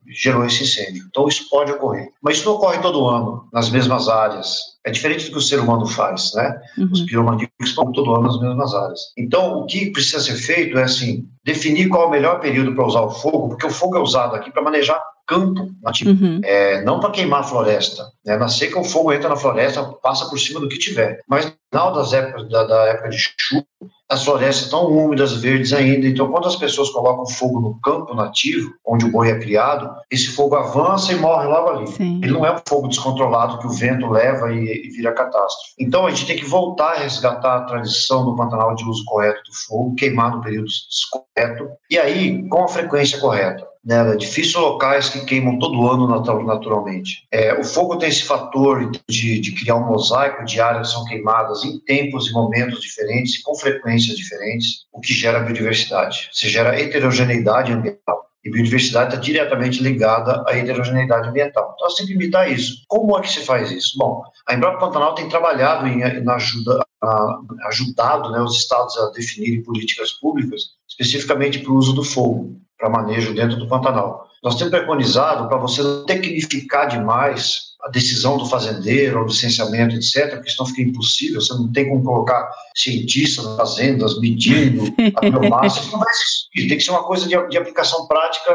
gerou 0.08 0.44
esse 0.44 0.62
incêndio. 0.62 1.04
Então 1.08 1.26
isso 1.26 1.48
pode 1.48 1.72
ocorrer, 1.72 2.08
mas 2.22 2.36
isso 2.36 2.46
não 2.46 2.56
ocorre 2.56 2.78
todo 2.78 3.08
ano 3.08 3.48
nas 3.52 3.70
mesmas 3.70 4.08
áreas. 4.08 4.58
É 4.84 4.90
diferente 4.90 5.26
do 5.26 5.32
que 5.32 5.38
o 5.38 5.42
ser 5.42 5.60
humano 5.60 5.86
faz, 5.86 6.32
né? 6.34 6.60
Os 6.90 7.00
Uhum. 7.00 7.06
piromaníacos 7.06 7.54
estão 7.68 7.90
todo 7.92 8.14
ano 8.14 8.24
nas 8.24 8.40
mesmas 8.40 8.74
áreas. 8.74 9.00
Então 9.16 9.58
o 9.60 9.66
que 9.66 9.90
precisa 9.90 10.20
ser 10.20 10.34
feito 10.34 10.76
é 10.78 10.82
assim 10.82 11.26
definir 11.44 11.88
qual 11.88 12.04
é 12.04 12.06
o 12.06 12.10
melhor 12.10 12.40
período 12.40 12.74
para 12.74 12.86
usar 12.86 13.00
o 13.00 13.10
fogo, 13.10 13.48
porque 13.50 13.66
o 13.66 13.70
fogo 13.70 13.96
é 13.96 14.00
usado 14.00 14.34
aqui 14.36 14.50
para 14.50 14.62
manejar 14.62 15.00
campo 15.26 15.70
nativo. 15.82 16.10
Uhum. 16.10 16.40
É, 16.44 16.82
não 16.82 17.00
para 17.00 17.10
queimar 17.10 17.40
a 17.40 17.44
floresta. 17.44 18.04
Né? 18.24 18.36
Na 18.36 18.48
seca, 18.48 18.78
o 18.78 18.84
fogo 18.84 19.12
entra 19.12 19.28
na 19.28 19.36
floresta, 19.36 19.82
passa 20.02 20.28
por 20.28 20.38
cima 20.38 20.60
do 20.60 20.68
que 20.68 20.78
tiver. 20.78 21.20
Mas 21.28 21.46
no 21.46 21.52
final 21.72 21.92
das 21.94 22.12
épocas, 22.12 22.48
da, 22.50 22.64
da 22.64 22.84
época 22.88 23.08
de 23.08 23.18
chuva, 23.18 23.64
as 24.12 24.24
florestas 24.24 24.66
estão 24.66 24.86
úmidas, 24.88 25.32
verdes 25.32 25.72
ainda. 25.72 26.06
Então, 26.06 26.30
quando 26.30 26.46
as 26.46 26.54
pessoas 26.54 26.90
colocam 26.90 27.26
fogo 27.26 27.60
no 27.60 27.80
campo 27.80 28.14
nativo, 28.14 28.74
onde 28.86 29.06
o 29.06 29.10
boi 29.10 29.30
é 29.30 29.38
criado, 29.38 29.90
esse 30.10 30.28
fogo 30.28 30.54
avança 30.54 31.12
e 31.12 31.16
morre 31.16 31.46
logo 31.46 31.70
ali. 31.70 31.86
Sim. 31.86 32.20
Ele 32.22 32.32
não 32.32 32.44
é 32.44 32.54
um 32.54 32.60
fogo 32.68 32.88
descontrolado 32.88 33.58
que 33.58 33.66
o 33.66 33.70
vento 33.70 34.06
leva 34.10 34.52
e, 34.52 34.86
e 34.86 34.90
vira 34.90 35.12
catástrofe. 35.12 35.72
Então, 35.80 36.06
a 36.06 36.10
gente 36.10 36.26
tem 36.26 36.36
que 36.36 36.44
voltar 36.44 36.92
a 36.92 36.98
resgatar 36.98 37.56
a 37.56 37.62
tradição 37.62 38.22
do 38.26 38.36
Pantanal 38.36 38.74
de 38.74 38.84
uso 38.84 39.02
correto 39.06 39.40
do 39.48 39.56
fogo, 39.66 39.94
queimar 39.94 40.30
no 40.36 40.42
período 40.42 40.68
correto, 41.10 41.70
e 41.90 41.98
aí, 41.98 42.46
com 42.48 42.64
a 42.64 42.68
frequência 42.68 43.18
correta 43.18 43.71
né, 43.84 44.14
difícil 44.16 44.60
locais 44.60 45.08
que 45.08 45.24
queimam 45.24 45.58
todo 45.58 45.88
ano 45.90 46.06
natu- 46.06 46.42
naturalmente. 46.44 47.26
É, 47.30 47.52
o 47.58 47.64
fogo 47.64 47.96
tem 47.96 48.08
esse 48.08 48.22
fator 48.22 48.90
de, 49.08 49.40
de 49.40 49.52
criar 49.52 49.76
um 49.76 49.86
mosaico 49.86 50.44
de 50.44 50.60
áreas 50.60 50.88
que 50.88 50.94
são 50.94 51.04
queimadas 51.04 51.64
em 51.64 51.78
tempos 51.80 52.28
e 52.28 52.32
momentos 52.32 52.80
diferentes 52.80 53.42
com 53.42 53.54
frequências 53.54 54.16
diferentes, 54.16 54.86
o 54.92 55.00
que 55.00 55.12
gera 55.12 55.40
biodiversidade. 55.40 56.28
Se 56.32 56.48
gera 56.48 56.78
heterogeneidade 56.80 57.72
ambiental. 57.72 58.22
E 58.44 58.50
biodiversidade 58.50 59.10
está 59.10 59.20
diretamente 59.22 59.80
ligada 59.80 60.44
à 60.48 60.56
heterogeneidade 60.56 61.28
ambiental. 61.28 61.74
Então, 61.76 61.86
temos 61.86 62.00
que 62.00 62.12
limitar 62.12 62.50
isso. 62.50 62.84
Como 62.88 63.16
é 63.16 63.20
que 63.20 63.30
se 63.30 63.44
faz 63.44 63.70
isso? 63.70 63.96
Bom, 63.96 64.20
a 64.48 64.54
Embrapa 64.54 64.78
Pantanal 64.78 65.14
tem 65.14 65.28
trabalhado 65.28 65.86
em, 65.86 65.98
na 66.24 66.34
ajuda, 66.34 66.84
a- 67.00 67.38
ajudado 67.68 68.32
né, 68.32 68.40
os 68.40 68.56
estados 68.56 68.96
a 68.98 69.10
definirem 69.10 69.62
políticas 69.62 70.10
públicas 70.12 70.62
especificamente 70.88 71.60
para 71.60 71.72
o 71.72 71.76
uso 71.76 71.92
do 71.94 72.02
fogo, 72.04 72.56
para 72.82 72.90
manejo 72.90 73.32
dentro 73.32 73.56
do 73.56 73.68
Pantanal. 73.68 74.26
Nós 74.42 74.56
temos 74.56 74.72
preconizado 74.72 75.46
para 75.46 75.56
você 75.56 75.80
não 75.82 76.04
tecnificar 76.04 76.88
demais 76.88 77.70
a 77.84 77.88
decisão 77.88 78.36
do 78.36 78.46
fazendeiro, 78.46 79.22
o 79.22 79.26
licenciamento, 79.26 79.94
etc., 79.94 80.34
porque 80.34 80.50
senão 80.50 80.66
fica 80.66 80.82
impossível, 80.82 81.40
você 81.40 81.54
não 81.54 81.70
tem 81.72 81.88
como 81.88 82.02
colocar 82.02 82.50
cientistas 82.76 83.44
nas 83.44 83.56
fazendas 83.56 84.20
medindo 84.20 84.84
a 85.16 85.20
biomassa, 85.20 85.80
isso 85.80 85.92
não 85.92 86.00
vai 86.00 86.08
existir, 86.10 86.68
tem 86.68 86.76
que 86.76 86.82
ser 86.82 86.90
uma 86.90 87.04
coisa 87.04 87.28
de, 87.28 87.48
de 87.48 87.56
aplicação 87.58 88.06
prática. 88.08 88.52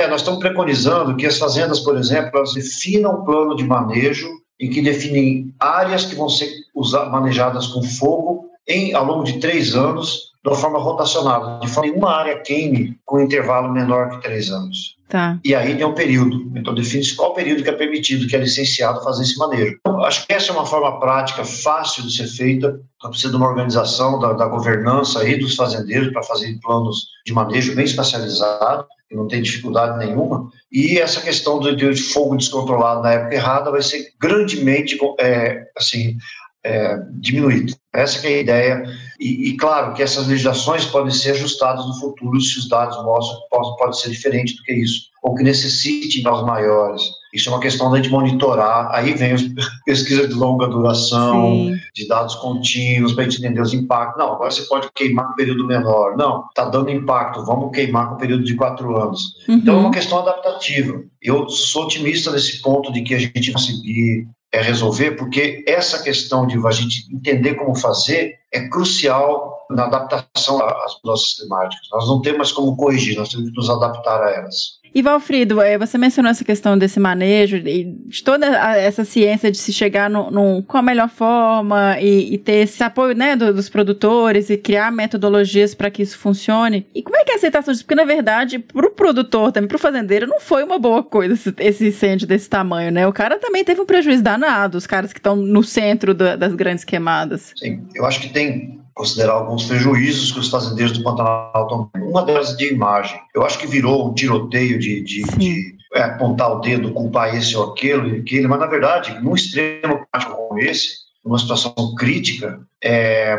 É, 0.00 0.08
nós 0.08 0.20
estamos 0.22 0.40
preconizando 0.40 1.16
que 1.16 1.26
as 1.26 1.38
fazendas, 1.38 1.80
por 1.80 1.96
exemplo, 1.96 2.30
elas 2.34 2.54
definam 2.54 3.20
um 3.20 3.24
plano 3.24 3.54
de 3.54 3.64
manejo 3.64 4.28
e 4.60 4.68
que 4.68 4.80
definem 4.82 5.52
áreas 5.60 6.04
que 6.04 6.16
vão 6.16 6.28
ser 6.28 6.50
usa- 6.74 7.06
manejadas 7.06 7.68
com 7.68 7.82
fogo 7.82 8.48
em, 8.66 8.92
ao 8.92 9.04
longo 9.04 9.24
de 9.24 9.38
três 9.38 9.74
anos, 9.74 10.27
de 10.44 10.50
uma 10.50 10.56
forma 10.56 10.78
rotacionada, 10.78 11.60
de 11.60 11.68
forma 11.68 11.92
que 11.92 11.98
uma 11.98 12.14
área 12.14 12.40
queime 12.40 12.96
com 13.04 13.18
um 13.18 13.22
intervalo 13.22 13.72
menor 13.72 14.10
que 14.10 14.22
três 14.22 14.50
anos. 14.50 14.96
Tá. 15.08 15.38
E 15.42 15.54
aí 15.54 15.74
tem 15.74 15.86
um 15.86 15.94
período. 15.94 16.52
Então 16.54 16.74
define-se 16.74 17.16
qual 17.16 17.32
período 17.32 17.62
que 17.62 17.70
é 17.70 17.72
permitido, 17.72 18.26
que 18.26 18.36
é 18.36 18.38
licenciado 18.38 19.02
fazer 19.02 19.22
esse 19.22 19.38
manejo. 19.38 19.76
Então, 19.80 20.04
acho 20.04 20.26
que 20.26 20.32
essa 20.32 20.50
é 20.50 20.54
uma 20.54 20.66
forma 20.66 21.00
prática, 21.00 21.44
fácil 21.44 22.02
de 22.02 22.14
ser 22.14 22.26
feita. 22.26 22.78
Só 23.00 23.08
precisa 23.08 23.30
de 23.30 23.36
uma 23.36 23.48
organização 23.48 24.18
da, 24.18 24.34
da 24.34 24.46
governança 24.46 25.20
aí 25.20 25.38
dos 25.38 25.54
fazendeiros 25.54 26.12
para 26.12 26.22
fazer 26.22 26.58
planos 26.60 27.08
de 27.24 27.32
manejo 27.32 27.74
bem 27.74 27.86
especializado, 27.86 28.84
que 29.08 29.16
não 29.16 29.26
tem 29.26 29.40
dificuldade 29.40 29.98
nenhuma. 29.98 30.50
E 30.70 30.98
essa 30.98 31.22
questão 31.22 31.58
do, 31.58 31.74
de 31.74 31.96
fogo 31.96 32.36
descontrolado 32.36 33.02
na 33.02 33.12
época 33.12 33.34
errada 33.34 33.70
vai 33.70 33.82
ser 33.82 34.12
grandemente 34.20 34.98
é, 35.18 35.64
assim, 35.76 36.18
é, 36.64 36.98
diminuído. 37.20 37.74
Essa 37.94 38.20
que 38.20 38.26
é 38.26 38.30
a 38.30 38.40
ideia. 38.40 38.82
E, 39.18 39.48
e, 39.48 39.56
claro 39.56 39.94
que 39.94 40.02
essas 40.02 40.28
legislações 40.28 40.84
podem 40.84 41.10
ser 41.10 41.32
ajustadas 41.32 41.84
no 41.86 41.98
futuro 41.98 42.40
se 42.40 42.58
os 42.58 42.68
dados 42.68 42.96
mostram 43.02 43.40
que 43.40 43.48
pode, 43.50 43.76
pode 43.76 44.00
ser 44.00 44.10
diferente 44.10 44.54
do 44.56 44.62
que 44.62 44.72
isso, 44.72 45.08
ou 45.22 45.34
que 45.34 45.42
necessite 45.42 46.22
nós 46.22 46.44
maiores. 46.44 47.02
Isso 47.34 47.48
é 47.48 47.52
uma 47.52 47.60
questão 47.60 47.90
da 47.90 47.96
gente 47.96 48.10
monitorar. 48.10 48.88
Aí 48.92 49.12
vem 49.14 49.32
as 49.32 49.42
pesquisas 49.84 50.28
de 50.28 50.34
longa 50.34 50.68
duração, 50.68 51.52
Sim. 51.52 51.76
de 51.94 52.06
dados 52.06 52.36
contínuos, 52.36 53.12
para 53.12 53.24
a 53.24 53.28
gente 53.28 53.38
entender 53.38 53.60
os 53.60 53.74
impactos. 53.74 54.22
Não, 54.22 54.34
agora 54.34 54.50
você 54.50 54.62
pode 54.62 54.88
queimar 54.94 55.26
com 55.26 55.32
um 55.32 55.36
período 55.36 55.66
menor. 55.66 56.16
Não, 56.16 56.46
está 56.46 56.66
dando 56.66 56.90
impacto, 56.90 57.44
vamos 57.44 57.72
queimar 57.72 58.08
com 58.08 58.14
um 58.14 58.18
período 58.18 58.44
de 58.44 58.54
quatro 58.54 58.96
anos. 58.96 59.34
Então 59.48 59.76
é 59.76 59.80
uma 59.80 59.90
questão 59.90 60.20
adaptativa. 60.20 61.02
Eu 61.20 61.48
sou 61.48 61.84
otimista 61.84 62.30
nesse 62.30 62.62
ponto 62.62 62.92
de 62.92 63.02
que 63.02 63.14
a 63.14 63.18
gente 63.18 63.52
conseguir 63.52 64.26
é 64.52 64.62
resolver, 64.62 65.12
porque 65.12 65.64
essa 65.66 66.02
questão 66.02 66.46
de 66.46 66.58
a 66.66 66.70
gente 66.70 67.06
entender 67.14 67.54
como 67.54 67.76
fazer 67.76 68.38
é 68.52 68.68
crucial 68.68 69.66
na 69.70 69.84
adaptação 69.84 70.62
às 70.62 70.98
mudanças 71.02 71.34
climáticas. 71.34 71.86
Nós 71.92 72.08
não 72.08 72.22
temos 72.22 72.52
como 72.52 72.76
corrigir, 72.76 73.16
nós 73.18 73.28
temos 73.28 73.50
que 73.50 73.56
nos 73.56 73.68
adaptar 73.68 74.22
a 74.22 74.30
elas. 74.30 74.77
E 74.94 75.02
Valfrido, 75.02 75.60
eh, 75.60 75.76
você 75.78 75.98
mencionou 75.98 76.30
essa 76.30 76.44
questão 76.44 76.76
desse 76.78 76.98
manejo, 76.98 77.56
e 77.58 77.84
de 77.84 78.22
toda 78.24 78.46
essa 78.76 79.04
ciência 79.04 79.50
de 79.50 79.58
se 79.58 79.72
chegar 79.72 80.08
no, 80.08 80.30
no- 80.30 80.62
com 80.62 80.76
a 80.78 80.82
melhor 80.82 81.08
forma 81.08 81.96
e, 82.00 82.34
e 82.34 82.38
ter 82.38 82.62
esse 82.64 82.82
apoio 82.82 83.14
né, 83.14 83.36
do- 83.36 83.52
dos 83.52 83.68
produtores 83.68 84.50
e 84.50 84.56
criar 84.56 84.90
metodologias 84.90 85.74
para 85.74 85.90
que 85.90 86.02
isso 86.02 86.18
funcione. 86.18 86.86
E 86.94 87.02
como 87.02 87.16
é 87.16 87.24
que 87.24 87.30
é 87.30 87.34
a 87.34 87.36
aceitação 87.36 87.72
disso? 87.72 87.84
Porque, 87.84 87.94
na 87.94 88.04
verdade, 88.04 88.58
para 88.58 88.86
o 88.86 88.90
produtor, 88.90 89.52
também 89.52 89.68
para 89.68 89.76
o 89.76 89.80
fazendeiro, 89.80 90.26
não 90.26 90.40
foi 90.40 90.62
uma 90.64 90.78
boa 90.78 91.02
coisa 91.02 91.34
esse, 91.34 91.54
esse 91.58 91.86
incêndio 91.88 92.26
desse 92.26 92.48
tamanho, 92.48 92.90
né? 92.90 93.06
O 93.06 93.12
cara 93.12 93.38
também 93.38 93.64
teve 93.64 93.80
um 93.80 93.86
prejuízo 93.86 94.22
danado, 94.22 94.78
os 94.78 94.86
caras 94.86 95.12
que 95.12 95.18
estão 95.18 95.36
no 95.36 95.62
centro 95.62 96.14
da- 96.14 96.36
das 96.36 96.54
grandes 96.54 96.84
queimadas. 96.84 97.52
Sim, 97.56 97.82
eu 97.94 98.04
acho 98.06 98.20
que 98.20 98.28
tem 98.30 98.77
considerar 98.98 99.34
alguns 99.34 99.64
prejuízos 99.64 100.32
que 100.32 100.40
os 100.40 100.50
fazendeiros 100.50 100.92
do 100.92 101.04
Pantanal 101.04 101.52
estão 101.62 101.88
tendo. 101.92 102.10
Uma 102.10 102.24
delas 102.24 102.52
é 102.52 102.56
de 102.56 102.72
imagem. 102.72 103.18
Eu 103.34 103.44
acho 103.44 103.58
que 103.58 103.66
virou 103.66 104.10
um 104.10 104.12
tiroteio 104.12 104.78
de, 104.78 105.00
de, 105.02 105.22
de 105.22 105.76
é, 105.94 106.02
apontar 106.02 106.52
o 106.52 106.60
dedo, 106.60 106.92
culpar 106.92 107.34
esse 107.34 107.56
ou 107.56 107.70
aquele, 107.70 108.18
aquele, 108.20 108.48
mas 108.48 108.58
na 108.58 108.66
verdade, 108.66 109.18
num 109.22 109.34
extremo 109.34 110.04
prático 110.10 110.36
como 110.36 110.58
esse, 110.58 110.96
numa 111.24 111.38
situação 111.38 111.72
crítica, 111.96 112.60
é, 112.82 113.38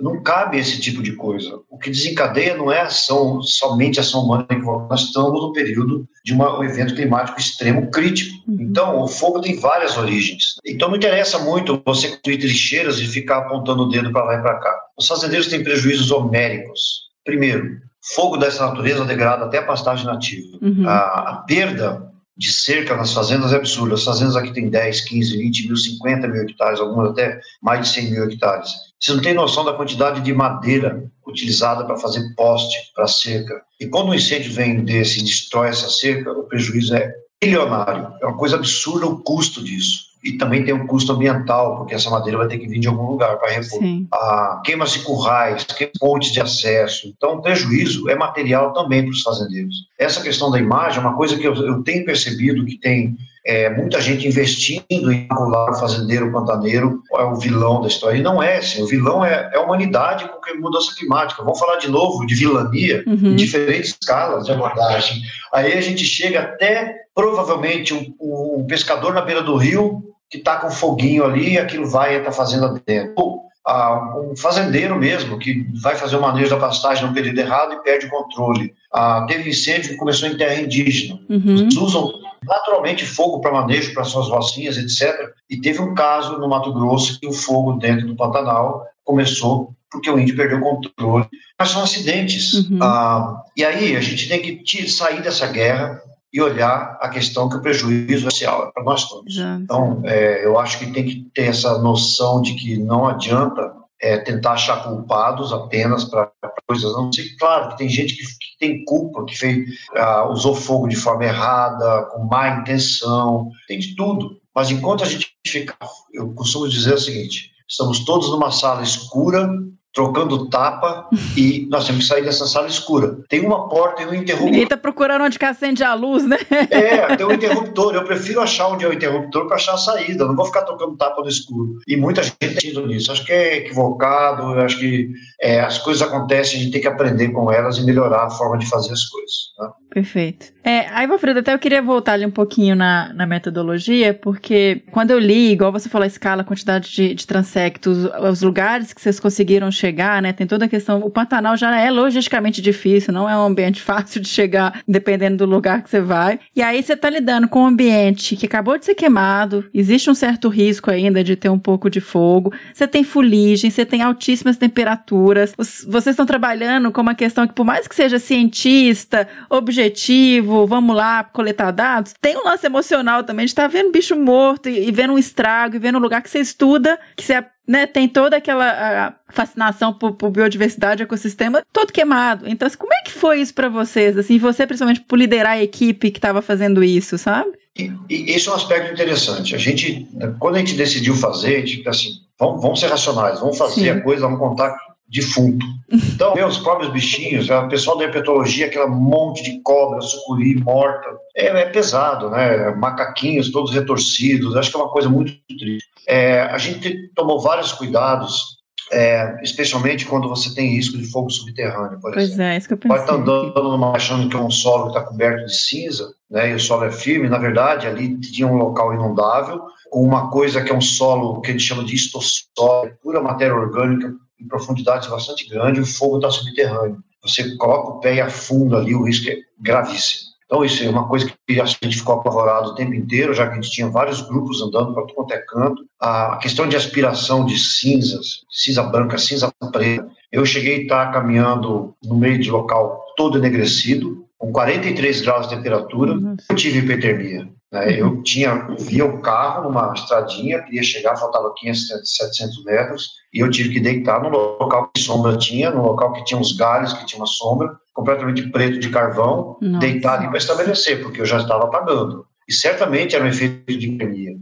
não 0.00 0.22
cabe 0.22 0.58
esse 0.58 0.80
tipo 0.80 1.02
de 1.02 1.12
coisa. 1.12 1.60
O 1.68 1.78
que 1.78 1.90
desencadeia 1.90 2.56
não 2.56 2.70
é 2.70 2.80
ação, 2.80 3.42
somente 3.42 4.00
ação 4.00 4.24
humana. 4.24 4.46
Nós 4.88 5.02
estamos 5.02 5.40
no 5.40 5.52
período 5.52 6.08
de 6.24 6.32
uma, 6.32 6.58
um 6.58 6.64
evento 6.64 6.94
climático 6.94 7.38
extremo 7.38 7.90
crítico. 7.90 8.34
Então, 8.48 9.00
o 9.00 9.08
fogo 9.08 9.40
tem 9.40 9.58
várias 9.58 9.96
origens. 9.96 10.56
Então, 10.64 10.88
não 10.88 10.96
interessa 10.96 11.38
muito 11.38 11.80
você 11.84 12.08
construir 12.08 12.38
trincheiras 12.38 12.98
e 12.98 13.06
ficar 13.06 13.38
apontando 13.38 13.84
o 13.84 13.88
dedo 13.88 14.12
para 14.12 14.24
lá 14.24 14.34
e 14.34 14.42
para 14.42 14.58
cá. 14.58 14.80
Os 14.98 15.06
fazendeiros 15.06 15.48
têm 15.48 15.62
prejuízos 15.62 16.10
homéricos. 16.10 17.08
Primeiro, 17.24 17.78
fogo 18.14 18.36
dessa 18.36 18.66
natureza 18.66 19.04
degrada 19.04 19.44
até 19.44 19.58
a 19.58 19.66
pastagem 19.66 20.06
nativa. 20.06 20.58
Uhum. 20.60 20.88
A, 20.88 21.30
a 21.30 21.44
perda 21.46 22.09
de 22.40 22.50
cerca 22.50 22.96
nas 22.96 23.12
fazendas 23.12 23.52
é 23.52 23.56
absurda. 23.56 23.94
As 23.94 24.02
fazendas 24.02 24.34
aqui 24.34 24.50
têm 24.50 24.70
10, 24.70 25.02
15, 25.02 25.36
20 25.36 25.66
mil, 25.66 25.76
50 25.76 26.26
mil 26.26 26.42
hectares, 26.42 26.80
algumas 26.80 27.10
até 27.10 27.38
mais 27.62 27.82
de 27.82 27.88
100 27.88 28.10
mil 28.10 28.24
hectares. 28.24 28.70
Você 28.98 29.12
não 29.12 29.20
tem 29.20 29.34
noção 29.34 29.62
da 29.62 29.74
quantidade 29.74 30.22
de 30.22 30.32
madeira 30.32 31.04
utilizada 31.26 31.84
para 31.84 31.98
fazer 31.98 32.34
poste, 32.34 32.78
para 32.94 33.06
cerca. 33.06 33.60
E 33.78 33.86
quando 33.86 34.08
um 34.08 34.14
incêndio 34.14 34.50
vem 34.54 34.82
desse 34.82 35.20
e 35.20 35.22
destrói 35.22 35.68
essa 35.68 35.90
cerca, 35.90 36.32
o 36.32 36.44
prejuízo 36.44 36.94
é 36.94 37.12
milionário. 37.44 38.10
É 38.22 38.26
uma 38.26 38.38
coisa 38.38 38.56
absurda 38.56 39.04
o 39.04 39.22
custo 39.22 39.62
disso. 39.62 40.09
E 40.22 40.32
também 40.32 40.64
tem 40.64 40.74
um 40.74 40.86
custo 40.86 41.12
ambiental, 41.12 41.78
porque 41.78 41.94
essa 41.94 42.10
madeira 42.10 42.38
vai 42.38 42.48
ter 42.48 42.58
que 42.58 42.68
vir 42.68 42.78
de 42.78 42.88
algum 42.88 43.06
lugar 43.06 43.38
para 43.38 43.50
repor. 43.52 43.80
Ah, 44.12 44.60
queima-se 44.64 45.00
currais, 45.00 45.64
queima 45.64 45.92
pontes 45.98 46.30
de 46.30 46.40
acesso. 46.40 47.08
Então, 47.16 47.36
o 47.36 47.42
prejuízo 47.42 48.08
é 48.08 48.14
material 48.14 48.72
também 48.72 49.02
para 49.02 49.10
os 49.12 49.22
fazendeiros. 49.22 49.74
Essa 49.98 50.22
questão 50.22 50.50
da 50.50 50.58
imagem 50.58 50.98
é 50.98 51.00
uma 51.00 51.16
coisa 51.16 51.38
que 51.38 51.46
eu, 51.46 51.54
eu 51.54 51.82
tenho 51.82 52.04
percebido 52.04 52.64
que 52.66 52.78
tem 52.78 53.16
é, 53.46 53.70
muita 53.70 54.00
gente 54.00 54.28
investindo 54.28 54.84
em 54.90 55.26
regular 55.28 55.70
o 55.70 55.74
fazendeiro 55.74 56.30
pantaneiro 56.30 57.02
é 57.14 57.22
o 57.22 57.36
vilão 57.36 57.80
da 57.80 57.88
história. 57.88 58.18
E 58.18 58.22
não 58.22 58.42
é, 58.42 58.58
assim, 58.58 58.82
o 58.82 58.86
vilão 58.86 59.24
é, 59.24 59.50
é 59.52 59.56
a 59.56 59.62
humanidade 59.62 60.28
com 60.28 60.40
mudança 60.60 60.94
climática. 60.94 61.42
Vamos 61.42 61.58
falar 61.58 61.76
de 61.76 61.90
novo 61.90 62.26
de 62.26 62.34
vilania 62.34 63.02
Uhum. 63.06 63.32
em 63.32 63.36
diferentes 63.36 63.96
escalas 64.00 64.44
de 64.44 64.52
abordagem. 64.52 65.22
Aí 65.52 65.72
a 65.72 65.80
gente 65.80 66.04
chega 66.04 66.40
até, 66.40 66.94
provavelmente, 67.14 67.94
um, 67.94 68.14
um 68.20 68.66
pescador 68.66 69.14
na 69.14 69.22
beira 69.22 69.42
do 69.42 69.56
rio 69.56 70.02
que 70.30 70.38
está 70.38 70.56
com 70.56 70.70
foguinho 70.70 71.24
ali 71.24 71.54
e 71.54 71.58
aquilo 71.58 71.86
vai 71.86 72.14
e 72.14 72.18
está 72.18 72.30
fazendo 72.30 72.80
dentro. 72.86 73.12
Ou, 73.16 73.42
ah, 73.66 74.14
um 74.16 74.36
fazendeiro 74.36 74.96
mesmo 74.96 75.38
que 75.38 75.66
vai 75.82 75.96
fazer 75.96 76.16
o 76.16 76.20
manejo 76.22 76.50
da 76.50 76.56
pastagem 76.56 77.06
no 77.06 77.12
período 77.12 77.38
errado 77.38 77.74
e 77.74 77.82
perde 77.82 78.06
o 78.06 78.10
controle. 78.10 78.72
Ah, 78.92 79.26
teve 79.28 79.50
incêndio 79.50 79.90
que 79.90 79.96
começou 79.96 80.28
em 80.28 80.36
terra 80.36 80.60
indígena. 80.60 81.18
Uhum. 81.28 81.58
Eles 81.58 81.76
usam 81.76 82.12
naturalmente 82.46 83.04
fogo 83.04 83.40
para 83.40 83.52
manejo 83.52 83.92
para 83.92 84.04
suas 84.04 84.28
rocinhas, 84.28 84.78
etc. 84.78 85.30
E 85.50 85.60
teve 85.60 85.80
um 85.82 85.94
caso 85.94 86.38
no 86.38 86.48
Mato 86.48 86.72
Grosso 86.72 87.18
que 87.18 87.26
o 87.26 87.32
fogo 87.32 87.72
dentro 87.74 88.06
do 88.06 88.16
Pantanal 88.16 88.86
começou 89.04 89.74
porque 89.90 90.08
o 90.08 90.18
índio 90.18 90.36
perdeu 90.36 90.58
o 90.58 90.60
controle. 90.60 91.26
Mas 91.58 91.70
são 91.70 91.82
acidentes. 91.82 92.52
Uhum. 92.54 92.78
Ah, 92.80 93.42
e 93.56 93.64
aí 93.64 93.96
a 93.96 94.00
gente 94.00 94.28
tem 94.28 94.40
que 94.40 94.88
sair 94.88 95.20
dessa 95.20 95.48
guerra 95.48 96.00
e 96.32 96.40
olhar 96.40 96.96
a 97.00 97.08
questão 97.08 97.48
que 97.48 97.56
o 97.56 97.62
prejuízo 97.62 98.26
é 98.26 98.30
social 98.30 98.68
é 98.68 98.72
para 98.72 98.84
nós 98.84 99.08
todos. 99.08 99.36
Exato. 99.36 99.62
Então, 99.62 100.02
é, 100.04 100.44
eu 100.44 100.58
acho 100.58 100.78
que 100.78 100.92
tem 100.92 101.04
que 101.04 101.30
ter 101.34 101.46
essa 101.46 101.78
noção 101.78 102.40
de 102.40 102.54
que 102.54 102.76
não 102.76 103.06
adianta 103.06 103.72
é, 104.00 104.18
tentar 104.18 104.52
achar 104.52 104.84
culpados 104.84 105.52
apenas 105.52 106.04
para 106.04 106.30
coisas. 106.66 106.92
Não 106.92 107.12
sei, 107.12 107.36
claro 107.36 107.70
que 107.70 107.78
tem 107.78 107.88
gente 107.88 108.14
que, 108.14 108.22
que 108.22 108.58
tem 108.58 108.84
culpa, 108.84 109.24
que 109.24 109.36
fez, 109.36 109.68
ah, 109.96 110.28
usou 110.28 110.54
fogo 110.54 110.88
de 110.88 110.96
forma 110.96 111.24
errada, 111.24 112.06
com 112.12 112.24
má 112.24 112.48
intenção, 112.60 113.50
tem 113.68 113.78
de 113.78 113.94
tudo. 113.94 114.40
Mas 114.54 114.70
enquanto 114.70 115.02
a 115.02 115.06
gente 115.06 115.34
fica, 115.46 115.76
eu 116.12 116.32
costumo 116.32 116.68
dizer 116.68 116.94
o 116.94 116.98
seguinte: 116.98 117.50
estamos 117.68 118.04
todos 118.04 118.30
numa 118.30 118.50
sala 118.50 118.82
escura, 118.82 119.48
trocando 119.92 120.48
tapa, 120.48 121.08
e 121.36 121.66
nós 121.70 121.86
temos 121.86 122.02
que 122.02 122.08
sair 122.08 122.24
dessa 122.24 122.46
sala 122.46 122.68
escura. 122.68 123.18
Tem 123.28 123.44
uma 123.44 123.68
porta 123.68 124.02
e 124.02 124.06
um 124.06 124.14
interruptor. 124.14 124.50
Ninguém 124.50 124.66
tá 124.66 124.76
procurando 124.76 125.24
onde 125.24 125.38
que 125.38 125.44
acende 125.44 125.82
a 125.82 125.94
luz, 125.94 126.26
né? 126.26 126.38
É, 126.70 127.16
tem 127.16 127.26
um 127.26 127.32
interruptor. 127.32 127.94
Eu 127.94 128.04
prefiro 128.04 128.40
achar 128.40 128.68
onde 128.68 128.84
é 128.84 128.88
o 128.88 128.92
interruptor 128.92 129.46
para 129.46 129.56
achar 129.56 129.74
a 129.74 129.78
saída. 129.78 130.24
Eu 130.24 130.28
não 130.28 130.36
vou 130.36 130.46
ficar 130.46 130.62
tocando 130.62 130.96
tapa 130.96 131.20
no 131.22 131.28
escuro. 131.28 131.78
E 131.86 131.96
muita 131.96 132.22
gente 132.22 132.36
tem 132.38 132.70
ido 132.70 132.86
nisso. 132.86 133.12
Acho 133.12 133.24
que 133.24 133.32
é 133.32 133.56
equivocado. 133.58 134.42
Eu 134.54 134.60
acho 134.60 134.78
que 134.78 135.10
é, 135.40 135.60
as 135.60 135.78
coisas 135.78 136.02
acontecem, 136.02 136.58
a 136.58 136.62
gente 136.62 136.72
tem 136.72 136.80
que 136.80 136.88
aprender 136.88 137.28
com 137.30 137.50
elas 137.50 137.78
e 137.78 137.84
melhorar 137.84 138.26
a 138.26 138.30
forma 138.30 138.58
de 138.58 138.68
fazer 138.68 138.92
as 138.92 139.04
coisas. 139.04 139.34
né? 139.58 139.68
Perfeito. 139.90 140.52
É, 140.62 140.86
aí, 140.90 141.06
Valfredo, 141.06 141.40
até 141.40 141.52
eu 141.52 141.58
queria 141.58 141.82
voltar 141.82 142.12
ali 142.12 142.24
um 142.24 142.30
pouquinho 142.30 142.76
na, 142.76 143.12
na 143.12 143.26
metodologia, 143.26 144.14
porque 144.14 144.82
quando 144.92 145.10
eu 145.10 145.18
li, 145.18 145.52
igual 145.52 145.72
você 145.72 145.88
falou, 145.88 146.04
a 146.04 146.06
escala, 146.06 146.42
a 146.42 146.44
quantidade 146.44 146.90
de, 146.92 147.14
de 147.14 147.26
transectos, 147.26 148.08
os 148.30 148.42
lugares 148.42 148.92
que 148.92 149.00
vocês 149.00 149.18
conseguiram 149.18 149.70
chegar, 149.80 150.20
né? 150.20 150.32
Tem 150.32 150.46
toda 150.46 150.66
a 150.66 150.68
questão. 150.68 151.00
O 151.00 151.10
Pantanal 151.10 151.56
já 151.56 151.74
é 151.76 151.90
logisticamente 151.90 152.60
difícil, 152.60 153.12
não 153.12 153.28
é 153.28 153.36
um 153.36 153.46
ambiente 153.46 153.80
fácil 153.82 154.20
de 154.20 154.28
chegar, 154.28 154.82
dependendo 154.86 155.38
do 155.38 155.46
lugar 155.46 155.82
que 155.82 155.90
você 155.90 156.00
vai. 156.00 156.38
E 156.54 156.62
aí 156.62 156.82
você 156.82 156.96
tá 156.96 157.08
lidando 157.08 157.48
com 157.48 157.62
um 157.62 157.66
ambiente 157.66 158.36
que 158.36 158.46
acabou 158.46 158.78
de 158.78 158.84
ser 158.84 158.94
queimado, 158.94 159.68
existe 159.72 160.10
um 160.10 160.14
certo 160.14 160.48
risco 160.48 160.90
ainda 160.90 161.24
de 161.24 161.36
ter 161.36 161.48
um 161.48 161.58
pouco 161.58 161.88
de 161.88 162.00
fogo, 162.00 162.52
você 162.72 162.86
tem 162.86 163.02
fuligem, 163.02 163.70
você 163.70 163.84
tem 163.84 164.02
altíssimas 164.02 164.56
temperaturas, 164.56 165.54
vocês 165.56 166.14
estão 166.14 166.26
trabalhando 166.26 166.92
com 166.92 167.00
uma 167.00 167.14
questão 167.14 167.46
que, 167.46 167.54
por 167.54 167.64
mais 167.64 167.88
que 167.88 167.94
seja 167.94 168.18
cientista, 168.18 169.26
objetivo, 169.48 170.66
vamos 170.66 170.94
lá, 170.94 171.24
coletar 171.24 171.70
dados, 171.70 172.14
tem 172.20 172.36
um 172.36 172.44
lance 172.44 172.66
emocional 172.66 173.24
também 173.24 173.46
de 173.46 173.52
estar 173.52 173.68
vendo 173.68 173.92
bicho 173.92 174.16
morto 174.16 174.68
e, 174.68 174.88
e 174.88 174.92
vendo 174.92 175.14
um 175.14 175.18
estrago, 175.18 175.76
e 175.76 175.78
vendo 175.78 175.98
um 175.98 176.02
lugar 176.02 176.22
que 176.22 176.30
você 176.30 176.40
estuda, 176.40 176.98
que 177.16 177.24
você 177.24 177.34
né, 177.70 177.86
tem 177.86 178.08
toda 178.08 178.36
aquela 178.36 179.14
fascinação 179.28 179.92
por, 179.92 180.14
por 180.16 180.28
biodiversidade, 180.28 181.04
ecossistema, 181.04 181.62
todo 181.72 181.92
queimado. 181.92 182.48
Então, 182.48 182.66
assim, 182.66 182.76
como 182.76 182.92
é 182.92 183.02
que 183.04 183.12
foi 183.12 183.40
isso 183.40 183.54
para 183.54 183.68
vocês? 183.68 184.18
Assim, 184.18 184.38
você, 184.38 184.66
principalmente, 184.66 185.02
por 185.02 185.16
liderar 185.16 185.52
a 185.52 185.62
equipe 185.62 186.10
que 186.10 186.18
estava 186.18 186.42
fazendo 186.42 186.82
isso, 186.82 187.16
sabe? 187.16 187.52
E, 187.78 187.92
e 188.10 188.32
esse 188.32 188.48
é 188.48 188.50
um 188.50 188.56
aspecto 188.56 188.92
interessante. 188.92 189.54
A 189.54 189.58
gente, 189.58 190.04
quando 190.40 190.56
a 190.56 190.58
gente 190.58 190.74
decidiu 190.74 191.14
fazer, 191.14 191.62
a 191.62 191.64
gente 191.64 191.88
assim, 191.88 192.08
vamos, 192.36 192.60
vamos 192.60 192.80
ser 192.80 192.88
racionais, 192.88 193.38
vamos 193.38 193.56
fazer 193.56 193.82
Sim. 193.82 193.90
a 193.90 194.00
coisa, 194.00 194.22
vamos 194.22 194.40
contar 194.40 194.76
defunto. 195.10 195.64
Então, 195.92 196.34
ver 196.34 196.46
os 196.46 196.58
próprios 196.58 196.92
bichinhos, 196.92 197.48
o 197.50 197.68
pessoal 197.68 197.98
da 197.98 198.04
herpetologia, 198.04 198.66
aquela 198.66 198.88
monte 198.88 199.44
de 199.44 199.60
cobra, 199.62 200.00
sucuri 200.00 200.56
morta, 200.56 201.06
é, 201.36 201.46
é 201.46 201.66
pesado, 201.66 202.30
né? 202.30 202.70
Macaquinhos 202.76 203.50
todos 203.50 203.72
retorcidos, 203.72 204.56
acho 204.56 204.70
que 204.70 204.76
é 204.76 204.80
uma 204.80 204.90
coisa 204.90 205.08
muito 205.08 205.32
triste. 205.46 205.89
É, 206.08 206.40
a 206.42 206.58
gente 206.58 207.10
tomou 207.14 207.40
vários 207.40 207.72
cuidados, 207.72 208.58
é, 208.92 209.38
especialmente 209.42 210.04
quando 210.06 210.28
você 210.28 210.52
tem 210.54 210.70
risco 210.70 210.98
de 210.98 211.04
fogo 211.10 211.30
subterrâneo, 211.30 212.00
por 212.00 212.12
Pois 212.12 212.24
exemplo. 212.30 212.42
é, 212.42 212.56
isso 212.56 212.66
que 212.68 212.74
eu 212.74 212.78
Pode 212.78 213.00
pensei. 213.00 213.04
estar 213.04 213.14
andando 213.14 213.62
numa 213.70 213.92
achando 213.92 214.28
que 214.28 214.36
é 214.36 214.40
um 214.40 214.50
solo 214.50 214.84
que 214.84 214.98
está 214.98 215.02
coberto 215.02 215.44
de 215.46 215.54
cinza, 215.56 216.12
né, 216.30 216.50
e 216.50 216.54
o 216.54 216.60
solo 216.60 216.84
é 216.84 216.90
firme, 216.90 217.28
na 217.28 217.38
verdade, 217.38 217.86
ali 217.86 218.18
tinha 218.18 218.46
um 218.48 218.56
local 218.56 218.92
inundável, 218.94 219.60
com 219.90 220.02
uma 220.02 220.30
coisa 220.30 220.62
que 220.62 220.72
é 220.72 220.74
um 220.74 220.80
solo 220.80 221.40
que 221.40 221.50
a 221.50 221.52
gente 221.52 221.64
chama 221.64 221.84
de 221.84 221.94
estossol, 221.94 222.90
pura 223.02 223.20
matéria 223.22 223.54
orgânica, 223.54 224.12
em 224.40 224.48
profundidades 224.48 225.08
bastante 225.08 225.48
grandes, 225.48 225.88
o 225.94 225.98
fogo 225.98 226.16
está 226.16 226.30
subterrâneo. 226.30 226.98
Você 227.22 227.56
coloca 227.56 227.90
o 227.90 228.00
pé 228.00 228.14
e 228.14 228.20
afunda 228.20 228.78
ali, 228.78 228.94
o 228.94 229.04
risco 229.04 229.28
é 229.28 229.36
gravíssimo. 229.60 230.29
Então, 230.50 230.64
isso 230.64 230.82
é 230.82 230.90
uma 230.90 231.06
coisa 231.06 231.32
que 231.46 231.60
a 231.60 231.64
gente 231.64 231.98
ficou 231.98 232.16
apavorado 232.16 232.70
o 232.70 232.74
tempo 232.74 232.92
inteiro, 232.92 233.32
já 233.32 233.46
que 233.46 233.52
a 233.52 233.54
gente 233.54 233.70
tinha 233.70 233.88
vários 233.88 234.20
grupos 234.20 234.60
andando 234.60 234.92
para 234.92 235.06
quanto 235.14 235.32
é 235.32 235.38
canto. 235.38 235.84
A 236.00 236.38
questão 236.42 236.68
de 236.68 236.74
aspiração 236.74 237.46
de 237.46 237.56
cinzas, 237.56 238.40
cinza 238.50 238.82
branca, 238.82 239.16
cinza 239.16 239.52
preta. 239.70 240.08
Eu 240.32 240.44
cheguei 240.44 240.78
a 240.78 240.82
estar 240.82 241.12
caminhando 241.12 241.94
no 242.04 242.16
meio 242.16 242.40
de 242.40 242.50
local 242.50 243.00
todo 243.16 243.38
enegrecido, 243.38 244.26
com 244.36 244.50
43 244.50 245.20
graus 245.20 245.48
de 245.48 245.54
temperatura. 245.54 246.18
Eu 246.48 246.56
tive 246.56 246.80
hipertermia. 246.80 247.48
Né? 247.70 248.00
Eu 248.00 248.20
tinha, 248.24 248.66
via 248.76 249.04
o 249.04 249.22
carro 249.22 249.62
numa 249.62 249.92
estradinha, 249.94 250.62
queria 250.64 250.82
chegar, 250.82 251.16
faltava 251.16 251.54
500, 251.56 252.16
700 252.16 252.64
metros, 252.64 253.10
e 253.32 253.38
eu 253.38 253.48
tive 253.50 253.68
que 253.68 253.78
deitar 253.78 254.20
no 254.20 254.30
local 254.30 254.90
que 254.92 255.00
sombra 255.00 255.38
tinha, 255.38 255.70
no 255.70 255.82
local 255.82 256.12
que 256.12 256.24
tinha 256.24 256.40
uns 256.40 256.56
galhos, 256.56 256.92
que 256.92 257.06
tinha 257.06 257.20
uma 257.20 257.26
sombra, 257.26 257.78
completamente 257.92 258.48
preto 258.50 258.78
de 258.78 258.88
carvão, 258.88 259.56
Nossa. 259.60 259.78
deitar 259.78 260.18
ali 260.18 260.28
para 260.28 260.38
estabelecer, 260.38 261.02
porque 261.02 261.20
eu 261.20 261.26
já 261.26 261.38
estava 261.38 261.64
apagando. 261.64 262.26
E 262.48 262.52
certamente 262.52 263.14
era 263.14 263.24
um 263.24 263.28
efeito 263.28 263.78
de 263.78 263.86
hipertermia. 263.86 264.32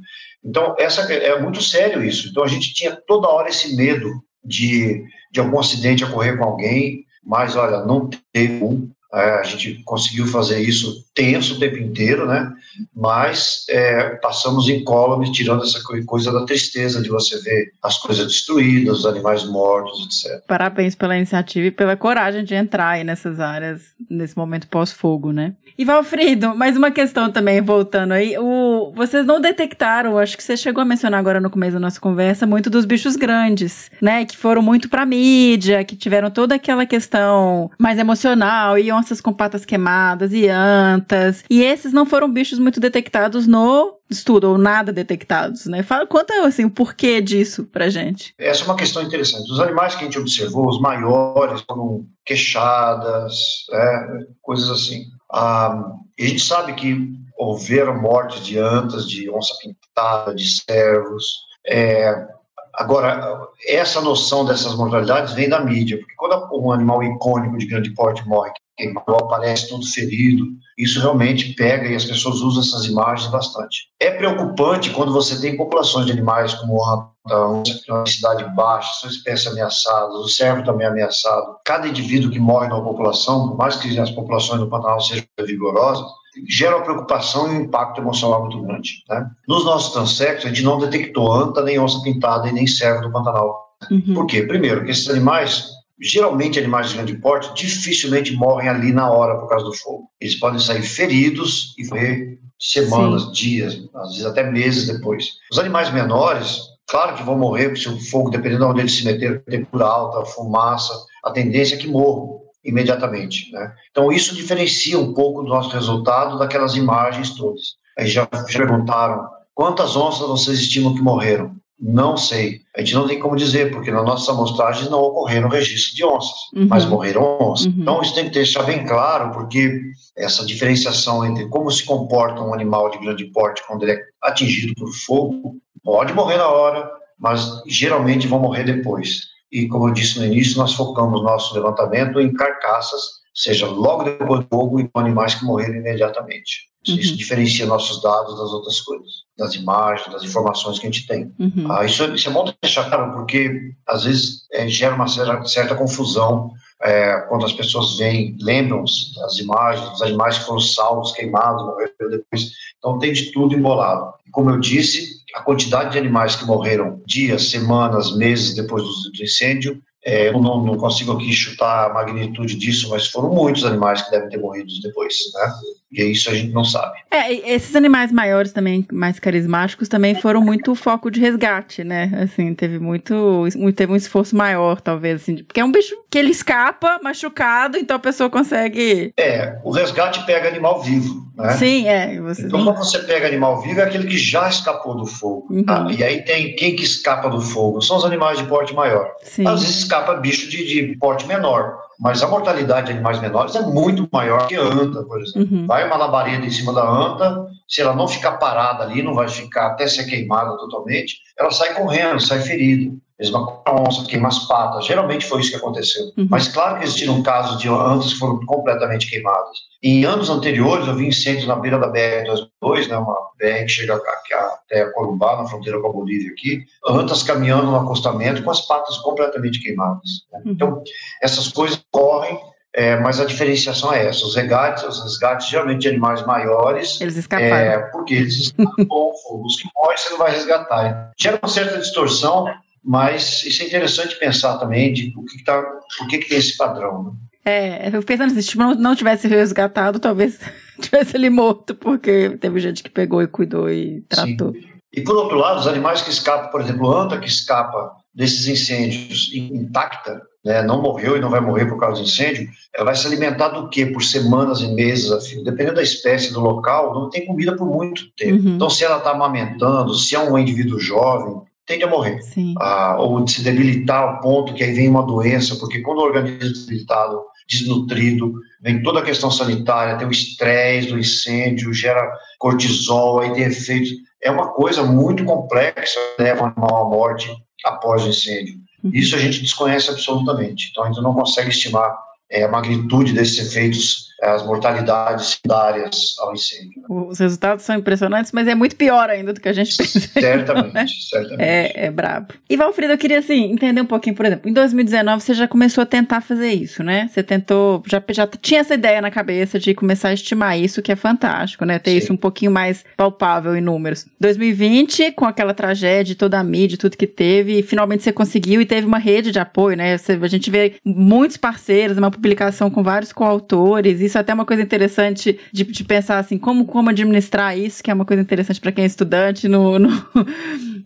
Então, 0.44 0.74
essa 0.78 1.02
é 1.12 1.40
muito 1.40 1.62
sério 1.62 2.02
isso. 2.04 2.28
Então, 2.28 2.44
a 2.44 2.48
gente 2.48 2.72
tinha 2.72 2.96
toda 3.06 3.28
hora 3.28 3.48
esse 3.48 3.76
medo 3.76 4.08
de, 4.44 5.04
de 5.30 5.40
algum 5.40 5.58
acidente 5.58 6.04
ocorrer 6.04 6.38
com 6.38 6.44
alguém, 6.44 7.04
mas 7.24 7.56
olha, 7.56 7.84
não 7.84 8.08
teve 8.32 8.64
um. 8.64 8.90
É, 9.12 9.40
a 9.40 9.42
gente 9.42 9.82
conseguiu 9.84 10.26
fazer 10.26 10.60
isso 10.60 11.04
tenso 11.14 11.54
o 11.54 11.58
tempo 11.58 11.78
inteiro, 11.78 12.26
né? 12.26 12.52
Mas 12.94 13.64
é, 13.70 14.10
passamos 14.16 14.68
incólume, 14.68 15.32
tirando 15.32 15.64
essa 15.64 15.82
coisa 16.06 16.30
da 16.30 16.44
tristeza 16.44 17.00
de 17.00 17.08
você 17.08 17.40
ver 17.40 17.72
as 17.82 17.98
coisas 17.98 18.26
destruídas, 18.26 18.98
os 18.98 19.06
animais 19.06 19.44
mortos, 19.44 20.04
etc. 20.04 20.44
Parabéns 20.46 20.94
pela 20.94 21.16
iniciativa 21.16 21.66
e 21.66 21.70
pela 21.70 21.96
coragem 21.96 22.44
de 22.44 22.54
entrar 22.54 22.90
aí 22.90 23.04
nessas 23.04 23.40
áreas 23.40 23.82
nesse 24.10 24.36
momento 24.36 24.68
pós-fogo, 24.68 25.32
né? 25.32 25.54
E 25.78 25.84
Valfrido, 25.84 26.56
mais 26.56 26.76
uma 26.76 26.90
questão 26.90 27.30
também, 27.30 27.60
voltando 27.60 28.10
aí. 28.10 28.36
O, 28.36 28.90
vocês 28.96 29.24
não 29.24 29.40
detectaram, 29.40 30.18
acho 30.18 30.36
que 30.36 30.42
você 30.42 30.56
chegou 30.56 30.82
a 30.82 30.84
mencionar 30.84 31.20
agora 31.20 31.40
no 31.40 31.48
começo 31.48 31.74
da 31.74 31.78
nossa 31.78 32.00
conversa, 32.00 32.48
muito 32.48 32.68
dos 32.68 32.84
bichos 32.84 33.14
grandes, 33.14 33.88
né? 34.02 34.24
Que 34.24 34.36
foram 34.36 34.60
muito 34.60 34.88
pra 34.88 35.06
mídia, 35.06 35.84
que 35.84 35.94
tiveram 35.94 36.32
toda 36.32 36.56
aquela 36.56 36.84
questão 36.84 37.70
mais 37.78 37.96
emocional, 37.96 38.76
e 38.76 38.90
onças 38.90 39.20
com 39.20 39.32
patas 39.32 39.64
queimadas, 39.64 40.32
e 40.32 40.48
antas. 40.48 41.44
E 41.48 41.62
esses 41.62 41.92
não 41.92 42.04
foram 42.04 42.28
bichos 42.28 42.58
muito 42.58 42.80
detectados 42.80 43.46
no 43.46 44.00
estudo, 44.10 44.50
ou 44.50 44.58
nada 44.58 44.92
detectados, 44.92 45.66
né? 45.66 45.84
Fala, 45.84 46.08
conta 46.08 46.44
assim, 46.44 46.64
o 46.64 46.70
porquê 46.70 47.20
disso 47.20 47.62
pra 47.62 47.88
gente. 47.88 48.34
Essa 48.36 48.62
é 48.62 48.64
uma 48.64 48.74
questão 48.74 49.00
interessante. 49.00 49.48
Os 49.52 49.60
animais 49.60 49.94
que 49.94 50.00
a 50.00 50.04
gente 50.06 50.18
observou, 50.18 50.66
os 50.66 50.80
maiores, 50.80 51.60
foram 51.60 52.04
queixadas, 52.26 53.34
é, 53.72 54.26
coisas 54.42 54.70
assim. 54.70 55.04
Ah, 55.32 55.92
a 56.18 56.22
gente 56.22 56.40
sabe 56.40 56.74
que 56.74 57.18
houveram 57.38 58.00
mortes 58.00 58.44
de 58.44 58.58
antas, 58.58 59.08
de 59.08 59.30
onça 59.30 59.54
pintada, 59.60 60.34
de 60.34 60.60
cervos. 60.60 61.46
É, 61.66 62.26
agora, 62.74 63.48
essa 63.66 64.00
noção 64.00 64.44
dessas 64.44 64.74
mortalidades 64.74 65.34
vem 65.34 65.48
da 65.48 65.60
mídia, 65.60 65.98
porque 65.98 66.14
quando 66.16 66.48
um 66.52 66.72
animal 66.72 67.02
icônico 67.02 67.56
de 67.56 67.66
grande 67.66 67.94
porte 67.94 68.26
morre, 68.26 68.50
queimado, 68.78 69.16
aparece 69.16 69.68
todo 69.68 69.84
ferido, 69.84 70.46
isso 70.78 71.00
realmente 71.00 71.54
pega 71.54 71.88
e 71.88 71.96
as 71.96 72.04
pessoas 72.04 72.40
usam 72.40 72.62
essas 72.62 72.84
imagens 72.86 73.28
bastante. 73.30 73.88
É 74.00 74.12
preocupante 74.12 74.90
quando 74.90 75.12
você 75.12 75.40
tem 75.40 75.56
populações 75.56 76.06
de 76.06 76.12
animais 76.12 76.54
como 76.54 76.74
uma 76.74 78.06
cidade 78.06 78.44
baixa, 78.54 79.00
são 79.00 79.10
espécies 79.10 79.48
ameaçadas, 79.48 80.14
o 80.14 80.28
cervo 80.28 80.64
também 80.64 80.86
é 80.86 80.90
ameaçado. 80.90 81.56
Cada 81.64 81.88
indivíduo 81.88 82.30
que 82.30 82.38
morre 82.38 82.68
numa 82.68 82.84
população, 82.84 83.48
por 83.48 83.56
mais 83.56 83.76
que 83.76 83.98
as 83.98 84.10
populações 84.12 84.60
do 84.60 84.68
Pantanal 84.68 85.00
sejam 85.00 85.24
vigorosas, 85.44 86.06
gera 86.48 86.76
uma 86.76 86.84
preocupação 86.84 87.52
e 87.52 87.56
um 87.56 87.62
impacto 87.62 88.00
emocional 88.00 88.42
muito 88.42 88.62
grande. 88.62 89.02
Né? 89.08 89.28
Nos 89.48 89.64
nossos 89.64 89.92
transectos, 89.92 90.44
a 90.44 90.48
gente 90.48 90.62
não 90.62 90.78
detectou 90.78 91.32
anta, 91.32 91.62
nem 91.62 91.80
onça 91.80 92.00
pintada 92.02 92.48
e 92.48 92.52
nem 92.52 92.66
cervo 92.66 93.02
do 93.02 93.12
Pantanal. 93.12 93.68
Uhum. 93.90 94.14
Por 94.14 94.26
quê? 94.26 94.42
Primeiro, 94.42 94.84
que 94.84 94.92
esses 94.92 95.08
animais 95.08 95.77
geralmente 96.00 96.58
animais 96.58 96.90
de 96.90 96.94
grande 96.94 97.16
porte 97.18 97.52
dificilmente 97.54 98.34
morrem 98.34 98.68
ali 98.68 98.92
na 98.92 99.10
hora 99.10 99.38
por 99.38 99.48
causa 99.48 99.64
do 99.64 99.74
fogo. 99.74 100.08
Eles 100.20 100.34
podem 100.34 100.60
sair 100.60 100.82
feridos 100.82 101.74
e 101.78 101.86
morrer 101.86 102.38
semanas, 102.58 103.24
Sim. 103.24 103.32
dias, 103.32 103.88
às 103.94 104.10
vezes 104.10 104.26
até 104.26 104.50
meses 104.50 104.86
depois. 104.86 105.34
Os 105.50 105.58
animais 105.58 105.92
menores, 105.92 106.60
claro 106.86 107.16
que 107.16 107.22
vão 107.22 107.38
morrer, 107.38 107.76
se 107.76 107.88
o 107.88 108.00
fogo, 108.10 108.30
dependendo 108.30 108.64
de 108.64 108.70
onde 108.70 108.80
eles 108.80 108.94
se 108.94 109.04
meteram, 109.04 109.40
temperatura 109.40 109.84
alta, 109.86 110.30
fumaça, 110.30 110.92
a 111.24 111.30
tendência 111.30 111.76
é 111.76 111.78
que 111.78 111.88
morram 111.88 112.40
imediatamente. 112.64 113.50
Né? 113.52 113.72
Então, 113.90 114.12
isso 114.12 114.34
diferencia 114.34 114.98
um 114.98 115.14
pouco 115.14 115.42
do 115.42 115.48
nosso 115.48 115.70
resultado 115.70 116.38
daquelas 116.38 116.74
imagens 116.74 117.30
todas. 117.30 117.76
Aí 117.96 118.06
já, 118.06 118.28
já 118.48 118.58
perguntaram 118.58 119.28
quantas 119.54 119.96
onças 119.96 120.28
vocês 120.28 120.60
estimam 120.60 120.94
que 120.94 121.02
morreram? 121.02 121.56
Não 121.80 122.16
sei. 122.16 122.60
A 122.76 122.80
gente 122.80 122.94
não 122.94 123.06
tem 123.06 123.20
como 123.20 123.36
dizer, 123.36 123.70
porque 123.70 123.90
na 123.90 124.02
nossa 124.02 124.32
amostragem 124.32 124.90
não 124.90 125.00
ocorreram 125.00 125.48
registros 125.48 125.94
de 125.94 126.04
onças, 126.04 126.36
uhum. 126.54 126.66
mas 126.68 126.84
morreram 126.84 127.38
onças. 127.40 127.66
Uhum. 127.66 127.74
Então 127.78 128.02
isso 128.02 128.14
tem 128.14 128.24
que 128.24 128.30
deixar 128.30 128.64
bem 128.64 128.84
claro, 128.84 129.30
porque 129.32 129.80
essa 130.16 130.44
diferenciação 130.44 131.24
entre 131.24 131.46
como 131.48 131.70
se 131.70 131.84
comporta 131.84 132.42
um 132.42 132.52
animal 132.52 132.90
de 132.90 132.98
grande 132.98 133.26
porte 133.26 133.62
quando 133.66 133.84
ele 133.84 133.92
é 133.92 134.00
atingido 134.22 134.74
por 134.74 134.92
fogo, 134.92 135.56
pode 135.84 136.12
morrer 136.12 136.38
na 136.38 136.48
hora, 136.48 136.90
mas 137.18 137.62
geralmente 137.66 138.26
vão 138.26 138.40
morrer 138.40 138.64
depois. 138.64 139.22
E 139.50 139.66
como 139.68 139.88
eu 139.88 139.92
disse 139.92 140.18
no 140.18 140.26
início, 140.26 140.58
nós 140.58 140.74
focamos 140.74 141.22
nosso 141.22 141.54
levantamento 141.54 142.20
em 142.20 142.32
carcaças, 142.32 143.00
seja 143.32 143.66
logo 143.66 144.02
depois 144.02 144.40
do 144.40 144.46
fogo 144.48 144.80
e 144.80 144.88
com 144.88 144.98
animais 144.98 145.36
que 145.36 145.44
morreram 145.44 145.76
imediatamente. 145.76 146.68
Uhum. 146.92 146.98
Isso 146.98 147.16
diferencia 147.16 147.66
nossos 147.66 148.02
dados 148.02 148.38
das 148.38 148.50
outras 148.50 148.80
coisas, 148.80 149.24
das 149.36 149.54
imagens, 149.54 150.12
das 150.12 150.22
informações 150.22 150.78
que 150.78 150.86
a 150.86 150.90
gente 150.90 151.06
tem. 151.06 151.32
Uhum. 151.38 151.70
Ah, 151.70 151.84
isso, 151.84 152.04
isso, 152.14 152.28
é 152.28 152.32
bom 152.32 152.52
deixar 152.62 152.88
claro, 152.88 153.12
porque 153.12 153.72
às 153.86 154.04
vezes 154.04 154.46
é, 154.52 154.68
gera 154.68 154.94
uma 154.94 155.08
certa, 155.08 155.44
certa 155.44 155.74
confusão 155.74 156.52
é, 156.82 157.20
quando 157.28 157.44
as 157.44 157.52
pessoas 157.52 157.98
veem, 157.98 158.36
lembram-se 158.40 159.14
das 159.16 159.38
imagens, 159.38 159.88
dos 159.90 160.02
animais 160.02 160.38
que 160.38 160.44
foram 160.44 160.60
salvos, 160.60 161.12
queimados, 161.12 161.64
morreram 161.64 162.10
depois. 162.10 162.50
Então 162.78 162.98
tem 162.98 163.12
de 163.12 163.32
tudo 163.32 163.54
embolado. 163.54 164.12
Como 164.30 164.50
eu 164.50 164.60
disse, 164.60 165.18
a 165.34 165.42
quantidade 165.42 165.92
de 165.92 165.98
animais 165.98 166.36
que 166.36 166.44
morreram 166.44 167.02
dias, 167.06 167.50
semanas, 167.50 168.16
meses 168.16 168.54
depois 168.54 168.82
do, 168.82 169.12
do 169.12 169.22
incêndio 169.22 169.82
é, 170.08 170.28
eu 170.28 170.40
não, 170.40 170.64
não, 170.64 170.78
consigo 170.78 171.12
aqui 171.12 171.30
chutar 171.34 171.90
a 171.90 171.92
magnitude 171.92 172.56
disso, 172.56 172.88
mas 172.88 173.08
foram 173.08 173.28
muitos 173.28 173.62
animais 173.62 174.00
que 174.00 174.10
devem 174.10 174.30
ter 174.30 174.38
morrido 174.38 174.72
depois, 174.82 175.14
né? 175.34 175.52
E 175.92 176.02
isso 176.02 176.30
a 176.30 176.34
gente 176.34 176.50
não 176.52 176.64
sabe. 176.64 176.98
É, 177.10 177.30
esses 177.52 177.76
animais 177.76 178.10
maiores 178.10 178.52
também, 178.52 178.86
mais 178.90 179.20
carismáticos, 179.20 179.86
também 179.86 180.14
foram 180.14 180.40
muito 180.40 180.74
foco 180.74 181.10
de 181.10 181.20
resgate, 181.20 181.84
né? 181.84 182.10
Assim, 182.22 182.54
teve 182.54 182.78
muito, 182.78 183.44
teve 183.76 183.92
um 183.92 183.96
esforço 183.96 184.34
maior, 184.34 184.80
talvez, 184.80 185.22
assim, 185.22 185.36
porque 185.44 185.60
é 185.60 185.64
um 185.64 185.72
bicho 185.72 185.94
que 186.10 186.18
ele 186.18 186.30
escapa 186.30 186.98
machucado, 187.02 187.76
então 187.76 187.96
a 187.96 188.00
pessoa 188.00 188.30
consegue... 188.30 189.12
É, 189.18 189.58
o 189.62 189.70
resgate 189.70 190.24
pega 190.24 190.48
animal 190.48 190.82
vivo, 190.82 191.28
né? 191.38 191.52
Sim, 191.52 191.86
é. 191.86 192.20
Você 192.20 192.46
então, 192.46 192.64
quando 192.64 192.78
você 192.78 192.98
pega 192.98 193.28
animal 193.28 193.62
vivo, 193.62 193.80
é 193.80 193.84
aquele 193.84 194.08
que 194.08 194.18
já 194.18 194.48
escapou 194.48 194.96
do 194.96 195.06
fogo. 195.06 195.46
Uhum. 195.50 195.64
Tá? 195.64 195.86
E 195.88 196.02
aí 196.02 196.24
tem 196.24 196.56
quem 196.56 196.74
que 196.74 196.82
escapa 196.82 197.30
do 197.30 197.40
fogo? 197.40 197.80
São 197.80 197.96
os 197.96 198.04
animais 198.04 198.38
de 198.38 198.44
porte 198.44 198.74
maior. 198.74 199.08
Sim. 199.22 199.46
Às 199.46 199.60
vezes 199.60 199.78
escapa 199.78 199.97
bicho 200.20 200.48
de, 200.48 200.64
de 200.64 200.96
porte 200.96 201.26
menor 201.26 201.88
mas 201.98 202.22
a 202.22 202.28
mortalidade 202.28 202.86
de 202.86 202.92
animais 202.92 203.20
menores 203.20 203.56
é 203.56 203.62
muito 203.62 204.08
maior 204.12 204.46
que 204.46 204.54
a 204.54 204.62
anta, 204.62 205.02
por 205.02 205.20
exemplo. 205.20 205.58
Uhum. 205.58 205.66
Vai 205.66 205.84
uma 205.84 205.96
labareda 205.96 206.46
em 206.46 206.50
cima 206.50 206.72
da 206.72 206.88
anta, 206.88 207.46
se 207.68 207.80
ela 207.80 207.94
não 207.94 208.06
ficar 208.06 208.32
parada 208.32 208.84
ali, 208.84 209.02
não 209.02 209.14
vai 209.14 209.28
ficar 209.28 209.66
até 209.66 209.86
ser 209.88 210.04
queimada 210.04 210.56
totalmente, 210.56 211.16
ela 211.36 211.50
sai 211.50 211.74
correndo, 211.74 212.20
sai 212.20 212.40
ferida. 212.40 212.94
Mesma 213.18 213.62
onça, 213.68 214.06
queima 214.06 214.28
as 214.28 214.46
patas. 214.46 214.86
Geralmente 214.86 215.26
foi 215.26 215.40
isso 215.40 215.50
que 215.50 215.56
aconteceu. 215.56 216.04
Uhum. 216.16 216.28
Mas 216.30 216.46
claro 216.48 216.78
que 216.78 216.84
existiram 216.84 217.20
casos 217.22 217.58
de 217.58 217.68
antas 217.68 218.12
que 218.12 218.18
foram 218.18 218.44
completamente 218.46 219.10
queimadas. 219.10 219.58
Em 219.82 220.04
anos 220.04 220.30
anteriores, 220.30 220.86
eu 220.86 220.94
vi 220.94 221.08
incêndios 221.08 221.46
na 221.46 221.56
beira 221.56 221.78
da 221.78 221.90
BR-202, 221.90 222.88
né, 222.88 222.96
uma 222.96 223.28
BR 223.38 223.64
que 223.64 223.68
chega 223.68 223.94
até 223.94 224.84
Corumbá, 224.90 225.36
na 225.36 225.46
fronteira 225.46 225.80
com 225.80 225.88
a 225.88 225.92
Bolívia 225.92 226.32
aqui, 226.32 226.64
antas 226.88 227.22
caminhando 227.22 227.66
no 227.66 227.76
acostamento 227.76 228.42
com 228.42 228.50
as 228.50 228.66
patas 228.66 228.96
completamente 228.98 229.60
queimadas. 229.60 230.26
Né? 230.32 230.42
Uhum. 230.44 230.52
Então, 230.52 230.82
essas 231.22 231.48
coisas 231.48 231.82
ocorrem, 231.92 232.38
é, 232.74 232.96
mas 233.00 233.18
a 233.18 233.24
diferenciação 233.24 233.92
é 233.92 234.06
essa. 234.06 234.24
Os 234.24 234.36
resgates, 234.36 234.84
os 234.84 235.02
resgates 235.02 235.48
geralmente 235.48 235.80
de 235.80 235.88
animais 235.88 236.24
maiores. 236.24 237.00
Eles 237.00 237.16
escaparam. 237.16 237.54
É, 237.54 237.78
porque 237.90 238.14
eles 238.14 238.34
escapam 238.36 238.86
fogo. 238.86 239.46
Os 239.46 239.56
que 239.56 239.68
morrem 239.74 239.96
você 239.96 240.10
não 240.10 240.18
vai 240.18 240.30
resgatar. 240.30 241.12
Gera 241.18 241.38
uma 241.42 241.48
certa 241.48 241.78
distorção, 241.78 242.46
mas 242.88 243.42
isso 243.44 243.62
é 243.62 243.66
interessante 243.66 244.18
pensar 244.18 244.56
também 244.56 244.94
de 244.94 245.12
o 245.14 245.22
que, 245.22 245.36
que 245.36 245.44
tá, 245.44 245.62
por 245.98 246.08
que, 246.08 246.16
que 246.16 246.28
tem 246.30 246.38
esse 246.38 246.56
padrão. 246.56 247.02
Né? 247.04 247.12
É, 247.44 247.94
eu 247.94 248.02
pensando 248.02 248.32
se 248.32 248.42
tipo, 248.42 248.62
não, 248.62 248.74
não 248.74 248.96
tivesse 248.96 249.28
resgatado, 249.28 250.00
talvez 250.00 250.40
tivesse 250.80 251.14
ele 251.14 251.28
morto, 251.28 251.74
porque 251.74 252.30
teve 252.40 252.58
gente 252.60 252.82
que 252.82 252.88
pegou 252.88 253.22
e 253.22 253.26
cuidou 253.26 253.68
e 253.68 254.00
tratou. 254.08 254.54
Sim. 254.54 254.62
E 254.90 255.02
por 255.02 255.16
outro 255.16 255.36
lado, 255.36 255.60
os 255.60 255.66
animais 255.66 256.00
que 256.00 256.08
escapam, 256.08 256.50
por 256.50 256.62
exemplo, 256.62 256.90
a 256.90 257.02
anta 257.02 257.18
que 257.18 257.28
escapa 257.28 257.92
desses 258.14 258.48
incêndios 258.48 259.30
intacta, 259.34 260.22
né, 260.42 260.62
não 260.62 260.80
morreu 260.80 261.18
e 261.18 261.20
não 261.20 261.28
vai 261.28 261.40
morrer 261.40 261.66
por 261.66 261.78
causa 261.78 262.00
do 262.00 262.06
incêndio, 262.06 262.48
ela 262.74 262.86
vai 262.86 262.94
se 262.94 263.06
alimentar 263.06 263.48
do 263.48 263.68
quê? 263.68 263.84
Por 263.84 264.02
semanas 264.02 264.60
e 264.60 264.68
meses 264.68 265.12
a 265.12 265.20
fio. 265.20 265.44
Dependendo 265.44 265.76
da 265.76 265.82
espécie, 265.82 266.32
do 266.32 266.40
local, 266.40 266.94
não 266.94 267.10
tem 267.10 267.26
comida 267.26 267.54
por 267.54 267.66
muito 267.66 268.10
tempo. 268.16 268.42
Uhum. 268.42 268.54
Então, 268.54 268.70
se 268.70 268.82
ela 268.82 268.96
está 268.96 269.10
amamentando, 269.10 269.94
se 269.94 270.16
é 270.16 270.18
um 270.18 270.38
indivíduo 270.38 270.80
jovem, 270.80 271.42
tende 271.68 271.84
a 271.84 271.88
morrer. 271.88 272.18
Ah, 272.58 272.96
ou 272.98 273.22
de 273.22 273.30
se 273.30 273.42
debilitar 273.42 274.02
ao 274.02 274.20
ponto 274.20 274.54
que 274.54 274.64
aí 274.64 274.72
vem 274.72 274.88
uma 274.88 275.06
doença, 275.06 275.54
porque 275.56 275.80
quando 275.82 275.98
o 275.98 276.04
organismo 276.04 276.42
é 276.42 276.48
debilitado, 276.48 277.20
desnutrido, 277.46 278.32
vem 278.60 278.82
toda 278.82 279.00
a 279.00 279.04
questão 279.04 279.30
sanitária, 279.30 279.96
tem 279.96 280.08
o 280.08 280.10
estresse 280.10 280.88
do 280.88 280.98
incêndio, 280.98 281.72
gera 281.72 282.10
cortisol, 282.38 283.20
aí 283.20 283.32
tem 283.32 283.44
efeitos. 283.44 283.90
É 284.22 284.30
uma 284.30 284.48
coisa 284.52 284.82
muito 284.82 285.24
complexa, 285.24 286.00
leva 286.18 286.42
o 286.42 286.46
animal 286.46 286.86
à 286.86 286.88
morte 286.88 287.30
após 287.64 288.04
o 288.04 288.08
incêndio. 288.08 288.54
Uhum. 288.82 288.90
Isso 288.92 289.14
a 289.14 289.18
gente 289.18 289.40
desconhece 289.42 289.90
absolutamente. 289.90 290.68
Então 290.70 290.84
a 290.84 290.86
gente 290.88 291.02
não 291.02 291.14
consegue 291.14 291.50
estimar 291.50 291.96
é, 292.30 292.44
a 292.44 292.48
magnitude 292.48 293.12
desses 293.12 293.38
efeitos, 293.38 294.07
as 294.22 294.44
mortalidades 294.44 295.26
secundárias 295.26 296.16
ao 296.18 296.32
incêndio. 296.32 296.82
Os 296.88 297.18
resultados 297.18 297.64
são 297.64 297.76
impressionantes, 297.76 298.32
mas 298.32 298.48
é 298.48 298.54
muito 298.54 298.74
pior 298.76 299.08
ainda 299.08 299.32
do 299.32 299.40
que 299.40 299.48
a 299.48 299.52
gente 299.52 299.76
pensa. 299.76 300.00
Certamente, 300.00 300.74
né? 300.74 300.86
certamente. 300.86 301.42
É, 301.42 301.86
é 301.86 301.90
brabo. 301.90 302.34
E 302.48 302.56
Valfrido, 302.56 302.92
eu 302.92 302.98
queria 302.98 303.20
assim, 303.20 303.52
entender 303.52 303.80
um 303.80 303.86
pouquinho, 303.86 304.16
por 304.16 304.26
exemplo, 304.26 304.50
em 304.50 304.52
2019 304.52 305.22
você 305.22 305.34
já 305.34 305.46
começou 305.46 305.82
a 305.82 305.86
tentar 305.86 306.20
fazer 306.20 306.50
isso, 306.50 306.82
né? 306.82 307.08
Você 307.08 307.22
tentou, 307.22 307.82
já, 307.86 308.02
já 308.10 308.26
tinha 308.26 308.60
essa 308.60 308.74
ideia 308.74 309.00
na 309.00 309.10
cabeça 309.10 309.58
de 309.58 309.74
começar 309.74 310.08
a 310.08 310.14
estimar 310.14 310.58
isso, 310.58 310.82
que 310.82 310.90
é 310.90 310.96
fantástico, 310.96 311.64
né? 311.64 311.78
Ter 311.78 311.92
Sim. 311.92 311.96
isso 311.98 312.12
um 312.12 312.16
pouquinho 312.16 312.50
mais 312.50 312.84
palpável 312.96 313.56
em 313.56 313.60
números. 313.60 314.06
2020, 314.20 315.12
com 315.12 315.24
aquela 315.24 315.54
tragédia, 315.54 316.16
toda 316.16 316.38
a 316.38 316.44
mídia, 316.44 316.76
tudo 316.76 316.96
que 316.96 317.06
teve, 317.06 317.62
finalmente 317.62 318.02
você 318.02 318.12
conseguiu 318.12 318.60
e 318.60 318.66
teve 318.66 318.86
uma 318.86 318.98
rede 318.98 319.30
de 319.30 319.38
apoio, 319.38 319.76
né? 319.76 319.96
Você, 319.96 320.18
a 320.20 320.28
gente 320.28 320.50
vê 320.50 320.74
muitos 320.84 321.36
parceiros, 321.36 321.96
uma 321.96 322.10
publicação 322.10 322.70
com 322.70 322.82
vários 322.82 323.12
coautores. 323.12 324.07
Isso 324.08 324.18
é 324.18 324.22
até 324.22 324.32
uma 324.32 324.46
coisa 324.46 324.62
interessante 324.62 325.38
de, 325.52 325.64
de 325.64 325.84
pensar 325.84 326.18
assim, 326.18 326.38
como, 326.38 326.64
como 326.64 326.88
administrar 326.88 327.56
isso, 327.56 327.82
que 327.82 327.90
é 327.90 327.94
uma 327.94 328.06
coisa 328.06 328.22
interessante 328.22 328.60
para 328.60 328.72
quem 328.72 328.84
é 328.84 328.86
estudante, 328.86 329.46
no, 329.46 329.78
no 329.78 329.90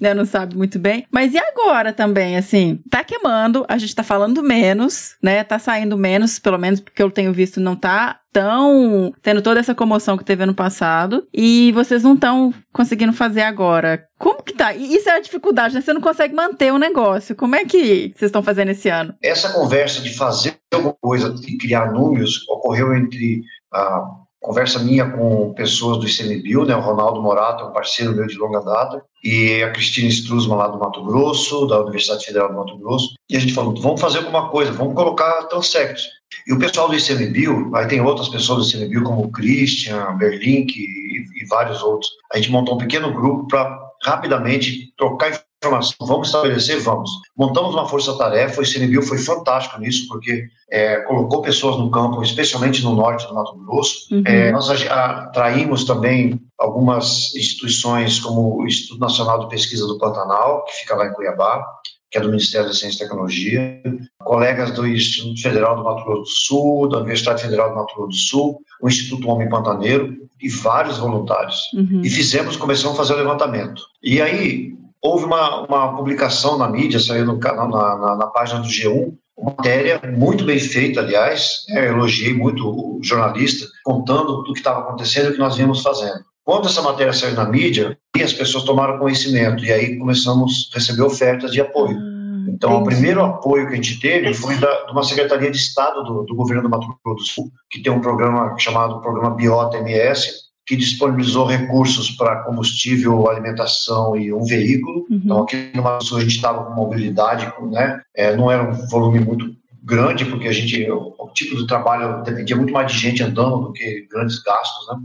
né, 0.01 0.13
não 0.13 0.25
sabe 0.25 0.57
muito 0.57 0.79
bem. 0.79 1.07
Mas 1.11 1.33
e 1.33 1.39
agora 1.39 1.93
também, 1.93 2.37
assim, 2.37 2.81
tá 2.91 3.05
queimando, 3.05 3.65
a 3.69 3.79
gente 3.79 3.95
tá 3.95 4.03
falando 4.03 4.43
menos, 4.43 5.17
né? 5.23 5.45
Tá 5.45 5.59
saindo 5.59 5.97
menos, 5.97 6.41
pelo 6.41 6.59
menos 6.59 6.81
porque 6.81 7.03
eu 7.03 7.11
tenho 7.11 7.33
visto, 7.33 7.61
não 7.61 7.77
tá 7.77 8.19
tão 8.33 9.13
tendo 9.23 9.43
toda 9.43 9.61
essa 9.61 9.75
comoção 9.75 10.17
que 10.17 10.25
teve 10.25 10.43
ano 10.43 10.55
passado 10.55 11.27
e 11.33 11.71
vocês 11.73 12.03
não 12.03 12.15
estão 12.15 12.53
conseguindo 12.73 13.13
fazer 13.13 13.43
agora. 13.43 14.05
Como 14.19 14.43
que 14.43 14.55
tá? 14.55 14.75
Isso 14.75 15.09
é 15.09 15.17
a 15.17 15.21
dificuldade, 15.21 15.75
né? 15.75 15.81
Você 15.81 15.93
não 15.93 16.01
consegue 16.01 16.35
manter 16.35 16.73
o 16.73 16.79
negócio. 16.79 17.37
Como 17.37 17.55
é 17.55 17.65
que 17.65 18.13
vocês 18.17 18.29
estão 18.29 18.43
fazendo 18.43 18.71
esse 18.71 18.89
ano? 18.89 19.15
Essa 19.23 19.53
conversa 19.53 20.01
de 20.01 20.15
fazer 20.15 20.57
alguma 20.73 20.95
coisa, 21.01 21.31
de 21.31 21.57
criar 21.59 21.93
números, 21.93 22.47
ocorreu 22.49 22.95
entre 22.95 23.43
a 23.73 24.05
conversa 24.41 24.81
minha 24.81 25.09
com 25.09 25.55
pessoas 25.55 25.99
do 25.99 26.07
ICMBio, 26.07 26.65
né? 26.65 26.75
O 26.75 26.81
Ronaldo 26.81 27.23
Morato, 27.23 27.65
um 27.65 27.73
parceiro 27.73 28.13
meu 28.13 28.27
de 28.27 28.37
longa 28.37 28.61
data, 28.61 29.03
e 29.23 29.63
a 29.63 29.71
Cristina 29.71 30.09
Struzman 30.09 30.57
lá 30.57 30.67
do 30.67 30.79
Mato 30.79 31.05
Grosso, 31.05 31.67
da 31.67 31.81
Universidade 31.81 32.25
Federal 32.25 32.49
do 32.49 32.57
Mato 32.57 32.77
Grosso. 32.79 33.15
E 33.31 33.37
a 33.37 33.41
gente 33.41 33.55
falou, 33.55 33.75
vamos 33.81 34.01
fazer 34.01 34.19
alguma 34.19 34.51
coisa, 34.51 34.73
vamos 34.73 34.95
colocar 34.95 35.45
transectos. 35.45 36.09
E 36.47 36.53
o 36.53 36.59
pessoal 36.59 36.89
do 36.89 36.97
ICMBio, 36.97 37.75
aí 37.75 37.87
tem 37.87 38.01
outras 38.01 38.29
pessoas 38.29 38.71
do 38.71 38.77
ICMBio, 38.77 39.05
como 39.05 39.25
o 39.25 39.31
Christian, 39.31 40.17
Berlink 40.17 40.79
e, 40.79 41.43
e 41.43 41.47
vários 41.47 41.83
outros. 41.83 42.11
A 42.33 42.37
gente 42.37 42.51
montou 42.51 42.75
um 42.75 42.79
pequeno 42.79 43.13
grupo 43.13 43.47
para 43.49 43.79
rapidamente 44.05 44.93
trocar 44.97 45.43
informação. 45.63 45.95
Vamos 46.01 46.29
estabelecer? 46.29 46.81
Vamos. 46.81 47.11
Montamos 47.37 47.73
uma 47.73 47.87
força-tarefa, 47.87 48.61
o 48.61 48.65
ICMBio 48.65 49.03
foi 49.03 49.19
fantástico 49.19 49.81
nisso, 49.81 50.07
porque 50.09 50.45
é, 50.71 50.97
colocou 51.03 51.41
pessoas 51.43 51.79
no 51.79 51.91
campo, 51.91 52.23
especialmente 52.23 52.83
no 52.83 52.95
norte 52.95 53.27
do 53.27 53.35
Mato 53.35 53.57
Grosso. 53.59 54.13
Uhum. 54.13 54.23
É, 54.27 54.51
nós 54.51 54.69
atraímos 54.71 55.85
também 55.85 56.41
algumas 56.59 57.35
instituições, 57.35 58.19
como 58.19 58.59
o 58.59 58.67
Instituto 58.67 59.01
Nacional 59.01 59.41
de 59.41 59.49
Pesquisa 59.49 59.87
do 59.87 59.99
Pantanal, 59.99 60.65
que 60.65 60.73
fica 60.73 60.97
lá 60.97 61.07
em 61.07 61.13
Cuiabá, 61.13 61.65
que 62.13 62.19
é 62.19 62.21
do 62.21 62.29
Ministério 62.29 62.69
da 62.69 62.75
Ciência 62.75 62.97
e 62.97 63.09
Tecnologia, 63.09 63.83
colegas 64.19 64.71
do 64.73 64.87
Instituto 64.87 65.41
Federal 65.41 65.77
do 65.77 65.83
Mato 65.83 66.05
Grosso 66.05 66.23
do 66.23 66.29
Sul, 66.29 66.89
da 66.91 66.99
Universidade 66.99 67.43
Federal 67.43 67.71
do 67.71 67.77
Mato 67.77 67.95
Grosso 67.95 68.09
do 68.11 68.15
Sul, 68.15 68.61
o 68.83 68.89
Instituto 68.89 69.29
Homem 69.29 69.49
Pantaneiro 69.49 70.15
e 70.41 70.49
vários 70.51 70.99
voluntários. 70.99 71.59
Uhum. 71.73 72.03
E 72.05 72.11
fizemos, 72.11 72.57
começamos 72.57 72.95
a 72.95 73.03
fazer 73.03 73.15
o 73.15 73.17
levantamento. 73.17 73.83
E 74.03 74.21
aí 74.21 74.75
houve 75.01 75.25
uma, 75.25 75.67
uma 75.67 75.97
publicação 75.97 76.59
na 76.59 76.69
mídia, 76.69 77.01
saiu 77.01 77.25
no, 77.25 77.39
na, 77.39 77.67
na, 77.67 78.17
na 78.17 78.27
página 78.27 78.61
do 78.61 78.69
G1, 78.69 79.15
uma 79.35 79.55
matéria 79.57 79.99
muito 80.15 80.45
bem 80.45 80.59
feita, 80.59 81.01
aliás, 81.01 81.65
né, 81.71 81.89
eu 81.89 81.95
elogiei 81.95 82.35
muito 82.35 82.69
o 82.69 83.01
jornalista, 83.03 83.67
contando 83.83 84.41
o 84.41 84.53
que 84.53 84.61
estava 84.61 84.81
acontecendo 84.81 85.27
e 85.27 85.29
o 85.31 85.33
que 85.33 85.39
nós 85.39 85.57
vínhamos 85.57 85.81
fazendo. 85.81 86.21
Quando 86.45 86.69
essa 86.69 86.83
matéria 86.83 87.13
saiu 87.13 87.35
na 87.35 87.47
mídia, 87.47 87.97
as 88.21 88.33
pessoas 88.33 88.65
tomaram 88.65 88.99
conhecimento 88.99 89.65
e 89.65 89.73
aí 89.73 89.97
começamos 89.97 90.71
a 90.73 90.79
receber 90.79 91.03
ofertas 91.03 91.51
de 91.51 91.61
apoio. 91.61 91.97
Ah, 91.97 92.45
então, 92.49 92.71
entendi. 92.71 92.83
o 92.83 92.85
primeiro 92.85 93.25
apoio 93.25 93.67
que 93.67 93.73
a 93.73 93.77
gente 93.77 93.99
teve 94.01 94.35
foi 94.35 94.57
da, 94.59 94.85
de 94.85 94.93
uma 94.93 95.03
Secretaria 95.03 95.51
de 95.51 95.57
Estado 95.57 96.03
do, 96.05 96.25
do 96.25 96.35
governo 96.35 96.63
do 96.63 96.69
Mato 96.69 96.87
Grosso 97.05 97.23
do 97.23 97.27
Sul, 97.27 97.53
que 97.71 97.81
tem 97.81 97.91
um 97.91 98.01
programa 98.01 98.55
chamado 98.59 99.01
Programa 99.01 99.35
Biota 99.35 99.79
MS, 99.79 100.43
que 100.67 100.77
disponibilizou 100.77 101.47
recursos 101.47 102.11
para 102.11 102.43
combustível, 102.45 103.29
alimentação 103.29 104.15
e 104.15 104.33
um 104.33 104.45
veículo. 104.45 105.07
Uhum. 105.11 105.21
Então, 105.25 105.43
aqui 105.43 105.71
no 105.75 105.83
Mato 105.83 106.05
Sul 106.05 106.19
a 106.19 106.21
gente 106.21 106.37
estava 106.37 106.65
com 106.65 106.75
mobilidade, 106.75 107.51
né? 107.71 108.01
É, 108.15 108.37
não 108.37 108.51
era 108.51 108.63
um 108.63 108.87
volume 108.89 109.21
muito 109.21 109.57
grande, 109.83 110.27
porque 110.27 110.47
a 110.47 110.53
gente, 110.53 110.89
o, 110.91 111.15
o 111.19 111.29
tipo 111.31 111.57
de 111.57 111.67
trabalho 111.67 112.23
dependia 112.23 112.57
muito 112.57 112.73
mais 112.73 112.93
de 112.93 112.99
gente 112.99 113.23
andando 113.23 113.63
do 113.63 113.73
que 113.73 114.07
grandes 114.11 114.39
gastos, 114.43 114.89
né? 114.89 115.01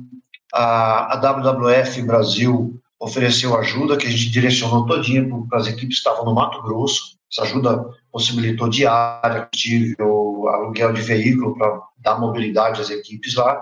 A, 0.53 1.13
a 1.13 1.17
WWF 1.17 2.01
Brasil 2.03 2.79
ofereceu 2.99 3.57
ajuda 3.57 3.97
que 3.97 4.07
a 4.07 4.09
gente 4.09 4.29
direcionou 4.31 4.85
todinho 4.85 5.47
para 5.47 5.59
as 5.59 5.67
equipes 5.67 6.01
que 6.01 6.09
estavam 6.09 6.25
no 6.25 6.33
Mato 6.33 6.61
Grosso. 6.63 7.17
Essa 7.31 7.43
ajuda 7.43 7.85
possibilitou 8.11 8.69
diária, 8.69 9.41
combustível, 9.41 10.47
aluguel 10.47 10.93
de 10.93 11.01
veículo 11.01 11.57
para 11.57 11.81
dar 11.99 12.19
mobilidade 12.19 12.81
às 12.81 12.89
equipes 12.89 13.35
lá. 13.35 13.61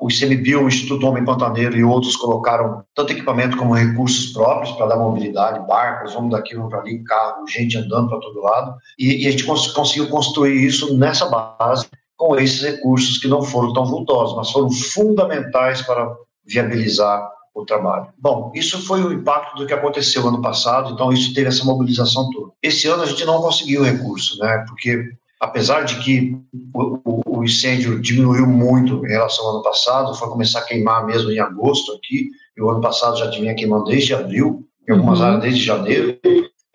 o 0.00 0.08
ICMBio, 0.10 0.64
o 0.64 0.68
Instituto 0.68 1.06
Homem 1.06 1.24
Pantaneiro 1.24 1.76
e 1.76 1.84
outros 1.84 2.16
colocaram 2.16 2.82
tanto 2.94 3.12
equipamento 3.12 3.56
como 3.56 3.74
recursos 3.74 4.32
próprios 4.32 4.72
para 4.72 4.86
dar 4.86 4.96
mobilidade, 4.96 5.66
barcos, 5.66 6.14
vamos 6.14 6.30
daqui, 6.30 6.54
vamos 6.54 6.70
para 6.70 6.80
ali, 6.80 7.02
carro, 7.04 7.46
gente 7.46 7.76
andando 7.76 8.08
para 8.08 8.20
todo 8.20 8.42
lado. 8.42 8.74
E, 8.98 9.24
e 9.24 9.28
a 9.28 9.30
gente 9.30 9.44
cons 9.44 9.68
conseguiu 9.68 10.08
construir 10.08 10.64
isso 10.64 10.96
nessa 10.96 11.26
base 11.26 11.86
com 12.16 12.36
esses 12.36 12.62
recursos 12.62 13.18
que 13.18 13.28
não 13.28 13.42
foram 13.42 13.72
tão 13.72 13.84
vultosos, 13.84 14.36
mas 14.36 14.50
foram 14.50 14.70
fundamentais 14.70 15.82
para 15.82 16.14
viabilizar 16.44 17.28
o 17.54 17.64
trabalho. 17.64 18.08
Bom, 18.18 18.50
isso 18.54 18.84
foi 18.86 19.02
o 19.02 19.12
impacto 19.12 19.56
do 19.56 19.66
que 19.66 19.74
aconteceu 19.74 20.26
ano 20.26 20.40
passado, 20.40 20.92
então 20.92 21.12
isso 21.12 21.34
teve 21.34 21.48
essa 21.48 21.64
mobilização 21.64 22.30
toda. 22.30 22.52
Esse 22.62 22.88
ano 22.88 23.02
a 23.02 23.06
gente 23.06 23.24
não 23.24 23.42
conseguiu 23.42 23.82
recurso, 23.82 24.38
né? 24.38 24.64
Porque 24.66 25.12
apesar 25.38 25.82
de 25.82 25.98
que 25.98 26.36
o, 26.72 26.98
o, 27.04 27.22
o, 27.38 27.44
incêndio 27.44 28.00
diminuiu 28.00 28.46
muito 28.46 29.04
em 29.04 29.10
relação 29.10 29.44
ao 29.44 29.54
ano 29.54 29.62
passado, 29.62 30.14
foi 30.14 30.28
começar 30.28 30.60
a 30.60 30.64
queimar 30.64 31.04
mesmo 31.04 31.30
em 31.30 31.40
agosto 31.40 31.92
aqui, 31.92 32.28
e 32.56 32.62
o 32.62 32.70
ano 32.70 32.80
passado 32.80 33.18
já 33.18 33.28
vinha 33.28 33.54
queimando 33.54 33.84
desde 33.84 34.14
abril, 34.14 34.66
em 34.88 34.92
algumas 34.92 35.18
uhum. 35.18 35.26
áreas 35.26 35.42
desde 35.42 35.64
janeiro, 35.64 36.18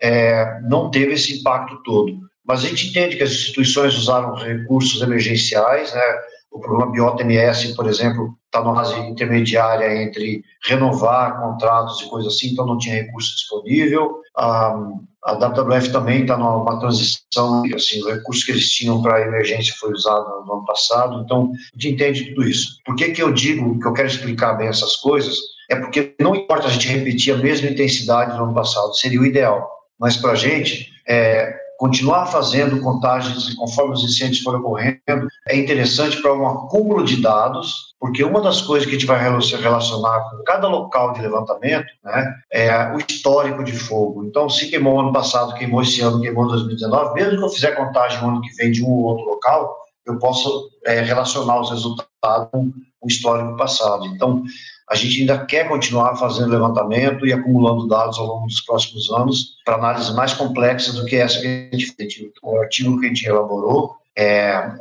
é, 0.00 0.60
não 0.68 0.90
teve 0.90 1.14
esse 1.14 1.40
impacto 1.40 1.82
todo. 1.82 2.18
Mas 2.46 2.64
a 2.64 2.68
gente 2.68 2.88
entende 2.88 3.16
que 3.16 3.22
as 3.22 3.30
instituições 3.30 3.96
usaram 3.96 4.34
recursos 4.34 5.00
emergenciais, 5.02 5.92
né? 5.92 6.02
O 6.50 6.60
programa 6.60 6.90
Biota 6.90 7.22
MS, 7.22 7.74
por 7.74 7.86
exemplo, 7.86 8.36
está 8.46 8.62
numa 8.62 8.74
fase 8.74 8.98
intermediária 9.00 10.02
entre 10.02 10.42
renovar 10.64 11.40
contratos 11.40 12.00
e 12.00 12.08
coisas 12.08 12.34
assim, 12.34 12.48
então 12.48 12.66
não 12.66 12.78
tinha 12.78 13.02
recurso 13.02 13.36
disponível. 13.36 14.20
A, 14.36 14.74
a 15.24 15.32
WWF 15.34 15.92
também 15.92 16.22
está 16.22 16.36
numa 16.36 16.80
transição, 16.80 17.62
assim, 17.74 18.02
o 18.02 18.08
recurso 18.08 18.46
que 18.46 18.52
eles 18.52 18.70
tinham 18.70 19.02
para 19.02 19.20
emergência 19.20 19.74
foi 19.78 19.92
usado 19.92 20.44
no 20.46 20.54
ano 20.54 20.64
passado, 20.64 21.22
então 21.22 21.52
a 21.52 21.78
gente 21.78 21.94
entende 21.94 22.24
tudo 22.30 22.48
isso. 22.48 22.80
Por 22.84 22.96
que, 22.96 23.10
que 23.10 23.22
eu 23.22 23.32
digo 23.32 23.78
que 23.78 23.86
eu 23.86 23.92
quero 23.92 24.08
explicar 24.08 24.54
bem 24.54 24.68
essas 24.68 24.96
coisas? 24.96 25.36
É 25.70 25.76
porque 25.76 26.14
não 26.18 26.34
importa 26.34 26.66
a 26.66 26.70
gente 26.70 26.88
repetir 26.88 27.34
a 27.34 27.38
mesma 27.38 27.68
intensidade 27.68 28.36
do 28.36 28.42
ano 28.42 28.54
passado, 28.54 28.94
seria 28.94 29.20
o 29.20 29.26
ideal. 29.26 29.68
Mas 29.98 30.16
para 30.16 30.32
a 30.32 30.36
gente, 30.36 30.90
é, 31.06 31.54
continuar 31.78 32.26
fazendo 32.26 32.80
contagens 32.80 33.54
conforme 33.54 33.94
os 33.94 34.02
incêndios 34.02 34.40
forem 34.40 34.60
ocorrendo 34.60 35.28
é 35.48 35.56
interessante 35.56 36.20
para 36.20 36.34
um 36.34 36.46
acúmulo 36.46 37.04
de 37.04 37.22
dados, 37.22 37.94
porque 38.00 38.24
uma 38.24 38.40
das 38.40 38.60
coisas 38.60 38.84
que 38.84 38.96
a 38.96 38.98
gente 38.98 39.06
vai 39.06 39.18
relacionar 39.20 40.28
com 40.28 40.42
cada 40.42 40.66
local 40.66 41.12
de 41.12 41.22
levantamento 41.22 41.86
né, 42.04 42.34
é 42.52 42.92
o 42.92 42.98
histórico 42.98 43.62
de 43.62 43.72
fogo. 43.72 44.24
Então, 44.24 44.50
se 44.50 44.68
queimou 44.68 44.98
ano 44.98 45.12
passado, 45.12 45.54
queimou 45.54 45.80
esse 45.80 46.00
ano, 46.00 46.20
queimou 46.20 46.46
em 46.46 46.48
2019, 46.48 47.14
mesmo 47.14 47.38
que 47.38 47.44
eu 47.44 47.48
fizer 47.48 47.70
contagem 47.76 48.20
no 48.20 48.28
ano 48.28 48.42
que 48.42 48.52
vem 48.56 48.72
de 48.72 48.84
um 48.84 48.90
ou 48.90 49.04
outro 49.04 49.24
local, 49.26 49.76
eu 50.04 50.18
posso 50.18 50.70
é, 50.84 51.00
relacionar 51.00 51.60
os 51.60 51.70
resultados 51.70 52.48
com 52.50 52.72
o 53.00 53.06
histórico 53.06 53.56
passado. 53.56 54.04
Então, 54.06 54.42
a 54.90 54.94
gente 54.94 55.20
ainda 55.20 55.44
quer 55.44 55.68
continuar 55.68 56.16
fazendo 56.16 56.50
levantamento 56.50 57.26
e 57.26 57.32
acumulando 57.32 57.86
dados 57.86 58.18
ao 58.18 58.26
longo 58.26 58.46
dos 58.46 58.60
próximos 58.62 59.10
anos 59.10 59.56
para 59.64 59.76
análises 59.76 60.14
mais 60.14 60.32
complexas 60.32 60.94
do 60.94 61.04
que 61.04 61.16
essa 61.16 61.40
que 61.40 61.68
a 61.72 61.76
gente 61.76 61.94
fez. 61.94 62.14
O 62.42 62.56
artigo 62.58 62.98
que 62.98 63.06
a 63.06 63.08
gente 63.08 63.26
elaborou 63.26 63.96
é, 64.16 64.72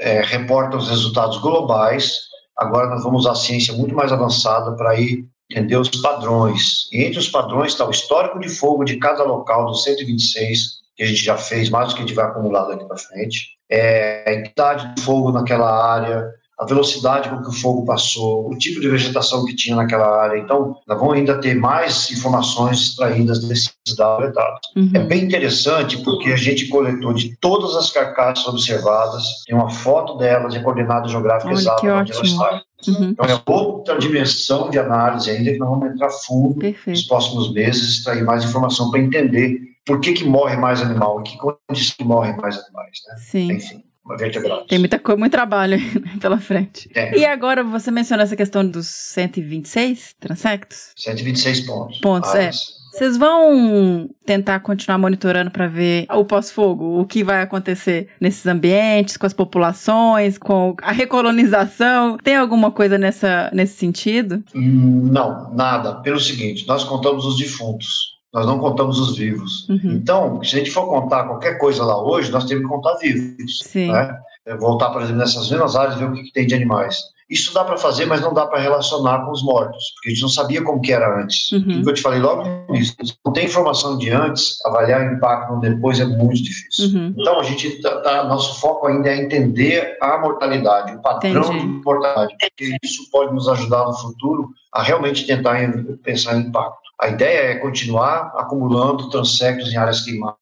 é, 0.00 0.20
reporta 0.22 0.76
os 0.76 0.88
resultados 0.88 1.38
globais. 1.38 2.22
Agora 2.58 2.88
nós 2.88 3.04
vamos 3.04 3.24
usar 3.24 3.36
ciência 3.36 3.72
muito 3.72 3.94
mais 3.94 4.12
avançada 4.12 4.72
para 4.72 4.98
ir 4.98 5.24
entender 5.48 5.76
os 5.76 5.88
padrões. 5.88 6.88
E 6.92 7.04
entre 7.04 7.18
os 7.18 7.28
padrões 7.28 7.72
está 7.72 7.86
o 7.86 7.90
histórico 7.90 8.40
de 8.40 8.48
fogo 8.48 8.84
de 8.84 8.96
cada 8.96 9.22
local 9.22 9.66
dos 9.66 9.84
126 9.84 10.82
que 10.96 11.02
a 11.02 11.06
gente 11.06 11.24
já 11.24 11.36
fez, 11.36 11.70
mais 11.70 11.88
do 11.88 11.94
que 11.94 12.02
a 12.02 12.06
gente 12.06 12.14
vai 12.14 12.26
acumular 12.26 12.64
daqui 12.64 12.84
para 12.84 12.96
frente, 12.96 13.56
é, 13.70 14.24
a 14.26 14.32
idade 14.32 14.94
de 14.94 15.02
fogo 15.02 15.32
naquela 15.32 15.92
área, 15.92 16.28
a 16.62 16.64
velocidade 16.64 17.28
com 17.28 17.42
que 17.42 17.48
o 17.48 17.52
fogo 17.52 17.84
passou, 17.84 18.48
o 18.48 18.56
tipo 18.56 18.80
de 18.80 18.88
vegetação 18.88 19.44
que 19.44 19.54
tinha 19.54 19.74
naquela 19.74 20.06
área. 20.22 20.38
Então, 20.38 20.76
nós 20.86 20.98
vamos 20.98 21.14
ainda 21.14 21.40
ter 21.40 21.56
mais 21.56 22.08
informações 22.10 22.80
extraídas 22.80 23.40
desses 23.40 23.74
dados. 23.96 24.32
Uhum. 24.76 24.90
É 24.94 25.00
bem 25.00 25.24
interessante 25.24 25.98
porque 26.04 26.32
a 26.32 26.36
gente 26.36 26.68
coletou 26.68 27.12
de 27.12 27.36
todas 27.40 27.74
as 27.74 27.90
carcaças 27.90 28.46
observadas, 28.46 29.24
tem 29.44 29.56
uma 29.56 29.70
foto 29.70 30.16
delas 30.16 30.54
e 30.54 30.58
a 30.58 30.62
coordenada 30.62 31.08
geográfica 31.08 31.52
exata 31.52 31.94
onde 31.94 32.12
elas 32.12 32.28
estão. 32.28 32.60
Uhum. 32.86 33.10
Então, 33.10 33.26
é 33.26 33.42
outra 33.44 33.98
dimensão 33.98 34.70
de 34.70 34.78
análise 34.78 35.30
ainda 35.30 35.52
que 35.52 35.58
nós 35.58 35.68
vamos 35.68 35.92
entrar 35.92 36.10
fundo 36.10 36.54
Perfeito. 36.60 36.96
nos 36.96 37.02
próximos 37.06 37.52
meses, 37.52 37.98
extrair 37.98 38.24
mais 38.24 38.44
informação 38.44 38.90
para 38.90 39.00
entender 39.00 39.58
por 39.84 40.00
que, 40.00 40.12
que 40.12 40.24
morre 40.24 40.56
mais 40.56 40.80
animal 40.80 41.20
e 41.20 41.24
que 41.24 41.36
condições 41.38 41.96
que 41.96 42.04
morrem 42.04 42.36
mais 42.36 42.56
animais. 42.56 42.98
Né? 43.08 43.16
Sim. 43.18 43.52
Enfim 43.52 43.91
uma 44.04 44.16
vertebrada. 44.16 44.64
Tem 44.66 44.78
muita 44.78 44.98
coisa, 44.98 45.18
muito 45.18 45.32
trabalho 45.32 45.78
pela 46.20 46.38
frente. 46.38 46.90
É. 46.94 47.18
E 47.18 47.24
agora 47.24 47.62
você 47.62 47.90
mencionou 47.90 48.24
essa 48.24 48.36
questão 48.36 48.66
dos 48.66 48.86
126 48.86 50.16
transectos? 50.18 50.92
126 50.96 51.60
pontos. 51.60 51.98
Pontos, 52.00 52.34
ah, 52.34 52.42
é. 52.42 52.50
Vocês 52.92 53.16
vão 53.16 54.10
tentar 54.26 54.60
continuar 54.60 54.98
monitorando 54.98 55.50
para 55.50 55.66
ver 55.66 56.04
o 56.10 56.26
pós-fogo, 56.26 57.00
o 57.00 57.06
que 57.06 57.24
vai 57.24 57.40
acontecer 57.40 58.08
nesses 58.20 58.44
ambientes, 58.46 59.16
com 59.16 59.24
as 59.24 59.32
populações, 59.32 60.36
com 60.36 60.76
a 60.82 60.92
recolonização? 60.92 62.18
Tem 62.18 62.36
alguma 62.36 62.70
coisa 62.70 62.98
nessa, 62.98 63.50
nesse 63.54 63.76
sentido? 63.78 64.44
Hum, 64.54 65.08
não, 65.10 65.54
nada. 65.54 65.94
Pelo 66.02 66.20
seguinte, 66.20 66.68
nós 66.68 66.84
contamos 66.84 67.24
os 67.24 67.38
defuntos. 67.38 68.11
Nós 68.32 68.46
não 68.46 68.58
contamos 68.58 68.98
os 68.98 69.16
vivos. 69.16 69.68
Uhum. 69.68 69.92
Então, 69.92 70.42
se 70.42 70.56
a 70.56 70.58
gente 70.58 70.70
for 70.70 70.86
contar 70.86 71.24
qualquer 71.24 71.58
coisa 71.58 71.84
lá 71.84 72.02
hoje, 72.02 72.30
nós 72.30 72.44
temos 72.44 72.64
que 72.64 72.68
contar 72.68 72.94
vivos. 72.96 73.58
Sim. 73.62 73.92
Né? 73.92 74.18
Voltar, 74.58 74.90
por 74.90 75.02
exemplo, 75.02 75.18
nessas 75.18 75.50
mesmas 75.50 75.76
áreas 75.76 75.96
e 75.96 75.98
ver 75.98 76.04
o 76.06 76.12
que, 76.12 76.22
que 76.22 76.32
tem 76.32 76.46
de 76.46 76.54
animais. 76.54 76.96
Isso 77.32 77.54
dá 77.54 77.64
para 77.64 77.78
fazer, 77.78 78.04
mas 78.04 78.20
não 78.20 78.34
dá 78.34 78.46
para 78.46 78.60
relacionar 78.60 79.24
com 79.24 79.30
os 79.30 79.42
mortos, 79.42 79.82
porque 79.94 80.10
a 80.10 80.12
gente 80.12 80.20
não 80.20 80.28
sabia 80.28 80.62
como 80.62 80.82
que 80.82 80.92
era 80.92 81.18
antes. 81.18 81.50
Uhum. 81.52 81.80
O 81.80 81.82
que 81.82 81.88
eu 81.88 81.94
te 81.94 82.02
falei 82.02 82.20
logo 82.20 82.42
no 82.42 82.76
início, 82.76 82.94
não 83.24 83.32
tem 83.32 83.46
informação 83.46 83.96
de 83.96 84.10
antes, 84.10 84.58
avaliar 84.66 85.00
o 85.00 85.14
impacto 85.14 85.58
depois 85.60 85.98
é 85.98 86.04
muito 86.04 86.42
difícil. 86.42 86.90
Uhum. 86.90 87.14
Então, 87.16 87.40
a 87.40 87.42
gente 87.42 87.80
tá, 87.80 88.00
tá, 88.02 88.24
nosso 88.24 88.60
foco 88.60 88.86
ainda 88.86 89.08
é 89.08 89.16
entender 89.16 89.96
a 90.02 90.18
mortalidade, 90.18 90.94
o 90.94 91.00
padrão 91.00 91.42
Entendi. 91.42 91.60
de 91.60 91.66
mortalidade, 91.82 92.36
porque 92.38 92.76
isso 92.82 93.10
pode 93.10 93.32
nos 93.32 93.48
ajudar 93.48 93.86
no 93.86 93.94
futuro 93.94 94.50
a 94.74 94.82
realmente 94.82 95.26
tentar 95.26 95.56
pensar 96.02 96.36
em 96.36 96.48
impacto. 96.48 96.81
A 97.00 97.08
ideia 97.08 97.52
é 97.52 97.56
continuar 97.56 98.32
acumulando 98.36 99.10
transectos 99.10 99.72
em 99.72 99.76
áreas 99.76 100.02
queimadas. 100.02 100.36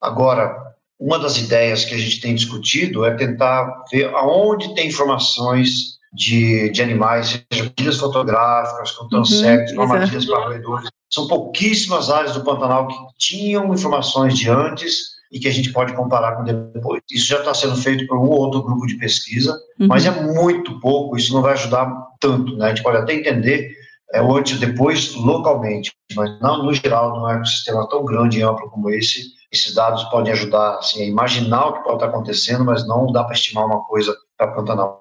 Agora, 0.00 0.56
uma 0.98 1.18
das 1.18 1.38
ideias 1.38 1.84
que 1.84 1.94
a 1.94 1.98
gente 1.98 2.20
tem 2.20 2.34
discutido 2.34 3.04
é 3.04 3.14
tentar 3.14 3.84
ver 3.90 4.14
aonde 4.14 4.74
tem 4.74 4.88
informações 4.88 5.98
de, 6.12 6.70
de 6.70 6.82
animais, 6.82 7.42
seja 7.52 7.70
pilhas 7.70 7.98
fotográficas, 7.98 8.90
com 8.92 9.08
transectos, 9.08 9.72
uhum, 9.74 9.82
armadilhas 9.82 10.26
para 10.26 10.44
roedores. 10.44 10.90
São 11.08 11.26
pouquíssimas 11.26 12.10
áreas 12.10 12.34
do 12.34 12.44
Pantanal 12.44 12.88
que 12.88 12.96
tinham 13.18 13.72
informações 13.72 14.36
de 14.36 14.48
antes 14.48 15.20
e 15.32 15.38
que 15.38 15.46
a 15.46 15.52
gente 15.52 15.72
pode 15.72 15.92
comparar 15.94 16.36
com 16.36 16.44
depois. 16.44 17.00
Isso 17.10 17.26
já 17.26 17.38
está 17.38 17.54
sendo 17.54 17.76
feito 17.76 18.06
por 18.06 18.18
um 18.18 18.28
ou 18.28 18.40
outro 18.40 18.62
grupo 18.62 18.86
de 18.86 18.96
pesquisa, 18.96 19.52
uhum. 19.78 19.86
mas 19.86 20.04
é 20.04 20.10
muito 20.10 20.80
pouco, 20.80 21.16
isso 21.16 21.32
não 21.32 21.42
vai 21.42 21.52
ajudar 21.52 21.88
tanto. 22.18 22.56
Né? 22.56 22.66
A 22.66 22.68
gente 22.70 22.82
pode 22.82 22.98
até 22.98 23.14
entender 23.14 23.72
é, 24.12 24.20
o 24.20 24.36
antes 24.36 24.56
e 24.56 24.66
depois 24.66 25.14
localmente, 25.14 25.92
mas 26.14 26.40
não 26.40 26.64
no 26.64 26.74
geral, 26.74 27.18
num 27.18 27.28
ecossistema 27.28 27.88
tão 27.88 28.04
grande 28.04 28.38
e 28.38 28.42
amplo 28.42 28.68
como 28.70 28.90
esse, 28.90 29.22
esses 29.52 29.74
dados 29.74 30.04
podem 30.04 30.32
ajudar 30.32 30.76
assim, 30.78 31.02
a 31.02 31.06
imaginar 31.06 31.66
o 31.66 31.72
que 31.74 31.84
pode 31.84 31.96
estar 31.96 32.06
acontecendo, 32.06 32.64
mas 32.64 32.86
não 32.86 33.06
dá 33.12 33.24
para 33.24 33.34
estimar 33.34 33.66
uma 33.66 33.84
coisa 33.84 34.14
para 34.36 34.52
Pantanal. 34.52 35.00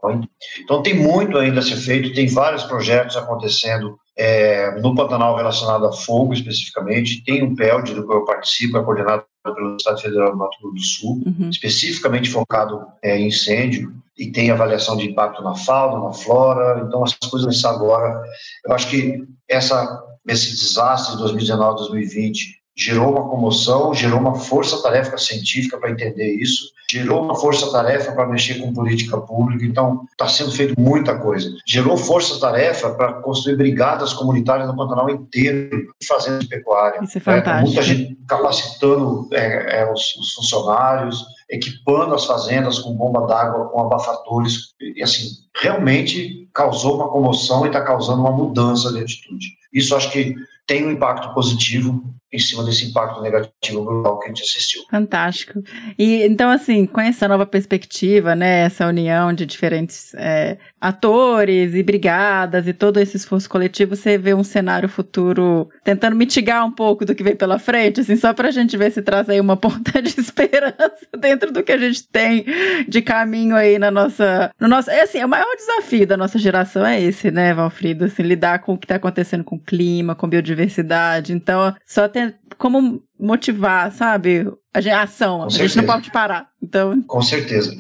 Então 0.60 0.84
tem 0.84 0.94
muito 0.94 1.38
ainda 1.38 1.60
a 1.60 1.64
ser 1.64 1.78
feito, 1.78 2.14
tem 2.14 2.28
vários 2.28 2.64
projetos 2.64 3.16
acontecendo 3.16 3.98
é, 4.20 4.72
no 4.82 4.94
Pantanal 4.94 5.38
relacionado 5.38 5.86
a 5.86 5.94
fogo 5.94 6.34
especificamente, 6.34 7.24
tem 7.24 7.42
um 7.42 7.56
PELD 7.56 7.94
do 7.94 8.06
qual 8.06 8.20
eu 8.20 8.26
participo, 8.26 8.78
é 8.78 8.84
coordenado 8.84 9.24
pelo 9.42 9.78
Estado 9.78 10.02
Federal 10.02 10.32
do 10.32 10.38
Mato 10.38 10.58
Grosso 10.62 10.76
do 10.76 10.82
Sul, 10.82 11.24
uhum. 11.26 11.50
especificamente 11.50 12.30
focado 12.30 12.86
é, 13.02 13.18
em 13.18 13.28
incêndio, 13.28 13.94
e 14.18 14.30
tem 14.30 14.52
avaliação 14.52 14.98
de 14.98 15.10
impacto 15.10 15.42
na 15.42 15.56
fauna, 15.56 16.04
na 16.04 16.12
flora, 16.12 16.84
então 16.86 17.02
as 17.02 17.14
coisas 17.14 17.64
agora, 17.64 18.22
eu 18.66 18.74
acho 18.74 18.90
que 18.90 19.24
essa, 19.48 20.04
esse 20.28 20.50
desastre 20.50 21.14
de 21.14 21.20
2019, 21.20 21.78
2020, 21.78 22.59
gerou 22.80 23.12
uma 23.12 23.30
comoção, 23.30 23.94
gerou 23.94 24.20
uma 24.20 24.36
força-tarefa 24.36 25.18
científica 25.18 25.78
para 25.78 25.92
entender 25.92 26.36
isso, 26.36 26.72
gerou 26.90 27.22
uma 27.24 27.36
força-tarefa 27.36 28.14
para 28.14 28.26
mexer 28.28 28.56
com 28.56 28.74
política 28.74 29.20
pública, 29.20 29.66
então 29.66 30.06
está 30.12 30.28
sendo 30.28 30.52
feito 30.52 30.80
muita 30.80 31.20
coisa. 31.20 31.54
Gerou 31.68 31.98
força-tarefa 31.98 32.92
para 32.92 33.14
construir 33.22 33.58
brigadas 33.58 34.14
comunitárias 34.14 34.68
no 34.68 34.76
Pantanal 34.76 35.10
inteiro, 35.10 35.94
fazendo 36.08 36.48
pecuária. 36.48 37.04
Isso 37.04 37.18
é 37.18 37.22
fantástico. 37.22 37.60
É, 37.60 37.62
muita 37.64 37.82
gente 37.84 38.18
capacitando 38.28 39.28
é, 39.34 39.82
é, 39.82 39.92
os, 39.92 40.16
os 40.16 40.34
funcionários, 40.34 41.26
equipando 41.50 42.16
as 42.16 42.26
fazendas 42.26 42.80
com 42.80 42.96
bomba 42.96 43.28
d'água, 43.28 43.70
com 43.70 43.82
abafadores, 43.82 44.74
e 44.80 45.04
assim, 45.04 45.28
realmente 45.62 46.48
causou 46.54 46.96
uma 46.96 47.10
comoção 47.10 47.66
e 47.66 47.68
está 47.68 47.82
causando 47.82 48.22
uma 48.22 48.32
mudança 48.32 48.92
de 48.94 49.02
atitude. 49.02 49.48
Isso 49.74 49.96
acho 49.96 50.10
que 50.12 50.34
tem 50.66 50.86
um 50.86 50.92
impacto 50.92 51.34
positivo 51.34 52.04
em 52.32 52.40
cima 52.40 52.64
desse 52.64 52.86
impacto 52.86 53.22
negativo 53.22 53.84
global 53.84 54.20
que 54.20 54.26
a 54.26 54.28
gente 54.30 54.44
assistiu. 54.44 54.84
Fantástico. 54.90 55.64
E 55.98 56.24
então, 56.24 56.50
assim, 56.50 56.86
com 56.86 57.02
essa 57.02 57.28
nova 57.28 57.46
perspectiva, 57.46 58.36
né, 58.36 58.66
essa 58.66 58.88
união 58.88 59.34
de 59.34 59.46
diferentes 59.46 60.14
é, 60.16 60.58
atores 60.80 61.74
e 61.74 61.84
brigadas 61.84 62.68
e 62.68 62.74
todo 62.74 63.00
esse 63.00 63.18
esforço 63.18 63.50
coletivo, 63.50 63.96
você 63.96 64.18
vê 64.18 64.34
um 64.34 64.44
cenário 64.44 64.88
futuro 64.88 65.70
tentando 65.84 66.16
mitigar 66.16 66.66
um 66.66 66.72
pouco 66.72 67.06
do 67.06 67.14
que 67.14 67.24
vem 67.24 67.36
pela 67.36 67.60
frente, 67.60 68.02
assim, 68.02 68.16
só 68.16 68.34
para 68.34 68.48
a 68.48 68.52
gente 68.52 68.78
ver 68.78 68.92
se 68.92 69.02
traz 69.02 69.30
aí 69.30 69.40
uma 69.40 69.58
ponta 69.58 70.02
de 70.02 70.20
esperança 70.20 71.08
dentro 71.20 71.52
do 71.52 71.64
que 71.64 71.72
a 71.72 71.78
gente 71.78 72.08
tem 72.08 72.46
de 72.88 73.02
caminho 73.02 73.56
aí 73.56 73.78
na 73.78 73.92
nossa, 73.92 74.52
no 74.60 74.68
nosso, 74.68 74.90
é 74.90 75.02
assim, 75.02 75.24
o 75.24 75.28
maior 75.28 75.56
desafio 75.56 76.08
da 76.08 76.18
nossa 76.18 76.40
geração 76.40 76.86
é 76.86 77.02
esse, 77.02 77.32
né, 77.32 77.54
Valfrido, 77.54 78.06
assim, 78.06 78.24
lidar 78.24 78.60
com 78.60 78.74
o 78.74 78.78
que 78.78 78.86
está 78.86 78.96
acontecendo 78.96 79.44
com 79.44 79.56
o 79.56 79.60
clima, 79.60 80.16
com 80.16 80.28
biodiversidade. 80.28 81.34
Então, 81.34 81.74
só 81.86 82.08
ter 82.08 82.36
como 82.58 83.02
motivar, 83.20 83.92
sabe? 83.92 84.48
A, 84.74 85.02
ação. 85.02 85.40
Com 85.40 85.46
a 85.46 85.50
certeza. 85.50 85.68
gente 85.68 85.78
não 85.78 85.94
pode 85.94 86.12
parar. 86.12 86.50
Então... 86.62 87.02
Com 87.04 87.22
certeza. 87.22 87.76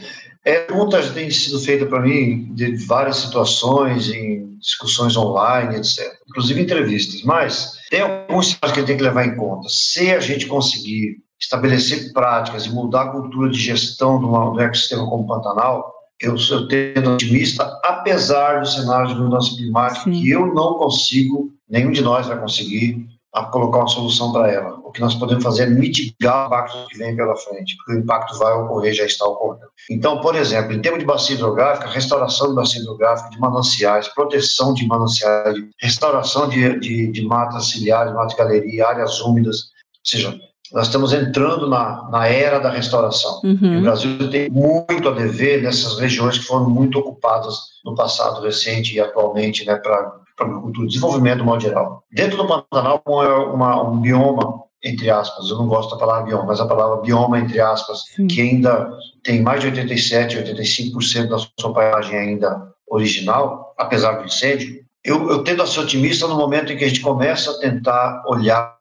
É, 0.49 0.61
perguntas 0.61 1.11
têm 1.11 1.29
sido 1.29 1.59
feitas 1.59 1.87
para 1.87 2.01
mim 2.01 2.51
de 2.55 2.75
várias 2.87 3.17
situações, 3.17 4.09
em 4.09 4.57
discussões 4.57 5.15
online, 5.15 5.75
etc. 5.75 6.11
Inclusive 6.27 6.59
entrevistas. 6.59 7.21
Mas 7.21 7.73
tem 7.91 8.01
alguns 8.01 8.55
que 8.55 8.59
a 8.65 8.67
gente 8.69 8.85
tem 8.87 8.97
que 8.97 9.03
levar 9.03 9.25
em 9.25 9.35
conta. 9.35 9.69
Se 9.69 10.09
a 10.11 10.19
gente 10.19 10.47
conseguir 10.47 11.17
estabelecer 11.39 12.11
práticas 12.13 12.65
e 12.65 12.71
mudar 12.71 13.03
a 13.03 13.11
cultura 13.11 13.51
de 13.51 13.59
gestão 13.59 14.19
do, 14.19 14.53
do 14.53 14.59
ecossistema 14.59 15.07
como 15.07 15.23
o 15.23 15.27
Pantanal, 15.27 15.93
eu 16.19 16.35
sou 16.35 16.67
tendo 16.67 17.13
otimista, 17.13 17.63
apesar 17.83 18.59
do 18.59 18.67
cenário 18.67 19.09
de 19.09 19.21
mudança 19.21 19.55
climática, 19.55 20.03
Sim. 20.03 20.19
que 20.19 20.31
eu 20.31 20.53
não 20.53 20.73
consigo, 20.79 21.53
nenhum 21.69 21.91
de 21.91 22.01
nós 22.01 22.25
vai 22.25 22.39
conseguir 22.39 23.07
a 23.33 23.45
colocar 23.45 23.79
uma 23.79 23.87
solução 23.87 24.31
para 24.31 24.51
ela. 24.51 24.79
O 24.83 24.91
que 24.91 24.99
nós 24.99 25.13
podemos 25.13 25.43
fazer 25.43 25.63
é 25.63 25.69
mitigar 25.69 26.45
o 26.45 26.47
impacto 26.47 26.87
que 26.87 26.97
vem 26.97 27.15
pela 27.15 27.35
frente, 27.35 27.75
porque 27.77 27.93
o 27.93 27.99
impacto 27.99 28.37
vai 28.39 28.53
ocorrer, 28.53 28.93
já 28.93 29.05
está 29.05 29.25
ocorrendo. 29.25 29.67
Então, 29.89 30.19
por 30.19 30.35
exemplo, 30.35 30.73
em 30.73 30.81
termos 30.81 30.99
de 30.99 31.05
bacia 31.05 31.35
hidrográfica, 31.35 31.87
restauração 31.89 32.49
de 32.49 32.55
bacia 32.55 32.81
hidrográfica, 32.81 33.29
de 33.29 33.39
mananciais, 33.39 34.07
proteção 34.07 34.73
de 34.73 34.87
mananciais, 34.87 35.57
restauração 35.79 36.49
de, 36.49 36.79
de, 36.79 37.11
de 37.11 37.21
matas 37.25 37.69
ciliares, 37.69 38.13
matas 38.13 38.35
galeria, 38.35 38.87
áreas 38.87 39.21
úmidas, 39.21 39.57
ou 39.57 40.05
seja, 40.05 40.39
nós 40.71 40.85
estamos 40.85 41.13
entrando 41.13 41.67
na, 41.67 42.07
na 42.11 42.27
era 42.27 42.59
da 42.59 42.69
restauração. 42.69 43.41
Uhum. 43.43 43.79
O 43.79 43.81
Brasil 43.81 44.29
tem 44.29 44.49
muito 44.49 45.09
a 45.09 45.11
dever 45.11 45.63
nessas 45.63 45.97
regiões 45.99 46.37
que 46.37 46.45
foram 46.45 46.69
muito 46.69 46.99
ocupadas 46.99 47.57
no 47.83 47.95
passado 47.95 48.41
recente 48.41 48.95
e 48.95 48.99
atualmente 48.99 49.65
né, 49.65 49.75
para 49.75 50.19
agricultura, 50.45 50.87
desenvolvimento 50.87 51.39
do 51.39 51.45
modo 51.45 51.61
geral. 51.61 52.03
Dentro 52.11 52.37
do 52.37 52.47
Pantanal, 52.47 53.01
é 53.07 53.35
uma, 53.53 53.89
um 53.89 53.99
bioma, 53.99 54.63
entre 54.83 55.09
aspas, 55.09 55.49
eu 55.49 55.57
não 55.57 55.67
gosto 55.67 55.91
da 55.91 55.97
palavra 55.97 56.25
bioma, 56.25 56.45
mas 56.45 56.59
a 56.59 56.67
palavra 56.67 57.01
bioma, 57.01 57.39
entre 57.39 57.59
aspas, 57.59 58.03
Sim. 58.15 58.27
que 58.27 58.41
ainda 58.41 58.89
tem 59.23 59.41
mais 59.41 59.61
de 59.61 59.67
87, 59.67 60.37
85% 60.37 61.27
da 61.27 61.37
sua 61.37 61.73
paisagem 61.73 62.17
ainda 62.17 62.69
original, 62.87 63.73
apesar 63.77 64.13
do 64.13 64.25
incêndio, 64.25 64.79
eu, 65.03 65.29
eu 65.29 65.43
tendo 65.43 65.61
a 65.61 65.67
ser 65.67 65.79
otimista 65.79 66.27
no 66.27 66.35
momento 66.35 66.73
em 66.73 66.77
que 66.77 66.83
a 66.83 66.87
gente 66.87 67.01
começa 67.01 67.51
a 67.51 67.59
tentar 67.59 68.23
olhar 68.27 68.75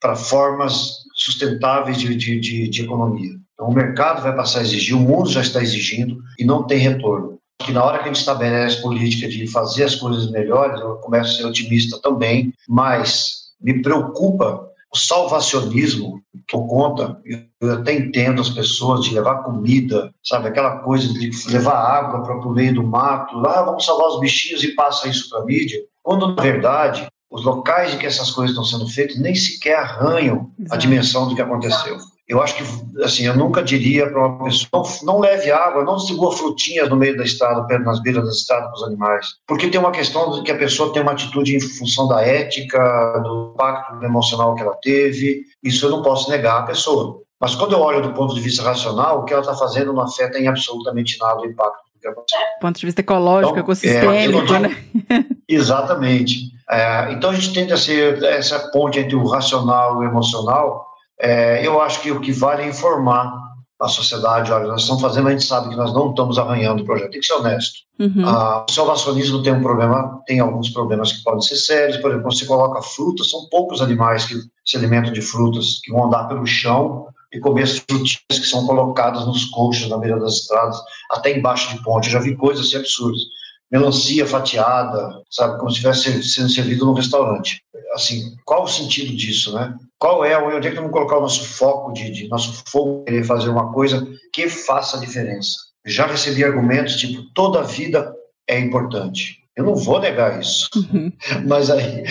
para 0.00 0.16
formas 0.16 1.02
sustentáveis 1.14 1.98
de, 1.98 2.14
de, 2.14 2.40
de, 2.40 2.68
de 2.68 2.82
economia. 2.82 3.32
Então, 3.54 3.68
o 3.68 3.74
mercado 3.74 4.22
vai 4.22 4.34
passar 4.34 4.60
a 4.60 4.62
exigir, 4.62 4.96
o 4.96 5.00
mundo 5.00 5.28
já 5.28 5.40
está 5.40 5.62
exigindo 5.62 6.18
e 6.38 6.44
não 6.44 6.64
tem 6.64 6.78
retorno 6.78 7.38
que 7.64 7.72
na 7.72 7.84
hora 7.84 7.98
que 7.98 8.04
a 8.04 8.06
gente 8.08 8.20
estabelece 8.20 8.82
política 8.82 9.28
de 9.28 9.46
fazer 9.46 9.84
as 9.84 9.94
coisas 9.94 10.30
melhores, 10.30 10.80
eu 10.80 10.96
começo 10.96 11.32
a 11.32 11.36
ser 11.36 11.46
otimista 11.46 12.00
também, 12.00 12.52
mas 12.68 13.52
me 13.60 13.80
preocupa 13.80 14.68
o 14.92 14.98
salvacionismo 14.98 16.22
por 16.50 16.66
conta, 16.66 17.18
eu 17.60 17.72
até 17.72 17.94
entendo 17.94 18.40
as 18.40 18.50
pessoas 18.50 19.04
de 19.04 19.14
levar 19.14 19.42
comida, 19.42 20.12
sabe, 20.22 20.48
aquela 20.48 20.78
coisa 20.78 21.10
de 21.14 21.30
levar 21.50 21.76
água 21.76 22.22
para 22.22 22.36
o 22.36 22.52
meio 22.52 22.74
do 22.74 22.82
mato, 22.82 23.36
lá 23.38 23.60
ah, 23.60 23.62
vamos 23.62 23.84
salvar 23.84 24.08
os 24.08 24.20
bichinhos 24.20 24.62
e 24.62 24.74
passa 24.74 25.08
isso 25.08 25.30
para 25.30 25.40
a 25.40 25.44
mídia, 25.44 25.80
quando 26.02 26.34
na 26.34 26.42
verdade 26.42 27.06
os 27.30 27.42
locais 27.44 27.94
em 27.94 27.98
que 27.98 28.04
essas 28.04 28.30
coisas 28.30 28.50
estão 28.50 28.64
sendo 28.64 28.90
feitas 28.90 29.18
nem 29.18 29.34
sequer 29.34 29.76
arranham 29.76 30.50
Exato. 30.58 30.74
a 30.74 30.76
dimensão 30.76 31.28
do 31.28 31.34
que 31.34 31.40
aconteceu. 31.40 31.96
Eu 32.32 32.42
acho 32.42 32.56
que, 32.56 33.02
assim, 33.04 33.26
eu 33.26 33.36
nunca 33.36 33.62
diria 33.62 34.08
para 34.08 34.26
uma 34.26 34.44
pessoa, 34.44 34.68
não, 34.72 35.14
não, 35.14 35.20
leve 35.20 35.52
água, 35.52 35.84
não 35.84 35.96
distribua 35.96 36.32
frutinhas 36.32 36.88
no 36.88 36.96
meio 36.96 37.14
da 37.14 37.24
estrada, 37.24 37.78
nas 37.80 38.00
beiras 38.00 38.24
da 38.24 38.30
estrada 38.30 38.68
para 38.68 38.74
os 38.74 38.82
animais. 38.84 39.26
Porque 39.46 39.68
tem 39.68 39.78
uma 39.78 39.90
questão 39.90 40.30
de 40.30 40.42
que 40.42 40.50
a 40.50 40.56
pessoa 40.56 40.90
tem 40.94 41.02
uma 41.02 41.12
atitude 41.12 41.54
em 41.54 41.60
função 41.60 42.08
da 42.08 42.22
ética, 42.22 43.20
do 43.22 43.52
impacto 43.52 44.02
emocional 44.02 44.54
que 44.54 44.62
ela 44.62 44.74
teve. 44.80 45.42
Isso 45.62 45.84
eu 45.84 45.90
não 45.90 46.00
posso 46.00 46.30
negar 46.30 46.60
à 46.60 46.62
pessoa. 46.62 47.20
Mas 47.38 47.54
quando 47.54 47.72
eu 47.72 47.80
olho 47.80 48.00
do 48.00 48.14
ponto 48.14 48.34
de 48.34 48.40
vista 48.40 48.62
racional, 48.62 49.20
o 49.20 49.24
que 49.24 49.34
ela 49.34 49.42
está 49.42 49.54
fazendo 49.54 49.92
não 49.92 50.02
afeta 50.02 50.38
em 50.38 50.48
absolutamente 50.48 51.18
nada 51.20 51.42
o 51.42 51.44
impacto 51.44 51.82
do 52.02 52.60
ponto 52.60 52.80
de 52.80 52.86
vista 52.86 53.00
ecológico, 53.00 53.52
então, 53.52 53.62
ecossistêmico, 53.62 54.54
é, 54.54 54.58
né? 54.58 54.76
Exatamente. 55.46 56.50
É, 56.68 57.12
então 57.12 57.30
a 57.30 57.34
gente 57.34 57.52
tenta 57.52 57.76
ser 57.76 58.20
essa 58.24 58.58
ponte 58.70 58.98
entre 58.98 59.14
o 59.14 59.24
racional 59.24 60.02
e 60.02 60.06
o 60.06 60.08
emocional 60.08 60.91
é, 61.22 61.64
eu 61.66 61.80
acho 61.80 62.00
que 62.02 62.10
o 62.10 62.20
que 62.20 62.32
vale 62.32 62.62
é 62.62 62.68
informar 62.68 63.32
a 63.80 63.88
sociedade, 63.88 64.52
olha, 64.52 64.68
nós 64.68 64.82
estamos 64.82 65.02
fazendo, 65.02 65.28
a 65.28 65.30
gente 65.32 65.44
sabe 65.44 65.68
que 65.68 65.76
nós 65.76 65.92
não 65.92 66.10
estamos 66.10 66.38
arranhando 66.38 66.82
o 66.82 66.86
projeto, 66.86 67.10
tem 67.10 67.20
que 67.20 67.26
ser 67.26 67.34
honesto. 67.34 67.80
Uhum. 67.98 68.24
Ah, 68.26 68.64
o 68.68 68.72
salvacionismo 68.72 69.42
tem 69.42 69.52
um 69.52 69.62
problema, 69.62 70.20
tem 70.26 70.38
alguns 70.38 70.70
problemas 70.70 71.12
que 71.12 71.22
podem 71.22 71.40
ser 71.40 71.56
sérios, 71.56 71.96
por 71.96 72.10
exemplo, 72.10 72.28
quando 72.28 72.38
você 72.38 72.46
coloca 72.46 72.82
frutas, 72.82 73.30
são 73.30 73.48
poucos 73.50 73.82
animais 73.82 74.24
que 74.24 74.34
se 74.64 74.76
alimentam 74.76 75.12
de 75.12 75.20
frutas, 75.20 75.80
que 75.82 75.90
vão 75.90 76.06
andar 76.06 76.28
pelo 76.28 76.46
chão 76.46 77.06
e 77.32 77.40
comer 77.40 77.62
as 77.62 77.78
frutinhas 77.78 78.20
que 78.28 78.46
são 78.46 78.66
colocadas 78.66 79.26
nos 79.26 79.46
coxos 79.46 79.88
na 79.88 79.98
beira 79.98 80.20
das 80.20 80.34
estradas, 80.34 80.76
até 81.10 81.36
embaixo 81.36 81.74
de 81.74 81.82
ponte, 81.82 82.06
eu 82.06 82.12
já 82.12 82.20
vi 82.20 82.36
coisas 82.36 82.66
assim 82.66 82.76
absurdas 82.76 83.20
melancia 83.72 84.26
fatiada, 84.26 85.22
sabe, 85.30 85.58
como 85.58 85.70
se 85.70 85.76
estivesse 85.76 86.22
sendo 86.22 86.50
servido 86.50 86.84
num 86.84 86.92
restaurante. 86.92 87.61
Assim, 87.92 88.34
qual 88.44 88.64
o 88.64 88.68
sentido 88.68 89.14
disso, 89.14 89.54
né? 89.54 89.74
Qual 89.98 90.24
é, 90.24 90.36
onde 90.36 90.66
é 90.66 90.70
que 90.70 90.76
vamos 90.76 90.92
colocar 90.92 91.18
o 91.18 91.22
nosso 91.22 91.44
foco 91.44 91.92
de, 91.92 92.10
de 92.10 92.28
nosso 92.28 92.62
fogo 92.66 93.04
querer 93.04 93.24
fazer 93.24 93.48
uma 93.48 93.72
coisa 93.72 94.06
que 94.32 94.48
faça 94.48 94.98
diferença? 94.98 95.52
Já 95.84 96.06
recebi 96.06 96.44
argumentos 96.44 96.96
tipo 96.96 97.22
toda 97.34 97.62
vida 97.62 98.12
é 98.48 98.58
importante. 98.58 99.42
Eu 99.56 99.64
não 99.64 99.74
vou 99.74 100.00
negar 100.00 100.40
isso, 100.40 100.68
uhum. 100.74 101.12
mas 101.46 101.70
aí 101.70 102.04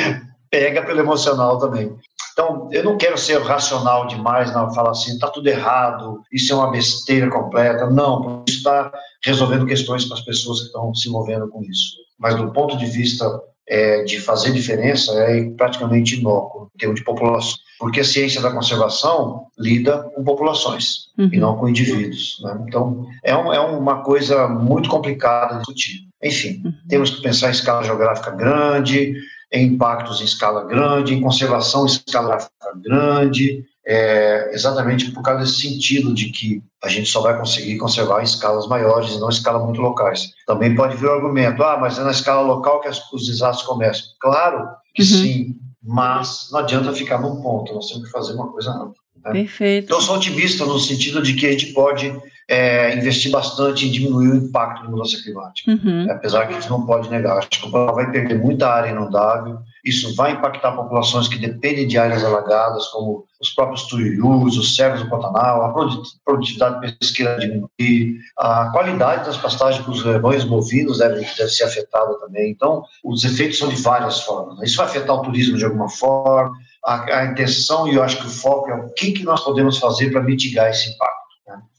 pega 0.50 0.84
pelo 0.84 1.00
emocional 1.00 1.58
também. 1.58 1.96
Então, 2.34 2.70
eu 2.72 2.84
não 2.84 2.98
quero 2.98 3.18
ser 3.18 3.42
racional 3.42 4.08
demais, 4.08 4.54
não, 4.54 4.74
falar 4.74 4.92
assim, 4.92 5.12
está 5.12 5.30
tudo 5.30 5.48
errado, 5.48 6.22
isso 6.32 6.54
é 6.54 6.56
uma 6.56 6.72
besteira 6.72 7.30
completa. 7.30 7.90
Não, 7.90 8.44
isso 8.48 8.60
está 8.60 8.92
resolvendo 9.24 9.66
questões 9.66 10.06
para 10.06 10.18
as 10.18 10.24
pessoas 10.24 10.60
que 10.60 10.66
estão 10.68 10.94
se 10.94 11.10
envolvendo 11.10 11.50
com 11.50 11.62
isso. 11.64 11.98
Mas 12.18 12.36
do 12.36 12.52
ponto 12.52 12.78
de 12.78 12.86
vista 12.86 13.26
é, 13.68 14.04
de 14.04 14.20
fazer 14.20 14.52
diferença, 14.52 15.12
é 15.14 15.44
praticamente 15.52 16.20
inócuo 16.20 16.70
em 16.76 16.78
termos 16.78 17.00
de 17.00 17.06
população. 17.06 17.56
Porque 17.80 18.02
a 18.02 18.04
ciência 18.04 18.42
da 18.42 18.52
conservação 18.52 19.48
lida 19.58 20.04
com 20.16 20.24
populações 20.24 21.10
uhum. 21.18 21.30
e 21.32 21.38
não 21.38 21.58
com 21.58 21.68
indivíduos. 21.68 22.40
Né? 22.44 22.66
Então, 22.68 23.08
é, 23.24 23.36
um, 23.36 23.52
é, 23.52 23.60
uma 23.60 24.04
coisa 24.04 24.48
muito 24.48 24.90
complicada 24.90 25.54
de 25.54 25.60
discutir. 25.60 26.08
Enfim, 26.22 26.62
uhum. 26.64 26.74
temos 26.88 27.10
que 27.10 27.22
pensar 27.22 27.48
em 27.48 27.52
escala 27.52 27.84
geográfica 27.84 28.32
grande, 28.32 29.16
em 29.52 29.66
impactos 29.66 30.22
em 30.22 30.26
escala 30.26 30.64
grande, 30.64 31.14
em 31.14 31.22
conservação 31.22 31.84
em 31.84 31.88
escala 31.88 32.38
grande, 32.76 33.66
é, 33.86 34.52
exatamente 34.54 35.12
por 35.12 35.24
causa 35.24 35.42
desse 35.42 35.62
sentido 35.62 36.14
de 36.14 36.30
que 36.30 36.62
a 36.84 36.88
gente 36.88 37.10
só 37.10 37.22
vai 37.22 37.38
conseguir 37.38 37.78
conservar 37.78 38.22
em 38.22 38.26
escalas 38.26 38.68
maiores 38.68 39.12
e 39.12 39.20
não 39.20 39.28
em 39.28 39.32
escalas 39.32 39.64
muito 39.64 39.82
locais. 39.82 40.32
Também 40.46 40.76
pode 40.76 40.98
vir 40.98 41.08
o 41.08 41.14
argumento, 41.14 41.64
ah, 41.64 41.78
mas 41.80 41.98
é 41.98 42.04
na 42.04 42.12
escala 42.12 42.42
local 42.42 42.82
que 42.82 42.90
os 42.90 43.26
desastres 43.26 43.68
começam. 43.68 44.04
Claro 44.20 44.68
que 44.94 45.02
uhum. 45.02 45.08
sim, 45.08 45.56
mas 45.84 46.50
não 46.52 46.60
adianta 46.60 46.94
ficar 46.94 47.20
num 47.20 47.42
ponto, 47.42 47.74
nós 47.74 47.88
temos 47.88 48.06
que 48.06 48.12
fazer 48.12 48.34
uma 48.34 48.52
coisa 48.52 48.72
ampla. 48.72 49.02
Né? 49.26 49.32
Perfeito. 49.32 49.86
Então, 49.86 49.98
eu 49.98 50.02
sou 50.02 50.16
otimista 50.16 50.66
no 50.66 50.80
sentido 50.80 51.22
de 51.22 51.34
que 51.34 51.48
a 51.48 51.52
gente 51.52 51.68
pode 51.68 52.14
é, 52.50 52.96
investir 52.98 53.32
bastante 53.32 53.88
em 53.88 53.92
diminuir 53.92 54.30
o 54.30 54.36
impacto 54.36 54.84
da 54.84 54.90
mudança 54.90 55.18
climática. 55.24 55.72
Uhum. 55.72 56.08
Apesar 56.10 56.48
que 56.48 56.54
a 56.54 56.60
gente 56.60 56.70
não 56.70 56.86
pode 56.86 57.10
negar, 57.10 57.38
acho 57.38 57.50
que 57.50 57.60
o 57.60 57.72
Pantanal 57.72 57.96
vai 57.96 58.12
perder 58.12 58.38
muita 58.38 58.68
área 58.68 58.90
inundável, 58.90 59.60
isso 59.84 60.16
vai 60.16 60.34
impactar 60.34 60.74
populações 60.74 61.28
que 61.28 61.38
dependem 61.38 61.88
de 61.88 61.98
áreas 61.98 62.24
alagadas, 62.24 62.88
como 62.88 63.26
os 63.42 63.50
próprios 63.50 63.88
tuius, 63.88 64.58
os 64.58 64.76
servos 64.76 65.02
do 65.02 65.10
Pantanal, 65.10 65.64
a 65.64 65.74
produtividade 66.24 66.98
pesqueira 67.00 67.40
diminuir, 67.40 68.20
a 68.38 68.70
qualidade 68.72 69.26
das 69.26 69.38
pastagens 69.38 69.84
para 69.84 69.92
os 69.92 70.04
rebanhos 70.04 70.44
bovinos 70.44 71.00
deve, 71.00 71.22
deve 71.22 71.50
ser 71.50 71.64
afetada 71.64 72.20
também. 72.20 72.52
Então, 72.52 72.84
os 73.04 73.24
efeitos 73.24 73.58
são 73.58 73.70
de 73.70 73.82
várias 73.82 74.22
formas. 74.22 74.58
Né? 74.58 74.66
Isso 74.66 74.78
vai 74.78 74.86
afetar 74.86 75.16
o 75.16 75.24
turismo 75.24 75.58
de 75.58 75.66
alguma 75.66 75.90
forma, 75.90 76.52
a, 76.86 77.20
a 77.20 77.26
intenção 77.26 77.88
e 77.88 77.96
eu 77.96 78.04
acho 78.04 78.18
que 78.18 78.28
o 78.28 78.30
foco 78.30 78.70
é 78.70 78.76
o 78.76 78.94
que, 78.94 79.12
que 79.12 79.24
nós 79.24 79.44
podemos 79.44 79.78
fazer 79.78 80.12
para 80.12 80.22
mitigar 80.22 80.70
esse 80.70 80.90
impacto. 80.90 81.22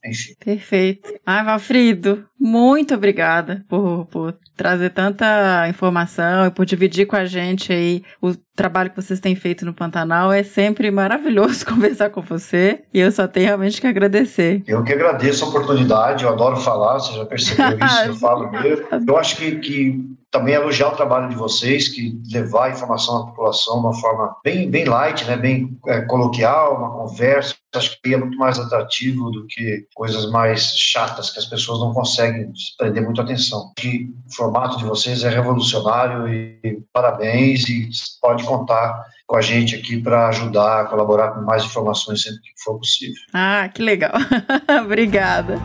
Enfim. 0.04 0.34
Perfeito. 0.44 1.14
Ai, 1.24 1.44
Valfrido, 1.44 2.26
muito 2.42 2.92
obrigada 2.92 3.64
por, 3.68 4.04
por 4.06 4.36
trazer 4.56 4.90
tanta 4.90 5.68
informação 5.68 6.46
e 6.46 6.50
por 6.50 6.66
dividir 6.66 7.06
com 7.06 7.14
a 7.14 7.24
gente 7.24 7.72
aí 7.72 8.02
o 8.20 8.34
trabalho 8.56 8.90
que 8.90 9.00
vocês 9.00 9.20
têm 9.20 9.36
feito 9.36 9.64
no 9.64 9.72
Pantanal. 9.72 10.32
É 10.32 10.42
sempre 10.42 10.90
maravilhoso 10.90 11.64
conversar 11.66 12.10
com 12.10 12.20
você 12.20 12.82
e 12.92 12.98
eu 12.98 13.12
só 13.12 13.28
tenho 13.28 13.46
realmente 13.46 13.80
que 13.80 13.86
agradecer. 13.86 14.60
Eu 14.66 14.82
que 14.82 14.92
agradeço 14.92 15.44
a 15.44 15.48
oportunidade, 15.48 16.24
eu 16.24 16.30
adoro 16.30 16.56
falar, 16.56 16.98
você 16.98 17.12
já 17.12 17.24
percebeu 17.24 17.78
isso, 17.78 18.04
eu 18.06 18.14
falo 18.18 18.50
mesmo. 18.50 18.86
Eu 19.06 19.16
acho 19.16 19.36
que, 19.36 19.60
que 19.60 20.04
também 20.32 20.54
elogiar 20.54 20.88
o 20.88 20.96
trabalho 20.96 21.28
de 21.28 21.36
vocês, 21.36 21.88
que 21.88 22.18
levar 22.32 22.66
a 22.66 22.70
informação 22.70 23.18
à 23.18 23.26
população 23.26 23.74
de 23.74 23.80
uma 23.80 23.94
forma 23.94 24.34
bem, 24.42 24.68
bem 24.68 24.86
light, 24.86 25.24
né, 25.26 25.36
bem 25.36 25.78
é, 25.86 26.00
coloquial, 26.00 26.78
uma 26.78 26.90
conversa, 26.90 27.54
acho 27.74 28.00
que 28.00 28.14
é 28.14 28.16
muito 28.16 28.38
mais 28.38 28.58
atrativo 28.58 29.30
do 29.30 29.46
que 29.46 29.86
coisas 29.94 30.30
mais 30.30 30.74
chatas 30.74 31.28
que 31.28 31.38
as 31.38 31.44
pessoas 31.44 31.80
não 31.80 31.92
conseguem 31.92 32.31
prender 32.78 33.02
muito 33.02 33.20
atenção. 33.20 33.72
O 33.72 34.34
formato 34.34 34.78
de 34.78 34.84
vocês 34.84 35.24
é 35.24 35.28
revolucionário 35.28 36.28
e 36.28 36.82
parabéns 36.92 37.68
e 37.68 37.88
pode 38.20 38.44
contar 38.44 39.06
com 39.26 39.36
a 39.36 39.40
gente 39.40 39.74
aqui 39.74 40.00
para 40.00 40.28
ajudar, 40.28 40.88
colaborar 40.88 41.32
com 41.32 41.40
mais 41.42 41.64
informações 41.64 42.22
sempre 42.22 42.40
que 42.40 42.62
for 42.62 42.78
possível. 42.78 43.22
Ah, 43.32 43.68
que 43.72 43.82
legal. 43.82 44.12
Obrigada. 44.84 45.58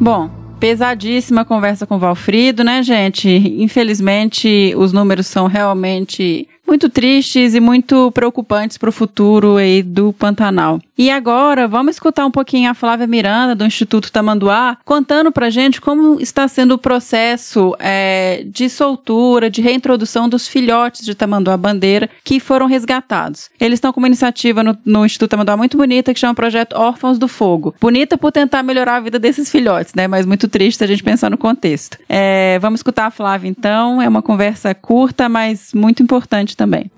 Bom, 0.00 0.39
pesadíssima 0.60 1.44
conversa 1.44 1.86
com 1.86 1.96
o 1.96 1.98
Valfrido, 1.98 2.62
né, 2.62 2.82
gente? 2.82 3.28
Infelizmente, 3.28 4.74
os 4.76 4.92
números 4.92 5.26
são 5.26 5.46
realmente 5.46 6.46
muito 6.66 6.88
tristes 6.88 7.54
e 7.54 7.60
muito 7.60 8.12
preocupantes 8.12 8.76
para 8.76 8.90
o 8.90 8.92
futuro 8.92 9.56
aí 9.56 9.82
do 9.82 10.12
Pantanal. 10.12 10.78
E 11.00 11.10
agora, 11.10 11.66
vamos 11.66 11.94
escutar 11.94 12.26
um 12.26 12.30
pouquinho 12.30 12.70
a 12.70 12.74
Flávia 12.74 13.06
Miranda, 13.06 13.54
do 13.54 13.64
Instituto 13.64 14.12
Tamanduá, 14.12 14.76
contando 14.84 15.32
para 15.32 15.48
gente 15.48 15.80
como 15.80 16.20
está 16.20 16.46
sendo 16.46 16.74
o 16.74 16.78
processo 16.78 17.74
é, 17.78 18.44
de 18.44 18.68
soltura, 18.68 19.48
de 19.48 19.62
reintrodução 19.62 20.28
dos 20.28 20.46
filhotes 20.46 21.02
de 21.02 21.14
Tamanduá 21.14 21.56
Bandeira 21.56 22.10
que 22.22 22.38
foram 22.38 22.66
resgatados. 22.66 23.48
Eles 23.58 23.78
estão 23.78 23.94
com 23.94 24.00
uma 24.00 24.08
iniciativa 24.08 24.62
no, 24.62 24.76
no 24.84 25.06
Instituto 25.06 25.30
Tamanduá 25.30 25.56
muito 25.56 25.78
bonita 25.78 26.12
que 26.12 26.20
chama 26.20 26.34
Projeto 26.34 26.74
Órfãos 26.74 27.18
do 27.18 27.28
Fogo. 27.28 27.74
Bonita 27.80 28.18
por 28.18 28.30
tentar 28.30 28.62
melhorar 28.62 28.96
a 28.96 29.00
vida 29.00 29.18
desses 29.18 29.50
filhotes, 29.50 29.94
né? 29.94 30.06
Mas 30.06 30.26
muito 30.26 30.48
triste 30.48 30.84
a 30.84 30.86
gente 30.86 31.02
pensar 31.02 31.30
no 31.30 31.38
contexto. 31.38 31.96
É, 32.10 32.58
vamos 32.58 32.80
escutar 32.80 33.06
a 33.06 33.10
Flávia 33.10 33.48
então. 33.48 34.02
É 34.02 34.06
uma 34.06 34.20
conversa 34.20 34.74
curta, 34.74 35.30
mas 35.30 35.72
muito 35.72 36.02
importante 36.02 36.54
também. 36.54 36.90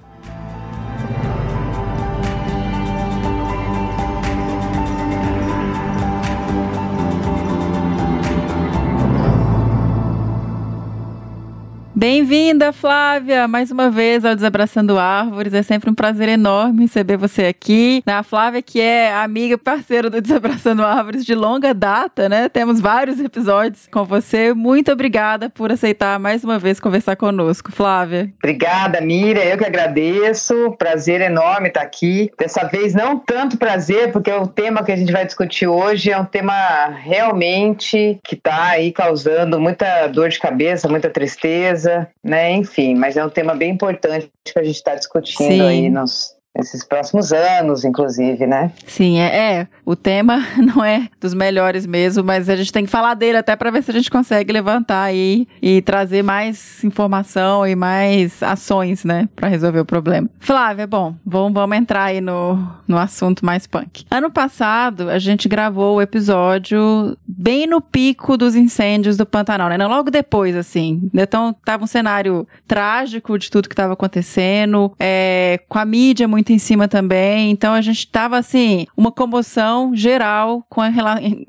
Bem-vinda, 11.94 12.72
Flávia, 12.72 13.46
mais 13.46 13.70
uma 13.70 13.90
vez 13.90 14.24
ao 14.24 14.34
Desabraçando 14.34 14.98
Árvores. 14.98 15.52
É 15.52 15.62
sempre 15.62 15.90
um 15.90 15.94
prazer 15.94 16.26
enorme 16.26 16.82
receber 16.82 17.18
você 17.18 17.44
aqui. 17.44 18.02
A 18.06 18.22
Flávia, 18.22 18.62
que 18.62 18.80
é 18.80 19.12
amiga 19.12 19.54
e 19.54 19.58
parceira 19.58 20.08
do 20.08 20.18
Desabraçando 20.18 20.82
Árvores 20.82 21.22
de 21.22 21.34
longa 21.34 21.74
data, 21.74 22.30
né? 22.30 22.48
Temos 22.48 22.80
vários 22.80 23.20
episódios 23.20 23.88
com 23.92 24.06
você. 24.06 24.54
Muito 24.54 24.90
obrigada 24.90 25.50
por 25.50 25.70
aceitar 25.70 26.18
mais 26.18 26.42
uma 26.42 26.58
vez 26.58 26.80
conversar 26.80 27.14
conosco, 27.14 27.70
Flávia. 27.70 28.32
Obrigada, 28.42 28.98
Mira. 29.02 29.44
Eu 29.44 29.58
que 29.58 29.66
agradeço. 29.66 30.74
Prazer 30.78 31.20
enorme 31.20 31.68
estar 31.68 31.82
aqui. 31.82 32.30
Dessa 32.38 32.66
vez, 32.68 32.94
não 32.94 33.18
tanto 33.18 33.58
prazer, 33.58 34.12
porque 34.12 34.32
o 34.32 34.46
tema 34.46 34.82
que 34.82 34.92
a 34.92 34.96
gente 34.96 35.12
vai 35.12 35.26
discutir 35.26 35.66
hoje 35.66 36.10
é 36.10 36.18
um 36.18 36.24
tema 36.24 36.88
realmente 37.04 38.18
que 38.24 38.34
está 38.34 38.70
aí 38.70 38.92
causando 38.92 39.60
muita 39.60 40.06
dor 40.06 40.30
de 40.30 40.40
cabeça, 40.40 40.88
muita 40.88 41.10
tristeza 41.10 41.81
né? 42.22 42.52
Enfim, 42.52 42.94
mas 42.94 43.16
é 43.16 43.24
um 43.24 43.30
tema 43.30 43.54
bem 43.54 43.70
importante 43.70 44.30
que 44.44 44.58
a 44.58 44.64
gente 44.64 44.76
está 44.76 44.94
discutindo 44.94 45.48
Sim. 45.48 45.60
aí 45.60 45.90
nos, 45.90 46.36
nesses 46.56 46.84
próximos 46.84 47.32
anos, 47.32 47.84
inclusive, 47.84 48.46
né? 48.46 48.72
Sim, 48.86 49.18
é, 49.18 49.54
é, 49.54 49.68
O 49.84 49.96
tema 49.96 50.38
não 50.58 50.84
é 50.84 51.08
dos 51.20 51.34
melhores 51.34 51.86
mesmo, 51.86 52.22
mas 52.22 52.48
a 52.48 52.56
gente 52.56 52.72
tem 52.72 52.84
que 52.84 52.90
falar 52.90 53.14
dele 53.14 53.38
até 53.38 53.56
para 53.56 53.70
ver 53.70 53.82
se 53.82 53.90
a 53.90 53.94
gente 53.94 54.10
consegue 54.10 54.52
levantar 54.52 55.02
aí 55.02 55.46
e 55.62 55.80
trazer 55.80 56.22
mais 56.22 56.82
informação 56.84 57.66
e 57.66 57.74
mais 57.74 58.42
ações, 58.42 59.04
né, 59.04 59.28
para 59.34 59.48
resolver 59.48 59.80
o 59.80 59.84
problema. 59.84 60.28
Flávia, 60.40 60.86
bom, 60.86 61.14
vamos, 61.24 61.52
vamos 61.54 61.76
entrar 61.76 62.04
aí 62.04 62.20
no, 62.20 62.58
no 62.86 62.98
assunto 62.98 63.44
mais 63.44 63.66
punk. 63.66 64.04
Ano 64.10 64.30
passado, 64.30 65.08
a 65.08 65.18
gente 65.18 65.48
gravou 65.48 65.96
o 65.96 66.02
episódio 66.02 67.16
bem 67.26 67.66
no 67.66 67.80
pico 67.80 68.36
dos 68.36 68.54
incêndios 68.54 69.16
do 69.16 69.24
Pantanal, 69.24 69.68
né? 69.68 69.76
Logo 69.86 70.10
depois, 70.10 70.54
assim. 70.54 71.10
Então, 71.14 71.54
tava 71.64 71.84
um 71.84 71.86
cenário 71.86 72.46
trágico 72.66 73.38
de 73.38 73.50
tudo 73.50 73.68
que 73.68 73.72
estava 73.72 73.94
acontecendo, 73.94 74.92
é, 74.98 75.60
com 75.68 75.78
a 75.78 75.84
mídia 75.84 76.28
muito 76.28 76.41
muito 76.42 76.52
em 76.52 76.58
cima 76.58 76.88
também. 76.88 77.52
Então 77.52 77.72
a 77.72 77.80
gente 77.80 78.06
tava 78.08 78.36
assim, 78.36 78.86
uma 78.96 79.12
comoção 79.12 79.94
geral 79.94 80.66
com 80.68 80.80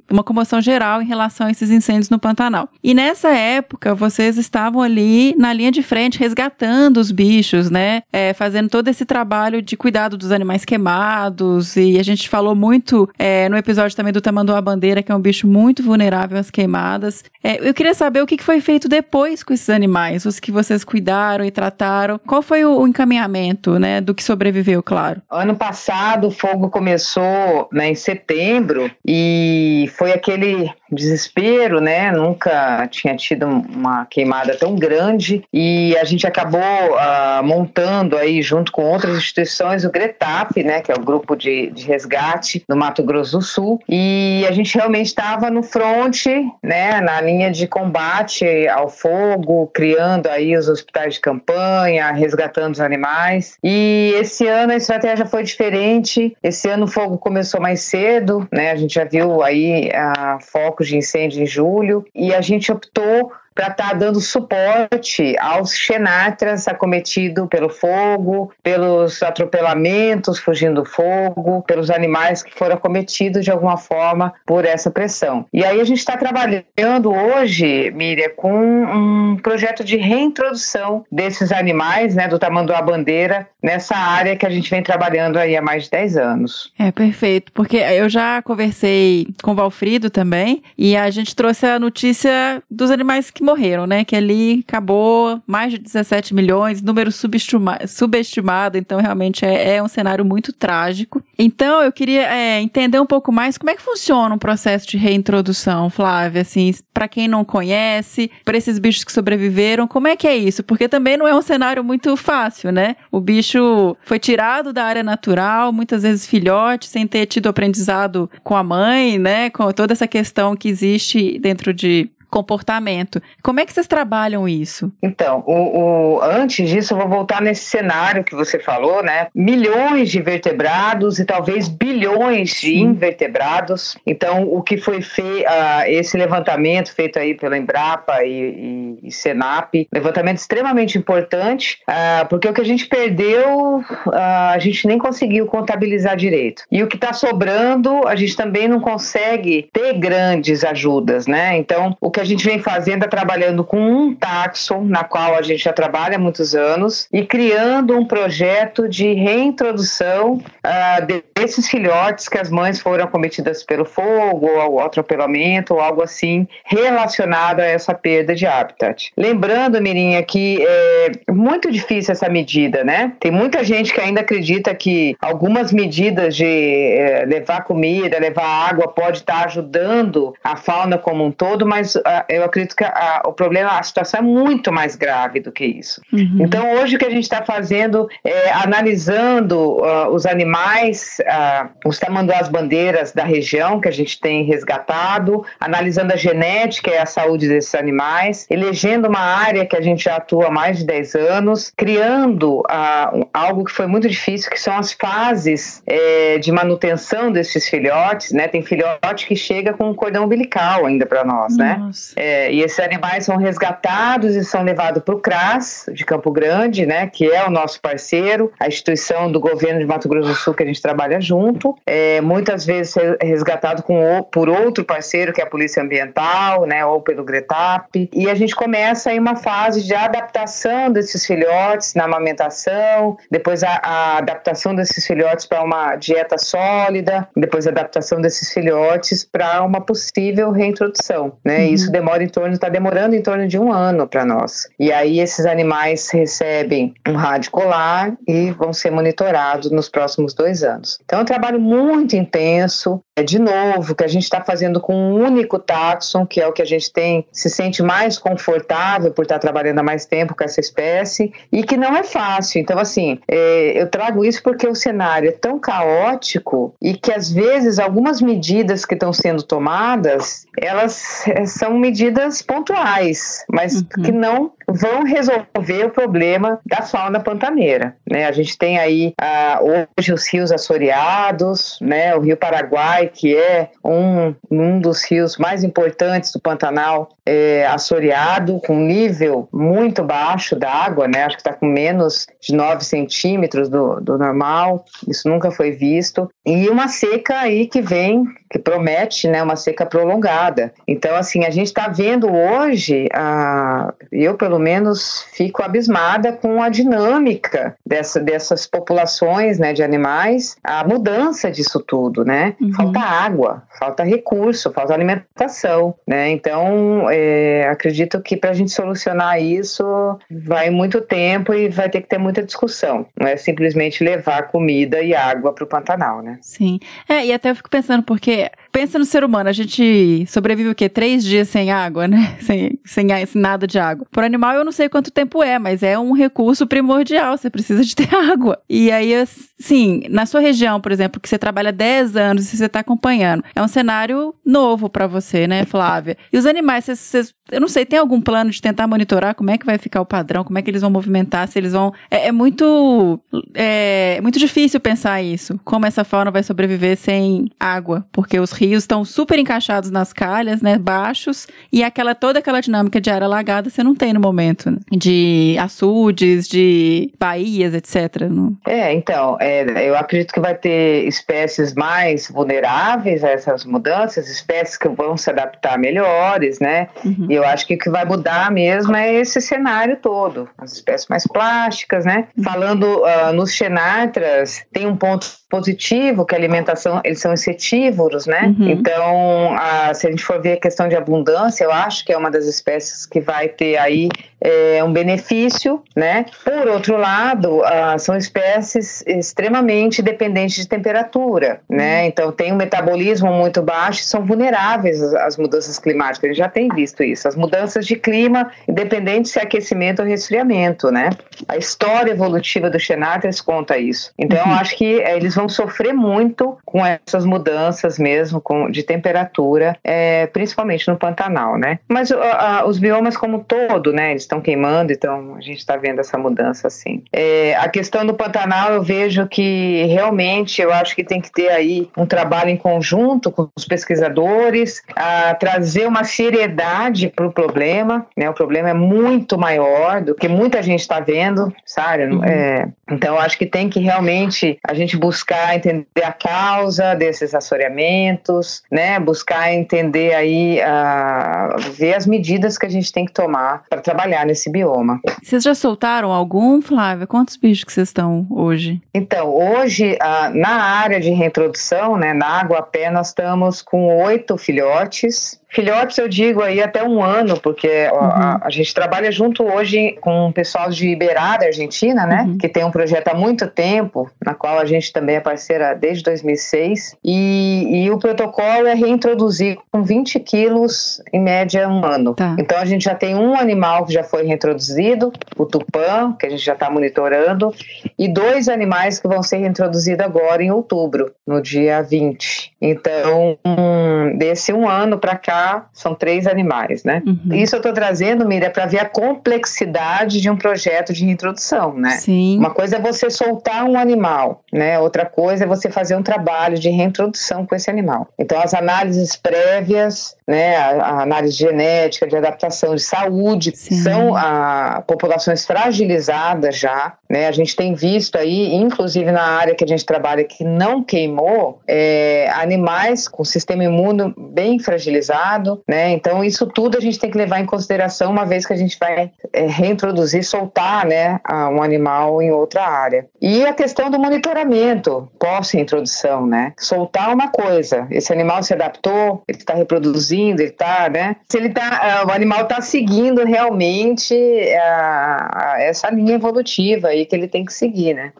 uma 0.09 0.23
comoção 0.23 0.61
geral 0.61 1.01
em 1.01 1.05
relação 1.05 1.47
a 1.47 1.51
esses 1.51 1.71
incêndios 1.71 2.11
no 2.11 2.19
Pantanal. 2.19 2.69
E 2.83 2.93
nessa 2.93 3.29
época 3.29 3.95
vocês 3.95 4.37
estavam 4.37 4.81
ali 4.81 5.35
na 5.35 5.51
linha 5.51 5.71
de 5.71 5.81
frente 5.81 6.19
resgatando 6.19 6.97
os 6.97 7.11
bichos, 7.11 7.71
né? 7.71 8.03
É, 8.11 8.33
fazendo 8.33 8.69
todo 8.69 8.87
esse 8.87 9.03
trabalho 9.03 9.61
de 9.61 9.75
cuidado 9.75 10.15
dos 10.15 10.31
animais 10.31 10.63
queimados. 10.63 11.75
E 11.75 11.97
a 11.97 12.03
gente 12.03 12.29
falou 12.29 12.53
muito 12.53 13.09
é, 13.17 13.49
no 13.49 13.57
episódio 13.57 13.97
também 13.97 14.13
do 14.13 14.21
Tamanduá 14.21 14.61
Bandeira, 14.61 15.01
que 15.01 15.11
é 15.11 15.15
um 15.15 15.19
bicho 15.19 15.47
muito 15.47 15.81
vulnerável 15.81 16.37
às 16.37 16.51
queimadas. 16.51 17.23
É, 17.43 17.67
eu 17.67 17.73
queria 17.73 17.95
saber 17.95 18.21
o 18.21 18.27
que 18.27 18.43
foi 18.43 18.61
feito 18.61 18.87
depois 18.87 19.41
com 19.41 19.53
esses 19.53 19.69
animais, 19.69 20.25
os 20.25 20.39
que 20.39 20.51
vocês 20.51 20.83
cuidaram 20.83 21.43
e 21.43 21.49
trataram. 21.49 22.19
Qual 22.27 22.43
foi 22.43 22.63
o 22.63 22.85
encaminhamento, 22.87 23.79
né, 23.79 23.99
do 23.99 24.13
que 24.13 24.23
sobreviveu 24.23 24.82
claro. 24.83 25.21
Ano 25.29 25.55
passado 25.55 26.27
o 26.27 26.31
fogo 26.31 26.69
começou 26.69 27.67
né, 27.71 27.89
em 27.89 27.95
setembro 27.95 28.89
e 29.05 29.89
foi 29.97 30.11
aquele 30.11 30.71
desespero, 30.93 31.79
né? 31.79 32.11
Nunca 32.11 32.87
tinha 32.87 33.15
tido 33.15 33.45
uma 33.45 34.05
queimada 34.05 34.55
tão 34.55 34.75
grande 34.75 35.43
e 35.51 35.95
a 35.97 36.03
gente 36.03 36.25
acabou 36.25 36.61
uh, 36.61 37.43
montando 37.43 38.17
aí 38.17 38.41
junto 38.41 38.71
com 38.71 38.83
outras 38.83 39.17
instituições 39.17 39.83
o 39.83 39.91
GRETAP, 39.91 40.63
né? 40.63 40.81
Que 40.81 40.91
é 40.91 40.95
o 40.95 40.99
grupo 40.99 41.35
de, 41.35 41.69
de 41.71 41.85
resgate 41.85 42.63
no 42.67 42.75
Mato 42.75 43.03
Grosso 43.03 43.37
do 43.37 43.41
Sul 43.41 43.79
e 43.87 44.45
a 44.47 44.51
gente 44.51 44.75
realmente 44.75 45.07
estava 45.07 45.49
no 45.49 45.63
fronte, 45.63 46.29
né? 46.61 47.01
Na 47.01 47.21
linha 47.21 47.51
de 47.51 47.67
combate 47.67 48.67
ao 48.67 48.89
fogo, 48.89 49.67
criando 49.73 50.27
aí 50.27 50.55
os 50.55 50.67
hospitais 50.69 51.15
de 51.15 51.19
campanha, 51.19 52.11
resgatando 52.11 52.73
os 52.73 52.81
animais 52.81 53.57
e 53.63 54.13
esse 54.19 54.47
ano 54.47 54.73
a 54.73 54.75
estratégia 54.75 55.25
foi 55.25 55.43
diferente. 55.43 56.35
Esse 56.43 56.69
ano 56.69 56.85
o 56.85 56.87
fogo 56.87 57.17
começou 57.17 57.61
mais 57.61 57.81
cedo, 57.81 58.47
né? 58.51 58.71
A 58.71 58.75
gente 58.75 58.93
já 58.93 59.03
viu 59.03 59.41
aí 59.41 59.91
a 59.93 60.37
uh, 60.37 60.43
focos 60.83 60.87
de 60.87 60.97
incêndio 60.97 61.41
em 61.41 61.45
julho 61.45 62.05
e 62.13 62.33
a 62.33 62.41
gente 62.41 62.71
optou 62.71 63.31
para 63.53 63.67
estar 63.67 63.89
tá 63.89 63.93
dando 63.93 64.19
suporte 64.19 65.35
aos 65.39 65.73
xenatras 65.75 66.67
acometidos 66.67 67.47
pelo 67.47 67.69
fogo, 67.69 68.51
pelos 68.61 69.21
atropelamentos 69.21 70.39
fugindo 70.39 70.81
do 70.81 70.85
fogo, 70.85 71.61
pelos 71.63 71.89
animais 71.89 72.41
que 72.41 72.53
foram 72.53 72.75
acometidos 72.75 73.43
de 73.43 73.51
alguma 73.51 73.77
forma 73.77 74.33
por 74.45 74.65
essa 74.65 74.89
pressão. 74.89 75.45
E 75.53 75.63
aí 75.63 75.79
a 75.79 75.83
gente 75.83 75.99
está 75.99 76.17
trabalhando 76.17 77.11
hoje, 77.11 77.91
Miriam, 77.91 78.29
com 78.35 78.53
um 78.53 79.37
projeto 79.37 79.83
de 79.83 79.97
reintrodução 79.97 81.05
desses 81.11 81.51
animais, 81.51 82.15
né, 82.15 82.27
do 82.27 82.39
tamanduá 82.39 82.81
bandeira, 82.81 83.47
nessa 83.61 83.95
área 83.95 84.35
que 84.35 84.45
a 84.45 84.49
gente 84.49 84.69
vem 84.69 84.83
trabalhando 84.83 85.37
aí 85.37 85.55
há 85.55 85.61
mais 85.61 85.85
de 85.85 85.91
10 85.91 86.17
anos. 86.17 86.73
É, 86.77 86.91
perfeito, 86.91 87.51
porque 87.51 87.77
eu 87.77 88.09
já 88.09 88.41
conversei 88.41 89.27
com 89.41 89.51
o 89.51 89.55
Valfrido 89.55 90.09
também 90.09 90.63
e 90.77 90.95
a 90.95 91.09
gente 91.09 91.35
trouxe 91.35 91.65
a 91.65 91.79
notícia 91.79 92.61
dos 92.69 92.91
animais 92.91 93.29
que 93.29 93.42
morreram, 93.43 93.85
né? 93.85 94.03
Que 94.03 94.15
ali 94.15 94.63
acabou 94.67 95.41
mais 95.45 95.71
de 95.73 95.77
17 95.77 96.33
milhões, 96.33 96.81
número 96.81 97.11
subestima 97.11 97.79
subestimado, 97.87 98.77
então 98.77 98.99
realmente 98.99 99.45
é, 99.45 99.75
é, 99.75 99.83
um 99.83 99.87
cenário 99.87 100.25
muito 100.25 100.51
trágico. 100.53 101.23
Então 101.37 101.81
eu 101.81 101.91
queria 101.91 102.33
é, 102.33 102.61
entender 102.61 102.99
um 102.99 103.05
pouco 103.05 103.31
mais 103.31 103.57
como 103.57 103.69
é 103.69 103.75
que 103.75 103.81
funciona 103.81 104.33
um 104.33 104.37
processo 104.37 104.87
de 104.87 104.97
reintrodução, 104.97 105.89
Flávia, 105.89 106.41
assim, 106.41 106.73
para 106.93 107.07
quem 107.07 107.27
não 107.27 107.43
conhece, 107.43 108.31
para 108.45 108.57
esses 108.57 108.79
bichos 108.79 109.03
que 109.03 109.11
sobreviveram, 109.11 109.87
como 109.87 110.07
é 110.07 110.15
que 110.15 110.27
é 110.27 110.35
isso? 110.35 110.63
Porque 110.63 110.87
também 110.87 111.17
não 111.17 111.27
é 111.27 111.35
um 111.35 111.41
cenário 111.41 111.83
muito 111.83 112.15
fácil, 112.15 112.71
né? 112.71 112.95
O 113.11 113.19
bicho 113.19 113.95
foi 114.03 114.19
tirado 114.19 114.71
da 114.71 114.83
área 114.83 115.03
natural, 115.03 115.71
muitas 115.71 116.03
vezes 116.03 116.25
filhote, 116.25 116.87
sem 116.87 117.05
ter 117.05 117.25
tido 117.25 117.47
aprendizado 117.49 118.29
com 118.43 118.55
a 118.55 118.63
mãe, 118.63 119.17
né? 119.17 119.49
Com 119.49 119.71
toda 119.71 119.93
essa 119.93 120.07
questão 120.07 120.55
que 120.55 120.69
existe 120.69 121.39
dentro 121.39 121.73
de 121.73 122.09
comportamento. 122.33 123.21
Como 123.43 123.59
é 123.59 123.65
que 123.65 123.71
vocês 123.71 123.85
trabalham 123.85 124.49
isso? 124.49 124.91
Então, 125.03 125.43
o, 125.45 126.17
o, 126.17 126.21
antes 126.23 126.67
disso, 126.67 126.95
eu 126.95 126.97
vou 126.97 127.07
voltar 127.07 127.39
nesse 127.43 127.65
cenário 127.65 128.23
que 128.23 128.33
você 128.33 128.57
falou, 128.57 129.03
né? 129.03 129.27
Milhões 129.35 130.09
de 130.09 130.19
vertebrados 130.19 131.19
e 131.19 131.25
talvez 131.25 131.67
bilhões 131.67 132.59
de 132.59 132.79
invertebrados. 132.79 133.95
Então, 134.07 134.47
o 134.51 134.63
que 134.63 134.77
foi 134.77 134.99
feito, 135.03 135.45
uh, 135.47 135.83
esse 135.85 136.17
levantamento 136.17 136.91
feito 136.95 137.19
aí 137.19 137.35
pela 137.35 137.55
Embrapa 137.55 138.23
e, 138.23 138.97
e, 139.03 139.07
e 139.07 139.11
Senap, 139.11 139.75
levantamento 139.93 140.37
extremamente 140.37 140.97
importante, 140.97 141.77
uh, 141.87 142.27
porque 142.27 142.47
o 142.47 142.53
que 142.53 142.61
a 142.61 142.65
gente 142.65 142.87
perdeu, 142.87 143.77
uh, 143.77 144.11
a 144.53 144.57
gente 144.57 144.87
nem 144.87 144.97
conseguiu 144.97 145.45
contabilizar 145.45 146.15
direito. 146.15 146.63
E 146.71 146.81
o 146.81 146.87
que 146.87 146.95
está 146.95 147.13
sobrando, 147.13 148.07
a 148.07 148.15
gente 148.15 148.35
também 148.35 148.67
não 148.67 148.79
consegue 148.79 149.69
ter 149.71 149.93
grandes 149.99 150.63
ajudas, 150.63 151.27
né? 151.27 151.55
Então, 151.57 151.95
o 152.01 152.09
que 152.09 152.22
a 152.23 152.25
gente 152.25 152.45
vem 152.45 152.57
fazendo 152.57 153.03
é 153.03 153.07
trabalhando 153.07 153.63
com 153.65 153.79
um 153.79 154.15
taxon, 154.15 154.85
na 154.85 155.03
qual 155.03 155.35
a 155.35 155.41
gente 155.41 155.63
já 155.63 155.73
trabalha 155.73 156.15
há 156.15 156.19
muitos 156.19 156.55
anos, 156.55 157.07
e 157.11 157.25
criando 157.25 157.97
um 157.97 158.05
projeto 158.05 158.87
de 158.87 159.13
reintrodução 159.13 160.35
uh, 160.35 161.21
desses 161.35 161.69
filhotes 161.69 162.29
que 162.29 162.37
as 162.37 162.49
mães 162.49 162.79
foram 162.79 163.03
acometidas 163.03 163.61
pelo 163.63 163.83
fogo, 163.83 164.47
ou 164.47 164.79
atropelamento, 164.79 165.73
ou 165.73 165.81
algo 165.81 166.01
assim, 166.01 166.47
relacionado 166.63 167.59
a 167.59 167.65
essa 167.65 167.93
perda 167.93 168.33
de 168.33 168.45
habitat. 168.45 169.11
Lembrando, 169.17 169.81
Mirinha, 169.81 170.23
que 170.23 170.65
é 170.65 171.11
muito 171.29 171.69
difícil 171.69 172.13
essa 172.13 172.29
medida, 172.29 172.85
né? 172.85 173.13
Tem 173.19 173.31
muita 173.31 173.63
gente 173.65 173.93
que 173.93 173.99
ainda 173.99 174.21
acredita 174.21 174.73
que 174.73 175.15
algumas 175.21 175.73
medidas 175.73 176.37
de 176.37 176.45
é, 176.45 177.25
levar 177.25 177.65
comida, 177.65 178.17
levar 178.17 178.69
água, 178.69 178.87
pode 178.87 179.19
estar 179.19 179.45
ajudando 179.45 180.33
a 180.41 180.55
fauna 180.55 180.97
como 180.97 181.25
um 181.25 181.31
todo, 181.31 181.65
mas 181.65 181.97
eu 182.29 182.43
acredito 182.43 182.75
que 182.75 182.83
a, 182.83 183.21
o 183.25 183.33
problema, 183.33 183.77
a 183.77 183.83
situação 183.83 184.19
é 184.19 184.23
muito 184.23 184.71
mais 184.71 184.95
grave 184.95 185.39
do 185.39 185.51
que 185.51 185.65
isso. 185.65 186.01
Uhum. 186.11 186.37
Então, 186.39 186.73
hoje 186.75 186.95
o 186.95 186.99
que 186.99 187.05
a 187.05 187.09
gente 187.09 187.23
está 187.23 187.43
fazendo 187.43 188.07
é 188.23 188.51
analisando 188.51 189.77
uh, 189.77 190.09
os 190.09 190.25
animais, 190.25 191.17
uh, 191.21 191.69
os 191.85 191.99
tamanduás 191.99 192.47
bandeiras 192.47 193.11
da 193.11 193.23
região 193.23 193.79
que 193.79 193.87
a 193.87 193.91
gente 193.91 194.19
tem 194.19 194.43
resgatado, 194.43 195.45
analisando 195.59 196.13
a 196.13 196.15
genética 196.15 196.91
e 196.91 196.97
a 196.97 197.05
saúde 197.05 197.47
desses 197.47 197.73
animais, 197.75 198.45
elegendo 198.49 199.07
uma 199.07 199.19
área 199.19 199.65
que 199.65 199.75
a 199.75 199.81
gente 199.81 200.03
já 200.03 200.17
atua 200.17 200.47
há 200.47 200.51
mais 200.51 200.79
de 200.79 200.85
10 200.85 201.15
anos, 201.15 201.71
criando 201.75 202.59
uh, 202.61 203.27
algo 203.33 203.63
que 203.63 203.71
foi 203.71 203.87
muito 203.87 204.07
difícil, 204.07 204.49
que 204.49 204.59
são 204.59 204.77
as 204.77 204.93
fases 204.93 205.81
eh, 205.85 206.37
de 206.39 206.51
manutenção 206.51 207.31
desses 207.31 207.67
filhotes, 207.67 208.31
né? 208.31 208.47
Tem 208.47 208.61
filhote 208.61 209.25
que 209.25 209.35
chega 209.35 209.73
com 209.73 209.89
um 209.89 209.93
cordão 209.93 210.25
umbilical 210.25 210.85
ainda 210.85 211.05
para 211.05 211.23
nós, 211.23 211.55
né? 211.57 211.77
Nossa. 211.77 211.83
né? 211.85 211.93
É, 212.15 212.51
e 212.51 212.61
esses 212.61 212.79
animais 212.79 213.25
são 213.25 213.37
resgatados 213.37 214.35
e 214.35 214.43
são 214.43 214.63
levados 214.63 215.03
para 215.03 215.15
o 215.15 215.19
CRAS 215.19 215.85
de 215.91 216.03
Campo 216.05 216.31
Grande, 216.31 216.85
né, 216.85 217.07
que 217.07 217.29
é 217.31 217.45
o 217.45 217.49
nosso 217.49 217.79
parceiro, 217.81 218.51
a 218.59 218.67
instituição 218.67 219.31
do 219.31 219.39
governo 219.39 219.79
de 219.79 219.85
Mato 219.85 220.09
Grosso 220.09 220.29
do 220.29 220.35
Sul 220.35 220.53
que 220.53 220.63
a 220.63 220.65
gente 220.65 220.81
trabalha 220.81 221.19
junto. 221.21 221.75
É, 221.85 222.21
muitas 222.21 222.65
vezes 222.65 222.95
é 222.97 223.25
resgatado 223.25 223.83
com, 223.83 224.23
por 224.31 224.49
outro 224.49 224.83
parceiro, 224.83 225.33
que 225.33 225.41
é 225.41 225.43
a 225.43 225.49
Polícia 225.49 225.81
Ambiental, 225.81 226.65
né, 226.65 226.85
ou 226.85 227.01
pelo 227.01 227.23
GRETAP. 227.23 228.09
E 228.13 228.29
a 228.29 228.35
gente 228.35 228.55
começa 228.55 229.11
em 229.13 229.19
uma 229.19 229.35
fase 229.35 229.83
de 229.83 229.93
adaptação 229.93 230.91
desses 230.91 231.25
filhotes 231.25 231.93
na 231.93 232.05
amamentação, 232.05 233.17
depois 233.29 233.63
a, 233.63 233.79
a 233.83 234.17
adaptação 234.17 234.75
desses 234.75 235.05
filhotes 235.05 235.45
para 235.45 235.63
uma 235.63 235.95
dieta 235.95 236.37
sólida, 236.37 237.27
depois 237.35 237.67
a 237.67 237.69
adaptação 237.69 238.21
desses 238.21 238.51
filhotes 238.51 239.23
para 239.23 239.63
uma 239.63 239.81
possível 239.81 240.51
reintrodução, 240.51 241.33
né? 241.43 241.59
Uhum. 241.59 241.73
Isso 241.73 241.91
demora 241.93 242.23
em 242.23 242.27
torno, 242.27 242.53
está 242.53 242.67
demorando 242.67 243.15
em 243.15 243.21
torno 243.21 243.47
de 243.47 243.57
um 243.57 243.71
ano 243.71 244.07
para 244.07 244.25
nós. 244.25 244.67
E 244.79 244.91
aí 244.91 245.19
esses 245.19 245.45
animais 245.45 246.09
recebem 246.09 246.93
um 247.07 247.13
rádio 247.13 247.51
colar 247.51 248.13
e 248.27 248.51
vão 248.51 248.73
ser 248.73 248.89
monitorados 248.89 249.71
nos 249.71 249.87
próximos 249.87 250.33
dois 250.33 250.63
anos. 250.63 250.97
Então 251.05 251.19
é 251.19 251.21
um 251.21 251.25
trabalho 251.25 251.59
muito 251.59 252.15
intenso, 252.15 253.01
é 253.15 253.21
de 253.21 253.37
novo 253.37 253.93
que 253.93 254.03
a 254.03 254.07
gente 254.07 254.23
está 254.23 254.41
fazendo 254.41 254.81
com 254.81 254.95
um 254.95 255.23
único 255.23 255.59
táxon, 255.59 256.25
que 256.25 256.41
é 256.41 256.47
o 256.47 256.51
que 256.51 256.63
a 256.63 256.65
gente 256.65 256.91
tem, 256.91 257.27
se 257.31 257.49
sente 257.49 257.83
mais 257.83 258.17
confortável 258.17 259.11
por 259.11 259.21
estar 259.21 259.35
tá 259.35 259.39
trabalhando 259.39 259.79
há 259.79 259.83
mais 259.83 260.05
tempo 260.05 260.35
com 260.35 260.43
essa 260.43 260.59
espécie 260.59 261.31
e 261.51 261.63
que 261.63 261.77
não 261.77 261.95
é 261.95 262.03
fácil. 262.03 262.59
Então, 262.59 262.79
assim, 262.79 263.19
é, 263.27 263.79
eu 263.79 263.87
trago 263.87 264.25
isso 264.25 264.41
porque 264.41 264.67
o 264.67 264.73
cenário 264.73 265.29
é 265.29 265.31
tão 265.31 265.59
caótico 265.59 266.73
e 266.81 266.95
que 266.95 267.11
às 267.11 267.31
vezes 267.31 267.77
algumas 267.77 268.19
medidas 268.19 268.83
que 268.83 268.95
estão 268.95 269.13
sendo 269.13 269.43
tomadas, 269.43 270.47
elas 270.59 271.27
é, 271.27 271.45
são 271.73 271.79
medidas 271.79 272.41
pontuais, 272.41 273.43
mas 273.51 273.75
uhum. 273.75 274.03
que 274.03 274.11
não 274.11 274.51
vão 274.67 275.03
resolver 275.03 275.85
o 275.85 275.89
problema 275.89 276.59
da 276.65 276.81
fauna 276.81 277.19
pantaneira. 277.19 277.95
Né? 278.09 278.25
A 278.25 278.31
gente 278.31 278.57
tem 278.57 278.79
aí 278.79 279.13
ah, 279.19 279.59
hoje 279.61 280.13
os 280.13 280.27
rios 280.27 280.51
assoreados, 280.51 281.77
né? 281.81 282.15
o 282.15 282.19
Rio 282.19 282.37
Paraguai, 282.37 283.09
que 283.13 283.35
é 283.35 283.69
um, 283.83 284.33
um 284.49 284.79
dos 284.79 285.03
rios 285.03 285.37
mais 285.37 285.63
importantes 285.63 286.31
do 286.31 286.39
Pantanal, 286.39 287.09
é, 287.25 287.65
assoreado, 287.67 288.59
com 288.65 288.75
nível 288.75 289.47
muito 289.51 290.03
baixo 290.03 290.55
da 290.55 290.69
água, 290.69 291.07
né? 291.07 291.23
acho 291.23 291.37
que 291.37 291.41
está 291.41 291.53
com 291.53 291.65
menos 291.65 292.27
de 292.41 292.53
9 292.53 292.83
centímetros 292.83 293.69
do, 293.69 293.99
do 294.01 294.17
normal, 294.17 294.85
isso 295.07 295.29
nunca 295.29 295.51
foi 295.51 295.71
visto, 295.71 296.29
e 296.45 296.69
uma 296.69 296.87
seca 296.87 297.39
aí 297.39 297.67
que 297.67 297.81
vem 297.81 298.25
que 298.53 298.59
promete 298.59 299.27
né, 299.27 299.41
uma 299.41 299.55
seca 299.55 299.83
prolongada. 299.83 300.71
Então, 300.87 301.15
assim, 301.15 301.43
a 301.43 301.49
gente 301.49 301.67
está 301.67 301.87
vendo 301.87 302.31
hoje, 302.31 303.09
ah, 303.11 303.91
eu 304.11 304.35
pelo 304.35 304.52
menos 304.59 305.23
fico 305.33 305.63
abismada 305.63 306.33
com 306.33 306.61
a 306.61 306.69
dinâmica 306.69 307.75
dessa, 307.85 308.19
dessas 308.19 308.65
populações 308.65 309.59
né, 309.59 309.73
de 309.73 309.83
animais, 309.83 310.57
a 310.63 310.83
mudança 310.87 311.51
disso 311.51 311.79
tudo, 311.79 312.23
né? 312.23 312.55
Uhum. 312.59 312.73
Falta 312.73 312.99
água, 312.99 313.63
falta 313.79 314.03
recurso, 314.03 314.71
falta 314.71 314.93
alimentação, 314.93 315.95
né? 316.07 316.29
Então, 316.29 317.07
é, 317.09 317.67
acredito 317.69 318.21
que 318.21 318.37
para 318.37 318.51
a 318.51 318.53
gente 318.53 318.71
solucionar 318.71 319.41
isso 319.41 319.83
vai 320.29 320.69
muito 320.69 321.01
tempo 321.01 321.53
e 321.53 321.69
vai 321.69 321.89
ter 321.89 322.01
que 322.01 322.07
ter 322.07 322.17
muita 322.17 322.43
discussão. 322.43 323.05
Não 323.19 323.27
é 323.27 323.37
simplesmente 323.37 324.03
levar 324.03 324.47
comida 324.47 325.01
e 325.01 325.15
água 325.15 325.53
para 325.53 325.63
o 325.63 325.67
Pantanal, 325.67 326.21
né? 326.21 326.37
Sim. 326.41 326.79
É, 327.07 327.25
e 327.25 327.33
até 327.33 327.49
eu 327.49 327.55
fico 327.55 327.69
pensando, 327.69 328.03
porque 328.03 328.49
pensa 328.73 328.97
no 328.97 329.05
ser 329.05 329.23
humano, 329.23 329.47
a 329.47 329.53
gente 329.53 330.25
sobrevive 330.27 330.69
o 330.69 330.75
quê? 330.75 330.89
Três 330.89 331.23
dias 331.23 331.47
sem 331.47 331.71
água, 331.71 332.07
né? 332.07 332.35
Sem, 332.41 332.79
sem, 332.83 333.07
sem 333.25 333.41
nada 333.41 333.67
de 333.67 333.77
água. 333.77 334.07
Por 334.11 334.23
animal, 334.23 334.55
eu 334.55 334.65
não 334.65 334.71
sei 334.71 334.89
quanto 334.89 335.11
tempo 335.11 335.43
é, 335.43 335.59
mas 335.59 335.83
é 335.83 335.97
um 335.97 336.13
recurso 336.13 336.65
primordial, 336.65 337.37
você 337.37 337.49
precisa 337.49 337.83
de 337.83 337.95
ter 337.95 338.13
água. 338.13 338.59
E 338.67 338.91
aí, 338.91 339.13
assim, 339.13 340.01
na 340.09 340.25
sua 340.25 340.41
região, 340.41 340.81
por 340.81 340.91
exemplo, 340.91 341.21
que 341.21 341.29
você 341.29 341.37
trabalha 341.37 341.71
10 341.71 342.17
anos 342.17 342.51
e 342.51 342.57
você 342.57 342.65
está 342.65 342.79
acompanhando, 342.79 343.43
é 343.55 343.61
um 343.61 343.67
cenário 343.67 344.33
novo 344.45 344.89
para 344.89 345.05
você, 345.05 345.47
né, 345.47 345.63
Flávia? 345.65 346.17
E 346.31 346.37
os 346.37 346.45
animais, 346.45 346.85
vocês, 346.85 347.33
eu 347.51 347.61
não 347.61 347.67
sei, 347.67 347.85
tem 347.85 347.99
algum 347.99 348.19
plano 348.19 348.49
de 348.49 348.61
tentar 348.61 348.87
monitorar 348.87 349.35
como 349.35 349.51
é 349.51 349.57
que 349.57 349.65
vai 349.65 349.77
ficar 349.77 350.01
o 350.01 350.05
padrão, 350.05 350.43
como 350.43 350.57
é 350.57 350.61
que 350.61 350.69
eles 350.69 350.81
vão 350.81 350.89
movimentar, 350.89 351.47
se 351.47 351.59
eles 351.59 351.73
vão. 351.73 351.93
É, 352.09 352.27
é 352.27 352.31
muito. 352.31 353.19
É, 353.53 354.15
é 354.17 354.21
muito 354.21 354.39
difícil 354.39 354.79
pensar 354.79 355.21
isso, 355.21 355.59
como 355.63 355.85
essa 355.85 356.03
fauna 356.03 356.31
vai 356.31 356.41
sobreviver 356.43 356.97
sem 356.97 357.49
água, 357.59 358.05
porque 358.11 358.39
os 358.39 358.51
rios 358.51 358.62
estão 358.71 359.03
super 359.03 359.37
encaixados 359.37 359.91
nas 359.91 360.13
calhas, 360.13 360.61
né, 360.61 360.77
baixos, 360.77 361.47
e 361.71 361.83
aquela 361.83 362.15
toda 362.15 362.39
aquela 362.39 362.61
dinâmica 362.61 363.01
de 363.01 363.09
área 363.09 363.25
alagada 363.25 363.69
você 363.69 363.83
não 363.83 363.95
tem 363.95 364.13
no 364.13 364.19
momento, 364.19 364.71
né? 364.71 364.77
de 364.91 365.57
açudes, 365.59 366.47
de 366.47 367.11
baías, 367.19 367.73
etc. 367.73 368.29
Não? 368.29 368.55
É, 368.67 368.93
então, 368.93 369.37
é, 369.39 369.87
eu 369.87 369.97
acredito 369.97 370.33
que 370.33 370.39
vai 370.39 370.55
ter 370.55 371.05
espécies 371.07 371.73
mais 371.73 372.29
vulneráveis 372.29 373.23
a 373.23 373.29
essas 373.29 373.65
mudanças, 373.65 374.29
espécies 374.29 374.77
que 374.77 374.87
vão 374.87 375.17
se 375.17 375.29
adaptar 375.29 375.77
melhores, 375.77 376.59
né? 376.59 376.87
Uhum. 377.03 377.27
E 377.29 377.33
eu 377.33 377.43
acho 377.43 377.67
que 377.67 377.75
o 377.75 377.77
que 377.77 377.89
vai 377.89 378.05
mudar 378.05 378.51
mesmo 378.51 378.95
é 378.95 379.13
esse 379.13 379.41
cenário 379.41 379.97
todo, 380.01 380.47
as 380.57 380.73
espécies 380.73 381.07
mais 381.09 381.27
plásticas, 381.27 382.05
né? 382.05 382.27
Uhum. 382.37 382.43
Falando 382.43 382.83
uh, 382.83 383.33
nos 383.33 383.53
xenartras, 383.53 384.63
tem 384.71 384.87
um 384.87 384.95
ponto 384.95 385.27
positivo 385.49 386.25
que 386.25 386.33
a 386.33 386.37
alimentação, 386.37 387.01
eles 387.03 387.19
são 387.19 387.33
insetívoros, 387.33 388.25
né? 388.25 388.52
Uhum. 388.59 388.69
Então, 388.69 389.55
a, 389.57 389.93
se 389.93 390.07
a 390.07 390.09
gente 390.09 390.23
for 390.23 390.41
ver 390.41 390.53
a 390.53 390.59
questão 390.59 390.87
de 390.87 390.95
abundância, 390.95 391.63
eu 391.63 391.71
acho 391.71 392.05
que 392.05 392.13
é 392.13 392.17
uma 392.17 392.29
das 392.29 392.45
espécies 392.45 393.05
que 393.05 393.19
vai 393.19 393.49
ter 393.49 393.77
aí 393.77 394.09
é, 394.43 394.83
um 394.83 394.91
benefício, 394.91 395.81
né? 395.95 396.25
Por 396.43 396.67
outro 396.67 396.97
lado, 396.97 397.61
uh, 397.61 397.97
são 397.97 398.17
espécies 398.17 399.01
extremamente 399.07 400.01
dependentes 400.01 400.57
de 400.57 400.67
temperatura, 400.67 401.61
né? 401.69 402.01
Uhum. 402.01 402.07
Então 402.07 402.31
tem 402.31 402.51
um 402.51 402.57
metabolismo 402.57 403.31
muito 403.31 403.61
baixo 403.61 404.01
e 404.01 404.03
são 404.03 404.25
vulneráveis 404.25 405.01
às 405.01 405.37
mudanças 405.37 405.79
climáticas. 405.79 406.25
A 406.25 406.27
gente 406.27 406.37
já 406.37 406.49
tem 406.49 406.67
visto 406.67 407.03
isso. 407.03 407.27
As 407.27 407.35
mudanças 407.35 407.85
de 407.85 407.95
clima, 407.95 408.51
independente 408.67 409.29
se 409.29 409.39
é 409.39 409.43
aquecimento 409.43 410.01
ou 410.01 410.07
resfriamento, 410.07 410.91
né? 410.91 411.09
A 411.47 411.55
história 411.55 412.11
evolutiva 412.11 412.69
do 412.69 412.79
Xenartes 412.79 413.39
conta 413.39 413.77
isso. 413.77 414.11
Então 414.19 414.43
uhum. 414.43 414.51
eu 414.51 414.57
acho 414.57 414.75
que 414.75 414.99
é, 415.01 415.15
eles 415.15 415.35
vão 415.35 415.47
sofrer 415.47 415.93
muito 415.93 416.57
com 416.65 416.85
essas 416.85 417.23
mudanças 417.23 417.97
mesmo 417.97 418.41
com, 418.41 418.69
de 418.69 418.83
temperatura, 418.83 419.77
é, 419.83 420.27
principalmente 420.27 420.87
no 420.89 420.97
Pantanal, 420.97 421.57
né? 421.57 421.79
Mas 421.87 422.11
uh, 422.11 422.15
uh, 422.15 422.67
os 422.67 422.77
biomas 422.77 423.15
como 423.15 423.43
todo, 423.43 423.93
né? 423.93 424.11
Eles 424.11 424.23
estão 424.33 424.41
queimando, 424.41 424.91
então 424.91 425.35
a 425.35 425.41
gente 425.41 425.59
está 425.59 425.77
vendo 425.77 425.99
essa 425.99 426.17
mudança 426.17 426.67
assim. 426.67 427.03
É, 427.11 427.55
a 427.55 427.69
questão 427.69 428.05
do 428.05 428.13
Pantanal, 428.13 428.73
eu 428.73 428.81
vejo 428.81 429.27
que 429.27 429.85
realmente 429.85 430.61
eu 430.61 430.73
acho 430.73 430.95
que 430.95 431.03
tem 431.03 431.21
que 431.21 431.31
ter 431.31 431.49
aí 431.49 431.89
um 431.95 432.05
trabalho 432.05 432.49
em 432.49 432.57
conjunto 432.57 433.31
com 433.31 433.49
os 433.55 433.65
pesquisadores, 433.65 434.81
a 434.95 435.35
trazer 435.35 435.87
uma 435.87 436.03
seriedade 436.03 437.09
para 437.09 437.27
o 437.27 437.31
problema, 437.31 438.05
né? 438.17 438.29
O 438.29 438.33
problema 438.33 438.69
é 438.69 438.73
muito 438.73 439.37
maior 439.37 440.01
do 440.01 440.15
que 440.15 440.27
muita 440.27 440.61
gente 440.63 440.81
está 440.81 440.99
vendo, 440.99 441.53
sabe? 441.65 442.05
Uhum. 442.05 442.23
É, 442.23 442.67
então 442.89 443.15
eu 443.15 443.19
acho 443.19 443.37
que 443.37 443.45
tem 443.45 443.69
que 443.69 443.79
realmente 443.79 444.57
a 444.67 444.73
gente 444.73 444.97
buscar 444.97 445.55
entender 445.55 446.03
a 446.03 446.11
causa 446.11 446.95
desses 446.95 447.35
assoreamentos, 447.35 448.63
né? 448.71 448.99
Buscar 448.99 449.53
entender 449.53 450.13
aí, 450.13 450.59
uh, 450.59 451.59
ver 451.71 451.95
as 451.95 452.07
medidas 452.07 452.57
que 452.57 452.65
a 452.65 452.69
gente 452.69 452.91
tem 452.91 453.05
que 453.05 453.11
tomar 453.11 453.63
para 453.69 453.81
trabalhar 453.81 454.22
nesse 454.25 454.49
bioma. 454.49 454.99
Vocês 455.21 455.43
já 455.43 455.53
soltaram 455.55 456.11
algum, 456.11 456.61
Flávia? 456.61 457.07
Quantos 457.07 457.37
bichos 457.37 457.63
que 457.63 457.73
vocês 457.73 457.89
estão 457.89 458.27
hoje? 458.29 458.81
Então, 458.93 459.33
hoje, 459.33 459.97
na 460.33 460.49
área 460.49 460.99
de 460.99 461.09
reintrodução, 461.09 461.97
né, 461.97 462.13
na 462.13 462.27
água 462.27 462.61
pé, 462.61 462.89
nós 462.89 463.07
estamos 463.07 463.61
com 463.61 464.03
oito 464.03 464.37
filhotes 464.37 465.39
Filhotes, 465.53 465.99
eu 465.99 466.09
digo 466.09 466.41
aí 466.41 466.59
até 466.59 466.83
um 466.83 467.03
ano, 467.03 467.39
porque 467.39 467.87
uhum. 467.91 467.99
a, 467.99 468.39
a, 468.41 468.49
gente 468.49 468.73
trabalha 468.73 469.11
junto 469.11 469.43
hoje 469.43 469.95
com 470.01 470.29
o 470.29 470.33
pessoal 470.33 470.67
de 470.71 470.87
Iberá, 470.87 471.37
da 471.37 471.45
Argentina, 471.45 472.07
né? 472.07 472.23
Uhum. 472.23 472.37
Que 472.39 472.49
tem 472.49 472.65
um 472.65 472.71
projeto 472.71 473.09
há 473.09 473.13
muito 473.13 473.45
tempo, 473.45 474.09
na 474.25 474.33
qual 474.33 474.57
a 474.57 474.65
gente 474.65 474.91
também 474.91 475.17
é 475.17 475.19
parceira 475.19 475.75
desde 475.75 476.03
2006. 476.05 476.97
E, 477.05 477.83
e 477.83 477.91
o 477.91 477.99
protocolo 477.99 478.65
é 478.65 478.73
reintroduzir 478.73 479.59
com 479.71 479.83
20 479.83 480.19
quilos, 480.21 480.99
em 481.13 481.21
média, 481.21 481.69
um 481.69 481.85
ano. 481.85 482.15
Tá. 482.15 482.35
Então 482.39 482.57
a 482.57 482.65
gente 482.65 482.85
já 482.85 482.95
tem 482.95 483.13
um 483.13 483.35
animal 483.35 483.85
que 483.85 483.93
já 483.93 484.03
foi 484.03 484.23
reintroduzido, 484.23 485.13
o 485.37 485.45
tupã, 485.45 486.15
que 486.19 486.25
a 486.25 486.29
gente 486.31 486.43
já 486.43 486.53
está 486.53 486.67
monitorando, 486.67 487.53
e 487.99 488.07
dois 488.07 488.49
animais 488.49 488.97
que 488.97 489.07
vão 489.07 489.21
ser 489.21 489.37
reintroduzidos 489.37 490.03
agora 490.03 490.41
em 490.41 490.49
outubro, 490.49 491.11
no 491.27 491.39
dia 491.39 491.83
20. 491.83 492.53
Então, 492.59 493.37
um, 493.45 494.17
desse 494.17 494.51
um 494.51 494.67
ano 494.67 494.97
para 494.97 495.15
cá, 495.15 495.42
são 495.71 495.95
três 495.95 496.27
animais, 496.27 496.83
né? 496.83 497.01
Uhum. 497.05 497.33
Isso 497.35 497.55
eu 497.55 497.57
estou 497.57 497.73
trazendo, 497.73 498.27
Mira, 498.27 498.49
para 498.49 498.65
ver 498.65 498.79
a 498.79 498.85
complexidade 498.85 500.21
de 500.21 500.29
um 500.29 500.37
projeto 500.37 500.93
de 500.93 501.05
introdução, 501.05 501.73
né? 501.73 501.91
Sim. 501.91 502.37
Uma 502.37 502.51
coisa 502.51 502.77
é 502.77 502.79
você 502.79 503.09
soltar 503.09 503.65
um 503.65 503.77
animal, 503.77 504.43
né? 504.51 504.79
Outra 504.79 505.05
coisa 505.05 505.43
é 505.43 505.47
você 505.47 505.69
fazer 505.69 505.95
um 505.95 506.03
trabalho 506.03 506.57
de 506.57 506.69
reintrodução 506.69 507.45
com 507.45 507.55
esse 507.55 507.69
animal. 507.69 508.07
Então, 508.17 508.39
as 508.41 508.53
análises 508.53 509.15
prévias, 509.15 510.15
né? 510.27 510.55
A, 510.57 510.69
a 510.69 511.01
análise 511.03 511.35
genética, 511.35 512.07
de 512.07 512.15
adaptação, 512.15 512.75
de 512.75 512.81
saúde, 512.81 513.55
Sim. 513.55 513.75
são 513.75 514.15
a, 514.15 514.83
populações 514.87 515.45
fragilizadas 515.45 516.57
já, 516.57 516.93
né? 517.13 517.27
A 517.27 517.31
gente 517.31 517.55
tem 517.55 517.75
visto 517.75 518.17
aí, 518.17 518.55
inclusive 518.55 519.11
na 519.11 519.21
área 519.21 519.53
que 519.53 519.63
a 519.63 519.67
gente 519.67 519.85
trabalha 519.85 520.23
que 520.23 520.43
não 520.43 520.83
queimou, 520.83 521.59
é, 521.67 522.27
animais 522.33 523.07
com 523.07 523.23
sistema 523.23 523.63
imune 523.63 524.11
bem 524.17 524.57
fragilizado, 524.57 525.61
né? 525.69 525.91
Então 525.91 526.23
isso 526.23 526.47
tudo 526.47 526.75
a 526.75 526.81
gente 526.81 526.97
tem 526.97 527.11
que 527.11 527.17
levar 527.17 527.39
em 527.39 527.45
consideração 527.45 528.09
uma 528.09 528.25
vez 528.25 528.47
que 528.47 528.53
a 528.53 528.55
gente 528.55 528.79
vai 528.79 529.11
é, 529.31 529.45
reintroduzir, 529.45 530.25
soltar, 530.25 530.87
né, 530.87 531.19
um 531.51 531.61
animal 531.61 532.19
em 532.19 532.31
outra 532.31 532.65
área. 532.65 533.05
E 533.21 533.45
a 533.45 533.53
questão 533.53 533.91
do 533.91 533.99
monitoramento 533.99 535.07
pós-introdução, 535.19 536.25
né? 536.25 536.53
Soltar 536.57 537.13
uma 537.13 537.27
coisa, 537.27 537.85
esse 537.91 538.11
animal 538.11 538.41
se 538.41 538.53
adaptou, 538.53 539.21
ele 539.27 539.37
está 539.37 539.53
reproduzindo, 539.53 540.41
ele 540.41 540.49
está, 540.49 540.89
né? 540.89 541.17
Se 541.29 541.37
ele 541.37 541.49
tá, 541.49 542.05
o 542.07 542.11
animal 542.11 542.41
está 542.41 542.59
seguindo 542.59 543.23
realmente 543.23 544.15
a, 544.55 545.53
a, 545.53 545.61
essa 545.61 545.91
linha 545.91 546.15
evolutiva 546.15 546.87
aí 546.87 547.02
que 547.05 547.15
ele 547.15 547.27
tem 547.27 547.45
que 547.45 547.53
seguir, 547.53 547.93
né? 547.93 548.13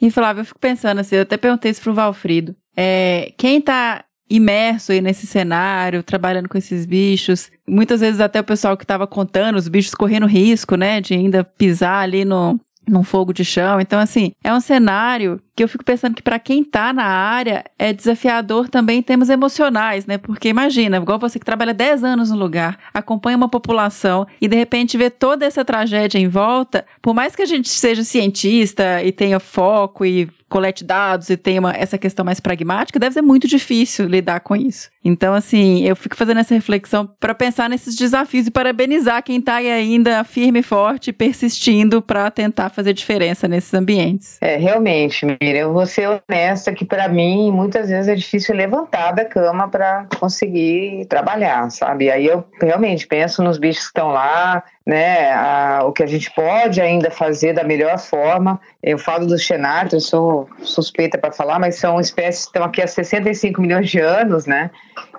E 0.00 0.10
Flávio, 0.10 0.40
eu 0.42 0.44
fico 0.44 0.58
pensando 0.58 1.00
assim, 1.00 1.16
eu 1.16 1.22
até 1.22 1.36
perguntei 1.36 1.70
isso 1.70 1.80
pro 1.80 1.94
Valfrido. 1.94 2.54
É, 2.76 3.32
quem 3.36 3.60
tá 3.60 4.04
imerso 4.28 4.92
aí 4.92 5.00
nesse 5.00 5.26
cenário, 5.26 6.02
trabalhando 6.02 6.48
com 6.48 6.58
esses 6.58 6.86
bichos. 6.86 7.50
Muitas 7.68 8.00
vezes 8.00 8.20
até 8.20 8.40
o 8.40 8.44
pessoal 8.44 8.76
que 8.76 8.84
estava 8.84 9.06
contando, 9.06 9.56
os 9.56 9.68
bichos 9.68 9.94
correndo 9.94 10.26
risco, 10.26 10.76
né, 10.76 11.00
de 11.00 11.14
ainda 11.14 11.44
pisar 11.44 12.02
ali 12.02 12.24
no, 12.24 12.58
num 12.88 13.02
fogo 13.02 13.32
de 13.32 13.44
chão. 13.44 13.80
Então, 13.80 13.98
assim, 13.98 14.32
é 14.42 14.52
um 14.52 14.60
cenário 14.60 15.40
que 15.54 15.62
eu 15.62 15.68
fico 15.68 15.84
pensando 15.84 16.14
que 16.14 16.22
para 16.22 16.38
quem 16.38 16.62
está 16.62 16.92
na 16.92 17.04
área 17.04 17.64
é 17.78 17.92
desafiador 17.92 18.68
também 18.68 18.98
em 18.98 19.02
termos 19.02 19.30
emocionais, 19.30 20.06
né? 20.06 20.18
Porque 20.18 20.48
imagina, 20.48 20.96
igual 20.96 21.18
você 21.18 21.38
que 21.38 21.44
trabalha 21.44 21.72
10 21.72 22.02
anos 22.02 22.30
no 22.30 22.36
lugar, 22.36 22.78
acompanha 22.92 23.36
uma 23.36 23.48
população 23.48 24.26
e 24.40 24.48
de 24.48 24.56
repente 24.56 24.96
vê 24.96 25.10
toda 25.10 25.46
essa 25.46 25.64
tragédia 25.64 26.18
em 26.18 26.28
volta, 26.28 26.84
por 27.00 27.14
mais 27.14 27.36
que 27.36 27.42
a 27.42 27.46
gente 27.46 27.68
seja 27.68 28.02
cientista 28.02 29.02
e 29.02 29.12
tenha 29.12 29.38
foco 29.38 30.04
e 30.04 30.28
colete 30.54 30.84
dados 30.84 31.30
e 31.30 31.36
tenha 31.36 31.58
uma, 31.58 31.72
essa 31.72 31.98
questão 31.98 32.24
mais 32.24 32.38
pragmática, 32.38 32.96
deve 32.96 33.14
ser 33.14 33.22
muito 33.22 33.48
difícil 33.48 34.06
lidar 34.06 34.38
com 34.38 34.54
isso. 34.54 34.88
Então, 35.04 35.34
assim, 35.34 35.84
eu 35.84 35.96
fico 35.96 36.14
fazendo 36.14 36.38
essa 36.38 36.54
reflexão 36.54 37.10
para 37.18 37.34
pensar 37.34 37.68
nesses 37.68 37.96
desafios 37.96 38.46
e 38.46 38.52
parabenizar 38.52 39.22
quem 39.24 39.38
está 39.38 39.56
ainda 39.56 40.22
firme 40.22 40.60
e 40.60 40.62
forte, 40.62 41.12
persistindo 41.12 42.00
para 42.00 42.30
tentar 42.30 42.70
fazer 42.70 42.92
diferença 42.92 43.48
nesses 43.48 43.74
ambientes. 43.74 44.38
É, 44.40 44.56
realmente, 44.56 45.26
Miriam, 45.44 45.60
eu 45.60 45.72
vou 45.74 45.84
ser 45.84 46.08
honesta 46.08 46.72
que 46.72 46.86
para 46.86 47.06
mim 47.06 47.52
muitas 47.52 47.90
vezes 47.90 48.08
é 48.08 48.14
difícil 48.14 48.54
levantar 48.54 49.12
da 49.12 49.26
cama 49.26 49.68
para 49.68 50.06
conseguir 50.18 51.04
trabalhar, 51.06 51.70
sabe? 51.70 52.10
Aí 52.10 52.26
eu 52.26 52.42
realmente 52.60 53.06
penso 53.06 53.42
nos 53.42 53.58
bichos 53.58 53.82
que 53.82 53.88
estão 53.88 54.08
lá, 54.08 54.64
né, 54.86 55.32
a, 55.32 55.82
o 55.84 55.92
que 55.92 56.02
a 56.02 56.06
gente 56.06 56.30
pode 56.32 56.80
ainda 56.80 57.10
fazer 57.10 57.54
da 57.54 57.64
melhor 57.64 57.98
forma. 57.98 58.60
Eu 58.82 58.98
falo 58.98 59.26
dos 59.26 59.42
xenatos, 59.42 59.92
eu 59.92 60.00
sou 60.00 60.48
suspeita 60.62 61.16
para 61.16 61.32
falar, 61.32 61.58
mas 61.58 61.76
são 61.76 61.98
espécies 61.98 62.44
que 62.44 62.50
estão 62.50 62.64
aqui 62.64 62.82
há 62.82 62.86
65 62.86 63.60
milhões 63.60 63.88
de 63.88 63.98
anos, 63.98 64.46
né? 64.46 64.70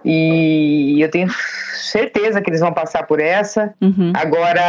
E 0.05 1.01
eu 1.01 1.09
tenho 1.09 1.27
certeza 1.73 2.39
que 2.39 2.49
eles 2.49 2.59
vão 2.59 2.71
passar 2.71 3.07
por 3.07 3.19
essa. 3.19 3.73
Uhum. 3.81 4.13
Agora, 4.15 4.61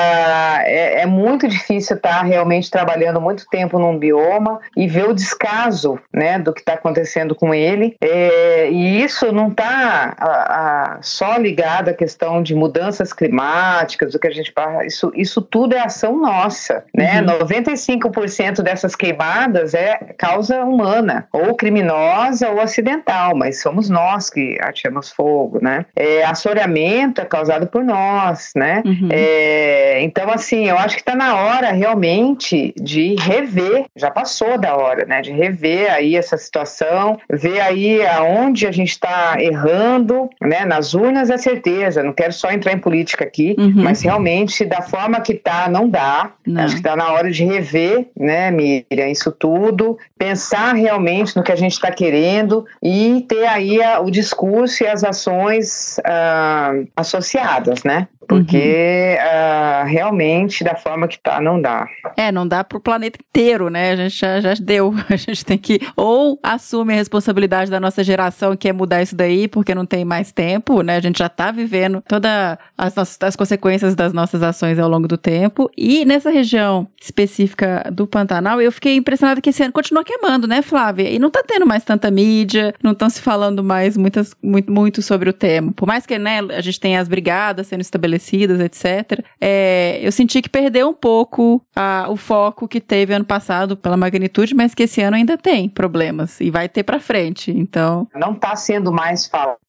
é, 0.64 1.02
é, 1.02 1.06
muito 1.06 1.46
difícil 1.46 1.96
estar 1.96 2.20
tá 2.20 2.22
realmente 2.22 2.70
trabalhando 2.70 3.20
muito 3.20 3.46
tempo 3.50 3.78
num 3.78 3.98
bioma 3.98 4.60
e 4.74 4.88
ver 4.88 5.08
o 5.08 5.12
descaso 5.12 5.98
né, 6.12 6.38
do 6.38 6.54
que 6.54 6.60
está 6.60 6.72
acontecendo 6.74 7.34
com 7.34 7.54
ele. 7.54 7.96
É, 8.00 8.70
e 8.70 9.02
isso 9.02 9.30
não 9.30 9.48
está 9.48 10.98
só 11.02 11.36
ligado 11.36 11.90
à 11.90 11.94
questão 11.94 12.42
de 12.42 12.54
mudanças 12.54 13.12
climáticas, 13.12 14.12
do 14.12 14.18
que 14.18 14.28
a 14.28 14.32
gente 14.32 14.52
isso, 14.86 15.12
isso 15.14 15.42
tudo 15.42 15.74
é 15.74 15.80
ação 15.80 16.18
nossa. 16.18 16.84
Né? 16.94 17.20
Uhum. 17.20 17.38
95% 17.38 18.62
dessas 18.62 18.94
queimadas 18.94 19.74
é 19.74 19.96
causa 20.18 20.62
humana, 20.64 21.28
ou 21.32 21.54
criminosa 21.54 22.50
ou 22.50 22.60
acidental, 22.60 23.36
mas 23.36 23.60
somos 23.60 23.88
nós 23.88 24.30
que 24.30 24.58
atiramos 24.60 25.10
fogo. 25.10 25.58
Né? 25.62 25.84
É, 25.94 26.24
assoreamento 26.24 27.20
é 27.20 27.24
causado 27.24 27.66
por 27.66 27.84
nós, 27.84 28.52
né? 28.54 28.82
Uhum. 28.84 29.08
É, 29.10 30.00
então, 30.02 30.30
assim, 30.30 30.68
eu 30.68 30.78
acho 30.78 30.96
que 30.96 31.02
está 31.02 31.14
na 31.14 31.36
hora 31.36 31.70
realmente 31.72 32.74
de 32.80 33.14
rever, 33.16 33.86
já 33.94 34.10
passou 34.10 34.58
da 34.58 34.76
hora, 34.76 35.04
né? 35.04 35.20
De 35.20 35.32
rever 35.32 35.92
aí 35.92 36.16
essa 36.16 36.36
situação, 36.36 37.18
ver 37.30 37.60
aí 37.60 38.04
aonde 38.06 38.66
a 38.66 38.72
gente 38.72 38.90
está 38.90 39.36
errando, 39.38 40.28
né? 40.40 40.64
Nas 40.64 40.94
urnas 40.94 41.30
é 41.30 41.36
certeza, 41.36 42.02
não 42.02 42.12
quero 42.12 42.32
só 42.32 42.50
entrar 42.50 42.72
em 42.72 42.78
política 42.78 43.24
aqui, 43.24 43.54
uhum. 43.58 43.72
mas 43.76 44.02
realmente 44.02 44.64
da 44.76 44.82
forma 44.82 45.20
que 45.20 45.34
tá, 45.34 45.68
não 45.68 45.88
dá. 45.88 46.32
Não. 46.46 46.62
Acho 46.62 46.74
que 46.74 46.80
está 46.80 46.94
na 46.94 47.12
hora 47.12 47.30
de 47.30 47.44
rever, 47.44 48.08
né, 48.16 48.50
Miriam, 48.50 49.08
isso 49.08 49.32
tudo, 49.32 49.98
pensar 50.18 50.74
realmente 50.74 51.34
no 51.36 51.42
que 51.42 51.52
a 51.52 51.56
gente 51.56 51.72
está 51.72 51.90
querendo 51.90 52.64
e 52.82 53.24
ter 53.28 53.46
aí 53.46 53.82
a, 53.82 54.00
o 54.00 54.10
discurso 54.10 54.84
e 54.84 54.86
as 54.86 55.02
ações 55.02 55.98
uh, 55.98 56.86
associadas, 56.96 57.82
né? 57.84 58.08
Porque 58.28 59.16
uhum. 59.18 59.84
uh, 59.84 59.86
realmente, 59.86 60.64
da 60.64 60.74
forma 60.74 61.06
que 61.06 61.18
tá, 61.18 61.40
não 61.40 61.60
dá. 61.60 61.86
É, 62.16 62.32
não 62.32 62.46
dá 62.46 62.64
pro 62.64 62.80
planeta 62.80 63.18
inteiro, 63.20 63.70
né? 63.70 63.92
A 63.92 63.96
gente 63.96 64.18
já, 64.18 64.40
já 64.40 64.54
deu. 64.54 64.92
A 65.08 65.16
gente 65.16 65.44
tem 65.44 65.56
que 65.56 65.80
ou 65.96 66.38
assume 66.42 66.92
a 66.92 66.96
responsabilidade 66.96 67.70
da 67.70 67.78
nossa 67.78 68.02
geração, 68.02 68.56
que 68.56 68.68
é 68.68 68.72
mudar 68.72 69.02
isso 69.02 69.14
daí, 69.14 69.46
porque 69.46 69.74
não 69.74 69.86
tem 69.86 70.04
mais 70.04 70.32
tempo, 70.32 70.82
né? 70.82 70.96
A 70.96 71.00
gente 71.00 71.18
já 71.18 71.28
tá 71.28 71.50
vivendo 71.52 72.02
todas 72.06 72.58
as, 72.76 73.22
as 73.22 73.36
consequências 73.36 73.94
das 73.94 74.12
nossas 74.12 74.42
ações 74.42 74.65
ao 74.78 74.88
longo 74.88 75.08
do 75.08 75.16
tempo. 75.16 75.70
E 75.76 76.04
nessa 76.04 76.30
região 76.30 76.86
específica 77.00 77.88
do 77.92 78.06
Pantanal, 78.06 78.60
eu 78.60 78.72
fiquei 78.72 78.96
impressionada 78.96 79.40
que 79.40 79.50
esse 79.50 79.62
ano 79.62 79.72
continua 79.72 80.04
queimando, 80.04 80.46
né, 80.46 80.62
Flávia? 80.62 81.08
E 81.08 81.18
não 81.18 81.30
tá 81.30 81.42
tendo 81.46 81.66
mais 81.66 81.84
tanta 81.84 82.10
mídia, 82.10 82.74
não 82.82 82.92
estão 82.92 83.08
se 83.08 83.20
falando 83.20 83.62
mais 83.62 83.96
muitas, 83.96 84.34
muito, 84.42 84.70
muito 84.72 85.02
sobre 85.02 85.30
o 85.30 85.32
tema. 85.32 85.72
Por 85.72 85.86
mais 85.86 86.06
que, 86.06 86.18
né, 86.18 86.40
a 86.40 86.60
gente 86.60 86.80
tenha 86.80 87.00
as 87.00 87.08
brigadas 87.08 87.66
sendo 87.66 87.80
estabelecidas, 87.80 88.60
etc. 88.60 89.24
É, 89.40 89.98
eu 90.02 90.12
senti 90.12 90.42
que 90.42 90.48
perdeu 90.48 90.88
um 90.88 90.94
pouco 90.94 91.64
a, 91.74 92.06
o 92.08 92.16
foco 92.16 92.68
que 92.68 92.80
teve 92.80 93.12
ano 93.14 93.24
passado 93.24 93.76
pela 93.76 93.96
magnitude, 93.96 94.54
mas 94.54 94.74
que 94.74 94.84
esse 94.84 95.00
ano 95.00 95.16
ainda 95.16 95.36
tem 95.36 95.68
problemas 95.68 96.40
e 96.40 96.50
vai 96.50 96.68
ter 96.68 96.82
para 96.82 97.00
frente. 97.00 97.50
Então. 97.50 98.08
Não 98.14 98.32
está 98.32 98.54
sendo 98.56 98.92
mais 98.92 99.26
falado 99.26 99.65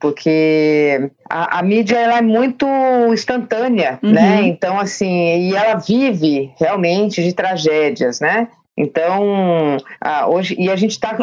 porque 0.00 1.10
a, 1.30 1.60
a, 1.60 1.62
mídia 1.62 1.96
ela 1.96 2.18
é 2.18 2.22
muito 2.22 2.66
instantânea, 3.12 3.98
uhum. 4.02 4.10
né? 4.10 4.42
Então 4.42 4.78
assim, 4.78 5.48
e 5.48 5.54
ela 5.54 5.76
vive 5.76 6.52
realmente 6.58 7.22
de 7.22 7.32
tragédias, 7.32 8.18
né? 8.18 8.48
Então, 8.76 9.76
a, 10.00 10.28
hoje, 10.28 10.56
e 10.58 10.68
a 10.70 10.76
gente 10.76 10.92
está 10.92 11.16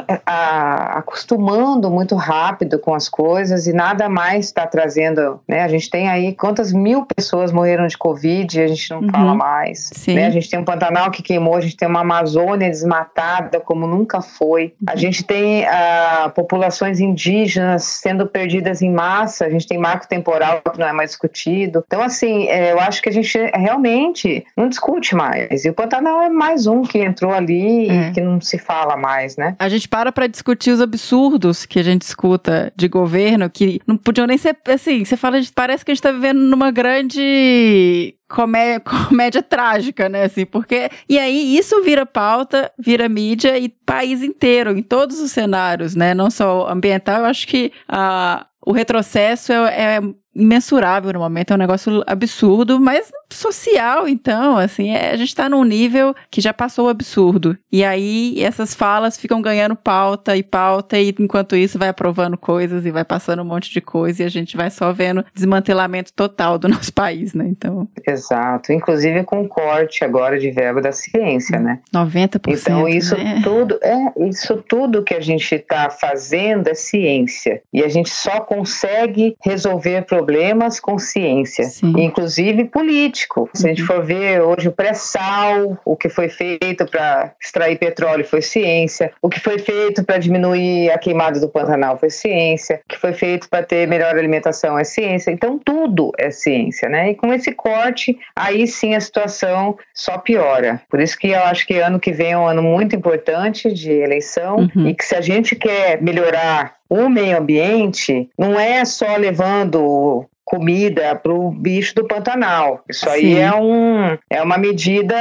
acostumando 0.95 1.91
muito 1.91 2.15
rápido 2.15 2.79
com 2.79 2.93
as 2.93 3.09
coisas 3.09 3.67
e 3.67 3.73
nada 3.73 4.07
mais 4.07 4.45
está 4.45 4.65
trazendo, 4.65 5.39
né? 5.47 5.61
A 5.61 5.67
gente 5.67 5.89
tem 5.89 6.09
aí 6.09 6.33
quantas 6.33 6.71
mil 6.71 7.05
pessoas 7.05 7.51
morreram 7.51 7.85
de 7.87 7.97
Covid 7.97 8.57
e 8.57 8.63
a 8.63 8.67
gente 8.67 8.89
não 8.91 9.01
uhum. 9.01 9.09
fala 9.11 9.35
mais. 9.35 9.91
Né? 10.07 10.27
A 10.27 10.29
gente 10.29 10.49
tem 10.49 10.59
um 10.59 10.63
Pantanal 10.63 11.11
que 11.11 11.21
queimou, 11.21 11.55
a 11.55 11.61
gente 11.61 11.75
tem 11.75 11.87
uma 11.87 12.01
Amazônia 12.01 12.69
desmatada 12.69 13.59
como 13.59 13.85
nunca 13.85 14.21
foi. 14.21 14.73
A 14.87 14.91
uhum. 14.91 14.97
gente 14.97 15.23
tem 15.23 15.65
a, 15.67 16.31
populações 16.33 17.01
indígenas 17.01 17.83
sendo 17.83 18.27
perdidas 18.27 18.81
em 18.81 18.91
massa, 18.91 19.45
a 19.45 19.49
gente 19.49 19.67
tem 19.67 19.77
marco 19.77 20.07
temporal 20.07 20.61
que 20.71 20.79
não 20.79 20.87
é 20.87 20.93
mais 20.93 21.11
discutido. 21.11 21.83
Então, 21.85 22.01
assim, 22.01 22.47
é, 22.47 22.71
eu 22.71 22.79
acho 22.79 23.01
que 23.01 23.09
a 23.09 23.11
gente 23.13 23.37
realmente 23.53 24.45
não 24.55 24.69
discute 24.69 25.15
mais. 25.15 25.65
E 25.65 25.69
o 25.69 25.73
Pantanal 25.73 26.21
é 26.21 26.29
mais 26.29 26.65
um 26.65 26.83
que 26.83 26.99
entrou 26.99 27.40
ali 27.41 27.89
é. 27.89 28.09
e 28.09 28.13
que 28.13 28.21
não 28.21 28.39
se 28.39 28.57
fala 28.57 28.95
mais, 28.95 29.37
né? 29.37 29.55
A 29.59 29.69
gente 29.69 29.87
para 29.87 30.11
para 30.11 30.27
discutir 30.27 30.71
os 30.71 30.81
absurdos 30.81 31.65
que 31.65 31.79
a 31.79 31.83
gente 31.83 32.03
escuta 32.03 32.71
de 32.75 32.87
governo, 32.87 33.49
que 33.49 33.81
não 33.85 33.97
podiam 33.97 34.27
nem 34.27 34.37
ser 34.37 34.57
assim. 34.67 35.03
Você 35.03 35.17
fala, 35.17 35.41
de, 35.41 35.51
parece 35.51 35.83
que 35.83 35.91
a 35.91 35.93
gente 35.93 36.03
tá 36.03 36.11
vivendo 36.11 36.39
numa 36.39 36.71
grande 36.71 38.15
comédia, 38.31 38.79
comédia 39.09 39.43
trágica, 39.43 40.09
né? 40.09 40.23
Assim, 40.23 40.45
porque. 40.45 40.89
E 41.07 41.19
aí 41.19 41.57
isso 41.57 41.83
vira 41.83 42.05
pauta, 42.05 42.71
vira 42.79 43.07
mídia 43.09 43.57
e 43.57 43.69
país 43.69 44.23
inteiro, 44.23 44.71
em 44.77 44.81
todos 44.81 45.19
os 45.19 45.31
cenários, 45.31 45.95
né? 45.95 46.13
Não 46.13 46.31
só 46.31 46.67
ambiental, 46.69 47.19
eu 47.19 47.25
acho 47.25 47.47
que 47.47 47.71
a. 47.87 48.47
o 48.65 48.71
retrocesso 48.71 49.51
é, 49.51 49.97
é, 49.97 50.01
imensurável 50.35 51.11
no 51.11 51.19
momento, 51.19 51.51
é 51.51 51.55
um 51.55 51.59
negócio 51.59 52.03
absurdo, 52.07 52.79
mas 52.79 53.11
social, 53.29 54.07
então, 54.07 54.57
assim, 54.57 54.91
é, 54.91 55.11
a 55.11 55.15
gente 55.15 55.35
tá 55.35 55.49
num 55.49 55.63
nível 55.63 56.15
que 56.29 56.41
já 56.41 56.53
passou 56.53 56.87
o 56.87 56.89
absurdo. 56.89 57.57
E 57.71 57.83
aí 57.83 58.41
essas 58.43 58.73
falas 58.73 59.17
ficam 59.17 59.41
ganhando 59.41 59.75
pauta 59.75 60.35
e 60.35 60.43
pauta, 60.43 60.97
e 60.97 61.13
enquanto 61.19 61.55
isso 61.55 61.79
vai 61.79 61.89
aprovando 61.89 62.37
coisas 62.37 62.85
e 62.85 62.91
vai 62.91 63.03
passando 63.03 63.41
um 63.41 63.45
monte 63.45 63.71
de 63.71 63.81
coisa, 63.81 64.23
e 64.23 64.25
a 64.25 64.29
gente 64.29 64.55
vai 64.55 64.69
só 64.69 64.91
vendo 64.91 65.25
desmantelamento 65.33 66.13
total 66.13 66.57
do 66.57 66.67
nosso 66.69 66.93
país, 66.93 67.33
né? 67.33 67.45
Então. 67.47 67.87
Exato. 68.07 68.71
Inclusive 68.71 69.23
com 69.23 69.47
corte 69.47 70.03
agora 70.03 70.37
de 70.39 70.51
verba 70.51 70.81
da 70.81 70.91
ciência, 70.91 71.59
né? 71.59 71.79
90%. 71.93 72.39
Então, 72.47 72.87
isso 72.87 73.17
né? 73.17 73.41
tudo, 73.43 73.79
é, 73.81 74.27
isso 74.29 74.63
tudo 74.67 75.03
que 75.03 75.13
a 75.13 75.21
gente 75.21 75.55
está 75.55 75.89
fazendo 75.89 76.67
é 76.67 76.73
ciência. 76.73 77.61
E 77.73 77.83
a 77.83 77.89
gente 77.89 78.09
só 78.09 78.41
consegue 78.51 79.37
resolver 79.41 80.01
problemas 80.01 80.77
com 80.77 80.99
ciência, 80.99 81.63
Sim. 81.63 81.93
inclusive 81.97 82.65
político. 82.65 83.49
Se 83.53 83.65
a 83.65 83.69
gente 83.69 83.81
for 83.81 84.03
ver 84.03 84.41
hoje 84.41 84.67
o 84.67 84.73
pré-sal, 84.73 85.77
o 85.85 85.95
que 85.95 86.09
foi 86.09 86.27
feito 86.27 86.85
para 86.85 87.31
extrair 87.41 87.77
petróleo 87.77 88.25
foi 88.25 88.41
ciência, 88.41 89.13
o 89.21 89.29
que 89.29 89.39
foi 89.39 89.57
feito 89.57 90.03
para 90.03 90.17
diminuir 90.17 90.91
a 90.91 90.97
queimada 90.97 91.39
do 91.39 91.47
Pantanal 91.47 91.97
foi 91.97 92.09
ciência, 92.09 92.81
o 92.83 92.89
que 92.89 92.97
foi 92.99 93.13
feito 93.13 93.47
para 93.47 93.63
ter 93.63 93.87
melhor 93.87 94.17
alimentação 94.17 94.77
é 94.77 94.83
ciência. 94.83 95.31
Então, 95.31 95.57
tudo 95.57 96.11
é 96.17 96.29
ciência, 96.29 96.89
né? 96.89 97.11
E 97.11 97.15
com 97.15 97.31
esse 97.33 97.53
corte, 97.53 98.19
aí 98.35 98.67
sim 98.67 98.95
a 98.95 98.99
situação 98.99 99.77
só 99.93 100.17
piora. 100.17 100.81
Por 100.89 100.99
isso 100.99 101.17
que 101.17 101.29
eu 101.29 101.39
acho 101.43 101.65
que 101.65 101.79
ano 101.79 102.01
que 102.01 102.11
vem 102.11 102.33
é 102.33 102.37
um 102.37 102.45
ano 102.45 102.61
muito 102.61 102.93
importante 102.97 103.71
de 103.73 103.91
eleição 103.93 104.69
Uhum. 104.75 104.87
e 104.89 104.93
que 104.93 105.05
se 105.05 105.15
a 105.15 105.21
gente 105.21 105.55
quer 105.55 106.01
melhorar 106.01 106.80
o 106.91 107.09
meio 107.09 107.37
ambiente, 107.37 108.29
não 108.37 108.59
é 108.59 108.83
só 108.83 109.15
levando 109.15 110.25
comida 110.43 111.15
para 111.15 111.33
o 111.33 111.51
bicho 111.51 111.95
do 111.95 112.05
Pantanal. 112.05 112.83
Isso 112.89 113.09
aí 113.09 113.35
Sim. 113.35 113.39
é, 113.39 113.55
um, 113.55 114.17
é 114.29 114.41
uma 114.41 114.57
medida 114.57 115.15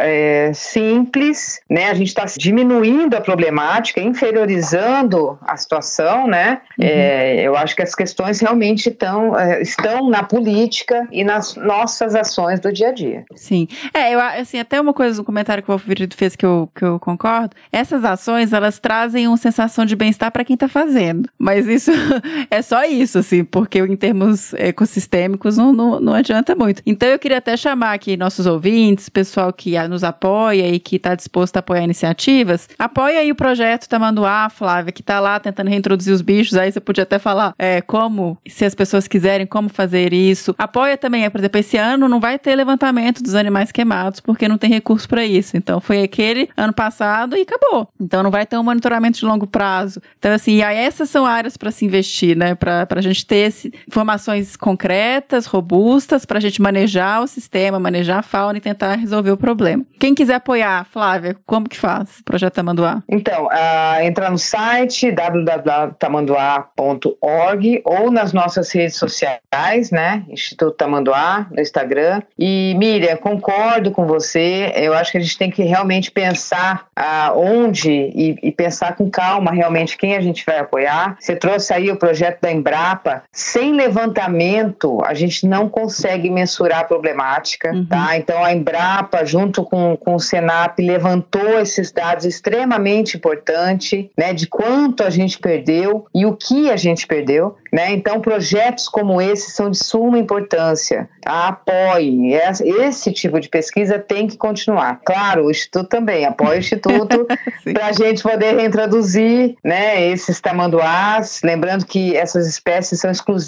é, 0.00 0.50
simples, 0.52 1.60
né? 1.70 1.90
A 1.90 1.94
gente 1.94 2.08
está 2.08 2.24
diminuindo 2.36 3.14
a 3.14 3.20
problemática, 3.20 4.00
inferiorizando 4.00 5.38
a 5.42 5.56
situação, 5.56 6.26
né? 6.26 6.60
É, 6.80 7.42
eu 7.42 7.56
acho 7.56 7.76
que 7.76 7.82
as 7.82 7.94
questões 7.94 8.40
realmente 8.40 8.88
estão, 8.88 9.38
é, 9.38 9.62
estão 9.62 10.08
na 10.08 10.22
política 10.22 11.06
e 11.12 11.22
nas 11.22 11.54
nossas 11.54 12.14
ações 12.14 12.58
do 12.60 12.72
dia 12.72 12.88
a 12.88 12.92
dia. 12.92 13.24
Sim. 13.36 13.68
É, 13.92 14.12
eu 14.14 14.20
assim, 14.20 14.58
até 14.58 14.80
uma 14.80 14.92
coisa, 14.92 15.20
um 15.20 15.24
comentário 15.24 15.62
que 15.62 15.70
o 15.70 15.72
Alfredo 15.72 16.16
fez 16.16 16.34
que 16.34 16.44
eu, 16.44 16.68
que 16.74 16.84
eu 16.84 16.98
concordo. 16.98 17.54
Essas 17.70 18.04
ações, 18.04 18.52
elas 18.52 18.78
trazem 18.78 19.28
uma 19.28 19.36
sensação 19.36 19.84
de 19.84 19.94
bem-estar 19.94 20.32
para 20.32 20.44
quem 20.44 20.56
tá 20.56 20.68
fazendo. 20.68 21.28
Mas 21.38 21.66
isso 21.66 21.92
é 22.50 22.60
só 22.62 22.84
isso, 22.84 23.18
assim, 23.18 23.44
porque 23.44 23.73
em 23.78 23.96
termos 23.96 24.54
ecossistêmicos 24.54 25.56
não, 25.56 25.72
não, 25.72 26.00
não 26.00 26.14
adianta 26.14 26.54
muito. 26.54 26.82
Então 26.86 27.08
eu 27.08 27.18
queria 27.18 27.38
até 27.38 27.56
chamar 27.56 27.92
aqui 27.92 28.16
nossos 28.16 28.46
ouvintes, 28.46 29.08
pessoal 29.08 29.52
que 29.52 29.74
nos 29.88 30.04
apoia 30.04 30.68
e 30.68 30.78
que 30.78 30.96
está 30.96 31.14
disposto 31.14 31.56
a 31.56 31.60
apoiar 31.60 31.82
iniciativas. 31.82 32.68
Apoia 32.78 33.20
aí 33.20 33.30
o 33.30 33.34
projeto 33.34 33.88
Tamanduá, 33.88 34.48
Flávia, 34.48 34.92
que 34.92 35.02
tá 35.02 35.20
lá 35.20 35.38
tentando 35.38 35.68
reintroduzir 35.68 36.12
os 36.12 36.22
bichos. 36.22 36.56
Aí 36.56 36.70
você 36.70 36.80
podia 36.80 37.02
até 37.02 37.18
falar 37.18 37.54
é, 37.58 37.80
como, 37.80 38.38
se 38.46 38.64
as 38.64 38.74
pessoas 38.74 39.08
quiserem, 39.08 39.46
como 39.46 39.68
fazer 39.68 40.12
isso. 40.12 40.54
Apoia 40.58 40.96
também, 40.96 41.28
por 41.30 41.40
exemplo, 41.40 41.60
esse 41.60 41.76
ano 41.76 42.08
não 42.08 42.20
vai 42.20 42.38
ter 42.38 42.54
levantamento 42.54 43.22
dos 43.22 43.34
animais 43.34 43.72
queimados, 43.72 44.20
porque 44.20 44.48
não 44.48 44.58
tem 44.58 44.70
recurso 44.70 45.08
para 45.08 45.24
isso. 45.24 45.56
Então 45.56 45.80
foi 45.80 46.02
aquele 46.02 46.48
ano 46.56 46.72
passado 46.72 47.36
e 47.36 47.42
acabou. 47.42 47.88
Então 48.00 48.22
não 48.22 48.30
vai 48.30 48.46
ter 48.46 48.56
um 48.56 48.62
monitoramento 48.62 49.18
de 49.18 49.24
longo 49.24 49.46
prazo. 49.46 50.00
Então, 50.18 50.32
assim, 50.32 50.62
essas 50.62 51.10
são 51.10 51.24
áreas 51.26 51.56
para 51.56 51.70
se 51.70 51.84
investir, 51.84 52.36
né? 52.36 52.54
Para 52.54 52.86
a 52.90 53.00
gente 53.00 53.26
ter 53.26 53.36
esse, 53.36 53.63
informações 53.86 54.56
concretas, 54.56 55.46
robustas, 55.46 56.24
para 56.24 56.38
a 56.38 56.40
gente 56.40 56.60
manejar 56.60 57.22
o 57.22 57.26
sistema, 57.26 57.78
manejar 57.78 58.18
a 58.18 58.22
fauna 58.22 58.58
e 58.58 58.60
tentar 58.60 58.96
resolver 58.96 59.30
o 59.30 59.36
problema. 59.36 59.84
Quem 59.98 60.14
quiser 60.14 60.34
apoiar, 60.34 60.84
Flávia, 60.84 61.36
como 61.46 61.68
que 61.68 61.76
faz? 61.76 62.22
Projeto 62.24 62.54
Tamanduá. 62.54 63.02
Então, 63.08 63.48
ah, 63.50 64.04
entra 64.04 64.30
no 64.30 64.38
site 64.38 65.10
www.tamanduá.org 65.10 67.82
ou 67.84 68.10
nas 68.10 68.32
nossas 68.32 68.72
redes 68.72 68.96
sociais, 68.96 69.90
né? 69.90 70.24
Instituto 70.28 70.76
Tamanduá, 70.76 71.46
no 71.50 71.60
Instagram. 71.60 72.22
E, 72.38 72.74
Miriam, 72.78 73.16
concordo 73.16 73.90
com 73.90 74.06
você. 74.06 74.72
Eu 74.76 74.94
acho 74.94 75.12
que 75.12 75.18
a 75.18 75.20
gente 75.20 75.38
tem 75.38 75.50
que 75.50 75.62
realmente 75.62 76.10
pensar 76.10 76.86
ah, 76.94 77.32
onde 77.34 77.90
e, 77.90 78.38
e 78.42 78.52
pensar 78.52 78.96
com 78.96 79.10
calma 79.10 79.52
realmente 79.52 79.96
quem 79.96 80.16
a 80.16 80.20
gente 80.20 80.44
vai 80.44 80.58
apoiar. 80.58 81.16
Você 81.18 81.36
trouxe 81.36 81.72
aí 81.72 81.90
o 81.90 81.96
projeto 81.96 82.40
da 82.40 82.50
Embrapa. 82.50 83.22
Sem 83.54 83.72
levantamento, 83.72 85.00
a 85.06 85.14
gente 85.14 85.46
não 85.46 85.68
consegue 85.68 86.28
mensurar 86.28 86.80
a 86.80 86.84
problemática, 86.84 87.70
tá? 87.88 88.16
Então, 88.16 88.42
a 88.42 88.52
Embrapa, 88.52 89.24
junto 89.24 89.62
com, 89.62 89.96
com 89.96 90.16
o 90.16 90.18
Senap, 90.18 90.76
levantou 90.80 91.60
esses 91.60 91.92
dados 91.92 92.24
extremamente 92.24 93.16
importantes, 93.16 94.06
né? 94.18 94.32
De 94.32 94.48
quanto 94.48 95.04
a 95.04 95.10
gente 95.10 95.38
perdeu 95.38 96.04
e 96.12 96.26
o 96.26 96.34
que 96.34 96.68
a 96.68 96.76
gente 96.76 97.06
perdeu, 97.06 97.54
né? 97.72 97.92
Então, 97.92 98.20
projetos 98.20 98.88
como 98.88 99.22
esse 99.22 99.52
são 99.52 99.70
de 99.70 99.78
suma 99.78 100.18
importância. 100.18 101.08
Tá? 101.22 101.46
Apoie. 101.46 102.34
Esse, 102.34 103.12
tipo 103.12 103.38
de 103.38 103.48
pesquisa 103.48 104.00
tem 104.00 104.26
que 104.26 104.36
continuar. 104.36 105.00
Claro, 105.04 105.44
o 105.44 105.50
Instituto 105.52 105.88
também. 105.88 106.24
Apoie 106.24 106.56
o 106.56 106.58
Instituto 106.58 107.24
para 107.72 107.86
a 107.86 107.92
gente 107.92 108.20
poder 108.20 108.56
reintroduzir 108.56 109.54
né, 109.62 110.04
esses 110.08 110.40
tamanduás. 110.40 111.40
Lembrando 111.44 111.86
que 111.86 112.16
essas 112.16 112.48
espécies 112.48 112.98
são 112.98 113.12
exclusivas 113.12 113.43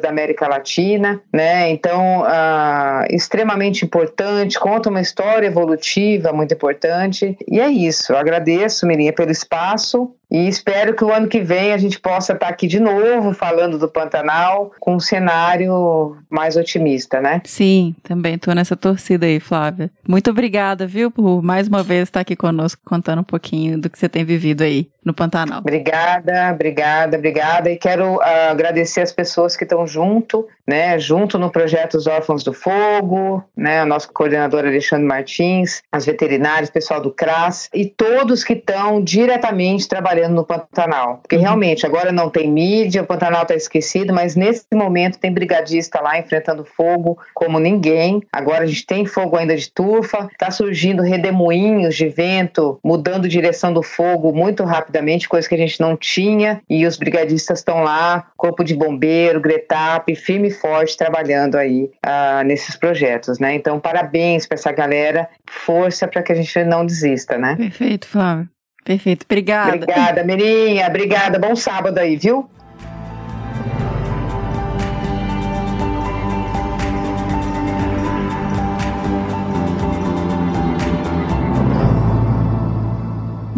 da 0.00 0.08
América 0.08 0.48
Latina, 0.48 1.20
né? 1.32 1.70
Então, 1.70 2.24
ah, 2.26 3.06
extremamente 3.10 3.84
importante, 3.84 4.58
conta 4.58 4.90
uma 4.90 5.00
história 5.00 5.46
evolutiva 5.46 6.32
muito 6.32 6.54
importante. 6.54 7.36
E 7.46 7.60
é 7.60 7.68
isso. 7.68 8.12
Eu 8.12 8.18
agradeço, 8.18 8.86
Mirinha, 8.86 9.12
pelo 9.12 9.30
espaço 9.30 10.14
e 10.30 10.46
espero 10.48 10.94
que 10.94 11.04
o 11.04 11.12
ano 11.12 11.28
que 11.28 11.40
vem 11.40 11.72
a 11.72 11.78
gente 11.78 11.98
possa 11.98 12.34
estar 12.34 12.48
aqui 12.48 12.66
de 12.66 12.78
novo 12.78 13.32
falando 13.32 13.78
do 13.78 13.88
Pantanal 13.88 14.72
com 14.78 14.96
um 14.96 15.00
cenário 15.00 16.16
mais 16.28 16.56
otimista, 16.56 17.20
né? 17.20 17.40
Sim, 17.44 17.94
também 18.02 18.36
tô 18.36 18.52
nessa 18.52 18.76
torcida 18.76 19.26
aí, 19.26 19.40
Flávia. 19.40 19.90
Muito 20.06 20.30
obrigada, 20.30 20.86
viu, 20.86 21.10
por 21.10 21.42
mais 21.42 21.68
uma 21.68 21.82
vez 21.82 22.04
estar 22.04 22.20
aqui 22.20 22.36
conosco 22.36 22.82
contando 22.84 23.20
um 23.20 23.24
pouquinho 23.24 23.78
do 23.78 23.88
que 23.88 23.98
você 23.98 24.08
tem 24.08 24.24
vivido 24.24 24.62
aí 24.62 24.88
no 25.02 25.14
Pantanal. 25.14 25.60
Obrigada, 25.60 26.52
obrigada, 26.52 27.16
obrigada. 27.16 27.70
E 27.70 27.76
quero 27.78 28.20
ah, 28.20 28.50
agradecer 28.50 29.00
as 29.00 29.12
pessoas 29.12 29.56
que 29.56 29.64
estão 29.64 29.86
junto, 29.86 30.46
né, 30.66 30.98
junto 30.98 31.38
no 31.38 31.50
projeto 31.50 31.94
Os 31.94 32.06
Órfãos 32.06 32.44
do 32.44 32.52
Fogo, 32.52 33.42
né, 33.56 33.80
a 33.80 33.86
nossa 33.86 34.06
coordenadora 34.08 34.68
Alexandre 34.68 35.06
Martins, 35.06 35.82
as 35.90 36.04
veterinárias, 36.04 36.68
pessoal 36.68 37.00
do 37.00 37.10
CRAS 37.10 37.70
e 37.72 37.86
todos 37.86 38.44
que 38.44 38.52
estão 38.52 39.02
diretamente 39.02 39.88
trabalhando 39.88 40.17
no 40.26 40.44
Pantanal. 40.44 41.18
Porque 41.18 41.36
realmente 41.36 41.86
agora 41.86 42.10
não 42.10 42.30
tem 42.30 42.50
mídia, 42.50 43.02
o 43.02 43.06
Pantanal 43.06 43.42
está 43.42 43.54
esquecido, 43.54 44.12
mas 44.12 44.34
nesse 44.34 44.66
momento 44.74 45.18
tem 45.18 45.32
brigadista 45.32 46.00
lá 46.00 46.18
enfrentando 46.18 46.64
fogo 46.64 47.18
como 47.34 47.60
ninguém. 47.60 48.22
Agora 48.32 48.64
a 48.64 48.66
gente 48.66 48.86
tem 48.86 49.04
fogo 49.04 49.36
ainda 49.36 49.54
de 49.54 49.70
turfa, 49.70 50.28
está 50.32 50.50
surgindo 50.50 51.02
redemoinhos 51.02 51.94
de 51.94 52.08
vento, 52.08 52.80
mudando 52.82 53.28
direção 53.28 53.72
do 53.72 53.82
fogo 53.82 54.32
muito 54.32 54.64
rapidamente, 54.64 55.28
coisa 55.28 55.48
que 55.48 55.54
a 55.54 55.58
gente 55.58 55.80
não 55.80 55.96
tinha, 55.96 56.62
e 56.68 56.86
os 56.86 56.96
brigadistas 56.96 57.58
estão 57.58 57.82
lá, 57.82 58.26
corpo 58.36 58.64
de 58.64 58.74
bombeiro, 58.74 59.40
Gretap, 59.40 60.14
firme 60.16 60.48
e 60.48 60.52
forte 60.52 60.96
trabalhando 60.96 61.56
aí 61.56 61.90
ah, 62.02 62.42
nesses 62.44 62.76
projetos, 62.76 63.38
né? 63.38 63.54
Então, 63.54 63.78
parabéns 63.78 64.46
para 64.46 64.56
essa 64.56 64.72
galera, 64.72 65.28
força 65.48 66.08
para 66.08 66.22
que 66.22 66.32
a 66.32 66.34
gente 66.34 66.64
não 66.64 66.84
desista, 66.84 67.36
né? 67.36 67.56
Perfeito, 67.56 68.06
Flávia. 68.06 68.48
Perfeito. 68.88 69.26
Obrigada. 69.26 69.74
Obrigada, 69.74 70.24
Mirinha. 70.24 70.86
Obrigada. 70.86 71.38
Bom 71.38 71.54
sábado 71.54 71.98
aí, 71.98 72.16
viu? 72.16 72.48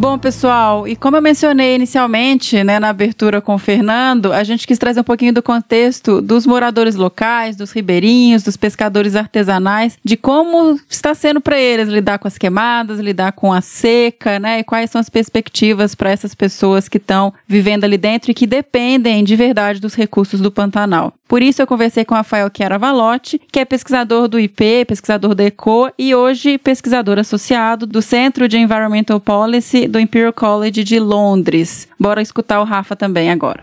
Bom, 0.00 0.16
pessoal, 0.16 0.88
e 0.88 0.96
como 0.96 1.18
eu 1.18 1.20
mencionei 1.20 1.74
inicialmente, 1.74 2.64
né, 2.64 2.80
na 2.80 2.88
abertura 2.88 3.38
com 3.42 3.56
o 3.56 3.58
Fernando, 3.58 4.32
a 4.32 4.42
gente 4.42 4.66
quis 4.66 4.78
trazer 4.78 5.00
um 5.00 5.04
pouquinho 5.04 5.30
do 5.30 5.42
contexto 5.42 6.22
dos 6.22 6.46
moradores 6.46 6.94
locais, 6.94 7.54
dos 7.54 7.70
ribeirinhos, 7.70 8.42
dos 8.42 8.56
pescadores 8.56 9.14
artesanais, 9.14 9.98
de 10.02 10.16
como 10.16 10.80
está 10.88 11.12
sendo 11.12 11.38
para 11.38 11.60
eles 11.60 11.86
lidar 11.86 12.18
com 12.18 12.26
as 12.26 12.38
queimadas, 12.38 12.98
lidar 12.98 13.32
com 13.32 13.52
a 13.52 13.60
seca, 13.60 14.38
né, 14.38 14.60
e 14.60 14.64
quais 14.64 14.90
são 14.90 15.02
as 15.02 15.10
perspectivas 15.10 15.94
para 15.94 16.08
essas 16.08 16.34
pessoas 16.34 16.88
que 16.88 16.96
estão 16.96 17.34
vivendo 17.46 17.84
ali 17.84 17.98
dentro 17.98 18.30
e 18.30 18.34
que 18.34 18.46
dependem 18.46 19.22
de 19.22 19.36
verdade 19.36 19.80
dos 19.80 19.94
recursos 19.94 20.40
do 20.40 20.50
Pantanal. 20.50 21.12
Por 21.28 21.42
isso 21.42 21.62
eu 21.62 21.66
conversei 21.66 22.04
com 22.04 22.14
Rafael 22.14 22.50
Chiaravalotti, 22.52 23.40
que 23.52 23.60
é 23.60 23.64
pesquisador 23.64 24.26
do 24.26 24.40
IP, 24.40 24.84
pesquisador 24.86 25.32
da 25.32 25.44
ECO 25.44 25.88
e 25.96 26.12
hoje 26.12 26.58
pesquisador 26.58 27.20
associado 27.20 27.86
do 27.86 28.02
Centro 28.02 28.48
de 28.48 28.58
Environmental 28.58 29.20
Policy 29.20 29.89
do 29.90 30.00
Imperial 30.00 30.32
College 30.32 30.84
de 30.84 30.98
Londres. 30.98 31.88
Bora 31.98 32.22
escutar 32.22 32.60
o 32.60 32.64
Rafa 32.64 32.96
também 32.96 33.30
agora. 33.30 33.62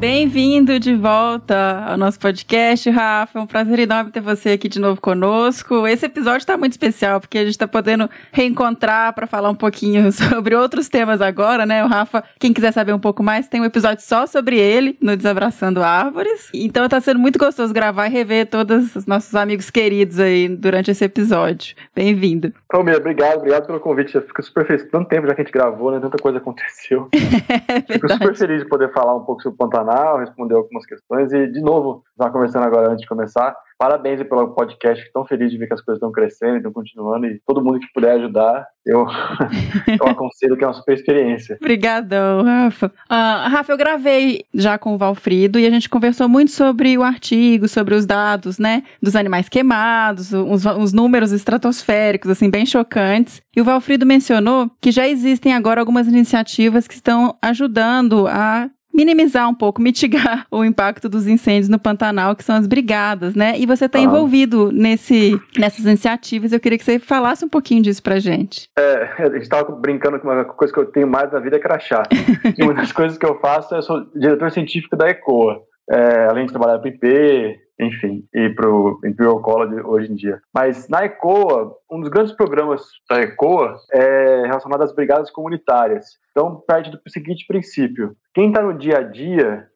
Bem-vindo 0.00 0.80
de 0.80 0.96
volta 0.96 1.84
ao 1.86 1.98
nosso 1.98 2.18
podcast, 2.18 2.88
Rafa. 2.88 3.38
É 3.38 3.42
um 3.42 3.46
prazer 3.46 3.80
enorme 3.80 4.10
ter 4.10 4.22
você 4.22 4.52
aqui 4.52 4.66
de 4.66 4.80
novo 4.80 4.98
conosco. 4.98 5.86
Esse 5.86 6.06
episódio 6.06 6.38
está 6.38 6.56
muito 6.56 6.72
especial 6.72 7.20
porque 7.20 7.36
a 7.36 7.42
gente 7.42 7.50
está 7.50 7.68
podendo 7.68 8.08
reencontrar 8.32 9.12
para 9.12 9.26
falar 9.26 9.50
um 9.50 9.54
pouquinho 9.54 10.08
sobre 10.10 10.56
outros 10.56 10.88
temas 10.88 11.20
agora, 11.20 11.66
né? 11.66 11.84
O 11.84 11.86
Rafa, 11.86 12.24
quem 12.38 12.50
quiser 12.50 12.72
saber 12.72 12.94
um 12.94 12.98
pouco 12.98 13.22
mais, 13.22 13.46
tem 13.46 13.60
um 13.60 13.64
episódio 13.66 14.02
só 14.02 14.26
sobre 14.26 14.58
ele 14.58 14.96
no 15.02 15.14
Desabraçando 15.18 15.82
Árvores. 15.82 16.48
Então 16.54 16.86
está 16.86 16.98
sendo 16.98 17.20
muito 17.20 17.38
gostoso 17.38 17.74
gravar 17.74 18.06
e 18.06 18.10
rever 18.10 18.46
todos 18.46 18.96
os 18.96 19.04
nossos 19.04 19.34
amigos 19.34 19.68
queridos 19.68 20.18
aí 20.18 20.48
durante 20.48 20.90
esse 20.90 21.04
episódio. 21.04 21.76
Bem-vindo. 21.94 22.54
Palmeira, 22.70 22.98
obrigado, 22.98 23.40
obrigado 23.40 23.66
pelo 23.66 23.78
convite. 23.78 24.14
Eu 24.14 24.22
fico 24.22 24.42
super 24.42 24.66
feliz. 24.66 24.82
Tanto 24.90 25.10
tempo 25.10 25.26
já 25.26 25.34
que 25.34 25.42
a 25.42 25.44
gente 25.44 25.52
gravou, 25.52 25.92
né? 25.92 26.00
Tanta 26.00 26.16
coisa 26.16 26.38
aconteceu. 26.38 27.08
é 27.68 27.92
fico 27.92 28.08
super 28.08 28.34
feliz 28.34 28.62
de 28.62 28.66
poder 28.66 28.90
falar 28.94 29.14
um 29.14 29.24
pouco 29.24 29.42
sobre 29.42 29.56
o 29.56 29.58
Pantanal 29.58 29.89
responder 30.18 30.54
algumas 30.54 30.86
questões 30.86 31.32
e, 31.32 31.46
de 31.46 31.60
novo, 31.60 32.02
estava 32.10 32.32
conversando 32.32 32.64
agora 32.64 32.90
antes 32.90 33.02
de 33.02 33.08
começar, 33.08 33.56
Parabéns 33.80 34.22
pelo 34.24 34.48
podcast, 34.48 35.02
estou 35.02 35.24
feliz 35.24 35.50
de 35.50 35.56
ver 35.56 35.66
que 35.66 35.72
as 35.72 35.80
coisas 35.80 35.96
estão 35.96 36.12
crescendo, 36.12 36.58
estão 36.58 36.70
continuando 36.70 37.24
e 37.24 37.40
todo 37.46 37.64
mundo 37.64 37.80
que 37.80 37.90
puder 37.94 38.10
ajudar, 38.16 38.66
eu, 38.84 39.06
eu 39.98 40.06
aconselho 40.06 40.54
que 40.54 40.62
é 40.62 40.66
uma 40.66 40.74
super 40.74 40.92
experiência. 40.92 41.56
Obrigadão, 41.58 42.44
Rafa. 42.44 42.88
Uh, 42.88 43.48
Rafa, 43.48 43.72
eu 43.72 43.78
gravei 43.78 44.44
já 44.52 44.76
com 44.76 44.94
o 44.94 44.98
Valfrido 44.98 45.58
e 45.58 45.66
a 45.66 45.70
gente 45.70 45.88
conversou 45.88 46.28
muito 46.28 46.50
sobre 46.50 46.98
o 46.98 47.02
artigo, 47.02 47.66
sobre 47.68 47.94
os 47.94 48.04
dados, 48.04 48.58
né, 48.58 48.82
dos 49.02 49.16
animais 49.16 49.48
queimados, 49.48 50.30
os, 50.34 50.66
os 50.66 50.92
números 50.92 51.32
estratosféricos, 51.32 52.30
assim, 52.30 52.50
bem 52.50 52.66
chocantes. 52.66 53.40
E 53.56 53.62
o 53.62 53.64
Valfrido 53.64 54.04
mencionou 54.04 54.70
que 54.78 54.92
já 54.92 55.08
existem 55.08 55.54
agora 55.54 55.80
algumas 55.80 56.06
iniciativas 56.06 56.86
que 56.86 56.92
estão 56.92 57.34
ajudando 57.40 58.26
a 58.28 58.68
minimizar 58.92 59.48
um 59.48 59.54
pouco, 59.54 59.80
mitigar 59.80 60.46
o 60.50 60.64
impacto 60.64 61.08
dos 61.08 61.26
incêndios 61.26 61.68
no 61.68 61.78
Pantanal, 61.78 62.34
que 62.36 62.44
são 62.44 62.56
as 62.56 62.66
brigadas, 62.66 63.34
né? 63.34 63.58
E 63.58 63.66
você 63.66 63.86
está 63.86 63.98
ah. 63.98 64.02
envolvido 64.02 64.70
nesse, 64.72 65.40
nessas 65.58 65.84
iniciativas. 65.84 66.52
Eu 66.52 66.60
queria 66.60 66.78
que 66.78 66.84
você 66.84 66.98
falasse 66.98 67.44
um 67.44 67.48
pouquinho 67.48 67.82
disso 67.82 68.02
pra 68.02 68.18
gente. 68.18 68.68
É, 68.78 69.10
a 69.18 69.30
gente 69.30 69.42
estava 69.42 69.70
brincando 69.72 70.18
com 70.18 70.28
uma 70.28 70.44
coisa 70.44 70.72
que 70.72 70.80
eu 70.80 70.86
tenho 70.86 71.06
mais 71.06 71.32
na 71.32 71.40
vida 71.40 71.56
é 71.56 71.60
crachá. 71.60 72.02
e 72.56 72.62
uma 72.62 72.74
das 72.74 72.92
coisas 72.92 73.16
que 73.16 73.26
eu 73.26 73.38
faço, 73.40 73.74
eu 73.74 73.82
sou 73.82 74.04
diretor 74.14 74.50
científico 74.50 74.96
da 74.96 75.08
ECOA. 75.08 75.62
É, 75.90 76.26
além 76.26 76.46
de 76.46 76.52
trabalhar 76.52 76.78
para 76.78 76.88
o 76.88 76.92
IP, 76.92 77.60
enfim, 77.80 78.24
e 78.32 78.50
para 78.50 78.70
o 78.70 79.00
Imperial 79.04 79.40
College 79.40 79.80
hoje 79.82 80.12
em 80.12 80.14
dia. 80.14 80.40
Mas 80.54 80.88
na 80.88 81.04
ECOA, 81.04 81.74
um 81.90 82.00
dos 82.00 82.10
grandes 82.10 82.32
programas 82.32 82.82
da 83.08 83.20
ECOA 83.20 83.76
é 83.92 84.42
relacionado 84.46 84.82
às 84.82 84.94
brigadas 84.94 85.30
comunitárias. 85.30 86.18
Então, 86.30 86.62
parte 86.66 86.90
do 86.90 87.00
seguinte 87.08 87.44
princípio: 87.46 88.14
quem 88.34 88.48
está 88.48 88.62
no 88.62 88.76
dia 88.76 88.98
a 88.98 89.02
dia 89.02 89.66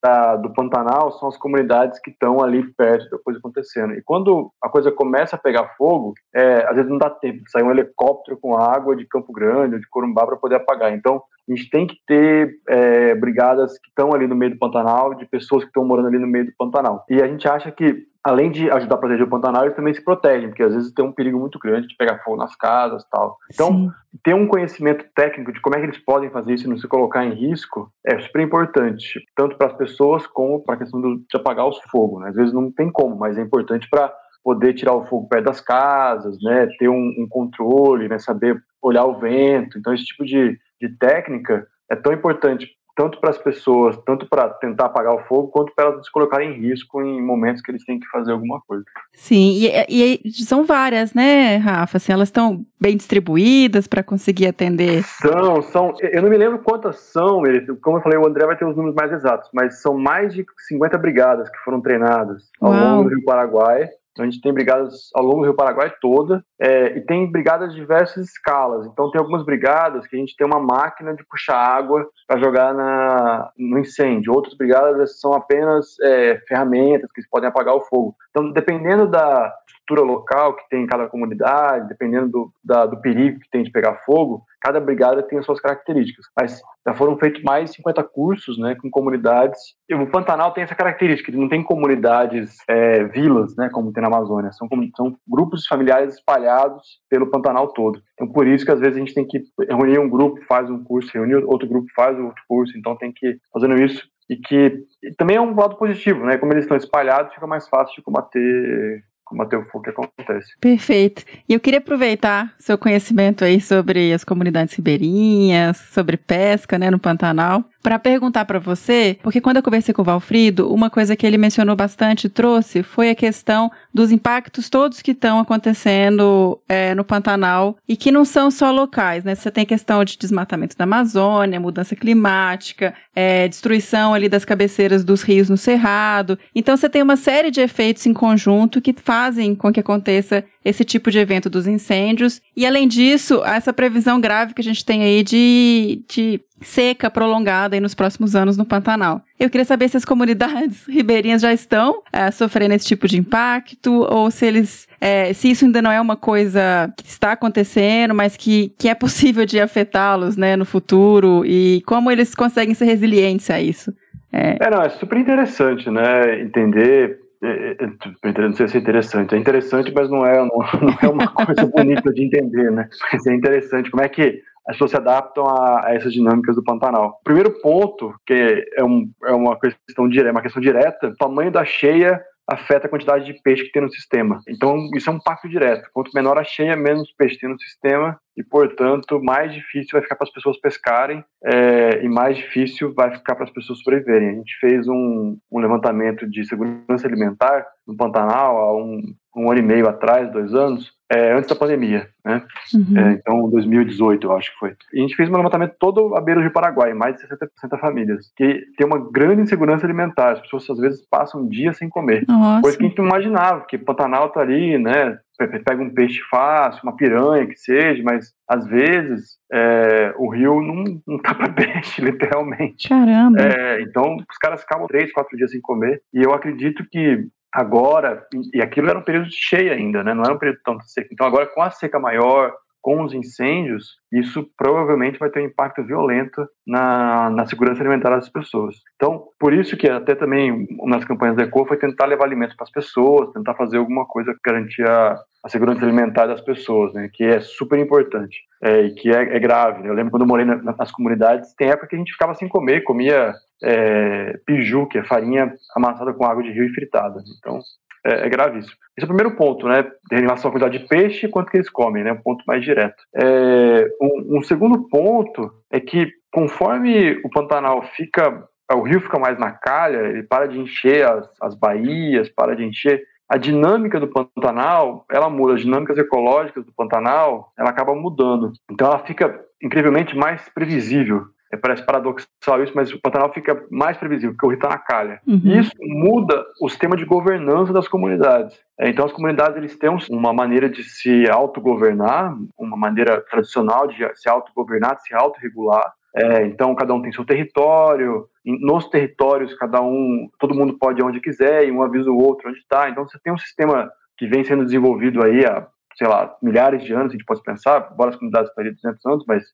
da, 0.00 0.36
do 0.36 0.52
Pantanal 0.52 1.10
são 1.12 1.28
as 1.28 1.36
comunidades 1.36 1.98
que 1.98 2.10
estão 2.10 2.42
ali 2.42 2.62
perto 2.74 3.10
da 3.10 3.18
coisa 3.18 3.38
acontecendo. 3.38 3.94
E 3.94 4.02
quando 4.02 4.52
a 4.62 4.68
coisa 4.68 4.92
começa 4.92 5.34
a 5.34 5.38
pegar 5.38 5.74
fogo, 5.76 6.14
é, 6.34 6.64
às 6.68 6.76
vezes 6.76 6.90
não 6.90 6.98
dá 6.98 7.10
tempo 7.10 7.42
de 7.42 7.50
sair 7.50 7.64
um 7.64 7.70
helicóptero 7.70 8.38
com 8.38 8.56
água 8.56 8.94
de 8.94 9.06
Campo 9.06 9.32
Grande 9.32 9.74
ou 9.74 9.80
de 9.80 9.88
Corumbá 9.88 10.26
para 10.26 10.36
poder 10.36 10.56
apagar. 10.56 10.92
Então, 10.92 11.22
a 11.48 11.54
gente 11.54 11.70
tem 11.70 11.86
que 11.86 11.96
ter 12.06 12.56
é, 12.68 13.14
brigadas 13.14 13.78
que 13.78 13.88
estão 13.88 14.14
ali 14.14 14.26
no 14.26 14.34
meio 14.34 14.52
do 14.52 14.58
Pantanal, 14.58 15.14
de 15.14 15.26
pessoas 15.26 15.62
que 15.62 15.68
estão 15.68 15.84
morando 15.84 16.08
ali 16.08 16.18
no 16.18 16.26
meio 16.26 16.46
do 16.46 16.52
Pantanal. 16.56 17.04
E 17.08 17.22
a 17.22 17.26
gente 17.26 17.46
acha 17.46 17.70
que, 17.70 18.06
além 18.22 18.50
de 18.50 18.70
ajudar 18.70 18.94
a 18.94 18.98
proteger 18.98 19.26
o 19.26 19.30
Pantanal, 19.30 19.64
eles 19.64 19.76
também 19.76 19.92
se 19.92 20.02
protegem, 20.02 20.48
porque 20.48 20.62
às 20.62 20.74
vezes 20.74 20.92
tem 20.92 21.04
um 21.04 21.12
perigo 21.12 21.38
muito 21.38 21.58
grande 21.58 21.88
de 21.88 21.96
pegar 21.96 22.22
fogo 22.24 22.38
nas 22.38 22.56
casas 22.56 23.02
e 23.02 23.10
tal. 23.10 23.36
Então, 23.52 23.72
Sim. 23.72 23.90
ter 24.22 24.34
um 24.34 24.46
conhecimento 24.46 25.04
técnico 25.14 25.52
de 25.52 25.60
como 25.60 25.76
é 25.76 25.80
que 25.80 25.86
eles 25.86 25.98
podem 25.98 26.30
fazer 26.30 26.54
isso 26.54 26.66
e 26.66 26.70
não 26.70 26.78
se 26.78 26.88
colocar 26.88 27.24
em 27.24 27.34
risco 27.34 27.90
é 28.06 28.18
super 28.18 28.40
importante, 28.40 29.22
tanto 29.36 29.56
para 29.58 29.66
as 29.66 29.74
pessoas 29.74 30.26
como 30.26 30.64
para 30.64 30.76
a 30.76 30.78
questão 30.78 31.00
de 31.00 31.24
apagar 31.34 31.68
os 31.68 31.78
fogos. 31.90 32.22
Né? 32.22 32.30
Às 32.30 32.36
vezes 32.36 32.54
não 32.54 32.72
tem 32.72 32.90
como, 32.90 33.16
mas 33.16 33.36
é 33.36 33.42
importante 33.42 33.88
para 33.90 34.10
poder 34.44 34.74
tirar 34.74 34.94
o 34.94 35.06
fogo 35.06 35.26
perto 35.26 35.46
das 35.46 35.60
casas, 35.60 36.36
né, 36.42 36.68
ter 36.78 36.88
um, 36.88 37.14
um 37.18 37.26
controle, 37.26 38.08
né, 38.08 38.18
saber 38.18 38.62
olhar 38.82 39.06
o 39.06 39.18
vento. 39.18 39.78
Então, 39.78 39.94
esse 39.94 40.04
tipo 40.04 40.24
de, 40.26 40.58
de 40.80 40.88
técnica 40.96 41.66
é 41.90 41.96
tão 41.96 42.12
importante 42.12 42.68
tanto 42.96 43.20
para 43.20 43.30
as 43.30 43.38
pessoas, 43.38 43.96
tanto 44.06 44.28
para 44.28 44.48
tentar 44.48 44.86
apagar 44.86 45.14
o 45.14 45.24
fogo, 45.24 45.48
quanto 45.48 45.72
para 45.74 45.86
elas 45.86 46.06
se 46.06 46.12
colocarem 46.12 46.50
em 46.50 46.60
risco 46.60 47.02
em 47.02 47.20
momentos 47.20 47.60
que 47.60 47.70
eles 47.70 47.84
têm 47.84 47.98
que 47.98 48.06
fazer 48.06 48.32
alguma 48.32 48.60
coisa. 48.66 48.84
Sim, 49.12 49.68
e, 49.88 50.20
e 50.24 50.32
são 50.44 50.64
várias, 50.64 51.12
né, 51.12 51.56
Rafa? 51.56 51.96
Assim, 51.96 52.12
elas 52.12 52.28
estão 52.28 52.64
bem 52.80 52.96
distribuídas 52.96 53.86
para 53.86 54.02
conseguir 54.02 54.46
atender? 54.46 55.02
São, 55.02 55.62
são. 55.62 55.94
Eu 56.00 56.22
não 56.22 56.30
me 56.30 56.38
lembro 56.38 56.60
quantas 56.60 56.98
são, 57.00 57.42
como 57.82 57.98
eu 57.98 58.02
falei, 58.02 58.18
o 58.18 58.26
André 58.26 58.46
vai 58.46 58.56
ter 58.56 58.64
os 58.64 58.76
números 58.76 58.94
mais 58.94 59.12
exatos, 59.12 59.50
mas 59.52 59.80
são 59.82 59.98
mais 59.98 60.32
de 60.32 60.44
50 60.68 60.96
brigadas 60.98 61.50
que 61.50 61.58
foram 61.64 61.80
treinadas 61.80 62.50
ao 62.60 62.70
Uau. 62.70 62.80
longo 62.80 63.08
do 63.08 63.16
Rio 63.16 63.24
Paraguai. 63.24 63.88
A 64.18 64.24
gente 64.24 64.40
tem 64.40 64.52
brigadas 64.52 65.10
ao 65.14 65.24
longo 65.24 65.38
do 65.38 65.44
Rio 65.44 65.56
Paraguai 65.56 65.92
toda, 66.00 66.44
é, 66.60 66.96
e 66.96 67.00
tem 67.00 67.30
brigadas 67.30 67.72
de 67.72 67.80
diversas 67.80 68.28
escalas. 68.28 68.86
Então, 68.86 69.10
tem 69.10 69.18
algumas 69.18 69.44
brigadas 69.44 70.06
que 70.06 70.16
a 70.16 70.18
gente 70.18 70.36
tem 70.36 70.46
uma 70.46 70.60
máquina 70.60 71.14
de 71.14 71.24
puxar 71.24 71.56
água 71.56 72.08
para 72.26 72.40
jogar 72.40 72.72
na, 72.72 73.50
no 73.58 73.78
incêndio. 73.78 74.32
Outras 74.32 74.56
brigadas 74.56 75.20
são 75.20 75.32
apenas 75.32 75.98
é, 76.00 76.38
ferramentas 76.46 77.10
que 77.12 77.22
podem 77.30 77.48
apagar 77.48 77.74
o 77.74 77.80
fogo. 77.80 78.14
Então, 78.34 78.50
dependendo 78.50 79.06
da 79.06 79.54
estrutura 79.68 80.00
local 80.00 80.56
que 80.56 80.68
tem 80.68 80.82
em 80.82 80.86
cada 80.86 81.06
comunidade, 81.06 81.86
dependendo 81.86 82.28
do, 82.28 82.52
da, 82.64 82.84
do 82.84 83.00
perigo 83.00 83.38
que 83.38 83.48
tem 83.48 83.62
de 83.62 83.70
pegar 83.70 84.00
fogo, 84.04 84.42
cada 84.60 84.80
brigada 84.80 85.22
tem 85.22 85.38
as 85.38 85.44
suas 85.44 85.60
características. 85.60 86.26
Mas 86.40 86.60
já 86.84 86.94
foram 86.94 87.16
feitos 87.16 87.42
mais 87.42 87.70
de 87.70 87.76
50 87.76 88.02
cursos 88.04 88.58
né, 88.58 88.74
com 88.74 88.90
comunidades. 88.90 89.60
E 89.88 89.94
o 89.94 90.10
Pantanal 90.10 90.52
tem 90.52 90.64
essa 90.64 90.74
característica, 90.74 91.30
ele 91.30 91.40
não 91.40 91.48
tem 91.48 91.62
comunidades, 91.62 92.56
é, 92.68 93.04
vilas, 93.04 93.54
né, 93.56 93.68
como 93.70 93.92
tem 93.92 94.02
na 94.02 94.08
Amazônia. 94.08 94.50
São, 94.52 94.66
são 94.96 95.14
grupos 95.28 95.66
familiares 95.66 96.14
espalhados 96.14 96.98
pelo 97.08 97.30
Pantanal 97.30 97.68
todo. 97.68 98.02
Então, 98.14 98.26
por 98.32 98.48
isso 98.48 98.64
que 98.64 98.72
às 98.72 98.80
vezes 98.80 98.96
a 98.96 98.98
gente 98.98 99.14
tem 99.14 99.26
que 99.26 99.42
reunir 99.68 99.98
um 99.98 100.08
grupo, 100.08 100.40
faz 100.48 100.68
um 100.68 100.82
curso, 100.82 101.10
reunir 101.14 101.36
outro 101.44 101.68
grupo, 101.68 101.86
faz 101.94 102.18
outro 102.18 102.42
curso. 102.48 102.76
Então, 102.76 102.96
tem 102.96 103.12
que 103.12 103.36
fazendo 103.52 103.80
isso. 103.80 104.02
E 104.28 104.36
que 104.36 104.84
e 105.02 105.14
também 105.14 105.36
é 105.36 105.40
um 105.40 105.54
lado 105.54 105.76
positivo, 105.76 106.24
né? 106.24 106.38
Como 106.38 106.52
eles 106.52 106.64
estão 106.64 106.76
espalhados, 106.76 107.34
fica 107.34 107.46
mais 107.46 107.68
fácil 107.68 107.94
de 107.96 108.02
combater 108.02 109.04
combater 109.24 109.56
o 109.56 109.64
fogo 109.64 109.84
que 109.84 109.90
acontece. 109.90 110.52
Perfeito. 110.60 111.24
E 111.48 111.54
eu 111.54 111.60
queria 111.60 111.78
aproveitar 111.78 112.54
seu 112.58 112.76
conhecimento 112.76 113.42
aí 113.42 113.60
sobre 113.60 114.12
as 114.12 114.22
comunidades 114.22 114.74
ribeirinhas, 114.74 115.78
sobre 115.78 116.16
pesca, 116.16 116.78
né, 116.78 116.90
no 116.90 116.98
Pantanal, 116.98 117.64
para 117.84 117.98
perguntar 117.98 118.46
para 118.46 118.58
você, 118.58 119.18
porque 119.22 119.42
quando 119.42 119.58
eu 119.58 119.62
conversei 119.62 119.92
com 119.92 120.00
o 120.00 120.04
Valfrido, 120.06 120.72
uma 120.72 120.88
coisa 120.88 121.14
que 121.14 121.26
ele 121.26 121.36
mencionou 121.36 121.76
bastante, 121.76 122.30
trouxe, 122.30 122.82
foi 122.82 123.10
a 123.10 123.14
questão 123.14 123.70
dos 123.92 124.10
impactos 124.10 124.70
todos 124.70 125.02
que 125.02 125.10
estão 125.10 125.38
acontecendo 125.38 126.58
é, 126.66 126.94
no 126.94 127.04
Pantanal 127.04 127.76
e 127.86 127.94
que 127.94 128.10
não 128.10 128.24
são 128.24 128.50
só 128.50 128.70
locais, 128.70 129.22
né? 129.22 129.34
Você 129.34 129.50
tem 129.50 129.66
questão 129.66 130.02
de 130.02 130.16
desmatamento 130.16 130.74
da 130.78 130.84
Amazônia, 130.84 131.60
mudança 131.60 131.94
climática, 131.94 132.94
é, 133.14 133.46
destruição 133.48 134.14
ali 134.14 134.30
das 134.30 134.46
cabeceiras 134.46 135.04
dos 135.04 135.20
rios 135.20 135.50
no 135.50 135.58
Cerrado. 135.58 136.38
Então 136.54 136.78
você 136.78 136.88
tem 136.88 137.02
uma 137.02 137.16
série 137.16 137.50
de 137.50 137.60
efeitos 137.60 138.06
em 138.06 138.14
conjunto 138.14 138.80
que 138.80 138.94
fazem 138.94 139.54
com 139.54 139.70
que 139.70 139.80
aconteça 139.80 140.42
esse 140.64 140.84
tipo 140.84 141.10
de 141.10 141.18
evento 141.18 141.50
dos 141.50 141.66
incêndios. 141.66 142.40
E 142.56 142.64
além 142.64 142.88
disso, 142.88 143.44
essa 143.44 143.72
previsão 143.72 144.18
grave 144.18 144.54
que 144.54 144.62
a 144.62 144.64
gente 144.64 144.84
tem 144.84 145.02
aí 145.02 145.22
de, 145.22 146.02
de 146.08 146.40
seca 146.64 147.10
prolongada 147.10 147.78
nos 147.80 147.94
próximos 147.94 148.34
anos 148.34 148.56
no 148.56 148.64
Pantanal. 148.64 149.22
Eu 149.38 149.50
queria 149.50 149.64
saber 149.64 149.88
se 149.88 149.96
as 149.96 150.04
comunidades 150.04 150.86
ribeirinhas 150.88 151.42
já 151.42 151.52
estão 151.52 152.02
é, 152.12 152.30
sofrendo 152.30 152.74
esse 152.74 152.86
tipo 152.86 153.06
de 153.06 153.18
impacto 153.18 153.92
ou 154.10 154.30
se 154.30 154.46
eles, 154.46 154.88
é, 155.00 155.32
se 155.32 155.50
isso 155.50 155.64
ainda 155.64 155.82
não 155.82 155.90
é 155.90 156.00
uma 156.00 156.16
coisa 156.16 156.92
que 156.96 157.06
está 157.06 157.32
acontecendo, 157.32 158.14
mas 158.14 158.36
que, 158.36 158.72
que 158.78 158.88
é 158.88 158.94
possível 158.94 159.44
de 159.44 159.60
afetá-los, 159.60 160.36
né, 160.36 160.56
no 160.56 160.64
futuro 160.64 161.44
e 161.44 161.82
como 161.86 162.10
eles 162.10 162.34
conseguem 162.34 162.74
ser 162.74 162.86
resilientes 162.86 163.50
a 163.50 163.60
isso. 163.60 163.92
É, 164.32 164.56
é 164.60 164.70
não, 164.70 164.82
é 164.82 164.88
super 164.88 165.18
interessante, 165.18 165.88
né, 165.90 166.40
entender 166.40 167.24
é, 167.44 167.76
é, 167.78 168.38
não 168.40 168.54
sei 168.54 168.68
se 168.68 168.78
é 168.78 168.80
interessante. 168.80 169.34
É 169.34 169.38
interessante, 169.38 169.92
mas 169.94 170.08
não 170.08 170.24
é, 170.24 170.38
não, 170.38 170.48
não 170.80 170.98
é 171.02 171.08
uma 171.08 171.28
coisa 171.28 171.66
bonita 171.66 172.10
de 172.10 172.24
entender, 172.24 172.72
né? 172.72 172.88
Mas 173.12 173.26
é 173.26 173.34
interessante 173.34 173.90
como 173.90 174.02
é 174.02 174.08
que 174.08 174.40
as 174.66 174.76
pessoas 174.76 174.90
se 174.92 174.96
adaptam 174.96 175.46
a, 175.46 175.86
a, 175.86 175.94
essas 175.94 176.12
dinâmicas 176.12 176.56
do 176.56 176.64
Pantanal. 176.64 177.20
Primeiro 177.22 177.60
ponto, 177.60 178.14
que 178.26 178.66
é, 178.76 178.84
um, 178.84 179.10
é 179.24 179.32
uma 179.32 179.58
questão 179.58 180.08
direta, 180.08 180.32
uma 180.32 180.42
questão 180.42 180.62
direta, 180.62 181.08
o 181.08 181.16
tamanho 181.16 181.50
da 181.50 181.64
cheia 181.64 182.20
afeta 182.46 182.86
a 182.86 182.90
quantidade 182.90 183.24
de 183.24 183.40
peixe 183.42 183.64
que 183.64 183.72
tem 183.72 183.82
no 183.82 183.90
sistema. 183.90 184.38
Então, 184.48 184.76
isso 184.94 185.08
é 185.08 185.12
um 185.12 185.18
pacto 185.18 185.48
direto. 185.48 185.88
Quanto 185.92 186.10
menor 186.14 186.38
a 186.38 186.44
cheia, 186.44 186.76
menos 186.76 187.12
peixe 187.16 187.38
tem 187.38 187.48
no 187.48 187.58
sistema 187.58 188.18
e, 188.36 188.42
portanto, 188.42 189.20
mais 189.22 189.52
difícil 189.52 189.90
vai 189.92 190.02
ficar 190.02 190.16
para 190.16 190.24
as 190.24 190.32
pessoas 190.32 190.60
pescarem 190.60 191.24
é, 191.44 192.04
e 192.04 192.08
mais 192.08 192.36
difícil 192.36 192.92
vai 192.92 193.14
ficar 193.16 193.34
para 193.34 193.44
as 193.44 193.50
pessoas 193.50 193.78
sobreviverem. 193.78 194.28
A 194.28 194.34
gente 194.34 194.58
fez 194.60 194.86
um, 194.86 195.38
um 195.50 195.58
levantamento 195.58 196.28
de 196.28 196.44
segurança 196.44 197.06
alimentar 197.06 197.66
no 197.86 197.96
Pantanal 197.96 198.58
há 198.58 198.76
um, 198.76 199.00
um 199.36 199.50
ano 199.50 199.60
e 199.60 199.62
meio 199.62 199.88
atrás, 199.88 200.30
dois 200.30 200.54
anos, 200.54 200.92
é, 201.10 201.32
antes 201.32 201.48
da 201.48 201.54
pandemia, 201.54 202.08
né? 202.24 202.42
Uhum. 202.74 202.98
É, 202.98 203.12
então, 203.12 203.50
2018, 203.50 204.26
eu 204.26 204.32
acho 204.32 204.52
que 204.52 204.58
foi. 204.58 204.74
E 204.92 204.98
a 204.98 205.02
gente 205.02 205.14
fez 205.14 205.28
um 205.28 205.36
levantamento 205.36 205.74
todo 205.78 206.16
à 206.16 206.20
beira 206.20 206.42
do 206.42 206.50
Paraguai, 206.50 206.94
mais 206.94 207.14
de 207.14 207.22
60, 207.22 207.50
60 207.54 207.78
famílias, 207.78 208.32
que 208.36 208.62
tem 208.76 208.86
uma 208.86 208.98
grande 209.10 209.42
insegurança 209.42 209.86
alimentar. 209.86 210.32
As 210.32 210.40
pessoas, 210.40 210.68
às 210.70 210.78
vezes, 210.78 211.06
passam 211.08 211.42
um 211.42 211.48
dia 211.48 211.72
sem 211.72 211.88
comer. 211.88 212.24
Nossa. 212.26 212.62
Coisa 212.62 212.78
que 212.78 212.84
a 212.84 212.88
gente 212.88 212.98
não 212.98 213.06
imaginava, 213.06 213.60
porque 213.60 213.78
Pantanal 213.78 214.30
tá 214.30 214.40
ali, 214.40 214.78
né? 214.78 215.18
Pega 215.36 215.82
um 215.82 215.92
peixe 215.92 216.20
fácil, 216.30 216.80
uma 216.84 216.96
piranha 216.96 217.46
que 217.46 217.56
seja, 217.56 218.00
mas 218.04 218.32
às 218.48 218.64
vezes 218.68 219.36
é, 219.52 220.14
o 220.16 220.30
rio 220.30 220.60
não, 220.62 221.02
não 221.04 221.18
tá 221.18 221.34
para 221.34 221.50
peixe, 221.52 222.00
literalmente. 222.00 222.88
Caramba. 222.88 223.40
É, 223.40 223.82
então 223.82 224.16
os 224.16 224.38
caras 224.38 224.60
ficavam 224.60 224.86
três, 224.86 225.12
quatro 225.12 225.36
dias 225.36 225.50
sem 225.50 225.60
comer. 225.60 226.00
E 226.14 226.22
eu 226.22 226.32
acredito 226.32 226.84
que 226.88 227.26
agora, 227.54 228.26
e 228.52 228.60
aquilo 228.60 228.90
era 228.90 228.98
um 228.98 229.02
período 229.02 229.28
de 229.28 229.36
cheia 229.36 229.74
ainda, 229.74 230.02
né? 230.02 230.12
Não 230.12 230.24
era 230.24 230.34
um 230.34 230.38
período 230.38 230.58
tão 230.64 230.80
seco. 230.80 231.08
Então 231.12 231.24
agora 231.24 231.46
com 231.46 231.62
a 231.62 231.70
seca 231.70 232.00
maior, 232.00 232.52
com 232.84 233.02
os 233.02 233.14
incêndios, 233.14 233.96
isso 234.12 234.46
provavelmente 234.58 235.18
vai 235.18 235.30
ter 235.30 235.40
um 235.40 235.46
impacto 235.46 235.82
violento 235.82 236.46
na, 236.66 237.30
na 237.30 237.46
segurança 237.46 237.80
alimentar 237.80 238.10
das 238.10 238.28
pessoas. 238.28 238.76
Então, 238.94 239.28
por 239.40 239.54
isso 239.54 239.74
que 239.74 239.88
até 239.88 240.14
também 240.14 240.68
nas 240.84 241.02
campanhas 241.02 241.34
da 241.34 241.44
ECO 241.44 241.64
foi 241.64 241.78
tentar 241.78 242.04
levar 242.04 242.26
alimentos 242.26 242.54
para 242.54 242.64
as 242.64 242.70
pessoas, 242.70 243.32
tentar 243.32 243.54
fazer 243.54 243.78
alguma 243.78 244.04
coisa 244.04 244.34
que 244.34 244.40
garantia 244.44 245.16
a, 245.42 245.48
segurança 245.48 245.82
alimentar 245.82 246.26
das 246.26 246.42
pessoas, 246.42 246.92
né, 246.92 247.08
que 247.10 247.24
é 247.24 247.40
super 247.40 247.78
importante 247.78 248.36
é, 248.62 248.82
e 248.82 248.94
que 248.94 249.08
é, 249.08 249.34
é 249.34 249.40
grave. 249.40 249.82
Né? 249.82 249.88
Eu 249.88 249.94
lembro 249.94 250.10
quando 250.10 250.24
eu 250.24 250.28
morei 250.28 250.44
na, 250.44 250.56
nas 250.56 250.92
comunidades, 250.92 251.54
tem 251.54 251.70
época 251.70 251.86
que 251.86 251.96
a 251.96 251.98
gente 251.98 252.12
ficava 252.12 252.34
sem 252.34 252.48
comer, 252.48 252.84
comia 252.84 253.32
é, 253.62 254.38
piju, 254.44 254.86
que 254.88 254.98
é 254.98 255.04
farinha 255.04 255.54
amassada 255.74 256.12
com 256.12 256.26
água 256.26 256.42
de 256.42 256.52
rio 256.52 256.66
e 256.66 256.74
fritada. 256.74 257.22
Então, 257.38 257.60
é, 258.06 258.26
é 258.26 258.28
gravíssimo. 258.28 258.76
Esse 258.96 259.04
é 259.04 259.04
o 259.04 259.14
primeiro 259.14 259.36
ponto, 259.36 259.66
né, 259.66 259.90
em 260.12 260.20
relação 260.20 260.48
à 260.48 260.52
quantidade 260.52 260.78
de 260.78 260.86
peixe 260.86 261.26
e 261.26 261.28
quanto 261.28 261.50
que 261.50 261.56
eles 261.56 261.70
comem, 261.70 262.04
né, 262.04 262.12
um 262.12 262.22
ponto 262.22 262.44
mais 262.46 262.62
direto. 262.62 263.02
É, 263.14 263.86
um, 264.00 264.38
um, 264.38 264.42
segundo 264.42 264.88
ponto 264.88 265.50
é 265.70 265.80
que 265.80 266.12
conforme 266.32 267.20
o 267.24 267.30
Pantanal 267.30 267.82
fica, 267.96 268.46
o 268.72 268.82
rio 268.82 269.00
fica 269.00 269.18
mais 269.18 269.38
na 269.38 269.52
calha, 269.52 269.98
ele 270.08 270.22
para 270.22 270.46
de 270.46 270.58
encher 270.58 271.08
as, 271.08 271.28
as 271.40 271.54
baías, 271.54 272.28
para 272.28 272.54
de 272.54 272.64
encher, 272.64 273.02
a 273.28 273.36
dinâmica 273.36 273.98
do 273.98 274.08
Pantanal, 274.08 275.06
ela 275.10 275.30
muda, 275.30 275.54
as 275.54 275.60
dinâmicas 275.60 275.96
ecológicas 275.96 276.64
do 276.64 276.72
Pantanal, 276.72 277.52
ela 277.58 277.70
acaba 277.70 277.94
mudando. 277.94 278.52
Então 278.70 278.86
ela 278.86 278.98
fica 278.98 279.40
incrivelmente 279.62 280.14
mais 280.16 280.48
previsível. 280.50 281.24
É, 281.54 281.56
parece 281.56 281.84
paradoxal 281.84 282.62
isso, 282.62 282.72
mas 282.74 282.92
o 282.92 283.00
Pantanal 283.00 283.32
fica 283.32 283.64
mais 283.70 283.96
previsível, 283.96 284.32
porque 284.32 284.46
o 284.46 284.48
rio 284.48 284.56
está 284.56 284.68
na 284.68 284.78
calha. 284.78 285.20
Uhum. 285.26 285.40
Isso 285.44 285.72
muda 285.80 286.44
o 286.60 286.68
sistema 286.68 286.96
de 286.96 287.04
governança 287.04 287.72
das 287.72 287.86
comunidades. 287.86 288.58
É, 288.78 288.88
então, 288.88 289.04
as 289.04 289.12
comunidades 289.12 289.56
eles 289.56 289.78
têm 289.78 289.90
uma 290.10 290.32
maneira 290.32 290.68
de 290.68 290.82
se 290.82 291.28
autogovernar, 291.30 292.36
uma 292.58 292.76
maneira 292.76 293.20
tradicional 293.30 293.86
de 293.86 293.96
se 294.14 294.28
autogovernar, 294.28 294.96
de 294.96 295.02
se 295.04 295.14
autorregular. 295.14 295.92
É, 296.16 296.46
então, 296.46 296.74
cada 296.74 296.92
um 296.92 297.02
tem 297.02 297.12
seu 297.12 297.24
território. 297.24 298.26
Nos 298.44 298.88
territórios, 298.88 299.54
cada 299.54 299.80
um, 299.80 300.28
todo 300.38 300.54
mundo 300.54 300.76
pode 300.78 301.00
ir 301.00 301.04
onde 301.04 301.20
quiser 301.20 301.66
e 301.66 301.72
um 301.72 301.82
avisa 301.82 302.10
o 302.10 302.18
outro 302.18 302.50
onde 302.50 302.58
está. 302.58 302.88
Então, 302.88 303.06
você 303.06 303.18
tem 303.22 303.32
um 303.32 303.38
sistema 303.38 303.90
que 304.16 304.26
vem 304.26 304.44
sendo 304.44 304.64
desenvolvido 304.64 305.22
aí 305.22 305.44
há 305.44 305.66
sei 305.96 306.08
lá, 306.08 306.34
milhares 306.42 306.82
de 306.84 306.92
anos, 306.92 307.10
a 307.10 307.12
gente 307.12 307.24
pode 307.24 307.42
pensar, 307.42 307.90
embora 307.92 308.10
as 308.10 308.16
comunidades 308.16 308.50
estariam 308.50 308.74
200 308.74 309.06
anos, 309.06 309.24
mas 309.26 309.44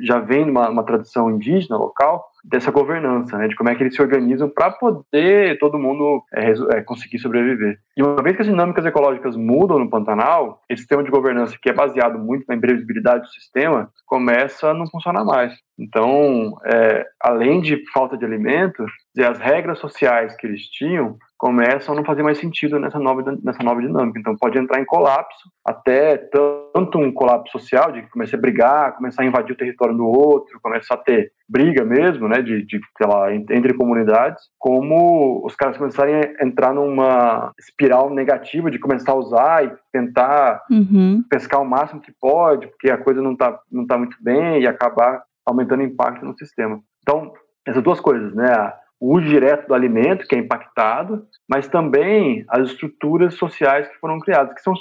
já 0.00 0.20
vem 0.20 0.48
uma, 0.48 0.68
uma 0.68 0.84
tradição 0.84 1.30
indígena 1.30 1.76
local 1.76 2.24
dessa 2.44 2.70
governança, 2.70 3.36
né, 3.36 3.48
de 3.48 3.56
como 3.56 3.68
é 3.68 3.74
que 3.74 3.82
eles 3.82 3.94
se 3.94 4.00
organizam 4.00 4.48
para 4.48 4.70
poder 4.70 5.58
todo 5.58 5.78
mundo 5.78 6.22
é, 6.32 6.52
é, 6.76 6.82
conseguir 6.82 7.18
sobreviver. 7.18 7.78
E 7.96 8.02
uma 8.02 8.22
vez 8.22 8.36
que 8.36 8.42
as 8.42 8.48
dinâmicas 8.48 8.86
ecológicas 8.86 9.36
mudam 9.36 9.78
no 9.78 9.90
Pantanal, 9.90 10.62
esse 10.68 10.82
sistema 10.82 11.02
de 11.02 11.10
governança 11.10 11.56
que 11.60 11.68
é 11.68 11.72
baseado 11.72 12.18
muito 12.18 12.44
na 12.48 12.54
imprevisibilidade 12.54 13.22
do 13.22 13.28
sistema 13.28 13.90
começa 14.06 14.70
a 14.70 14.74
não 14.74 14.86
funcionar 14.86 15.24
mais. 15.24 15.54
Então, 15.78 16.56
é, 16.64 17.04
além 17.20 17.60
de 17.60 17.82
falta 17.92 18.16
de 18.16 18.24
alimento, 18.24 18.84
as 19.24 19.38
regras 19.38 19.78
sociais 19.78 20.36
que 20.36 20.46
eles 20.46 20.62
tinham 20.68 21.16
começam 21.38 21.94
a 21.94 21.96
não 21.96 22.04
fazer 22.04 22.22
mais 22.22 22.38
sentido 22.38 22.78
nessa 22.78 22.98
nova, 22.98 23.36
nessa 23.42 23.62
nova 23.62 23.80
dinâmica. 23.80 24.18
Então, 24.18 24.36
pode 24.36 24.58
entrar 24.58 24.80
em 24.80 24.86
colapso, 24.86 25.50
até 25.64 26.16
tanto 26.16 26.98
um 26.98 27.12
colapso 27.12 27.58
social, 27.58 27.92
de 27.92 28.02
começar 28.08 28.36
a 28.36 28.40
brigar, 28.40 28.96
começar 28.96 29.22
a 29.22 29.26
invadir 29.26 29.52
o 29.52 29.56
território 29.56 29.94
do 29.94 30.06
outro, 30.06 30.58
começar 30.62 30.94
a 30.94 30.98
ter 30.98 31.30
briga 31.48 31.84
mesmo, 31.84 32.26
né, 32.26 32.40
de, 32.42 32.64
de 32.64 32.80
sei 32.96 33.06
lá, 33.06 33.32
entre 33.34 33.74
comunidades, 33.74 34.42
como 34.58 35.44
os 35.44 35.54
caras 35.54 35.76
começarem 35.76 36.14
a 36.14 36.44
entrar 36.44 36.72
numa 36.72 37.52
espiral 37.58 38.10
negativa 38.10 38.70
de 38.70 38.78
começar 38.78 39.12
a 39.12 39.16
usar 39.16 39.64
e 39.64 39.72
tentar 39.92 40.62
uhum. 40.70 41.22
pescar 41.28 41.60
o 41.60 41.68
máximo 41.68 42.00
que 42.00 42.12
pode, 42.20 42.66
porque 42.66 42.90
a 42.90 42.98
coisa 42.98 43.20
não 43.22 43.32
está 43.32 43.58
não 43.70 43.86
tá 43.86 43.96
muito 43.96 44.16
bem 44.20 44.62
e 44.62 44.66
acabar 44.66 45.22
aumentando 45.44 45.80
o 45.80 45.86
impacto 45.86 46.24
no 46.24 46.36
sistema. 46.36 46.80
Então, 47.02 47.32
essas 47.66 47.82
duas 47.82 48.00
coisas, 48.00 48.34
né, 48.34 48.72
o 49.00 49.16
uso 49.16 49.26
direto 49.26 49.68
do 49.68 49.74
alimento, 49.74 50.26
que 50.26 50.34
é 50.34 50.38
impactado, 50.38 51.26
mas 51.48 51.68
também 51.68 52.44
as 52.48 52.70
estruturas 52.70 53.34
sociais 53.34 53.88
que 53.88 53.98
foram 53.98 54.18
criadas, 54.18 54.54
que 54.54 54.62
são 54.62 54.74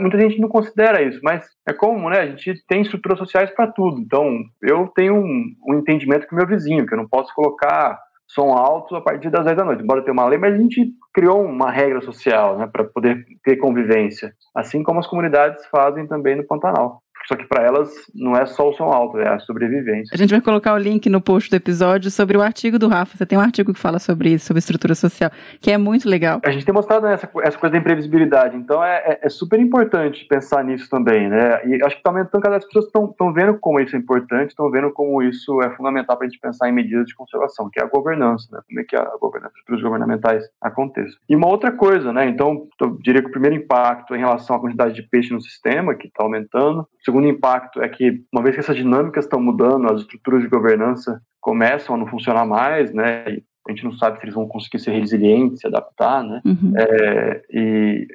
muita 0.00 0.18
gente 0.18 0.40
não 0.40 0.48
considera 0.48 1.02
isso, 1.02 1.20
mas 1.22 1.46
é 1.68 1.72
como, 1.72 2.08
né? 2.08 2.20
A 2.20 2.26
gente 2.26 2.64
tem 2.66 2.82
estruturas 2.82 3.18
sociais 3.18 3.50
para 3.50 3.70
tudo. 3.70 4.00
Então, 4.00 4.38
eu 4.62 4.88
tenho 4.94 5.16
um, 5.16 5.54
um 5.68 5.74
entendimento 5.74 6.26
com 6.26 6.36
meu 6.36 6.46
vizinho, 6.46 6.86
que 6.86 6.94
eu 6.94 6.98
não 6.98 7.08
posso 7.08 7.34
colocar 7.34 7.98
som 8.26 8.52
alto 8.52 8.94
a 8.94 9.00
partir 9.00 9.28
das 9.28 9.44
10 9.44 9.56
da 9.56 9.64
noite, 9.64 9.82
embora 9.82 10.02
tenha 10.02 10.12
uma 10.12 10.26
lei, 10.26 10.38
mas 10.38 10.54
a 10.54 10.58
gente 10.58 10.92
criou 11.12 11.44
uma 11.44 11.70
regra 11.70 12.00
social, 12.00 12.56
né, 12.56 12.68
para 12.72 12.84
poder 12.84 13.24
ter 13.42 13.56
convivência, 13.56 14.32
assim 14.54 14.82
como 14.82 15.00
as 15.00 15.06
comunidades 15.06 15.66
fazem 15.66 16.06
também 16.06 16.36
no 16.36 16.46
Pantanal. 16.46 17.02
Só 17.26 17.36
que 17.36 17.46
para 17.46 17.62
elas 17.62 17.90
não 18.14 18.34
é 18.34 18.46
só 18.46 18.68
o 18.68 18.72
som 18.72 18.84
alto, 18.84 19.18
é 19.18 19.28
a 19.28 19.38
sobrevivência. 19.38 20.12
A 20.12 20.18
gente 20.18 20.30
vai 20.30 20.40
colocar 20.40 20.74
o 20.74 20.78
link 20.78 21.08
no 21.08 21.20
post 21.20 21.48
do 21.50 21.56
episódio 21.56 22.10
sobre 22.10 22.36
o 22.36 22.42
artigo 22.42 22.78
do 22.78 22.88
Rafa. 22.88 23.16
Você 23.16 23.26
tem 23.26 23.38
um 23.38 23.42
artigo 23.42 23.72
que 23.72 23.78
fala 23.78 23.98
sobre 23.98 24.30
isso, 24.30 24.46
sobre 24.46 24.58
estrutura 24.58 24.94
social, 24.94 25.30
que 25.60 25.70
é 25.70 25.78
muito 25.78 26.08
legal. 26.08 26.40
A 26.44 26.50
gente 26.50 26.64
tem 26.64 26.74
mostrado 26.74 27.06
essa, 27.06 27.28
essa 27.42 27.58
coisa 27.58 27.72
da 27.72 27.78
imprevisibilidade, 27.78 28.56
então 28.56 28.82
é, 28.82 28.96
é, 28.98 29.20
é 29.22 29.28
super 29.28 29.60
importante 29.60 30.24
pensar 30.28 30.64
nisso 30.64 30.88
também, 30.88 31.28
né? 31.28 31.66
E 31.66 31.82
acho 31.84 31.96
que 31.96 32.00
está 32.00 32.10
aumentando 32.10 32.42
cada 32.42 32.56
vez 32.56 32.64
as 32.64 32.66
pessoas 32.66 32.86
estão 32.86 33.32
vendo 33.32 33.58
como 33.58 33.80
isso 33.80 33.94
é 33.94 33.98
importante, 33.98 34.50
estão 34.50 34.70
vendo 34.70 34.90
como 34.92 35.22
isso 35.22 35.62
é 35.62 35.70
fundamental 35.70 36.16
para 36.16 36.26
a 36.26 36.30
gente 36.30 36.40
pensar 36.40 36.68
em 36.68 36.72
medidas 36.72 37.06
de 37.06 37.14
conservação, 37.14 37.70
que 37.70 37.80
é 37.80 37.84
a 37.84 37.86
governança, 37.86 38.48
né? 38.52 38.60
Como 38.66 38.80
é 38.80 38.84
que 38.84 38.96
a 38.96 39.04
governança, 39.20 39.52
as 39.54 39.58
estruturas 39.60 39.82
governamentais 39.82 40.44
aconteçam. 40.60 41.18
E 41.28 41.36
uma 41.36 41.48
outra 41.48 41.72
coisa, 41.72 42.12
né? 42.12 42.28
Então, 42.28 42.66
eu 42.80 42.98
diria 43.00 43.22
que 43.22 43.28
o 43.28 43.32
primeiro 43.32 43.56
impacto 43.56 44.14
em 44.14 44.18
relação 44.18 44.56
à 44.56 44.60
quantidade 44.60 44.94
de 44.94 45.02
peixe 45.02 45.32
no 45.32 45.40
sistema, 45.40 45.94
que 45.94 46.06
está 46.06 46.22
aumentando, 46.22 46.86
segundo 47.10 47.26
impacto 47.26 47.82
é 47.82 47.88
que, 47.88 48.22
uma 48.32 48.42
vez 48.42 48.54
que 48.54 48.60
essas 48.60 48.76
dinâmicas 48.76 49.24
estão 49.24 49.40
mudando, 49.40 49.92
as 49.92 50.02
estruturas 50.02 50.42
de 50.42 50.48
governança 50.48 51.20
começam 51.40 51.96
a 51.96 51.98
não 51.98 52.06
funcionar 52.06 52.46
mais, 52.46 52.92
né? 52.94 53.24
E 53.28 53.42
a 53.68 53.72
gente 53.72 53.84
não 53.84 53.92
sabe 53.92 54.18
se 54.18 54.24
eles 54.24 54.34
vão 54.34 54.46
conseguir 54.46 54.78
ser 54.78 54.92
resilientes, 54.92 55.60
se 55.60 55.66
adaptar, 55.66 56.22
né? 56.22 56.40
Uhum. 56.44 56.72
É, 56.76 57.42
e, 57.50 58.06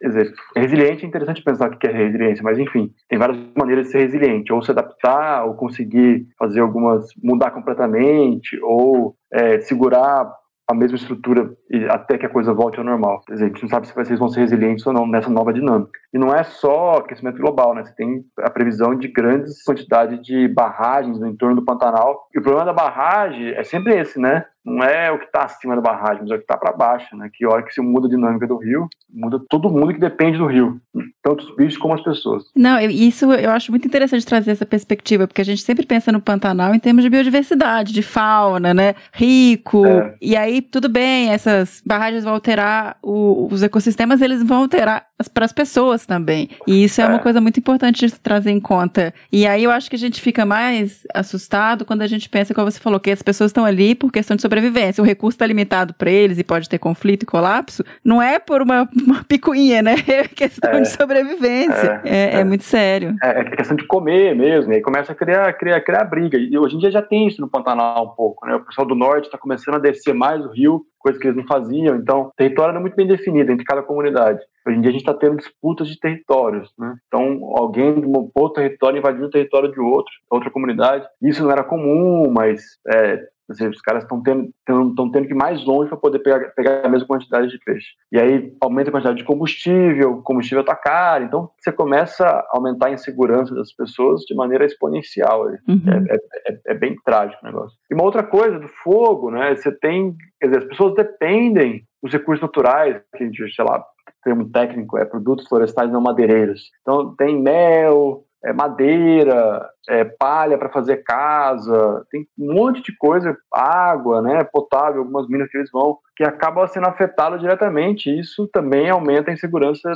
quer 0.00 0.08
dizer, 0.08 0.34
resiliente 0.54 1.04
é 1.04 1.08
interessante 1.08 1.42
pensar 1.42 1.70
o 1.70 1.78
que 1.78 1.86
é 1.86 1.92
resiliência, 1.92 2.44
mas 2.44 2.58
enfim, 2.58 2.90
tem 3.08 3.18
várias 3.18 3.38
maneiras 3.56 3.86
de 3.86 3.92
ser 3.92 3.98
resiliente, 4.00 4.52
ou 4.52 4.62
se 4.62 4.70
adaptar, 4.70 5.44
ou 5.46 5.54
conseguir 5.54 6.26
fazer 6.38 6.60
algumas, 6.60 7.06
mudar 7.22 7.50
completamente, 7.52 8.58
ou 8.62 9.16
é, 9.32 9.60
segurar 9.60 10.30
a 10.68 10.74
mesma 10.74 10.96
estrutura 10.96 11.48
até 11.90 12.18
que 12.18 12.26
a 12.26 12.30
coisa 12.30 12.52
volte 12.52 12.78
ao 12.78 12.84
normal. 12.84 13.22
Quer 13.26 13.34
dizer, 13.34 13.44
a 13.44 13.48
gente 13.48 13.62
não 13.62 13.68
sabe 13.68 13.86
se 13.86 13.94
vocês 13.94 14.18
vão 14.18 14.28
ser 14.28 14.40
resilientes 14.40 14.86
ou 14.86 14.92
não 14.92 15.06
nessa 15.06 15.30
nova 15.30 15.52
dinâmica. 15.52 15.98
E 16.12 16.18
não 16.18 16.34
é 16.34 16.42
só 16.42 16.96
aquecimento 16.98 17.38
global, 17.38 17.74
né? 17.74 17.84
Você 17.84 17.94
tem 17.94 18.24
a 18.40 18.50
previsão 18.50 18.96
de 18.96 19.08
grandes 19.08 19.62
quantidades 19.62 20.20
de 20.22 20.48
barragens 20.48 21.20
no 21.20 21.28
entorno 21.28 21.56
do 21.56 21.64
Pantanal. 21.64 22.26
E 22.34 22.38
o 22.38 22.42
problema 22.42 22.66
da 22.66 22.72
barragem 22.72 23.50
é 23.50 23.62
sempre 23.62 23.94
esse, 23.96 24.18
né? 24.18 24.44
Não 24.66 24.82
é 24.82 25.12
o 25.12 25.18
que 25.18 25.26
está 25.26 25.44
acima 25.44 25.76
da 25.76 25.80
barragem, 25.80 26.22
mas 26.22 26.30
é 26.32 26.34
o 26.34 26.38
que 26.38 26.42
está 26.42 26.56
para 26.56 26.72
baixo, 26.72 27.16
né? 27.16 27.30
Que 27.32 27.46
hora 27.46 27.62
que 27.62 27.72
se 27.72 27.80
muda 27.80 28.08
a 28.08 28.10
dinâmica 28.10 28.48
do 28.48 28.56
rio, 28.56 28.88
muda 29.08 29.40
todo 29.48 29.70
mundo 29.70 29.94
que 29.94 30.00
depende 30.00 30.38
do 30.38 30.46
rio, 30.46 30.80
tanto 31.22 31.44
os 31.44 31.54
bichos 31.54 31.78
como 31.78 31.94
as 31.94 32.02
pessoas. 32.02 32.42
Não, 32.56 32.80
isso 32.80 33.32
eu 33.32 33.50
acho 33.52 33.70
muito 33.70 33.86
interessante 33.86 34.26
trazer 34.26 34.50
essa 34.50 34.66
perspectiva, 34.66 35.28
porque 35.28 35.40
a 35.40 35.44
gente 35.44 35.62
sempre 35.62 35.86
pensa 35.86 36.10
no 36.10 36.20
Pantanal 36.20 36.74
em 36.74 36.80
termos 36.80 37.04
de 37.04 37.10
biodiversidade, 37.10 37.92
de 37.92 38.02
fauna, 38.02 38.74
né? 38.74 38.96
Rico. 39.12 39.86
É. 39.86 40.16
E 40.20 40.36
aí, 40.36 40.60
tudo 40.60 40.88
bem, 40.88 41.30
essas 41.30 41.80
barragens 41.86 42.24
vão 42.24 42.34
alterar 42.34 42.98
o, 43.00 43.46
os 43.48 43.62
ecossistemas, 43.62 44.20
eles 44.20 44.42
vão 44.42 44.62
alterar 44.62 45.06
para 45.32 45.44
as 45.44 45.52
pessoas 45.52 46.04
também. 46.04 46.50
E 46.66 46.82
isso 46.82 47.00
é, 47.00 47.04
é 47.04 47.06
uma 47.06 47.20
coisa 47.20 47.40
muito 47.40 47.60
importante 47.60 48.04
de 48.04 48.12
trazer 48.18 48.50
em 48.50 48.60
conta. 48.60 49.14
E 49.30 49.46
aí 49.46 49.62
eu 49.62 49.70
acho 49.70 49.88
que 49.88 49.96
a 49.96 49.98
gente 49.98 50.20
fica 50.20 50.44
mais 50.44 51.06
assustado 51.14 51.84
quando 51.84 52.02
a 52.02 52.06
gente 52.06 52.28
pensa, 52.28 52.52
como 52.52 52.70
você 52.70 52.80
falou, 52.80 52.98
que 52.98 53.10
as 53.12 53.22
pessoas 53.22 53.50
estão 53.50 53.64
ali 53.64 53.94
por 53.94 54.10
questão 54.10 54.34
de 54.34 54.42
sobrevivência 54.42 54.55
sobrevivência. 54.56 55.02
O 55.02 55.06
recurso 55.06 55.34
está 55.34 55.46
limitado 55.46 55.94
para 55.94 56.10
eles 56.10 56.38
e 56.38 56.44
pode 56.44 56.68
ter 56.68 56.78
conflito 56.78 57.24
e 57.24 57.26
colapso. 57.26 57.84
Não 58.04 58.20
é 58.20 58.38
por 58.38 58.62
uma, 58.62 58.88
uma 59.06 59.24
picuinha, 59.24 59.82
né? 59.82 59.94
É 60.16 60.26
questão 60.28 60.70
é, 60.70 60.80
de 60.80 60.88
sobrevivência. 60.88 62.00
É, 62.04 62.08
é, 62.08 62.36
é, 62.36 62.40
é 62.40 62.44
muito 62.44 62.64
sério. 62.64 63.14
É, 63.22 63.40
é, 63.40 63.44
questão 63.44 63.76
de 63.76 63.86
comer 63.86 64.34
mesmo. 64.34 64.72
E 64.72 64.76
aí 64.76 64.82
começa 64.82 65.12
a 65.12 65.14
criar, 65.14 65.52
criar, 65.54 65.80
criar 65.80 66.04
briga. 66.04 66.38
E 66.38 66.56
hoje 66.56 66.76
em 66.76 66.78
dia 66.78 66.90
já 66.90 67.02
tem 67.02 67.26
isso 67.26 67.40
no 67.40 67.50
Pantanal 67.50 68.04
um 68.04 68.14
pouco, 68.14 68.46
né? 68.46 68.54
O 68.54 68.64
pessoal 68.64 68.86
do 68.86 68.94
norte 68.94 69.26
está 69.26 69.36
começando 69.36 69.74
a 69.74 69.78
descer 69.78 70.14
mais 70.14 70.44
o 70.44 70.50
rio, 70.50 70.86
coisa 70.98 71.18
que 71.18 71.26
eles 71.26 71.36
não 71.36 71.46
faziam. 71.46 71.96
Então, 71.96 72.22
o 72.22 72.32
território 72.36 72.70
era 72.70 72.80
muito 72.80 72.96
bem 72.96 73.06
definido 73.06 73.52
entre 73.52 73.64
cada 73.64 73.82
comunidade. 73.82 74.40
Hoje 74.66 74.78
em 74.78 74.80
dia 74.80 74.90
a 74.90 74.92
gente 74.92 75.02
está 75.02 75.14
tendo 75.14 75.36
disputas 75.36 75.88
de 75.88 75.98
territórios, 75.98 76.72
né? 76.78 76.94
Então, 77.06 77.40
alguém 77.56 78.00
de 78.00 78.06
um 78.06 78.30
outro 78.34 78.62
território 78.62 78.98
invadindo 78.98 79.26
o 79.26 79.30
território 79.30 79.70
de 79.70 79.80
outro, 79.80 80.12
outra 80.30 80.50
comunidade. 80.50 81.06
Isso 81.22 81.42
não 81.42 81.50
era 81.50 81.62
comum, 81.62 82.30
mas 82.30 82.62
é, 82.88 83.20
os 83.48 83.80
caras 83.80 84.02
estão 84.02 84.22
tendo, 84.22 84.50
tendo, 84.64 85.10
tendo 85.12 85.26
que 85.26 85.32
ir 85.32 85.36
mais 85.36 85.64
longe 85.64 85.88
para 85.88 85.98
poder 85.98 86.18
pegar, 86.18 86.40
pegar 86.50 86.84
a 86.84 86.88
mesma 86.88 87.06
quantidade 87.06 87.48
de 87.48 87.58
peixe. 87.64 87.88
E 88.10 88.18
aí 88.18 88.52
aumenta 88.60 88.90
a 88.90 88.92
quantidade 88.92 89.18
de 89.18 89.24
combustível, 89.24 90.14
o 90.14 90.22
combustível 90.22 90.60
está 90.60 90.74
caro, 90.74 91.24
então 91.24 91.50
você 91.58 91.70
começa 91.70 92.26
a 92.26 92.46
aumentar 92.50 92.88
a 92.88 92.92
insegurança 92.92 93.54
das 93.54 93.72
pessoas 93.72 94.22
de 94.22 94.34
maneira 94.34 94.64
exponencial. 94.64 95.46
Uhum. 95.68 95.82
É, 95.86 96.14
é, 96.14 96.52
é, 96.52 96.60
é, 96.66 96.74
bem 96.74 96.96
trágico 97.04 97.40
o 97.42 97.46
negócio. 97.46 97.76
E 97.90 97.94
uma 97.94 98.04
outra 98.04 98.22
coisa 98.22 98.58
do 98.58 98.68
fogo, 98.68 99.30
né? 99.30 99.54
Você 99.54 99.70
tem, 99.70 100.14
quer 100.40 100.48
dizer, 100.48 100.58
as 100.62 100.68
pessoas 100.68 100.94
dependem 100.94 101.84
dos 102.02 102.12
recursos 102.12 102.42
naturais, 102.42 103.00
que 103.16 103.22
a 103.22 103.26
gente, 103.26 103.54
sei 103.54 103.64
lá, 103.64 103.84
termo 104.22 104.50
técnico 104.50 104.98
é 104.98 105.04
produtos 105.04 105.46
florestais 105.46 105.90
não 105.90 106.00
madeireiros. 106.00 106.70
Então 106.82 107.14
tem 107.14 107.40
mel, 107.40 108.24
é, 108.44 108.52
madeira, 108.52 109.68
é, 109.88 110.04
palha 110.04 110.58
para 110.58 110.68
fazer 110.68 110.98
casa, 110.98 112.04
tem 112.10 112.26
um 112.38 112.54
monte 112.54 112.82
de 112.82 112.96
coisa, 112.96 113.36
água, 113.52 114.20
né, 114.20 114.44
potável, 114.44 115.00
algumas 115.00 115.28
minas 115.28 115.48
que 115.50 115.56
eles 115.56 115.70
vão, 115.70 115.98
que 116.16 116.24
acaba 116.24 116.66
sendo 116.66 116.86
afetado 116.86 117.38
diretamente. 117.38 118.10
Isso 118.10 118.48
também 118.52 118.88
aumenta 118.88 119.30
a 119.30 119.34
insegurança 119.34 119.88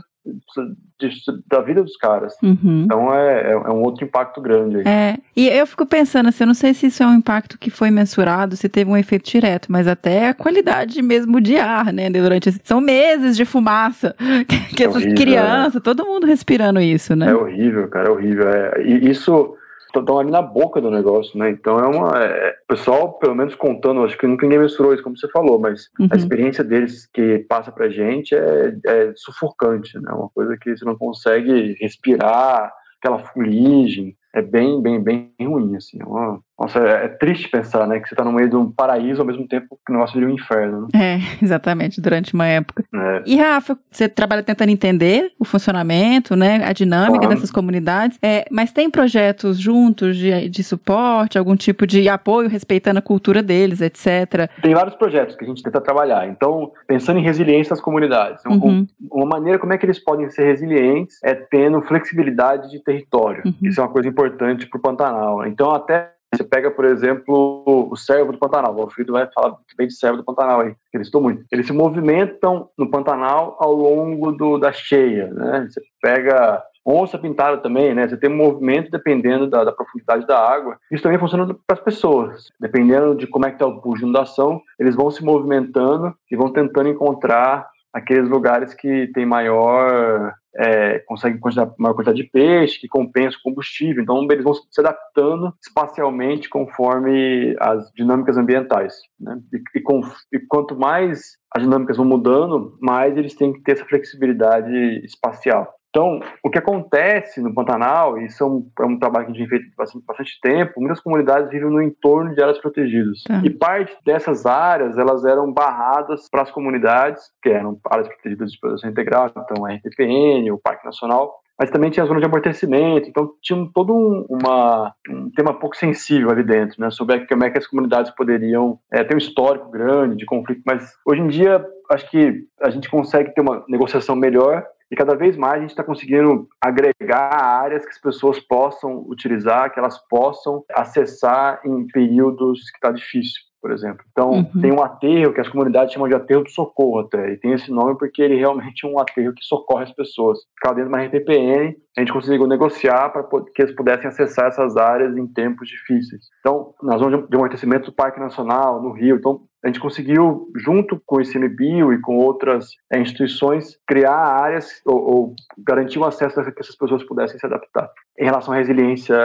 de, 1.00 1.08
de, 1.08 1.20
da 1.48 1.60
vida 1.60 1.82
dos 1.82 1.96
caras. 1.96 2.34
Uhum. 2.42 2.82
Então 2.84 3.14
é, 3.14 3.48
é, 3.48 3.52
é, 3.52 3.70
um 3.70 3.82
outro 3.82 4.04
impacto 4.04 4.40
grande. 4.40 4.78
Aí. 4.78 4.84
É, 4.86 5.16
e 5.34 5.48
eu 5.48 5.66
fico 5.66 5.86
pensando 5.86 6.28
assim, 6.28 6.44
eu 6.44 6.48
não 6.48 6.54
sei 6.54 6.74
se 6.74 6.86
isso 6.86 7.02
é 7.02 7.06
um 7.06 7.14
impacto 7.14 7.58
que 7.58 7.70
foi 7.70 7.90
mensurado, 7.90 8.56
se 8.56 8.68
teve 8.68 8.90
um 8.90 8.96
efeito 8.96 9.30
direto, 9.30 9.72
mas 9.72 9.88
até 9.88 10.28
a 10.28 10.34
qualidade 10.34 11.00
mesmo 11.00 11.40
de 11.40 11.56
ar, 11.56 11.92
né, 11.92 12.10
durante 12.10 12.52
são 12.64 12.80
meses 12.80 13.36
de 13.36 13.44
fumaça, 13.44 14.14
que, 14.76 14.82
é 14.82 14.86
essas 14.86 15.02
horrível, 15.02 15.16
crianças, 15.16 15.82
todo 15.82 16.04
mundo 16.04 16.26
respirando 16.26 16.80
isso, 16.80 17.16
né? 17.16 17.30
É 17.30 17.34
horrível, 17.34 17.88
cara, 17.88 18.08
é 18.08 18.10
horrível. 18.10 18.48
É, 18.48 18.82
e 18.82 19.10
isso 19.10 19.56
estão 19.98 20.18
ali 20.18 20.30
na 20.30 20.42
boca 20.42 20.80
do 20.80 20.90
negócio, 20.90 21.38
né? 21.38 21.50
Então 21.50 21.78
é 21.78 21.86
uma. 21.86 22.22
É, 22.22 22.54
pessoal, 22.68 23.14
pelo 23.14 23.34
menos 23.34 23.54
contando, 23.54 24.04
acho 24.04 24.16
que 24.16 24.26
nunca 24.26 24.44
ninguém 24.44 24.60
mensurou 24.60 24.94
isso, 24.94 25.02
como 25.02 25.16
você 25.16 25.28
falou, 25.28 25.58
mas 25.58 25.88
uhum. 25.98 26.08
a 26.10 26.16
experiência 26.16 26.62
deles 26.62 27.06
que 27.12 27.40
passa 27.48 27.72
pra 27.72 27.88
gente 27.88 28.34
é, 28.34 28.76
é 28.86 29.12
sufocante, 29.16 29.98
né? 29.98 30.12
Uma 30.12 30.28
coisa 30.30 30.56
que 30.56 30.76
você 30.76 30.84
não 30.84 30.96
consegue 30.96 31.76
respirar, 31.80 32.72
aquela 33.00 33.18
fuligem, 33.18 34.16
é 34.34 34.42
bem, 34.42 34.80
bem, 34.80 35.02
bem 35.02 35.32
ruim, 35.40 35.76
assim. 35.76 35.98
É 36.00 36.04
uma, 36.04 36.40
nossa, 36.60 36.78
é, 36.78 37.06
é, 37.06 37.08
triste 37.08 37.48
pensar, 37.48 37.86
né, 37.86 37.98
que 38.00 38.08
você 38.08 38.14
tá 38.14 38.24
no 38.24 38.32
meio 38.32 38.48
de 38.48 38.56
um 38.56 38.70
paraíso 38.70 39.20
ao 39.20 39.26
mesmo 39.26 39.46
tempo 39.48 39.78
que 39.84 39.92
o 39.92 39.94
negócio 39.94 40.18
de 40.18 40.26
um 40.26 40.30
inferno. 40.30 40.88
Né? 40.92 41.16
É, 41.16 41.18
exatamente, 41.44 42.00
durante 42.00 42.34
uma 42.34 42.46
época. 42.46 42.84
É. 42.94 43.22
E 43.26 43.36
Rafa, 43.36 43.78
você 43.90 44.08
trabalha 44.08 44.42
tentando 44.42 44.70
entender 44.70 45.32
o 45.38 45.44
funcionamento, 45.44 46.36
né, 46.36 46.62
a 46.64 46.72
dinâmica 46.72 47.20
claro. 47.20 47.34
dessas 47.34 47.50
comunidades, 47.50 48.18
é, 48.22 48.44
mas 48.50 48.72
tem 48.72 48.90
projetos 48.90 49.58
juntos 49.58 50.16
de, 50.16 50.48
de 50.48 50.62
suporte, 50.62 51.38
algum 51.38 51.56
tipo 51.56 51.86
de 51.86 52.08
apoio, 52.08 52.48
respeitando 52.48 52.98
a 52.98 53.02
cultura 53.02 53.42
deles, 53.42 53.80
etc. 53.80 54.50
Tem 54.62 54.74
vários 54.74 54.94
projetos 54.94 55.36
que 55.36 55.44
a 55.44 55.48
gente 55.48 55.62
tenta 55.62 55.80
trabalhar. 55.80 56.28
Então, 56.28 56.72
pensando 56.86 57.18
em 57.18 57.22
resiliência 57.22 57.70
das 57.70 57.80
comunidades, 57.80 58.44
uhum. 58.44 58.86
uma 59.10 59.26
maneira 59.26 59.58
como 59.58 59.72
é 59.72 59.78
que 59.78 59.86
eles 59.86 59.98
podem 59.98 60.28
ser 60.28 60.44
resilientes 60.44 61.18
é 61.24 61.34
tendo 61.34 61.80
flexibilidade 61.82 62.70
de 62.70 62.82
território. 62.82 63.42
Uhum. 63.44 63.54
Isso 63.62 63.80
é 63.80 63.84
uma 63.84 63.90
coisa 63.90 64.08
importante 64.08 64.30
importante 64.30 64.66
para 64.66 64.78
o 64.78 64.80
Pantanal. 64.80 65.46
Então, 65.46 65.70
até 65.72 66.12
você 66.32 66.44
pega, 66.44 66.70
por 66.70 66.84
exemplo, 66.84 67.88
o 67.90 67.96
servo 67.96 68.32
do 68.32 68.38
Pantanal. 68.38 68.74
O 68.74 68.82
Alfredo 68.82 69.12
vai 69.12 69.28
falar 69.34 69.56
bem 69.76 69.88
de 69.88 69.94
servo 69.94 70.18
do 70.18 70.24
Pantanal 70.24 70.60
aí, 70.60 70.74
que 70.90 70.96
eles 70.96 71.08
estão 71.08 71.20
muito. 71.20 71.44
Eles 71.50 71.66
se 71.66 71.72
movimentam 71.72 72.68
no 72.78 72.88
Pantanal 72.88 73.56
ao 73.58 73.72
longo 73.72 74.30
do, 74.30 74.56
da 74.56 74.72
cheia, 74.72 75.26
né? 75.28 75.66
Você 75.68 75.80
pega 76.00 76.62
onça 76.86 77.18
pintada 77.18 77.58
também, 77.58 77.94
né? 77.94 78.08
Você 78.08 78.16
tem 78.16 78.30
um 78.30 78.36
movimento 78.36 78.90
dependendo 78.90 79.48
da, 79.48 79.64
da 79.64 79.72
profundidade 79.72 80.26
da 80.26 80.38
água. 80.38 80.78
Isso 80.90 81.02
também 81.02 81.18
funciona 81.18 81.46
para 81.46 81.76
as 81.76 81.80
pessoas. 81.80 82.48
Dependendo 82.60 83.14
de 83.14 83.26
como 83.26 83.46
é 83.46 83.48
que 83.48 83.56
está 83.56 83.66
o 83.66 83.80
pulso 83.80 83.98
de 83.98 84.04
inundação, 84.04 84.60
eles 84.78 84.94
vão 84.94 85.10
se 85.10 85.24
movimentando 85.24 86.14
e 86.30 86.36
vão 86.36 86.52
tentando 86.52 86.88
encontrar 86.88 87.68
aqueles 87.92 88.28
lugares 88.28 88.74
que 88.74 89.08
tem 89.12 89.26
maior 89.26 90.32
é, 90.56 90.98
quantidade, 91.00 91.38
maior 91.78 91.94
quantidade 91.94 92.22
de 92.22 92.28
peixe, 92.28 92.80
que 92.80 92.88
compensa 92.88 93.36
o 93.38 93.42
combustível. 93.42 94.02
Então, 94.02 94.26
eles 94.30 94.44
vão 94.44 94.54
se 94.54 94.80
adaptando 94.80 95.54
espacialmente 95.62 96.48
conforme 96.48 97.56
as 97.60 97.90
dinâmicas 97.92 98.36
ambientais. 98.36 98.94
Né? 99.18 99.38
E, 99.52 99.78
e, 99.78 99.80
com, 99.80 100.00
e, 100.32 100.38
quanto 100.40 100.78
mais 100.78 101.38
as 101.54 101.62
dinâmicas 101.62 101.96
vão 101.96 102.06
mudando, 102.06 102.76
mais 102.80 103.16
eles 103.16 103.34
têm 103.34 103.52
que 103.52 103.62
ter 103.62 103.72
essa 103.72 103.84
flexibilidade 103.84 105.04
espacial. 105.04 105.72
Então, 105.90 106.20
o 106.42 106.48
que 106.48 106.58
acontece 106.58 107.42
no 107.42 107.52
Pantanal, 107.52 108.16
e 108.16 108.26
isso 108.26 108.42
é 108.44 108.46
um, 108.46 108.70
é 108.80 108.84
um 108.84 108.98
trabalho 108.98 109.26
que 109.26 109.32
a 109.32 109.34
gente 109.34 109.48
tem 109.48 109.58
feito 109.58 109.74
bastante, 109.76 110.04
bastante 110.06 110.40
tempo, 110.40 110.80
muitas 110.80 111.00
comunidades 111.00 111.50
vivem 111.50 111.68
no 111.68 111.82
entorno 111.82 112.32
de 112.32 112.40
áreas 112.40 112.58
protegidas. 112.58 113.24
É. 113.28 113.44
E 113.44 113.50
parte 113.50 113.96
dessas 114.04 114.46
áreas, 114.46 114.96
elas 114.96 115.24
eram 115.24 115.52
barradas 115.52 116.28
para 116.30 116.42
as 116.42 116.50
comunidades, 116.50 117.24
que 117.42 117.50
eram 117.50 117.78
áreas 117.90 118.06
protegidas 118.06 118.52
de 118.52 118.60
proteção 118.60 118.88
integral, 118.88 119.30
então 119.30 119.66
a 119.66 119.74
RPPN, 119.74 120.52
o 120.52 120.58
Parque 120.58 120.86
Nacional, 120.86 121.40
mas 121.58 121.70
também 121.70 121.90
tinha 121.90 122.04
a 122.04 122.06
zona 122.06 122.20
de 122.20 122.26
amortecimento, 122.26 123.08
então 123.08 123.32
tinha 123.42 123.68
todo 123.74 123.92
um, 123.92 124.24
uma, 124.30 124.94
um 125.10 125.30
tema 125.32 125.52
pouco 125.52 125.76
sensível 125.76 126.30
ali 126.30 126.44
dentro, 126.44 126.80
né, 126.80 126.90
sobre 126.90 127.26
como 127.26 127.44
é 127.44 127.50
que 127.50 127.58
as 127.58 127.66
comunidades 127.66 128.10
poderiam 128.12 128.78
é, 128.92 129.02
ter 129.02 129.14
um 129.14 129.18
histórico 129.18 129.70
grande 129.70 130.16
de 130.16 130.24
conflito, 130.24 130.62
mas 130.64 130.90
hoje 131.04 131.20
em 131.20 131.28
dia 131.28 131.62
acho 131.90 132.08
que 132.10 132.46
a 132.62 132.70
gente 132.70 132.88
consegue 132.88 133.34
ter 133.34 133.40
uma 133.40 133.64
negociação 133.68 134.14
melhor 134.14 134.64
e 134.90 134.96
cada 134.96 135.14
vez 135.14 135.36
mais 135.36 135.54
a 135.54 135.60
gente 135.60 135.70
está 135.70 135.84
conseguindo 135.84 136.48
agregar 136.60 137.34
áreas 137.34 137.84
que 137.84 137.92
as 137.92 138.00
pessoas 138.00 138.40
possam 138.40 139.04
utilizar, 139.08 139.72
que 139.72 139.78
elas 139.78 139.98
possam 140.08 140.64
acessar 140.72 141.60
em 141.64 141.86
períodos 141.86 142.58
que 142.70 142.76
está 142.76 142.90
difícil 142.90 143.50
por 143.60 143.70
exemplo. 143.72 144.04
Então, 144.10 144.30
uhum. 144.30 144.60
tem 144.60 144.72
um 144.72 144.82
aterro 144.82 145.34
que 145.34 145.40
as 145.40 145.48
comunidades 145.48 145.92
chamam 145.92 146.08
de 146.08 146.14
aterro 146.14 146.44
do 146.44 146.50
socorro 146.50 147.00
até, 147.00 147.32
e 147.32 147.36
tem 147.36 147.52
esse 147.52 147.70
nome 147.70 147.96
porque 147.98 148.22
ele 148.22 148.36
realmente 148.36 148.86
é 148.86 148.88
um 148.88 148.98
aterro 148.98 149.34
que 149.34 149.44
socorre 149.44 149.84
as 149.84 149.92
pessoas. 149.92 150.38
Ficava 150.54 150.76
dentro 150.76 150.90
de 150.90 150.96
uma 150.96 151.04
RTPN, 151.04 151.76
a 151.96 152.00
gente 152.00 152.12
conseguiu 152.12 152.46
negociar 152.46 153.10
para 153.10 153.22
que 153.54 153.62
eles 153.62 153.74
pudessem 153.74 154.08
acessar 154.08 154.46
essas 154.46 154.76
áreas 154.76 155.16
em 155.16 155.26
tempos 155.26 155.68
difíceis. 155.68 156.22
Então, 156.40 156.74
na 156.82 156.96
zona 156.96 157.22
de 157.22 157.36
amortecimento 157.36 157.90
do 157.90 157.94
Parque 157.94 158.18
Nacional, 158.18 158.82
no 158.82 158.92
Rio, 158.92 159.16
então 159.16 159.42
a 159.62 159.66
gente 159.66 159.80
conseguiu, 159.80 160.50
junto 160.56 161.00
com 161.04 161.16
o 161.16 161.20
ICMBio 161.20 161.92
e 161.92 162.00
com 162.00 162.16
outras 162.16 162.70
é, 162.90 162.98
instituições, 162.98 163.78
criar 163.86 164.16
áreas 164.16 164.80
ou, 164.86 164.98
ou 164.98 165.34
garantir 165.58 165.98
um 165.98 166.04
acesso 166.04 166.34
para 166.34 166.50
que 166.50 166.60
essas 166.60 166.76
pessoas 166.76 167.04
pudessem 167.04 167.38
se 167.38 167.44
adaptar 167.44 167.90
em 168.18 168.24
relação 168.24 168.54
à 168.54 168.56
resiliência 168.56 169.16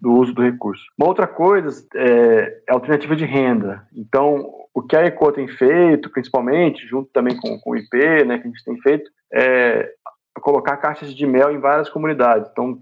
do 0.00 0.12
uso 0.12 0.32
do 0.32 0.42
recurso. 0.42 0.82
Uma 0.98 1.08
outra 1.08 1.26
coisa 1.26 1.86
é, 1.94 2.62
é 2.68 2.72
a 2.72 2.74
alternativa 2.74 3.14
de 3.14 3.24
renda. 3.24 3.86
Então, 3.94 4.50
o 4.74 4.82
que 4.82 4.96
a 4.96 5.04
ECO 5.04 5.32
tem 5.32 5.46
feito, 5.46 6.10
principalmente, 6.10 6.86
junto 6.86 7.10
também 7.12 7.36
com, 7.36 7.58
com 7.60 7.70
o 7.70 7.76
IP, 7.76 8.24
né, 8.24 8.38
que 8.38 8.46
a 8.46 8.50
gente 8.50 8.64
tem 8.64 8.80
feito, 8.80 9.10
é 9.32 9.90
colocar 10.40 10.78
caixas 10.78 11.14
de 11.14 11.26
mel 11.26 11.50
em 11.52 11.60
várias 11.60 11.90
comunidades. 11.90 12.48
Então, 12.50 12.78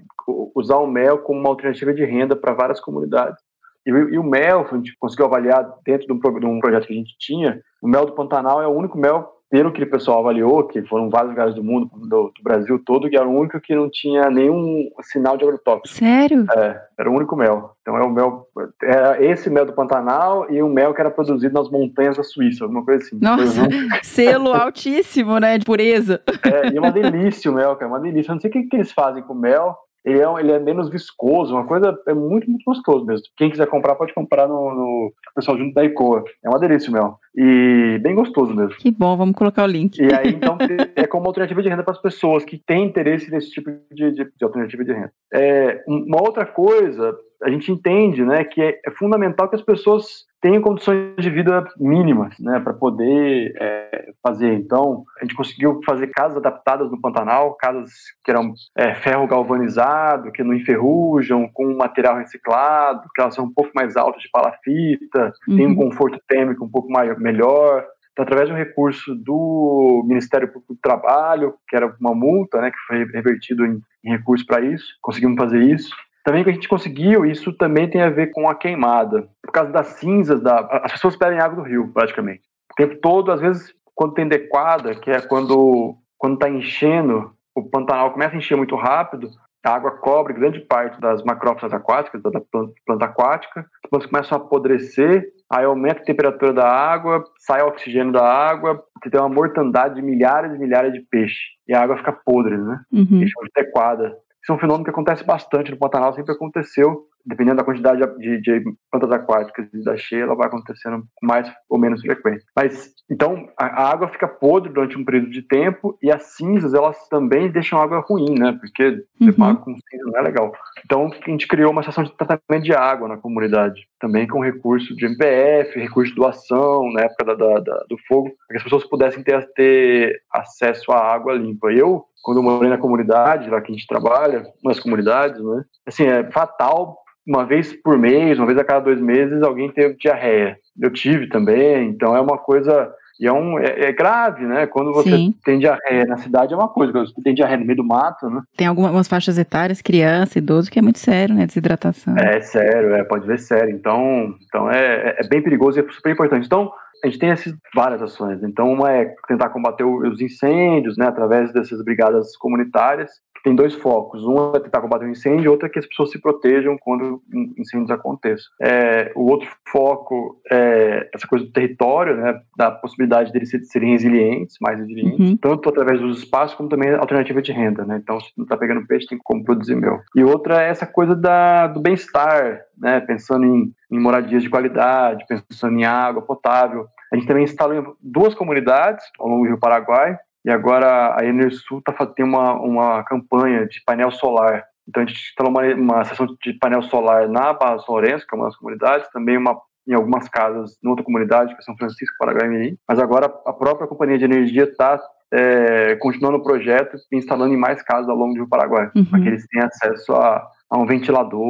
usar 0.55 0.77
o 0.77 0.87
mel 0.87 1.19
como 1.19 1.41
uma 1.41 1.49
alternativa 1.49 1.93
de 1.93 2.05
renda 2.05 2.37
para 2.37 2.55
várias 2.55 2.81
comunidades. 2.81 3.43
E, 3.87 3.91
e, 3.91 4.19
o 4.19 4.23
mel, 4.23 4.67
a 4.71 4.77
gente 4.77 4.97
conseguiu 4.99 5.27
avaliar 5.27 5.67
dentro 5.85 6.07
de 6.07 6.13
um, 6.13 6.19
de 6.19 6.47
um 6.47 6.61
projeto 6.61 6.87
que 6.87 6.93
a 6.93 6.97
gente 6.97 7.17
tinha, 7.19 7.61
o 7.83 7.89
mel 7.89 8.07
do 8.07 8.13
Pantanal 8.13 8.63
é 8.63 8.67
o 8.67 8.73
único 8.73 8.99
mel 8.99 9.41
pelo 9.51 9.73
que 9.73 9.83
o 9.83 9.91
pessoal 9.91 10.21
avaliou, 10.21 10.63
que 10.63 10.81
foram 10.85 11.11
vários 11.11 11.31
lugares 11.31 11.55
do 11.57 11.65
mundo, 11.65 11.91
do, 11.93 12.33
do, 12.33 12.43
Brasil 12.43 12.81
todo, 12.87 13.11
que 13.11 13.17
era 13.17 13.27
o 13.27 13.37
único 13.37 13.61
que 13.61 13.75
não 13.75 13.91
tinha 13.91 14.31
nenhum 14.31 14.89
sinal 15.03 15.37
de 15.37 15.43
agrotóxico. 15.43 15.99
Sério? 15.99 16.47
É, 16.57 16.81
era 16.97 17.11
o 17.11 17.15
único 17.15 17.35
mel. 17.35 17.73
Então 17.81 17.97
é 17.97 18.03
o 18.05 18.11
mel, 18.11 18.47
era 18.81 19.21
esse 19.23 19.51
mel 19.51 19.67
do 19.67 19.73
Pantanal 19.73 20.49
e 20.49 20.63
o 20.63 20.69
mel 20.69 20.95
que 20.95 21.01
era 21.01 21.11
produzido 21.11 21.53
nas 21.53 21.69
montanhas 21.69 22.17
da 22.17 22.23
Suíça, 22.23 22.63
alguma 22.63 22.85
coisa 22.85 23.05
assim. 23.05 23.19
Nossa, 23.21 23.63
selo 24.05 24.53
altíssimo, 24.53 25.41
né, 25.41 25.59
de 25.59 25.65
pureza. 25.65 26.23
É, 26.45 26.73
e 26.73 26.77
é 26.77 26.81
uma 26.81 26.93
delícia 26.93 27.51
o 27.51 27.55
mel, 27.55 27.75
cara, 27.75 27.87
é 27.87 27.89
uma 27.89 28.01
delícia. 28.01 28.31
Eu 28.31 28.35
não 28.35 28.41
sei 28.41 28.51
o 28.51 28.53
que, 28.53 28.63
que 28.63 28.77
eles 28.77 28.93
fazem 28.93 29.25
com 29.25 29.33
o 29.33 29.41
mel, 29.41 29.77
ele 30.05 30.21
é, 30.21 30.41
ele 30.41 30.53
é 30.53 30.59
menos 30.59 30.89
viscoso, 30.89 31.55
uma 31.55 31.67
coisa 31.67 31.99
é 32.07 32.15
muito, 32.15 32.49
muito 32.49 32.65
gostoso 32.65 33.05
mesmo. 33.05 33.27
Quem 33.37 33.51
quiser 33.51 33.67
comprar, 33.67 33.95
pode 33.95 34.15
comprar 34.15 34.49
no, 34.49 34.75
no 34.75 35.13
pessoal 35.35 35.59
junto 35.59 35.75
da 35.75 35.85
Icoa. 35.85 36.25
É 36.43 36.49
uma 36.49 36.59
delícia 36.59 36.91
o 36.91 36.93
mel. 36.93 37.19
E 37.37 37.99
bem 38.03 38.15
gostoso 38.15 38.55
mesmo. 38.55 38.75
Que 38.77 38.91
bom, 38.91 39.17
vamos 39.17 39.35
colocar 39.35 39.65
o 39.65 39.67
link. 39.67 39.99
E 39.99 40.13
aí, 40.15 40.31
então, 40.31 40.57
é 40.97 41.07
como 41.07 41.27
alternativa 41.27 41.63
de 41.63 41.69
renda 41.69 41.83
para 41.83 41.93
as 41.93 42.01
pessoas 42.01 42.45
que 42.45 42.59
têm 42.59 42.85
interesse 42.85 43.31
nesse 43.31 43.51
tipo 43.51 43.71
de, 43.93 44.13
de, 44.13 44.25
de 44.25 44.45
alternativa 44.45 44.85
de 44.85 44.93
renda. 44.93 45.13
É, 45.33 45.83
uma 45.87 46.23
outra 46.23 46.47
coisa, 46.47 47.15
a 47.43 47.51
gente 47.51 47.71
entende 47.71 48.25
né, 48.25 48.45
que 48.45 48.63
é, 48.63 48.81
é 48.85 48.91
fundamental 48.93 49.49
que 49.49 49.57
as 49.57 49.63
pessoas 49.63 50.25
tenham 50.41 50.63
condições 50.63 51.15
de 51.19 51.31
vida 51.31 51.67
mínimas, 51.79 52.35
né, 52.41 52.61
para 52.61 52.73
poder 52.73 53.53
é, 53.61 54.11
fazer. 54.23 54.55
Então, 54.55 55.05
a 55.21 55.25
gente 55.25 55.35
conseguiu 55.35 55.81
fazer 55.85 56.07
casas 56.09 56.39
adaptadas 56.39 56.91
no 56.91 57.01
Pantanal, 57.01 57.55
casas 57.57 57.91
que 58.25 58.31
eram 58.31 58.55
é, 58.77 58.95
ferro 58.95 59.27
galvanizado, 59.27 60.33
que 60.33 60.43
não 60.43 60.55
enferrujam, 60.55 61.49
com 61.53 61.77
material 61.77 62.17
reciclado, 62.17 63.09
que 63.15 63.21
elas 63.21 63.35
são 63.35 63.45
um 63.45 63.53
pouco 63.53 63.71
mais 63.75 63.97
altas 63.97 64.23
de 64.23 64.31
palafita, 64.31 65.33
uhum. 65.47 65.57
tem 65.57 65.67
um 65.67 65.77
conforto 65.77 66.19
térmico 66.27 66.65
um 66.65 66.71
pouco 66.71 66.91
maior, 66.91 67.19
melhor. 67.19 67.85
Então, 68.13 68.25
através 68.25 68.49
de 68.49 68.55
um 68.55 68.59
recurso 68.59 69.15
do 69.15 70.05
Ministério 70.07 70.49
Público 70.49 70.75
do 70.75 70.81
Trabalho, 70.81 71.55
que 71.69 71.77
era 71.77 71.95
uma 72.01 72.15
multa, 72.15 72.61
né, 72.61 72.71
que 72.71 72.79
foi 72.87 73.05
revertido 73.13 73.65
em, 73.65 73.81
em 74.05 74.11
recurso 74.11 74.45
para 74.47 74.61
isso, 74.61 74.87
conseguimos 75.03 75.39
fazer 75.39 75.63
isso. 75.63 75.95
Também 76.25 76.45
que 76.45 76.51
a 76.51 76.53
gente 76.53 76.69
conseguiu, 76.69 77.25
isso 77.25 77.53
também 77.53 77.89
tem 77.89 78.03
a 78.03 78.11
ver 78.11 78.31
com 78.33 78.49
a 78.49 78.55
queimada. 78.55 79.29
Por 79.43 79.53
causa 79.53 79.73
das 79.73 79.87
cinzas, 79.99 80.43
da, 80.43 80.61
as 80.85 80.93
pessoas 80.93 81.17
bebem 81.17 81.41
água 81.41 81.63
do 81.63 81.69
rio, 81.69 81.91
praticamente. 81.93 82.43
O 82.73 82.75
tempo 82.77 82.97
todo, 83.01 83.33
às 83.33 83.41
vezes, 83.41 83.75
quando 83.95 84.15
tem 84.15 84.29
dequada, 84.29 84.95
que 84.95 85.11
é 85.11 85.21
quando 85.21 85.97
quando 86.21 86.35
está 86.35 86.51
enchendo, 86.51 87.33
o 87.55 87.63
Pantanal 87.63 88.13
começa 88.13 88.35
a 88.35 88.39
encher 88.39 88.55
muito 88.55 88.77
rápido, 88.77 89.31
a 89.65 89.75
água 89.75 89.91
cobre 89.93 90.35
grande 90.35 90.61
parte 90.61 91.01
das 91.01 91.23
macrófagas 91.23 91.73
aquáticas, 91.73 92.23
da 92.23 92.41
planta, 92.41 92.73
planta 92.87 93.05
aquática, 93.07 93.67
depois 93.83 94.07
começam 94.07 94.37
a 94.37 94.41
apodrecer, 94.41 95.27
aí 95.51 95.65
aumenta 95.65 96.01
a 96.01 96.05
temperatura 96.05 96.53
da 96.53 96.69
água, 96.69 97.25
sai 97.39 97.63
o 97.63 97.69
oxigênio 97.69 98.13
da 98.13 98.23
água, 98.23 98.83
você 99.03 99.11
tem 99.11 99.19
uma 99.19 99.31
mortandade 99.31 99.95
de 99.95 100.03
milhares 100.03 100.55
e 100.55 100.59
milhares 100.59 100.93
de 100.93 101.01
peixes, 101.01 101.39
e 101.67 101.75
a 101.75 101.83
água 101.83 101.97
fica 101.97 102.13
podre, 102.13 102.57
né? 102.57 102.81
Uhum. 102.93 103.23
Isso 103.23 103.35
é 103.43 103.63
tequada. 103.63 104.15
Isso 104.43 104.53
é 104.53 104.55
um 104.55 104.59
fenômeno 104.59 104.85
que 104.85 104.91
acontece 104.91 105.25
bastante 105.25 105.71
no 105.71 105.79
Pantanal, 105.79 106.15
sempre 106.15 106.33
aconteceu, 106.33 107.10
dependendo 107.25 107.57
da 107.57 107.65
quantidade 107.65 108.01
de, 108.19 108.41
de 108.41 108.63
plantas 108.91 109.11
aquáticas 109.11 109.67
e 109.73 109.85
da 109.85 109.97
cheia, 109.97 110.23
ela 110.23 110.35
vai 110.35 110.47
acontecendo 110.47 111.05
mais 111.23 111.51
ou 111.69 111.79
menos 111.79 112.01
frequência. 112.01 112.45
Mas, 112.57 112.93
então, 113.11 113.49
a, 113.59 113.67
a, 113.67 113.91
água 113.91 114.09
fica 114.09 114.27
podre 114.27 114.73
durante 114.73 114.97
um 114.97 115.05
período 115.05 115.31
de 115.31 115.43
tempo 115.43 115.97
e 116.03 116.11
as 116.11 116.35
cinzas, 116.37 116.75
elas 116.75 117.09
também 117.09 117.51
deixam 117.51 117.79
a 117.79 117.85
água 117.85 118.05
ruim, 118.09 118.39
né? 118.39 118.57
Porque 118.61 119.05
uhum. 119.21 119.57
com 119.57 119.75
cinza 119.75 120.05
não 120.05 120.19
é 120.19 120.23
legal. 120.23 120.53
Então, 120.85 121.11
a 121.11 121.31
gente 121.31 121.47
criou 121.47 121.73
uma 121.73 121.81
estação 121.81 122.05
de 122.05 122.17
tratamento 122.17 122.65
de 122.65 122.75
água 122.75 123.09
na 123.09 123.17
comunidade, 123.17 123.87
também 123.99 124.27
com 124.27 124.41
recurso 124.41 124.95
de 124.97 125.07
MPF, 125.07 125.79
recurso 125.79 126.11
de 126.11 126.17
doação, 126.17 126.91
na 126.93 127.03
época 127.03 127.25
da, 127.25 127.35
da, 127.35 127.61
da, 127.61 127.85
do 127.89 127.99
fogo, 128.09 128.31
para 128.47 128.55
que 128.55 128.57
as 128.57 128.65
pessoas 128.65 128.85
pudessem 128.85 129.23
ter, 129.23 129.47
ter 129.53 130.23
acesso 130.33 130.93
à 130.93 130.99
água 130.99 131.35
limpa. 131.35 131.73
Eu, 131.73 132.05
quando 132.23 132.39
eu 132.39 132.43
morei 132.43 132.71
na 132.71 132.79
comunidade, 132.79 133.51
lá 133.51 133.61
que 133.61 133.73
a 133.73 133.75
gente 133.75 133.87
trabalha, 133.87 134.45
nas 134.65 134.79
comunidades, 134.81 135.43
né? 135.43 135.65
Assim, 135.87 136.05
é 136.05 136.31
fatal 136.31 136.99
uma 137.27 137.45
vez 137.45 137.73
por 137.73 137.99
mês, 137.99 138.39
uma 138.39 138.47
vez 138.47 138.59
a 138.59 138.65
cada 138.65 138.81
dois 138.81 139.01
meses, 139.01 139.43
alguém 139.43 139.71
teve 139.71 139.97
diarreia. 139.97 140.57
Eu 140.81 140.91
tive 140.91 141.29
também, 141.29 141.89
então 141.89 142.17
é 142.17 142.21
uma 142.21 142.39
coisa. 142.39 142.93
E 143.19 143.27
é, 143.27 143.33
um, 143.33 143.59
é, 143.59 143.85
é 143.85 143.93
grave, 143.93 144.47
né? 144.47 144.67
Quando 144.67 144.95
você 144.95 145.11
Sim. 145.11 145.35
tem 145.45 145.59
diarreia 145.59 146.07
na 146.07 146.17
cidade 146.17 146.55
é 146.55 146.57
uma 146.57 146.69
coisa, 146.69 146.91
quando 146.91 147.07
você 147.07 147.23
tem 147.23 147.35
diarreia 147.35 147.61
no 147.61 147.67
meio 147.67 147.77
do 147.77 147.85
mato, 147.85 148.31
né? 148.31 148.41
Tem 148.57 148.67
algumas 148.67 149.07
faixas 149.07 149.37
etárias, 149.37 149.83
criança, 149.83 150.39
idoso, 150.39 150.71
que 150.71 150.79
é 150.79 150.83
muito 150.83 150.99
sério, 150.99 151.35
né? 151.35 151.47
Desidratação. 151.47 152.17
É 152.17 152.41
sério, 152.41 152.95
é, 152.95 153.05
pode 153.05 153.27
ver 153.27 153.39
sério. 153.39 153.75
Então, 153.75 154.35
então 154.47 154.71
é, 154.71 155.17
é 155.19 155.29
bem 155.29 155.43
perigoso 155.43 155.79
e 155.79 155.83
é 155.83 155.93
super 155.93 156.13
importante. 156.13 156.47
Então, 156.47 156.73
a 157.03 157.07
gente 157.07 157.19
tem 157.19 157.31
essas 157.31 157.55
várias 157.75 158.03
ações. 158.03 158.43
Então, 158.43 158.73
uma 158.73 158.93
é 158.93 159.15
tentar 159.27 159.51
combater 159.51 159.85
os 159.85 160.21
incêndios, 160.21 160.97
né, 160.97 161.07
através 161.07 161.53
dessas 161.53 161.83
brigadas 161.83 162.37
comunitárias, 162.37 163.11
que 163.41 163.45
tem 163.45 163.55
dois 163.55 163.75
focos. 163.75 164.23
Um 164.25 164.55
é 164.55 164.61
tentar 164.61 164.81
combater 164.81 165.07
o 165.07 165.11
incêndio, 165.11 165.51
outro 165.51 165.67
é 165.67 165.71
que 165.71 165.79
as 165.79 165.87
pessoas 165.87 166.11
se 166.11 166.21
protejam 166.21 166.77
quando 166.79 167.23
incêndios 167.59 167.91
aconteçam. 167.91 168.47
É, 168.61 169.11
o 169.17 169.31
outro 169.31 169.49
foco 169.67 170.41
é 170.51 171.09
essa 171.15 171.27
coisa 171.27 171.47
do 171.47 171.53
território, 171.53 172.17
né, 172.17 172.39
da 172.57 172.71
possibilidade 172.71 173.33
deles 173.33 173.51
serem 173.65 173.93
resilientes, 173.93 174.57
mais 174.61 174.79
resilientes, 174.79 175.31
uhum. 175.31 175.37
tanto 175.37 175.69
através 175.69 176.01
dos 176.01 176.19
espaços 176.19 176.57
como 176.57 176.69
também 176.69 176.93
alternativa 176.95 177.41
de 177.41 177.53
renda. 177.53 177.85
Né? 177.85 177.99
Então, 178.03 178.21
se 178.21 178.31
não 178.37 178.45
está 178.45 178.57
pegando 178.57 178.87
peixe, 178.87 179.07
tem 179.07 179.19
como 179.23 179.43
produzir 179.43 179.75
mel. 179.75 180.01
E 180.15 180.23
outra 180.23 180.63
é 180.63 180.69
essa 180.69 180.87
coisa 180.87 181.17
da, 181.17 181.67
do 181.67 181.81
bem-estar, 181.81 182.61
né, 182.79 183.01
pensando 183.01 183.45
em, 183.45 183.73
em 183.91 183.99
moradias 183.99 184.43
de 184.43 184.51
qualidade, 184.51 185.25
pensando 185.27 185.79
em 185.79 185.85
água 185.85 186.23
potável. 186.23 186.87
A 187.13 187.17
gente 187.17 187.27
também 187.27 187.45
instalou 187.45 187.97
duas 188.01 188.35
comunidades 188.35 189.05
ao 189.19 189.29
longo 189.29 189.45
do 189.45 189.49
Rio 189.49 189.59
Paraguai, 189.59 190.17
e 190.45 190.51
agora 190.51 191.17
a 191.19 191.25
Enersul 191.25 191.83
tá, 191.83 191.93
tem 192.07 192.25
uma, 192.25 192.55
uma 192.55 193.05
campanha 193.05 193.67
de 193.67 193.83
painel 193.85 194.11
solar. 194.11 194.65
Então 194.89 195.03
a 195.03 195.07
gente 195.07 195.21
instalou 195.21 195.53
uma, 195.53 195.63
uma 195.75 196.05
seção 196.05 196.27
de 196.43 196.53
painel 196.55 196.83
solar 196.83 197.29
na 197.29 197.53
Barra 197.53 197.79
São 197.79 197.95
Lourenço, 197.95 198.27
que 198.27 198.35
é 198.35 198.39
uma 198.39 198.47
das 198.47 198.57
comunidades, 198.57 199.09
também 199.13 199.37
uma, 199.37 199.57
em 199.87 199.95
algumas 199.95 200.29
casas 200.29 200.77
em 200.83 200.89
outra 200.89 201.05
comunidade, 201.05 201.55
que 201.55 201.61
é 201.61 201.63
São 201.63 201.77
Francisco, 201.77 202.17
Paraguai 202.19 202.47
e 202.47 202.51
Mirim. 202.51 202.77
Mas 202.89 202.99
agora 202.99 203.27
a 203.47 203.53
própria 203.53 203.87
companhia 203.87 204.19
de 204.19 204.25
energia 204.25 204.65
está 204.65 205.01
é, 205.33 205.95
continuando 205.97 206.39
o 206.39 206.43
projeto 206.43 206.97
e 207.11 207.17
instalando 207.17 207.55
em 207.55 207.57
mais 207.57 207.83
casas 207.83 208.09
ao 208.09 208.17
longo 208.17 208.35
do 208.35 208.49
Paraguai, 208.49 208.91
uhum. 208.97 209.05
para 209.05 209.21
que 209.21 209.29
eles 209.29 209.47
tenham 209.47 209.67
acesso 209.67 210.13
a, 210.13 210.45
a 210.69 210.79
um 210.79 210.87
ventilador 210.87 211.41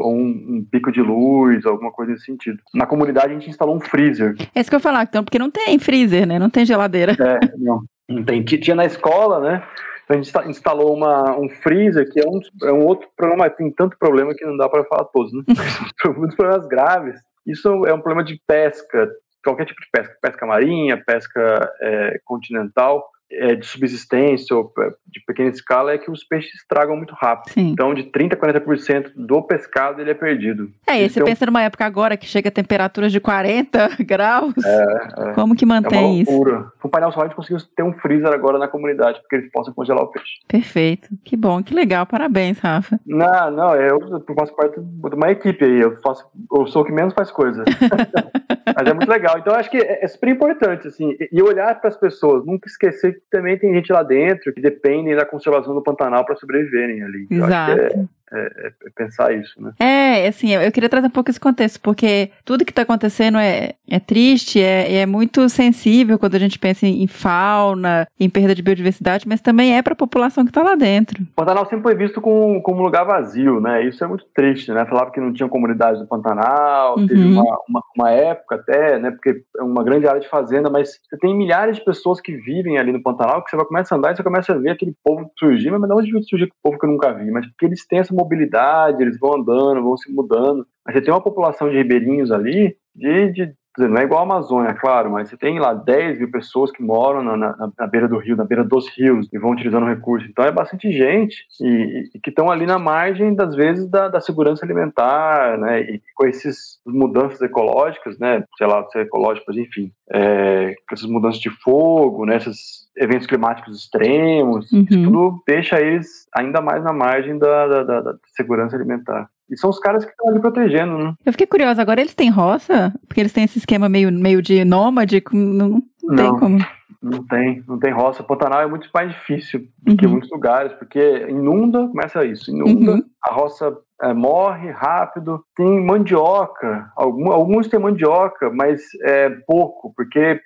ou 0.00 0.14
um, 0.14 0.28
um, 0.28 0.66
pico 0.70 0.90
de 0.90 1.02
luz, 1.02 1.66
alguma 1.66 1.92
coisa 1.92 2.12
nesse 2.12 2.24
sentido. 2.24 2.58
Na 2.74 2.86
comunidade 2.86 3.32
a 3.32 3.34
gente 3.38 3.50
instalou 3.50 3.76
um 3.76 3.80
freezer. 3.80 4.34
É 4.54 4.60
isso 4.60 4.70
que 4.70 4.76
eu 4.76 4.78
ia 4.78 4.82
falar, 4.82 5.02
então, 5.02 5.22
porque 5.22 5.38
não 5.38 5.50
tem 5.50 5.78
freezer, 5.78 6.26
né? 6.26 6.38
Não 6.38 6.48
tem 6.48 6.64
geladeira. 6.64 7.12
É, 7.12 7.38
não. 7.58 7.82
Não 8.08 8.24
tem. 8.24 8.44
Tinha 8.44 8.76
na 8.76 8.84
escola, 8.84 9.40
né? 9.40 9.66
Então 10.04 10.18
a 10.18 10.22
gente 10.22 10.50
instalou 10.50 10.94
uma, 10.94 11.38
um 11.38 11.48
freezer, 11.48 12.10
que 12.10 12.20
é 12.20 12.28
um, 12.28 12.40
é 12.64 12.72
um 12.72 12.84
outro 12.84 13.08
problema, 13.16 13.48
tem 13.48 13.70
tanto 13.70 13.96
problema 13.98 14.34
que 14.34 14.44
não 14.44 14.56
dá 14.56 14.68
para 14.68 14.84
falar 14.84 15.04
todos, 15.04 15.32
né? 15.32 15.42
Muitos 16.16 16.36
problemas 16.36 16.66
graves. 16.66 17.20
Isso 17.46 17.68
é 17.86 17.94
um 17.94 18.00
problema 18.00 18.24
de 18.24 18.40
pesca, 18.46 19.10
qualquer 19.44 19.66
tipo 19.66 19.80
de 19.80 19.88
pesca, 19.90 20.16
pesca 20.20 20.46
marinha, 20.46 21.02
pesca 21.04 21.72
é, 21.80 22.20
continental 22.24 23.11
é, 23.32 23.54
de 23.54 23.66
subsistência 23.66 24.54
ou 24.56 24.72
é, 24.78 24.90
de 25.06 25.24
pequena 25.26 25.48
escala 25.48 25.92
é 25.92 25.98
que 25.98 26.10
os 26.10 26.24
peixes 26.24 26.54
estragam 26.54 26.96
muito 26.96 27.14
rápido. 27.14 27.52
Sim. 27.52 27.70
Então, 27.70 27.94
de 27.94 28.04
30% 28.04 28.32
a 28.32 28.36
40% 28.36 29.12
do 29.16 29.42
pescado 29.42 30.00
ele 30.00 30.10
é 30.10 30.14
perdido. 30.14 30.70
É, 30.86 31.02
e 31.02 31.08
você 31.08 31.22
pensa 31.22 31.46
numa 31.46 31.62
época 31.62 31.84
agora 31.84 32.16
que 32.16 32.26
chega 32.26 32.48
a 32.48 32.52
temperaturas 32.52 33.12
de 33.12 33.20
40 33.20 33.96
graus. 34.04 34.54
É, 34.64 35.30
é. 35.30 35.32
Como 35.32 35.54
que 35.54 35.64
mantém 35.64 36.18
é 36.18 36.22
isso? 36.22 36.70
Com 36.80 36.88
o 36.88 36.90
painel 36.90 37.12
solar 37.12 37.26
a 37.26 37.28
gente 37.28 37.36
conseguiu 37.36 37.58
ter 37.74 37.82
um 37.82 37.92
freezer 37.94 38.32
agora 38.32 38.58
na 38.58 38.68
comunidade, 38.68 39.20
porque 39.20 39.36
eles 39.36 39.50
possam 39.50 39.72
congelar 39.72 40.04
o 40.04 40.08
peixe. 40.08 40.40
Perfeito. 40.48 41.08
Que 41.24 41.36
bom, 41.36 41.62
que 41.62 41.74
legal. 41.74 42.06
Parabéns, 42.06 42.58
Rafa. 42.58 42.98
Não, 43.06 43.50
não, 43.50 43.74
eu, 43.74 43.98
eu 44.00 44.34
faço 44.34 44.54
parte 44.54 44.78
de 44.80 45.14
uma 45.14 45.30
equipe 45.30 45.64
aí. 45.64 45.80
Eu, 45.80 45.96
faço, 46.00 46.24
eu 46.54 46.66
sou 46.66 46.82
o 46.82 46.84
que 46.84 46.92
menos 46.92 47.14
faz 47.14 47.30
coisa. 47.30 47.64
Mas 48.74 48.88
é 48.88 48.94
muito 48.94 49.08
legal. 49.08 49.38
Então, 49.38 49.54
acho 49.54 49.70
que 49.70 49.78
é, 49.78 50.04
é 50.04 50.08
super 50.08 50.28
importante, 50.28 50.88
assim, 50.88 51.16
e 51.30 51.42
olhar 51.42 51.80
para 51.80 51.88
as 51.88 51.96
pessoas, 51.96 52.44
nunca 52.44 52.68
esquecer 52.68 53.21
também 53.30 53.58
tem 53.58 53.72
gente 53.74 53.92
lá 53.92 54.02
dentro 54.02 54.52
que 54.52 54.60
dependem 54.60 55.16
da 55.16 55.24
conservação 55.24 55.74
do 55.74 55.82
Pantanal 55.82 56.24
para 56.24 56.36
sobreviverem 56.36 57.02
ali. 57.02 57.26
Exato. 57.30 58.08
É, 58.32 58.38
é, 58.38 58.66
é, 58.68 58.90
pensar 58.96 59.34
isso, 59.34 59.60
né? 59.60 59.72
É, 59.78 60.26
assim, 60.26 60.54
eu, 60.54 60.72
queria 60.72 60.88
trazer 60.88 61.06
um 61.06 61.10
pouco 61.10 61.28
esse 61.28 61.38
contexto, 61.38 61.78
porque 61.80 62.30
tudo 62.46 62.64
que 62.64 62.72
está 62.72 62.80
acontecendo 62.80 63.36
é, 63.36 63.74
é 63.88 64.00
triste, 64.00 64.58
é, 64.58 65.00
é 65.00 65.06
muito 65.06 65.46
sensível 65.50 66.18
quando 66.18 66.34
a 66.34 66.38
gente 66.38 66.58
pensa 66.58 66.86
em, 66.86 67.02
em, 67.02 67.06
fauna, 67.06 68.06
em 68.18 68.30
perda 68.30 68.54
de 68.54 68.62
biodiversidade, 68.62 69.28
mas 69.28 69.42
também 69.42 69.76
é 69.76 69.82
para 69.82 69.92
a 69.92 69.96
população 69.96 70.44
que 70.44 70.50
está 70.50 70.62
lá 70.62 70.74
dentro. 70.74 71.22
O 71.22 71.36
Pantanal 71.36 71.66
sempre 71.66 71.82
foi 71.82 71.94
visto 71.94 72.22
como, 72.22 72.62
como 72.62 72.80
um 72.80 72.84
lugar 72.84 73.04
vazio, 73.04 73.60
né? 73.60 73.86
Isso 73.86 74.02
é 74.02 74.06
muito 74.06 74.24
triste, 74.34 74.72
né? 74.72 74.86
Falava 74.86 75.10
que 75.10 75.20
não 75.20 75.32
tinha 75.32 75.48
comunidades 75.48 76.00
no 76.00 76.06
Pantanal, 76.06 76.98
uhum. 76.98 77.06
teve 77.06 77.22
uma, 77.22 77.42
uma, 77.68 77.82
uma, 77.94 78.10
época 78.10 78.54
até, 78.54 78.98
né? 78.98 79.10
Porque 79.10 79.42
é 79.58 79.62
uma 79.62 79.84
grande 79.84 80.06
área 80.06 80.20
de 80.20 80.28
fazenda, 80.28 80.70
mas 80.70 80.98
você 81.08 81.18
tem 81.18 81.36
milhares 81.36 81.76
de 81.76 81.84
pessoas 81.84 82.18
que 82.18 82.34
vivem 82.34 82.78
ali 82.78 82.92
no 82.92 83.02
Pantanal, 83.02 83.44
que 83.44 83.50
você 83.50 83.56
vai 83.56 83.66
começar 83.66 83.94
a 83.94 83.98
andar 83.98 84.12
e 84.12 84.16
você 84.16 84.22
começa 84.22 84.54
a 84.54 84.58
ver 84.58 84.70
aquele 84.70 84.94
povo 85.04 85.30
surgir, 85.38 85.70
mas 85.70 85.82
de 85.82 86.16
onde 86.16 86.28
surgir 86.28 86.44
aquele 86.44 86.62
povo 86.62 86.78
que 86.78 86.86
eu 86.86 86.90
nunca 86.90 87.12
vi? 87.12 87.30
Mas 87.30 87.46
porque 87.46 87.66
eles 87.66 87.86
têm 87.86 87.98
essa 87.98 88.14
mobilidade, 88.22 89.02
eles 89.02 89.18
vão 89.18 89.36
andando, 89.36 89.82
vão 89.82 89.96
se 89.96 90.12
mudando. 90.12 90.66
Mas 90.84 90.94
você 90.94 91.02
tem 91.02 91.12
uma 91.12 91.22
população 91.22 91.68
de 91.68 91.76
ribeirinhos 91.76 92.30
ali 92.30 92.76
de, 92.94 93.32
de 93.32 93.54
não 93.78 93.96
é 93.96 94.02
igual 94.04 94.20
a 94.20 94.22
Amazônia, 94.24 94.74
claro, 94.74 95.10
mas 95.10 95.28
você 95.28 95.36
tem 95.36 95.58
lá 95.58 95.72
10 95.72 96.18
mil 96.18 96.30
pessoas 96.30 96.70
que 96.70 96.82
moram 96.82 97.22
na, 97.22 97.36
na, 97.36 97.72
na 97.78 97.86
beira 97.86 98.06
do 98.06 98.18
rio, 98.18 98.36
na 98.36 98.44
beira 98.44 98.62
dos 98.62 98.88
rios, 98.88 99.28
e 99.32 99.38
vão 99.38 99.52
utilizando 99.52 99.86
recursos. 99.86 100.28
Então 100.28 100.44
é 100.44 100.52
bastante 100.52 100.92
gente 100.92 101.46
e, 101.60 102.10
e 102.14 102.20
que 102.20 102.30
estão 102.30 102.50
ali 102.50 102.66
na 102.66 102.78
margem, 102.78 103.34
das 103.34 103.54
vezes, 103.54 103.88
da, 103.88 104.08
da, 104.08 104.20
segurança 104.20 104.64
alimentar, 104.64 105.58
né? 105.58 105.80
E 105.80 106.02
com 106.14 106.26
essas 106.26 106.80
mudanças 106.86 107.40
ecológicas, 107.40 108.18
né? 108.18 108.44
Sei 108.58 108.66
lá, 108.66 108.86
ecológicas, 108.96 109.56
enfim, 109.56 109.90
é, 110.10 110.74
com 110.88 110.94
essas 110.94 111.08
mudanças 111.08 111.40
de 111.40 111.50
fogo, 111.50 112.26
né? 112.26 112.36
Esses 112.36 112.82
eventos 112.96 113.26
climáticos 113.26 113.78
extremos, 113.78 114.70
uhum. 114.70 114.84
isso 114.88 115.02
tudo 115.02 115.42
deixa 115.46 115.80
eles 115.80 116.26
ainda 116.36 116.60
mais 116.60 116.84
na 116.84 116.92
margem 116.92 117.38
da, 117.38 117.66
da, 117.66 117.82
da, 117.84 118.00
da 118.02 118.14
segurança 118.36 118.76
alimentar. 118.76 119.30
E 119.52 119.58
são 119.58 119.68
os 119.68 119.78
caras 119.78 120.04
que 120.04 120.10
estão 120.10 120.30
ali 120.30 120.40
protegendo, 120.40 120.96
né? 120.96 121.14
Eu 121.24 121.32
fiquei 121.32 121.46
curiosa, 121.46 121.82
agora 121.82 122.00
eles 122.00 122.14
têm 122.14 122.30
roça? 122.30 122.92
Porque 123.06 123.20
eles 123.20 123.32
têm 123.32 123.44
esse 123.44 123.58
esquema 123.58 123.88
meio, 123.88 124.10
meio 124.10 124.40
de 124.40 124.64
nômade, 124.64 125.22
não, 125.32 125.82
não 126.02 126.16
tem 126.16 126.38
como. 126.38 126.58
Não 127.02 127.26
tem, 127.26 127.64
não 127.66 127.78
tem 127.78 127.92
roça. 127.92 128.22
Pantanal 128.22 128.62
é 128.62 128.66
muito 128.66 128.88
mais 128.94 129.10
difícil 129.10 129.66
do 129.82 129.90
uhum. 129.90 129.96
que 129.96 130.06
muitos 130.06 130.30
lugares, 130.30 130.72
porque 130.74 131.26
inunda, 131.28 131.88
começa 131.88 132.24
isso, 132.24 132.50
inunda, 132.50 132.92
uhum. 132.92 133.02
a 133.24 133.34
roça 133.34 133.76
é, 134.00 134.14
morre 134.14 134.70
rápido. 134.70 135.44
Tem 135.56 135.84
mandioca, 135.84 136.90
algum, 136.96 137.30
alguns 137.32 137.68
têm 137.68 137.80
mandioca, 137.80 138.50
mas 138.50 138.82
é 139.02 139.30
pouco, 139.46 139.92
porque 139.96 140.40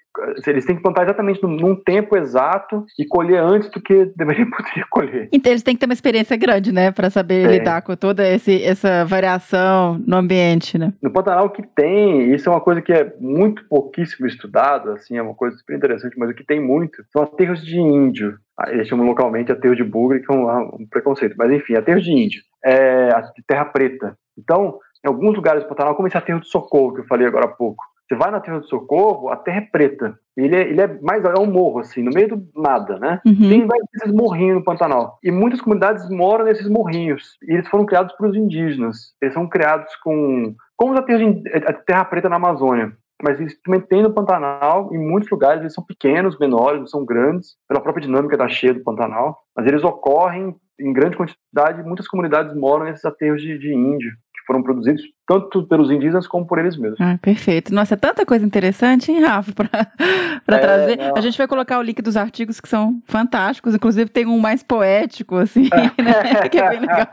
eles 0.47 0.65
têm 0.65 0.77
que 0.77 0.83
plantar 0.83 1.05
exatamente 1.05 1.43
num, 1.43 1.77
tempo 1.77 2.17
exato 2.17 2.85
e 2.99 3.05
colher 3.07 3.41
antes 3.41 3.69
do 3.71 3.81
que 3.81 4.07
deveria 4.17 4.47
poder 4.51 4.87
colher. 4.91 5.29
Então 5.33 5.53
eles 5.53 5.63
têm 5.63 5.75
que 5.75 5.81
ter 5.81 5.87
uma 5.87 5.93
experiência 5.93 6.37
grande, 6.37 6.73
né, 6.73 6.91
para 6.91 7.11
saber 7.11 7.47
Tem. 7.47 7.59
lidar 7.59 7.83
com 7.83 7.95
toda 7.97 8.27
esse, 8.27 8.63
essa 8.63 9.05
variação 9.05 10.01
no 10.07 10.17
ambiente, 10.17 10.79
né? 10.79 10.93
No 11.03 11.11
Pantanal 11.11 11.47
o 11.47 11.51
que 11.51 11.63
tem, 11.63 12.35
isso 12.35 12.49
é 12.49 12.53
uma 12.53 12.61
coisa 12.61 12.83
que 12.83 12.93
é 12.93 13.15
muito 13.21 13.67
pouquíssimo 13.69 14.27
estudado, 14.27 14.91
assim, 14.91 15.17
é 15.17 15.23
uma 15.23 15.35
coisa 15.35 15.57
super 15.57 15.77
interessante, 15.77 16.19
mas 16.19 16.31
o 16.31 16.35
que 16.35 16.45
tem 16.45 16.61
muito 16.61 17.05
são 17.13 17.23
aterros 17.23 17.65
de 17.65 17.79
índio. 17.79 18.39
Ah, 18.59 18.71
Eles 18.71 18.89
chamam 18.89 19.07
localmente 19.07 19.53
aterro 19.53 19.77
de 19.77 19.85
bugre, 19.85 20.21
que 20.21 20.33
é 20.33 20.35
um, 20.35 20.49
um 20.49 20.87
preconceito, 20.91 21.35
mas 21.37 21.53
enfim, 21.53 21.75
aterro 21.75 22.01
de 22.01 22.11
índio, 22.11 22.43
é 22.65 23.11
terra 23.47 23.67
preta. 23.67 24.17
Então, 24.39 24.79
em 25.05 25.09
alguns 25.09 25.37
lugares 25.37 25.63
do 25.63 25.69
Pantanal, 25.69 25.95
como 25.95 26.09
esse 26.09 26.17
aterro 26.17 26.41
de 26.41 26.49
Socorro, 26.49 26.95
que 26.95 27.01
eu 27.01 27.07
falei 27.07 27.27
agora 27.27 27.47
há 27.47 27.49
pouco, 27.49 27.85
você 28.09 28.15
vai 28.15 28.31
no 28.31 28.37
aterro 28.37 28.61
de 28.61 28.69
Socorro, 28.69 29.29
a 29.31 29.37
terra 29.37 29.59
é 29.59 29.61
preta. 29.63 30.19
Ele 30.37 30.55
é, 30.55 30.61
ele 30.61 30.81
é 30.81 30.99
mais 31.01 31.25
é 31.25 31.39
um 31.39 31.51
morro, 31.51 31.81
assim, 31.81 32.03
no 32.03 32.11
meio 32.13 32.29
do 32.29 32.49
nada, 32.55 32.99
né? 32.99 33.21
Uhum. 33.27 33.49
Tem 33.49 33.67
vários 33.67 34.15
morrinhos 34.15 34.57
no 34.57 34.65
Pantanal. 34.65 35.19
E 35.23 35.31
muitas 35.33 35.61
comunidades 35.61 36.09
moram 36.11 36.45
nesses 36.45 36.69
morrinhos. 36.69 37.37
E 37.43 37.55
eles 37.55 37.69
foram 37.69 37.87
criados 37.87 38.15
pelos 38.17 38.37
indígenas. 38.37 39.15
Eles 39.21 39.35
são 39.35 39.49
criados 39.49 39.95
com. 39.97 40.55
Como 40.77 40.93
os 40.93 40.99
aterros 40.99 41.43
de 41.43 41.49
a 41.67 41.73
terra 41.73 42.05
preta 42.05 42.29
na 42.29 42.37
Amazônia. 42.37 42.93
Mas 43.23 43.41
eles 43.41 43.59
também 43.63 43.81
têm 43.81 44.03
no 44.03 44.13
Pantanal, 44.13 44.93
em 44.93 44.99
muitos 44.99 45.31
lugares, 45.31 45.61
eles 45.61 45.73
são 45.73 45.83
pequenos, 45.83 46.39
menores, 46.39 46.81
não 46.81 46.87
são 46.87 47.03
grandes, 47.03 47.57
pela 47.67 47.81
própria 47.81 48.07
dinâmica 48.07 48.37
da 48.37 48.47
cheia 48.47 48.75
do 48.75 48.85
Pantanal. 48.85 49.39
Mas 49.57 49.67
eles 49.67 49.83
ocorrem 49.83 50.55
em 50.81 50.93
grande 50.93 51.17
quantidade. 51.17 51.83
Muitas 51.83 52.07
comunidades 52.09 52.55
moram 52.55 52.85
nesses 52.87 53.05
aterros 53.05 53.41
de, 53.43 53.59
de 53.59 53.73
índio, 53.75 54.11
que 54.35 54.47
foram 54.47 54.63
produzidos 54.63 55.03
tanto 55.29 55.67
pelos 55.67 55.91
indígenas 55.91 56.25
como 56.29 56.47
por 56.47 56.57
eles 56.57 56.77
mesmos. 56.79 57.01
Ah, 57.01 57.19
perfeito. 57.21 57.75
Nossa, 57.75 57.95
é 57.95 57.97
tanta 57.97 58.25
coisa 58.25 58.47
interessante, 58.47 59.11
hein, 59.11 59.21
Rafa, 59.25 59.53
pra 59.53 59.69
É, 60.49 60.59
trazer. 60.59 60.97
não. 60.99 61.17
A 61.17 61.21
gente 61.21 61.37
vai 61.37 61.49
colocar 61.49 61.81
o 61.81 61.83
link 61.83 62.01
dos 62.01 62.17
artigos 62.17 62.61
que 62.61 62.69
são 62.69 63.03
fantásticos, 63.07 63.75
inclusive 63.75 64.09
tem 64.09 64.25
um 64.27 64.39
mais 64.39 64.63
poético, 64.63 65.35
assim, 65.37 65.69
né, 65.99 66.47
que 66.49 66.59
é 66.59 66.69
bem 66.71 66.79
legal. 66.81 67.09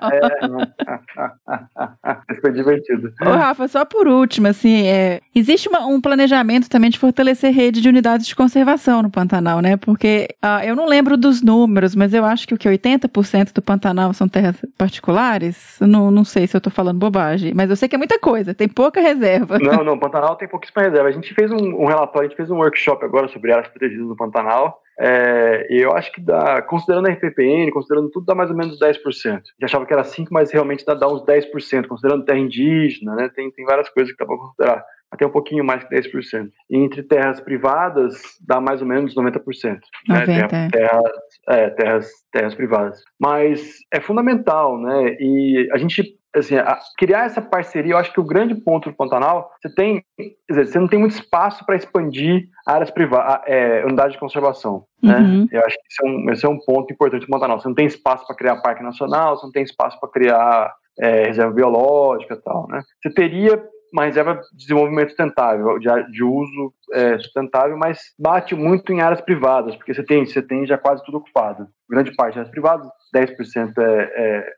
Esse 2.29 2.41
foi 2.41 2.51
divertido. 2.53 3.11
Ô, 3.21 3.29
Rafa, 3.31 3.67
só 3.67 3.85
por 3.85 4.07
último, 4.07 4.47
assim, 4.47 4.85
é, 4.87 5.21
existe 5.33 5.67
uma- 5.69 5.85
um 5.87 5.99
planejamento 5.99 6.69
também 6.69 6.89
de 6.89 6.99
fortalecer 6.99 7.51
rede 7.51 7.81
de 7.81 7.89
unidades 7.89 8.27
de 8.27 8.35
conservação 8.35 9.01
no 9.01 9.09
Pantanal, 9.09 9.59
né? 9.59 9.77
Porque 9.77 10.27
ah, 10.41 10.65
eu 10.65 10.75
não 10.75 10.85
lembro 10.87 11.17
dos 11.17 11.41
números, 11.41 11.95
mas 11.95 12.13
eu 12.13 12.23
acho 12.25 12.47
que 12.47 12.53
o 12.53 12.57
que 12.57 12.69
80% 12.69 13.51
do 13.53 13.61
Pantanal 13.61 14.13
são 14.13 14.27
terras 14.27 14.55
particulares. 14.77 15.77
Não, 15.81 16.09
não 16.09 16.23
sei 16.23 16.47
se 16.47 16.55
eu 16.55 16.61
tô 16.61 16.69
falando 16.69 16.99
bobagem, 16.99 17.53
mas 17.53 17.69
eu 17.69 17.75
sei 17.75 17.87
que 17.87 17.95
é 17.95 17.97
muita 17.97 18.19
coisa, 18.19 18.53
tem 18.53 18.67
pouca 18.67 18.99
reserva. 18.99 19.59
Não, 19.59 19.83
não, 19.85 19.99
Pantanal 19.99 20.35
tem 20.35 20.47
pouquíssima 20.47 20.83
reserva. 20.83 21.09
A 21.09 21.11
gente 21.11 21.33
fez 21.33 21.51
um, 21.51 21.81
um 21.81 21.85
relatório, 21.85 22.27
a 22.27 22.29
gente 22.29 22.37
fez 22.37 22.49
um 22.49 22.57
workshop 22.57 23.03
agora 23.05 23.27
sobre 23.27 23.51
áreas 23.51 23.67
protegidas 23.67 24.07
no 24.07 24.15
Pantanal. 24.15 24.81
É, 24.99 25.67
e 25.71 25.81
eu 25.81 25.91
acho 25.93 26.11
que 26.11 26.21
dá, 26.21 26.61
considerando 26.61 27.07
a 27.07 27.11
RPPN, 27.11 27.71
considerando 27.71 28.11
tudo, 28.11 28.25
dá 28.25 28.35
mais 28.35 28.51
ou 28.51 28.55
menos 28.55 28.79
10%. 28.79 28.99
A 29.25 29.31
gente 29.31 29.43
achava 29.63 29.85
que 29.85 29.93
era 29.93 30.03
5%, 30.03 30.27
mas 30.29 30.51
realmente 30.51 30.85
dá, 30.85 30.93
dá 30.93 31.07
uns 31.07 31.25
10%, 31.25 31.87
considerando 31.87 32.25
terra 32.25 32.37
indígena, 32.37 33.15
né? 33.15 33.29
Tem, 33.33 33.49
tem 33.51 33.65
várias 33.65 33.89
coisas 33.89 34.11
que 34.11 34.19
dá 34.19 34.25
para 34.25 34.37
considerar. 34.37 34.85
Até 35.13 35.27
um 35.27 35.31
pouquinho 35.31 35.63
mais 35.63 35.83
que 35.83 35.95
10%. 35.95 36.49
E 36.71 36.77
entre 36.77 37.03
terras 37.03 37.39
privadas, 37.39 38.19
dá 38.45 38.59
mais 38.59 38.81
ou 38.81 38.87
menos 38.87 39.15
90%. 39.15 39.79
Né? 40.09 40.19
90, 40.25 40.25
Terra- 40.25 40.65
é. 40.65 40.69
terras, 40.69 41.11
é, 41.49 41.69
terras, 41.69 42.09
terras 42.31 42.55
privadas. 42.55 43.03
Mas 43.19 43.75
é 43.93 44.01
fundamental, 44.01 44.79
né? 44.81 45.15
E 45.19 45.69
a 45.71 45.77
gente 45.77 46.17
assim, 46.35 46.55
criar 46.97 47.25
essa 47.25 47.41
parceria, 47.41 47.93
eu 47.93 47.97
acho 47.97 48.11
que 48.11 48.19
o 48.19 48.25
grande 48.25 48.55
ponto 48.55 48.89
do 48.89 48.95
Pantanal, 48.95 49.51
você 49.61 49.71
tem, 49.75 50.03
quer 50.17 50.33
dizer, 50.49 50.65
você 50.65 50.79
não 50.79 50.87
tem 50.87 50.99
muito 50.99 51.13
espaço 51.13 51.63
para 51.63 51.75
expandir 51.75 52.47
áreas 52.65 52.89
privadas, 52.89 53.43
é, 53.45 53.85
unidades 53.85 54.13
de 54.13 54.19
conservação, 54.19 54.85
né? 55.01 55.19
Uhum. 55.19 55.47
Eu 55.51 55.59
acho 55.63 55.75
que 55.75 55.83
esse 55.91 56.03
é 56.03 56.09
um, 56.09 56.31
esse 56.31 56.45
é 56.45 56.49
um 56.49 56.57
ponto 56.57 56.91
importante 56.91 57.21
do 57.21 57.29
Pantanal. 57.29 57.59
Você 57.59 57.67
não 57.67 57.75
tem 57.75 57.85
espaço 57.85 58.25
para 58.25 58.35
criar 58.35 58.61
parque 58.61 58.81
nacional, 58.81 59.37
você 59.37 59.45
não 59.45 59.51
tem 59.51 59.61
espaço 59.61 59.99
para 59.99 60.09
criar 60.09 60.73
é, 60.99 61.25
reserva 61.25 61.53
biológica 61.53 62.33
e 62.33 62.41
tal, 62.41 62.67
né? 62.67 62.81
Você 63.01 63.13
teria 63.13 63.63
uma 63.93 64.05
reserva 64.05 64.41
de 64.51 64.57
desenvolvimento 64.57 65.09
sustentável, 65.09 65.77
de, 65.77 65.87
de 66.11 66.23
uso 66.23 66.73
é, 66.91 67.17
sustentável, 67.19 67.77
mas 67.77 67.99
bate 68.19 68.55
muito 68.55 68.91
em 68.91 69.01
áreas 69.01 69.21
privadas, 69.21 69.75
porque 69.75 69.93
você 69.93 70.03
tem, 70.03 70.25
você 70.25 70.41
tem 70.41 70.65
já 70.65 70.77
quase 70.77 71.05
tudo 71.05 71.19
ocupado. 71.19 71.67
Grande 71.87 72.13
parte 72.15 72.39
áreas 72.39 72.51
privadas, 72.51 72.87
10% 73.15 73.77
é, 73.77 74.11
é 74.15 74.53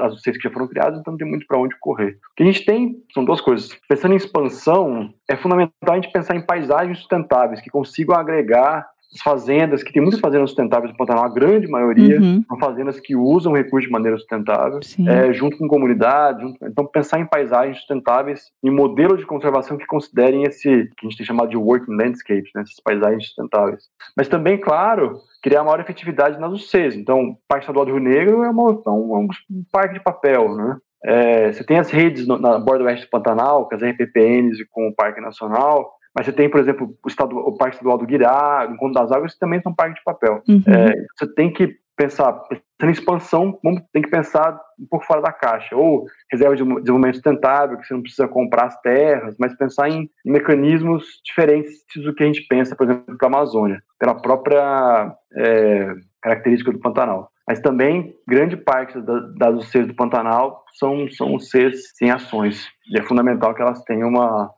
as, 0.00 0.14
UCs 0.14 0.36
que 0.36 0.48
já 0.48 0.50
foram 0.50 0.68
criadas, 0.68 0.98
então 0.98 1.12
não 1.12 1.18
tem 1.18 1.28
muito 1.28 1.46
para 1.46 1.58
onde 1.58 1.76
correr. 1.78 2.18
O 2.32 2.34
que 2.36 2.42
a 2.42 2.46
gente 2.46 2.64
tem 2.64 2.96
são 3.12 3.24
duas 3.24 3.40
coisas. 3.40 3.76
Pensando 3.88 4.14
em 4.14 4.16
expansão, 4.16 5.12
é 5.28 5.36
fundamental 5.36 5.72
a 5.90 5.94
gente 5.96 6.12
pensar 6.12 6.36
em 6.36 6.44
paisagens 6.44 6.98
sustentáveis 6.98 7.60
que 7.60 7.70
consigam 7.70 8.16
agregar 8.16 8.86
fazendas, 9.22 9.82
que 9.82 9.92
tem 9.92 10.02
muitas 10.02 10.20
fazendas 10.20 10.50
sustentáveis 10.50 10.90
no 10.92 10.96
Pantanal, 10.96 11.24
a 11.24 11.28
grande 11.32 11.66
maioria 11.68 12.20
Uhum. 12.20 12.42
são 12.46 12.58
fazendas 12.58 13.00
que 13.00 13.14
usam 13.16 13.52
recursos 13.52 13.86
de 13.86 13.92
maneira 13.92 14.16
sustentável, 14.18 14.80
é, 15.08 15.32
junto 15.32 15.56
com 15.56 15.68
comunidade. 15.68 16.42
junto- 16.42 16.58
então, 16.64 16.86
pensar 16.86 17.18
em 17.20 17.26
paisagens 17.26 17.78
sustentáveis, 17.78 18.50
em 18.62 18.70
modelos 18.70 19.18
de 19.18 19.26
conservação 19.26 19.76
que 19.76 19.86
considerem 19.86 20.42
esse, 20.44 20.68
que 20.96 21.06
a 21.06 21.08
gente 21.08 21.16
tem 21.16 21.26
chamado 21.26 21.48
de 21.50 21.56
working 21.56 21.94
landscapes, 21.96 22.50
né, 22.54 22.62
essas 22.62 22.80
paisagens 22.84 23.26
sustentáveis. 23.26 23.84
Mas 24.16 24.28
também, 24.28 24.58
claro, 24.58 25.18
criar 25.42 25.62
maior 25.64 25.80
efetividade 25.80 26.38
nas 26.40 26.52
UCs. 26.52 26.94
Então, 26.96 27.20
o 27.30 27.38
Parque 27.48 27.64
Estadual 27.64 27.86
do 27.86 27.92
Rio 27.92 28.00
Negro 28.02 28.42
é, 28.42 28.50
uma- 28.50 28.82
é 28.86 28.90
um, 28.90 29.16
é 29.16 29.18
um 29.18 29.28
parque 29.72 29.94
de 29.94 30.00
papel, 30.02 30.54
né? 30.54 30.76
É, 31.04 31.52
você 31.52 31.62
tem 31.64 31.78
as 31.78 31.90
redes 31.90 32.26
no- 32.26 32.38
na 32.38 32.58
borda 32.58 32.84
oeste 32.84 33.06
do 33.06 33.10
Pantanal, 33.10 33.68
com 33.68 33.74
as 33.74 33.82
RPPNs 33.82 34.60
e 34.60 34.66
com 34.70 34.88
o 34.88 34.94
Parque 34.94 35.20
Nacional, 35.20 35.92
mas 36.16 36.24
você 36.24 36.32
tem, 36.32 36.48
por 36.48 36.58
exemplo, 36.58 36.96
o, 37.04 37.08
estadu- 37.08 37.36
o 37.36 37.54
Parque 37.58 37.76
Estadual 37.76 37.98
do 37.98 38.06
Guirá, 38.06 38.66
o 38.66 38.72
Encontro 38.72 38.94
das 38.94 39.12
Águas, 39.12 39.34
que 39.34 39.38
também 39.38 39.60
são 39.60 39.74
parques 39.74 39.98
de 39.98 40.04
papel. 40.04 40.42
Uhum. 40.48 40.62
É, 40.66 40.94
você 41.14 41.30
tem 41.34 41.52
que 41.52 41.76
pensar, 41.94 42.32
pensando 42.32 42.88
em 42.88 42.90
expansão, 42.90 43.58
tem 43.92 44.02
que 44.02 44.10
pensar 44.10 44.58
um 44.80 44.86
pouco 44.88 45.04
fora 45.04 45.20
da 45.20 45.30
caixa. 45.30 45.76
Ou 45.76 46.06
reserva 46.32 46.56
de 46.56 46.64
desenvolvimento 46.64 47.16
sustentável, 47.16 47.76
que 47.76 47.86
você 47.86 47.92
não 47.92 48.00
precisa 48.00 48.26
comprar 48.26 48.66
as 48.66 48.80
terras, 48.80 49.36
mas 49.38 49.54
pensar 49.58 49.90
em, 49.90 50.10
em 50.24 50.32
mecanismos 50.32 51.04
diferentes 51.22 51.72
do 51.96 52.14
que 52.14 52.22
a 52.22 52.26
gente 52.26 52.46
pensa, 52.48 52.74
por 52.74 52.84
exemplo, 52.84 53.18
para 53.18 53.26
a 53.26 53.30
Amazônia, 53.30 53.82
pela 53.98 54.14
própria 54.14 55.14
é, 55.36 55.92
característica 56.22 56.72
do 56.72 56.80
Pantanal. 56.80 57.30
Mas 57.46 57.60
também, 57.60 58.14
grande 58.26 58.56
parte 58.56 59.00
da, 59.00 59.20
das 59.38 59.54
UCs 59.66 59.86
do 59.86 59.94
Pantanal 59.94 60.64
são, 60.78 61.08
são 61.10 61.34
UCs 61.34 61.92
sem 61.96 62.10
ações. 62.10 62.66
E 62.90 62.98
é 62.98 63.02
fundamental 63.02 63.54
que 63.54 63.62
elas 63.62 63.82
tenham 63.84 64.08
uma... 64.08 64.50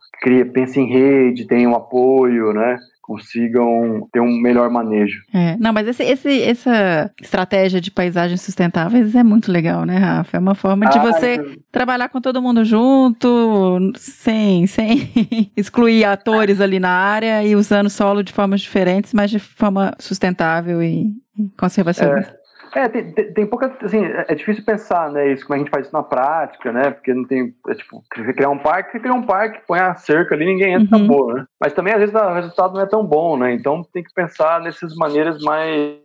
Pensem 0.52 0.84
em 0.84 0.92
rede, 0.92 1.46
tenham 1.46 1.74
apoio, 1.74 2.52
né? 2.52 2.78
consigam 3.08 4.06
ter 4.12 4.20
um 4.20 4.38
melhor 4.38 4.68
manejo. 4.68 5.22
É, 5.32 5.56
não, 5.58 5.72
mas 5.72 5.88
esse, 5.88 6.02
esse- 6.02 6.42
essa 6.42 7.10
estratégia 7.22 7.80
de 7.80 7.90
paisagens 7.90 8.42
sustentáveis 8.42 9.14
é 9.14 9.22
muito 9.24 9.50
legal, 9.50 9.86
né, 9.86 9.96
Rafa? 9.96 10.36
É 10.36 10.40
uma 10.40 10.54
forma 10.54 10.86
de 10.86 10.98
Ah, 10.98 11.02
você 11.02 11.56
trabalhar 11.72 12.10
com 12.10 12.20
todo 12.20 12.42
mundo 12.42 12.66
junto, 12.66 13.78
sem, 13.96 14.66
sem 14.66 15.10
excluir 15.56 16.04
atores 16.04 16.60
ali 16.60 16.78
na 16.78 16.90
área 16.90 17.42
e 17.42 17.56
usando 17.56 17.88
solo 17.88 18.22
de 18.22 18.30
formas 18.32 18.60
diferentes, 18.60 19.14
mas 19.14 19.30
de 19.30 19.38
forma 19.38 19.94
sustentável 19.98 20.82
e, 20.82 21.06
e 21.38 21.48
conservacionista. 21.58 22.32
É, 22.34 22.37
tem, 22.72 23.12
tem, 23.12 23.32
tem 23.32 23.46
pouca. 23.46 23.76
Assim, 23.82 24.04
é 24.04 24.26
é 24.28 24.34
difícil 24.34 24.64
pensar, 24.64 25.10
né? 25.10 25.32
Isso, 25.32 25.44
como 25.46 25.54
a 25.54 25.58
gente 25.58 25.70
faz 25.70 25.86
isso 25.86 25.96
na 25.96 26.02
prática, 26.02 26.72
né? 26.72 26.90
Porque 26.90 27.12
não 27.14 27.24
tem. 27.24 27.54
É, 27.68 27.74
tipo, 27.74 28.02
criar 28.08 28.50
um 28.50 28.58
parque, 28.58 28.92
você 28.92 29.00
cria 29.00 29.14
um 29.14 29.22
parque, 29.22 29.60
põe 29.66 29.78
a 29.80 29.94
cerca 29.94 30.34
ali, 30.34 30.44
ninguém 30.44 30.74
entra, 30.74 30.96
Uhum. 30.96 31.04
acabou, 31.04 31.34
né? 31.34 31.44
Mas 31.60 31.72
também, 31.72 31.92
às 31.92 32.00
vezes, 32.00 32.14
o 32.14 32.34
resultado 32.34 32.74
não 32.74 32.82
é 32.82 32.86
tão 32.86 33.04
bom, 33.04 33.36
né? 33.36 33.52
Então 33.54 33.82
tem 33.92 34.02
que 34.02 34.12
pensar 34.14 34.60
nessas 34.60 34.94
maneiras 34.94 35.42
mais, 35.42 35.98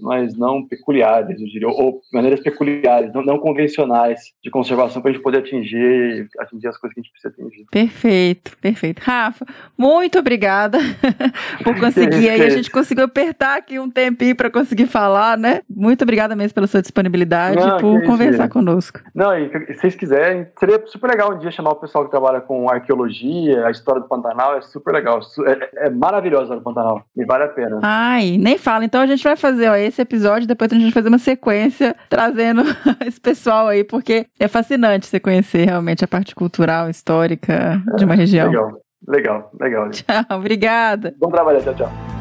mais 0.00 0.36
não 0.36 0.66
peculiares, 0.66 1.40
eu 1.40 1.46
diria, 1.46 1.68
ou 1.68 2.00
maneiras 2.12 2.40
peculiares, 2.40 3.12
não, 3.12 3.22
não 3.22 3.38
convencionais 3.38 4.20
de 4.42 4.50
conservação 4.50 5.00
para 5.00 5.10
a 5.10 5.14
gente 5.14 5.22
poder 5.22 5.38
atingir, 5.38 6.28
atingir 6.38 6.68
as 6.68 6.76
coisas 6.76 6.94
que 6.94 7.00
a 7.00 7.02
gente 7.02 7.12
precisa 7.12 7.34
atingir. 7.34 7.66
Perfeito, 7.70 8.56
perfeito. 8.58 9.00
Rafa, 9.00 9.46
muito 9.76 10.18
obrigada 10.18 10.78
por 11.64 11.78
conseguir 11.78 12.28
aí. 12.30 12.42
A 12.42 12.50
gente 12.50 12.70
conseguiu 12.70 13.04
apertar 13.04 13.56
aqui 13.58 13.78
um 13.78 13.90
tempinho 13.90 14.34
para 14.36 14.50
conseguir 14.50 14.86
falar, 14.86 15.36
né? 15.38 15.60
Muito 15.68 16.02
obrigada 16.08 16.34
mesmo 16.34 16.54
pela 16.54 16.66
sua 16.66 16.80
disponibilidade 16.80 17.56
Não, 17.56 17.78
por 17.78 18.02
conversar 18.04 18.48
conosco. 18.48 19.00
Não, 19.14 19.36
e 19.38 19.50
se 19.66 19.74
vocês 19.74 19.94
quiserem, 19.94 20.46
seria 20.58 20.82
super 20.86 21.10
legal 21.10 21.34
um 21.34 21.38
dia 21.38 21.50
chamar 21.50 21.72
o 21.72 21.76
pessoal 21.76 22.04
que 22.04 22.10
trabalha 22.10 22.40
com 22.40 22.68
arqueologia, 22.70 23.66
a 23.66 23.70
história 23.70 24.00
do 24.00 24.08
Pantanal, 24.08 24.56
é 24.56 24.62
super 24.62 24.92
legal. 24.92 25.20
É, 25.46 25.86
é 25.86 25.90
maravilhosa 25.90 26.54
do 26.54 26.62
Pantanal 26.62 27.04
e 27.16 27.24
vale 27.24 27.44
a 27.44 27.48
pena. 27.48 27.80
Ai, 27.82 28.36
nem 28.38 28.56
fala. 28.56 28.84
Então 28.84 29.00
a 29.00 29.06
gente 29.06 29.22
vai 29.22 29.36
fazer 29.36 29.68
ó, 29.68 29.76
esse 29.76 30.00
episódio, 30.00 30.48
depois 30.48 30.72
a 30.72 30.74
gente 30.74 30.84
vai 30.84 30.92
fazer 30.92 31.08
uma 31.08 31.18
sequência 31.18 31.94
trazendo 32.08 32.62
esse 33.06 33.20
pessoal 33.20 33.66
aí, 33.68 33.84
porque 33.84 34.26
é 34.40 34.48
fascinante 34.48 35.06
você 35.06 35.20
conhecer 35.20 35.66
realmente 35.66 36.04
a 36.04 36.08
parte 36.08 36.34
cultural, 36.34 36.88
histórica 36.88 37.82
de 37.96 38.04
uma 38.04 38.14
região. 38.14 38.46
Legal, 38.48 38.80
legal, 39.06 39.50
legal. 39.60 39.90
Tchau, 39.92 40.38
obrigada. 40.38 41.14
Bom 41.18 41.28
trabalho, 41.28 41.62
tchau, 41.62 41.74
tchau. 41.74 42.17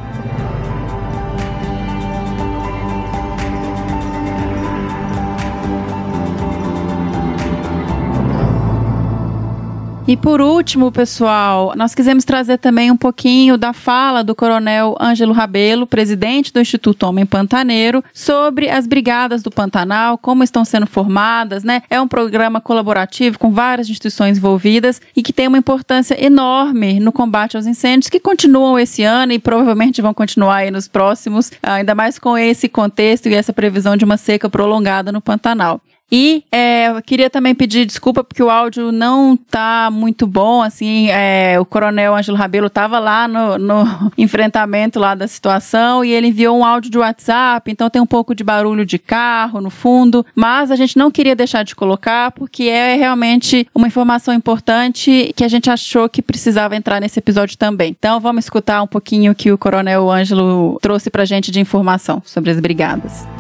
E 10.08 10.16
por 10.16 10.40
último, 10.40 10.90
pessoal, 10.90 11.74
nós 11.76 11.94
quisemos 11.94 12.24
trazer 12.24 12.60
também 12.60 12.90
um 12.90 12.96
pouquinho 12.96 13.58
da 13.58 13.74
fala 13.74 14.24
do 14.24 14.34
Coronel 14.34 14.96
Ângelo 15.02 15.34
Rabelo, 15.34 15.86
presidente 15.86 16.54
do 16.54 16.62
Instituto 16.62 17.04
Homem 17.04 17.26
Pantaneiro, 17.26 18.02
sobre 18.14 18.70
as 18.70 18.88
brigadas 18.88 19.44
do 19.44 19.52
Pantanal, 19.52 20.18
como 20.18 20.46
estão 20.46 20.64
sendo 20.64 20.88
formadas, 20.88 21.66
né? 21.66 21.82
É 21.90 22.00
um 22.00 22.08
programa 22.08 22.62
colaborativo 22.62 23.38
com 23.38 23.52
várias 23.52 23.90
instituições 23.90 24.38
envolvidas 24.38 25.02
e 25.14 25.22
que 25.22 25.34
tem 25.34 25.50
uma 25.50 25.58
importância 25.58 26.16
enorme 26.26 27.02
no 27.02 27.12
combate 27.12 27.58
aos 27.58 27.66
incêndios 27.68 28.10
que 28.10 28.22
continuam 28.22 28.80
esse 28.80 29.04
ano 29.04 29.34
e 29.34 29.40
provavelmente 29.40 30.02
vão 30.02 30.14
continuar 30.14 30.60
aí 30.60 30.72
nos 30.72 30.88
próximos, 30.88 31.52
ainda 31.62 31.94
mais 31.94 32.18
com 32.18 32.38
esse 32.38 32.70
contexto 32.70 33.28
e 33.28 33.36
essa 33.36 33.52
previsão 33.52 33.98
de 33.98 34.06
uma 34.06 34.16
seca 34.16 34.50
prolongada 34.50 35.12
no 35.12 35.20
Pantanal. 35.20 35.82
E 36.12 36.44
é, 36.52 36.88
eu 36.88 37.02
queria 37.02 37.30
também 37.30 37.54
pedir 37.54 37.86
desculpa 37.86 38.24
porque 38.24 38.42
o 38.42 38.50
áudio 38.50 38.92
não 38.92 39.36
tá 39.36 39.90
muito 39.92 40.26
bom, 40.26 40.62
assim, 40.62 41.10
é, 41.10 41.60
o 41.60 41.66
coronel 41.66 42.16
Ângelo 42.16 42.38
Rabelo 42.38 42.68
estava 42.68 42.98
lá 42.98 43.28
no, 43.28 43.58
no, 43.58 44.12
enfrentamento 44.18 45.00
lá 45.00 45.14
da 45.14 45.28
situação 45.28 46.06
e 46.06 46.12
ele 46.12 46.28
enviou 46.28 46.58
um 46.58 46.64
áudio 46.64 46.90
de 46.90 46.98
WhatsApp, 46.98 47.70
então 47.70 47.90
tem 47.90 48.02
um 48.02 48.06
pouco 48.06 48.34
de 48.34 48.44
barulho 48.44 48.86
de 48.86 48.98
carro 48.98 49.60
no 49.60 49.70
fundo, 49.70 50.26
mas 50.34 50.72
a 50.72 50.78
gente 50.78 50.98
não 50.98 51.12
queria 51.12 51.36
deixar 51.36 51.64
de 51.64 51.76
colocar 51.76 52.32
porque 52.32 52.64
é 52.64 52.96
realmente 52.96 53.68
uma 53.76 53.88
informação 53.88 54.34
importante 54.34 55.34
que 55.36 55.44
a 55.44 55.50
gente 55.50 55.70
achou 55.70 56.08
que 56.08 56.22
precisava 56.22 56.76
entrar 56.76 57.02
nesse 57.02 57.20
episódio 57.20 57.58
também. 57.58 57.96
Então 57.98 58.20
vamos 58.20 58.46
escutar 58.46 58.82
um 58.82 58.88
pouquinho 58.88 59.34
o 59.34 59.36
que 59.36 59.52
o 59.52 59.58
coronel 59.58 60.10
Ângelo 60.10 60.78
trouxe 60.82 61.10
pra 61.10 61.26
gente 61.26 61.52
de 61.52 61.60
informação 61.60 62.22
sobre 62.26 62.52
as 62.52 62.60
brigadas. 62.60 63.37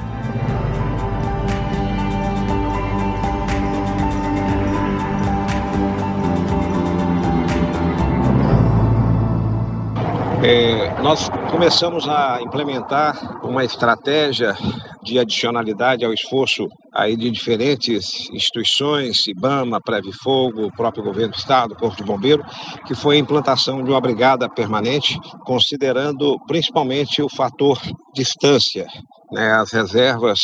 É, 10.50 11.02
nós 11.02 11.28
começamos 11.52 12.08
a 12.08 12.42
implementar 12.42 13.44
uma 13.46 13.66
estratégia 13.66 14.56
de 15.04 15.20
adicionalidade 15.20 16.06
ao 16.06 16.14
esforço 16.14 16.70
aí 16.94 17.18
de 17.18 17.30
diferentes 17.30 18.30
instituições, 18.32 19.28
IBAMA, 19.28 19.82
Preve 19.82 20.14
Fogo, 20.14 20.68
o 20.68 20.72
próprio 20.72 21.04
governo 21.04 21.34
do 21.34 21.38
estado, 21.38 21.76
Corpo 21.76 21.98
de 21.98 22.04
Bombeiro, 22.06 22.46
que 22.86 22.96
foi 22.96 23.18
a 23.18 23.20
implantação 23.20 23.84
de 23.84 23.92
uma 23.92 24.00
brigada 24.00 24.48
permanente, 24.48 25.20
considerando 25.44 26.40
principalmente 26.48 27.22
o 27.22 27.28
fator 27.28 27.78
distância. 28.16 28.88
Né, 29.34 29.52
as 29.52 29.74
reservas 29.74 30.40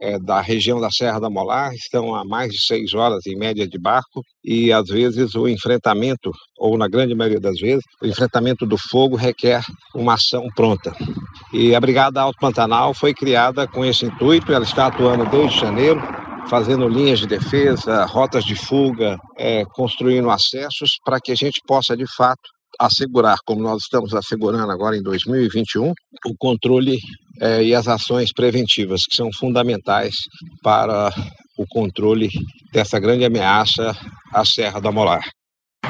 é, 0.00 0.18
da 0.18 0.40
região 0.40 0.80
da 0.80 0.90
Serra 0.90 1.20
da 1.20 1.28
Molar 1.28 1.74
estão 1.74 2.14
a 2.14 2.24
mais 2.24 2.52
de 2.52 2.64
seis 2.64 2.94
horas 2.94 3.26
em 3.26 3.36
média 3.36 3.66
de 3.68 3.78
barco 3.78 4.22
e 4.44 4.72
às 4.72 4.88
vezes 4.88 5.34
o 5.34 5.46
enfrentamento, 5.46 6.30
ou 6.58 6.78
na 6.78 6.88
grande 6.88 7.14
maioria 7.14 7.40
das 7.40 7.58
vezes, 7.60 7.84
o 8.02 8.06
enfrentamento 8.06 8.64
do 8.66 8.78
fogo 8.78 9.16
requer 9.16 9.62
uma 9.94 10.14
ação 10.14 10.46
pronta. 10.54 10.92
E 11.52 11.74
a 11.74 11.80
Brigada 11.80 12.20
Alto 12.20 12.38
Pantanal 12.40 12.94
foi 12.94 13.12
criada 13.12 13.66
com 13.68 13.84
esse 13.84 14.06
intuito, 14.06 14.52
ela 14.52 14.64
está 14.64 14.86
atuando 14.86 15.26
desde 15.26 15.60
janeiro, 15.60 16.00
fazendo 16.48 16.88
linhas 16.88 17.20
de 17.20 17.26
defesa, 17.26 18.04
rotas 18.06 18.44
de 18.44 18.54
fuga, 18.54 19.18
é, 19.36 19.64
construindo 19.74 20.30
acessos 20.30 20.98
para 21.04 21.20
que 21.20 21.30
a 21.30 21.36
gente 21.36 21.60
possa 21.66 21.96
de 21.96 22.06
fato 22.16 22.40
assegurar, 22.78 23.36
como 23.44 23.62
nós 23.62 23.82
estamos 23.82 24.14
assegurando 24.14 24.70
agora 24.72 24.96
em 24.96 25.02
2021, 25.02 25.90
o 25.90 26.34
controle 26.38 26.98
é, 27.40 27.62
e 27.62 27.74
as 27.74 27.88
ações 27.88 28.32
preventivas, 28.32 29.02
que 29.08 29.16
são 29.16 29.30
fundamentais 29.32 30.14
para 30.62 31.10
o 31.58 31.64
controle 31.68 32.28
dessa 32.72 32.98
grande 32.98 33.24
ameaça 33.24 33.96
à 34.32 34.44
Serra 34.44 34.80
da 34.80 34.92
Molar. 34.92 35.24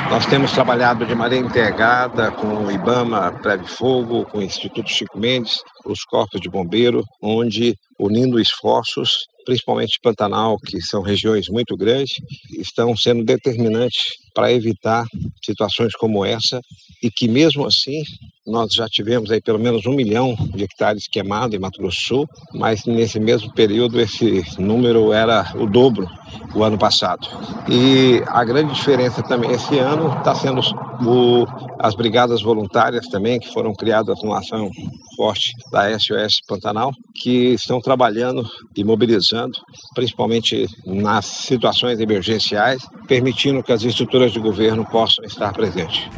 Nós 0.08 0.26
temos 0.26 0.52
trabalhado 0.52 1.04
de 1.04 1.14
maneira 1.14 1.46
integrada 1.46 2.30
com 2.32 2.64
o 2.64 2.70
IBAMA, 2.70 3.32
Preve 3.42 3.66
Fogo, 3.66 4.24
com 4.26 4.38
o 4.38 4.42
Instituto 4.42 4.88
Chico 4.88 5.18
Mendes, 5.18 5.58
os 5.84 6.02
corpos 6.04 6.40
de 6.40 6.48
bombeiro, 6.48 7.02
onde, 7.22 7.74
unindo 7.98 8.40
esforços, 8.40 9.10
principalmente 9.44 9.98
Pantanal, 10.02 10.56
que 10.64 10.80
são 10.80 11.02
regiões 11.02 11.46
muito 11.48 11.76
grandes, 11.76 12.14
estão 12.58 12.96
sendo 12.96 13.24
determinantes 13.24 14.00
para 14.34 14.52
evitar 14.52 15.04
situações 15.44 15.94
como 15.94 16.24
essa 16.24 16.60
e 17.02 17.10
que 17.10 17.28
mesmo 17.28 17.66
assim 17.66 18.02
nós 18.46 18.72
já 18.72 18.86
tivemos 18.88 19.30
aí 19.30 19.40
pelo 19.40 19.58
menos 19.58 19.86
um 19.86 19.94
milhão 19.94 20.34
de 20.54 20.64
hectares 20.64 21.06
queimados 21.06 21.54
em 21.54 21.58
Mato 21.58 21.78
Grosso 21.78 22.00
do 22.00 22.06
Sul, 22.06 22.28
mas 22.54 22.84
nesse 22.84 23.20
mesmo 23.20 23.52
período 23.54 24.00
esse 24.00 24.42
número 24.58 25.12
era 25.12 25.52
o 25.56 25.66
dobro 25.66 26.06
o 26.54 26.64
ano 26.64 26.78
passado. 26.78 27.28
E 27.68 28.22
a 28.26 28.44
grande 28.44 28.74
diferença 28.74 29.22
também 29.22 29.52
esse 29.52 29.78
ano 29.78 30.16
está 30.18 30.34
sendo 30.34 30.60
o, 31.06 31.46
as 31.78 31.94
brigadas 31.94 32.42
voluntárias 32.42 33.06
também, 33.08 33.38
que 33.38 33.52
foram 33.52 33.72
criadas 33.74 34.20
numa 34.22 34.38
ação 34.38 34.70
forte 35.16 35.52
da 35.70 35.98
SOS 35.98 36.40
Pantanal, 36.46 36.92
que 37.22 37.54
estão 37.54 37.80
trabalhando 37.80 38.44
e 38.76 38.82
mobilizando, 38.82 39.52
principalmente 39.94 40.66
nas 40.84 41.26
situações 41.26 42.00
emergenciais, 42.00 42.82
permitindo 43.06 43.62
que 43.62 43.72
as 43.72 43.82
estruturas 43.82 44.19
de 44.28 44.38
governo 44.38 44.84
possam 44.84 45.24
estar 45.24 45.52
presentes. 45.52 46.08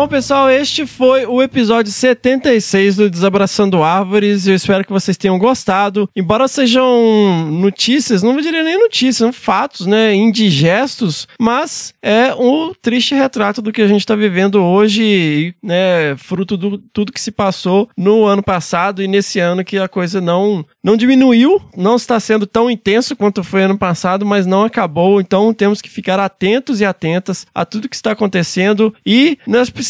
Bom, 0.00 0.08
pessoal, 0.08 0.48
este 0.48 0.86
foi 0.86 1.26
o 1.26 1.42
episódio 1.42 1.92
76 1.92 2.96
do 2.96 3.10
Desabraçando 3.10 3.82
Árvores. 3.82 4.46
Eu 4.46 4.54
espero 4.54 4.82
que 4.82 4.90
vocês 4.90 5.14
tenham 5.14 5.38
gostado. 5.38 6.08
Embora 6.16 6.48
sejam 6.48 7.50
notícias, 7.50 8.22
não 8.22 8.40
diria 8.40 8.62
nem 8.62 8.78
notícias, 8.78 9.16
são 9.16 9.30
fatos, 9.30 9.86
né, 9.86 10.14
indigestos, 10.14 11.28
mas 11.38 11.92
é 12.00 12.34
um 12.34 12.72
triste 12.80 13.14
retrato 13.14 13.60
do 13.60 13.70
que 13.70 13.82
a 13.82 13.86
gente 13.86 14.00
está 14.00 14.16
vivendo 14.16 14.64
hoje, 14.64 15.54
né, 15.62 16.16
fruto 16.16 16.56
do 16.56 16.78
tudo 16.78 17.12
que 17.12 17.20
se 17.20 17.30
passou 17.30 17.86
no 17.94 18.24
ano 18.24 18.42
passado 18.42 19.02
e 19.02 19.06
nesse 19.06 19.38
ano 19.38 19.62
que 19.62 19.76
a 19.76 19.86
coisa 19.86 20.18
não 20.18 20.64
não 20.82 20.96
diminuiu, 20.96 21.60
não 21.76 21.96
está 21.96 22.18
sendo 22.18 22.46
tão 22.46 22.70
intenso 22.70 23.14
quanto 23.14 23.44
foi 23.44 23.64
ano 23.64 23.76
passado, 23.76 24.24
mas 24.24 24.46
não 24.46 24.64
acabou. 24.64 25.20
Então 25.20 25.52
temos 25.52 25.82
que 25.82 25.90
ficar 25.90 26.18
atentos 26.18 26.80
e 26.80 26.86
atentas 26.86 27.46
a 27.54 27.66
tudo 27.66 27.86
que 27.86 27.96
está 27.96 28.12
acontecendo 28.12 28.94
e 29.04 29.36
nós 29.46 29.68
precisamos 29.68 29.89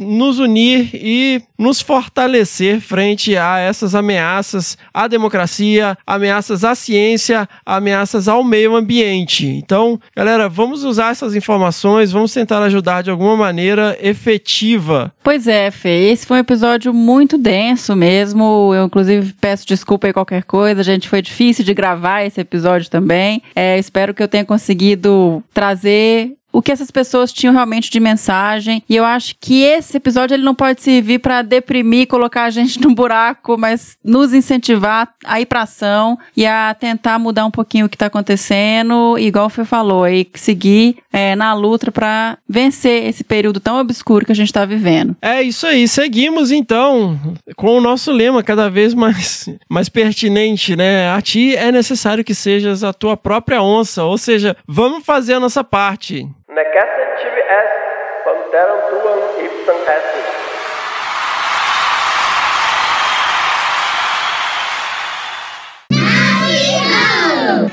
nos 0.00 0.38
unir 0.38 0.90
e 0.94 1.42
nos 1.58 1.80
fortalecer 1.80 2.80
frente 2.80 3.36
a 3.36 3.58
essas 3.58 3.94
ameaças 3.94 4.78
à 4.94 5.08
democracia, 5.08 5.98
ameaças 6.06 6.64
à 6.64 6.74
ciência, 6.74 7.48
ameaças 7.66 8.28
ao 8.28 8.44
meio 8.44 8.76
ambiente. 8.76 9.46
Então, 9.46 10.00
galera, 10.16 10.48
vamos 10.48 10.84
usar 10.84 11.10
essas 11.10 11.34
informações, 11.34 12.12
vamos 12.12 12.32
tentar 12.32 12.62
ajudar 12.62 13.02
de 13.02 13.10
alguma 13.10 13.36
maneira 13.36 13.96
efetiva. 14.00 15.12
Pois 15.22 15.46
é, 15.46 15.70
Fê, 15.70 16.10
esse 16.10 16.26
foi 16.26 16.36
um 16.36 16.40
episódio 16.40 16.94
muito 16.94 17.36
denso 17.36 17.96
mesmo. 17.96 18.72
Eu, 18.74 18.86
inclusive, 18.86 19.34
peço 19.40 19.66
desculpa 19.66 20.06
aí 20.06 20.12
qualquer 20.12 20.44
coisa. 20.44 20.82
Gente, 20.82 21.08
foi 21.08 21.20
difícil 21.20 21.64
de 21.64 21.74
gravar 21.74 22.24
esse 22.24 22.40
episódio 22.40 22.90
também. 22.90 23.42
É, 23.54 23.78
espero 23.78 24.14
que 24.14 24.22
eu 24.22 24.28
tenha 24.28 24.44
conseguido 24.44 25.42
trazer 25.52 26.37
o 26.52 26.62
que 26.62 26.72
essas 26.72 26.90
pessoas 26.90 27.32
tinham 27.32 27.52
realmente 27.52 27.90
de 27.90 28.00
mensagem. 28.00 28.82
E 28.88 28.96
eu 28.96 29.04
acho 29.04 29.34
que 29.40 29.62
esse 29.62 29.96
episódio 29.96 30.34
ele 30.34 30.42
não 30.42 30.54
pode 30.54 30.82
servir 30.82 31.18
para 31.18 31.42
deprimir, 31.42 32.06
colocar 32.06 32.44
a 32.44 32.50
gente 32.50 32.80
num 32.82 32.94
buraco, 32.94 33.56
mas 33.58 33.96
nos 34.02 34.32
incentivar 34.32 35.12
a 35.24 35.40
ir 35.40 35.46
pra 35.46 35.62
ação 35.62 36.18
e 36.36 36.46
a 36.46 36.74
tentar 36.74 37.18
mudar 37.18 37.44
um 37.44 37.50
pouquinho 37.50 37.86
o 37.86 37.88
que 37.88 37.98
tá 37.98 38.06
acontecendo, 38.06 39.18
igual 39.18 39.46
o 39.46 39.64
falou, 39.64 40.06
e 40.06 40.28
seguir 40.34 40.96
é, 41.12 41.34
na 41.34 41.52
luta 41.52 41.90
para 41.90 42.38
vencer 42.48 43.04
esse 43.06 43.24
período 43.24 43.60
tão 43.60 43.78
obscuro 43.78 44.24
que 44.24 44.32
a 44.32 44.34
gente 44.34 44.52
tá 44.52 44.64
vivendo. 44.64 45.16
É 45.20 45.42
isso 45.42 45.66
aí, 45.66 45.88
seguimos 45.88 46.50
então 46.50 47.18
com 47.56 47.76
o 47.76 47.80
nosso 47.80 48.12
lema 48.12 48.42
cada 48.42 48.70
vez 48.70 48.94
mais, 48.94 49.48
mais 49.68 49.88
pertinente, 49.88 50.76
né? 50.76 51.10
A 51.10 51.20
ti 51.20 51.56
é 51.56 51.72
necessário 51.72 52.24
que 52.24 52.34
sejas 52.34 52.84
a 52.84 52.92
tua 52.92 53.16
própria 53.16 53.62
onça, 53.62 54.04
ou 54.04 54.16
seja, 54.16 54.56
vamos 54.66 55.04
fazer 55.04 55.34
a 55.34 55.40
nossa 55.40 55.64
parte. 55.64 56.28
Necesse 56.48 57.02
tibi 57.20 57.40
est, 57.40 57.74
panteram 58.24 58.80
tuam 58.88 59.20
ipsam 59.44 59.80
estis. 59.96 60.57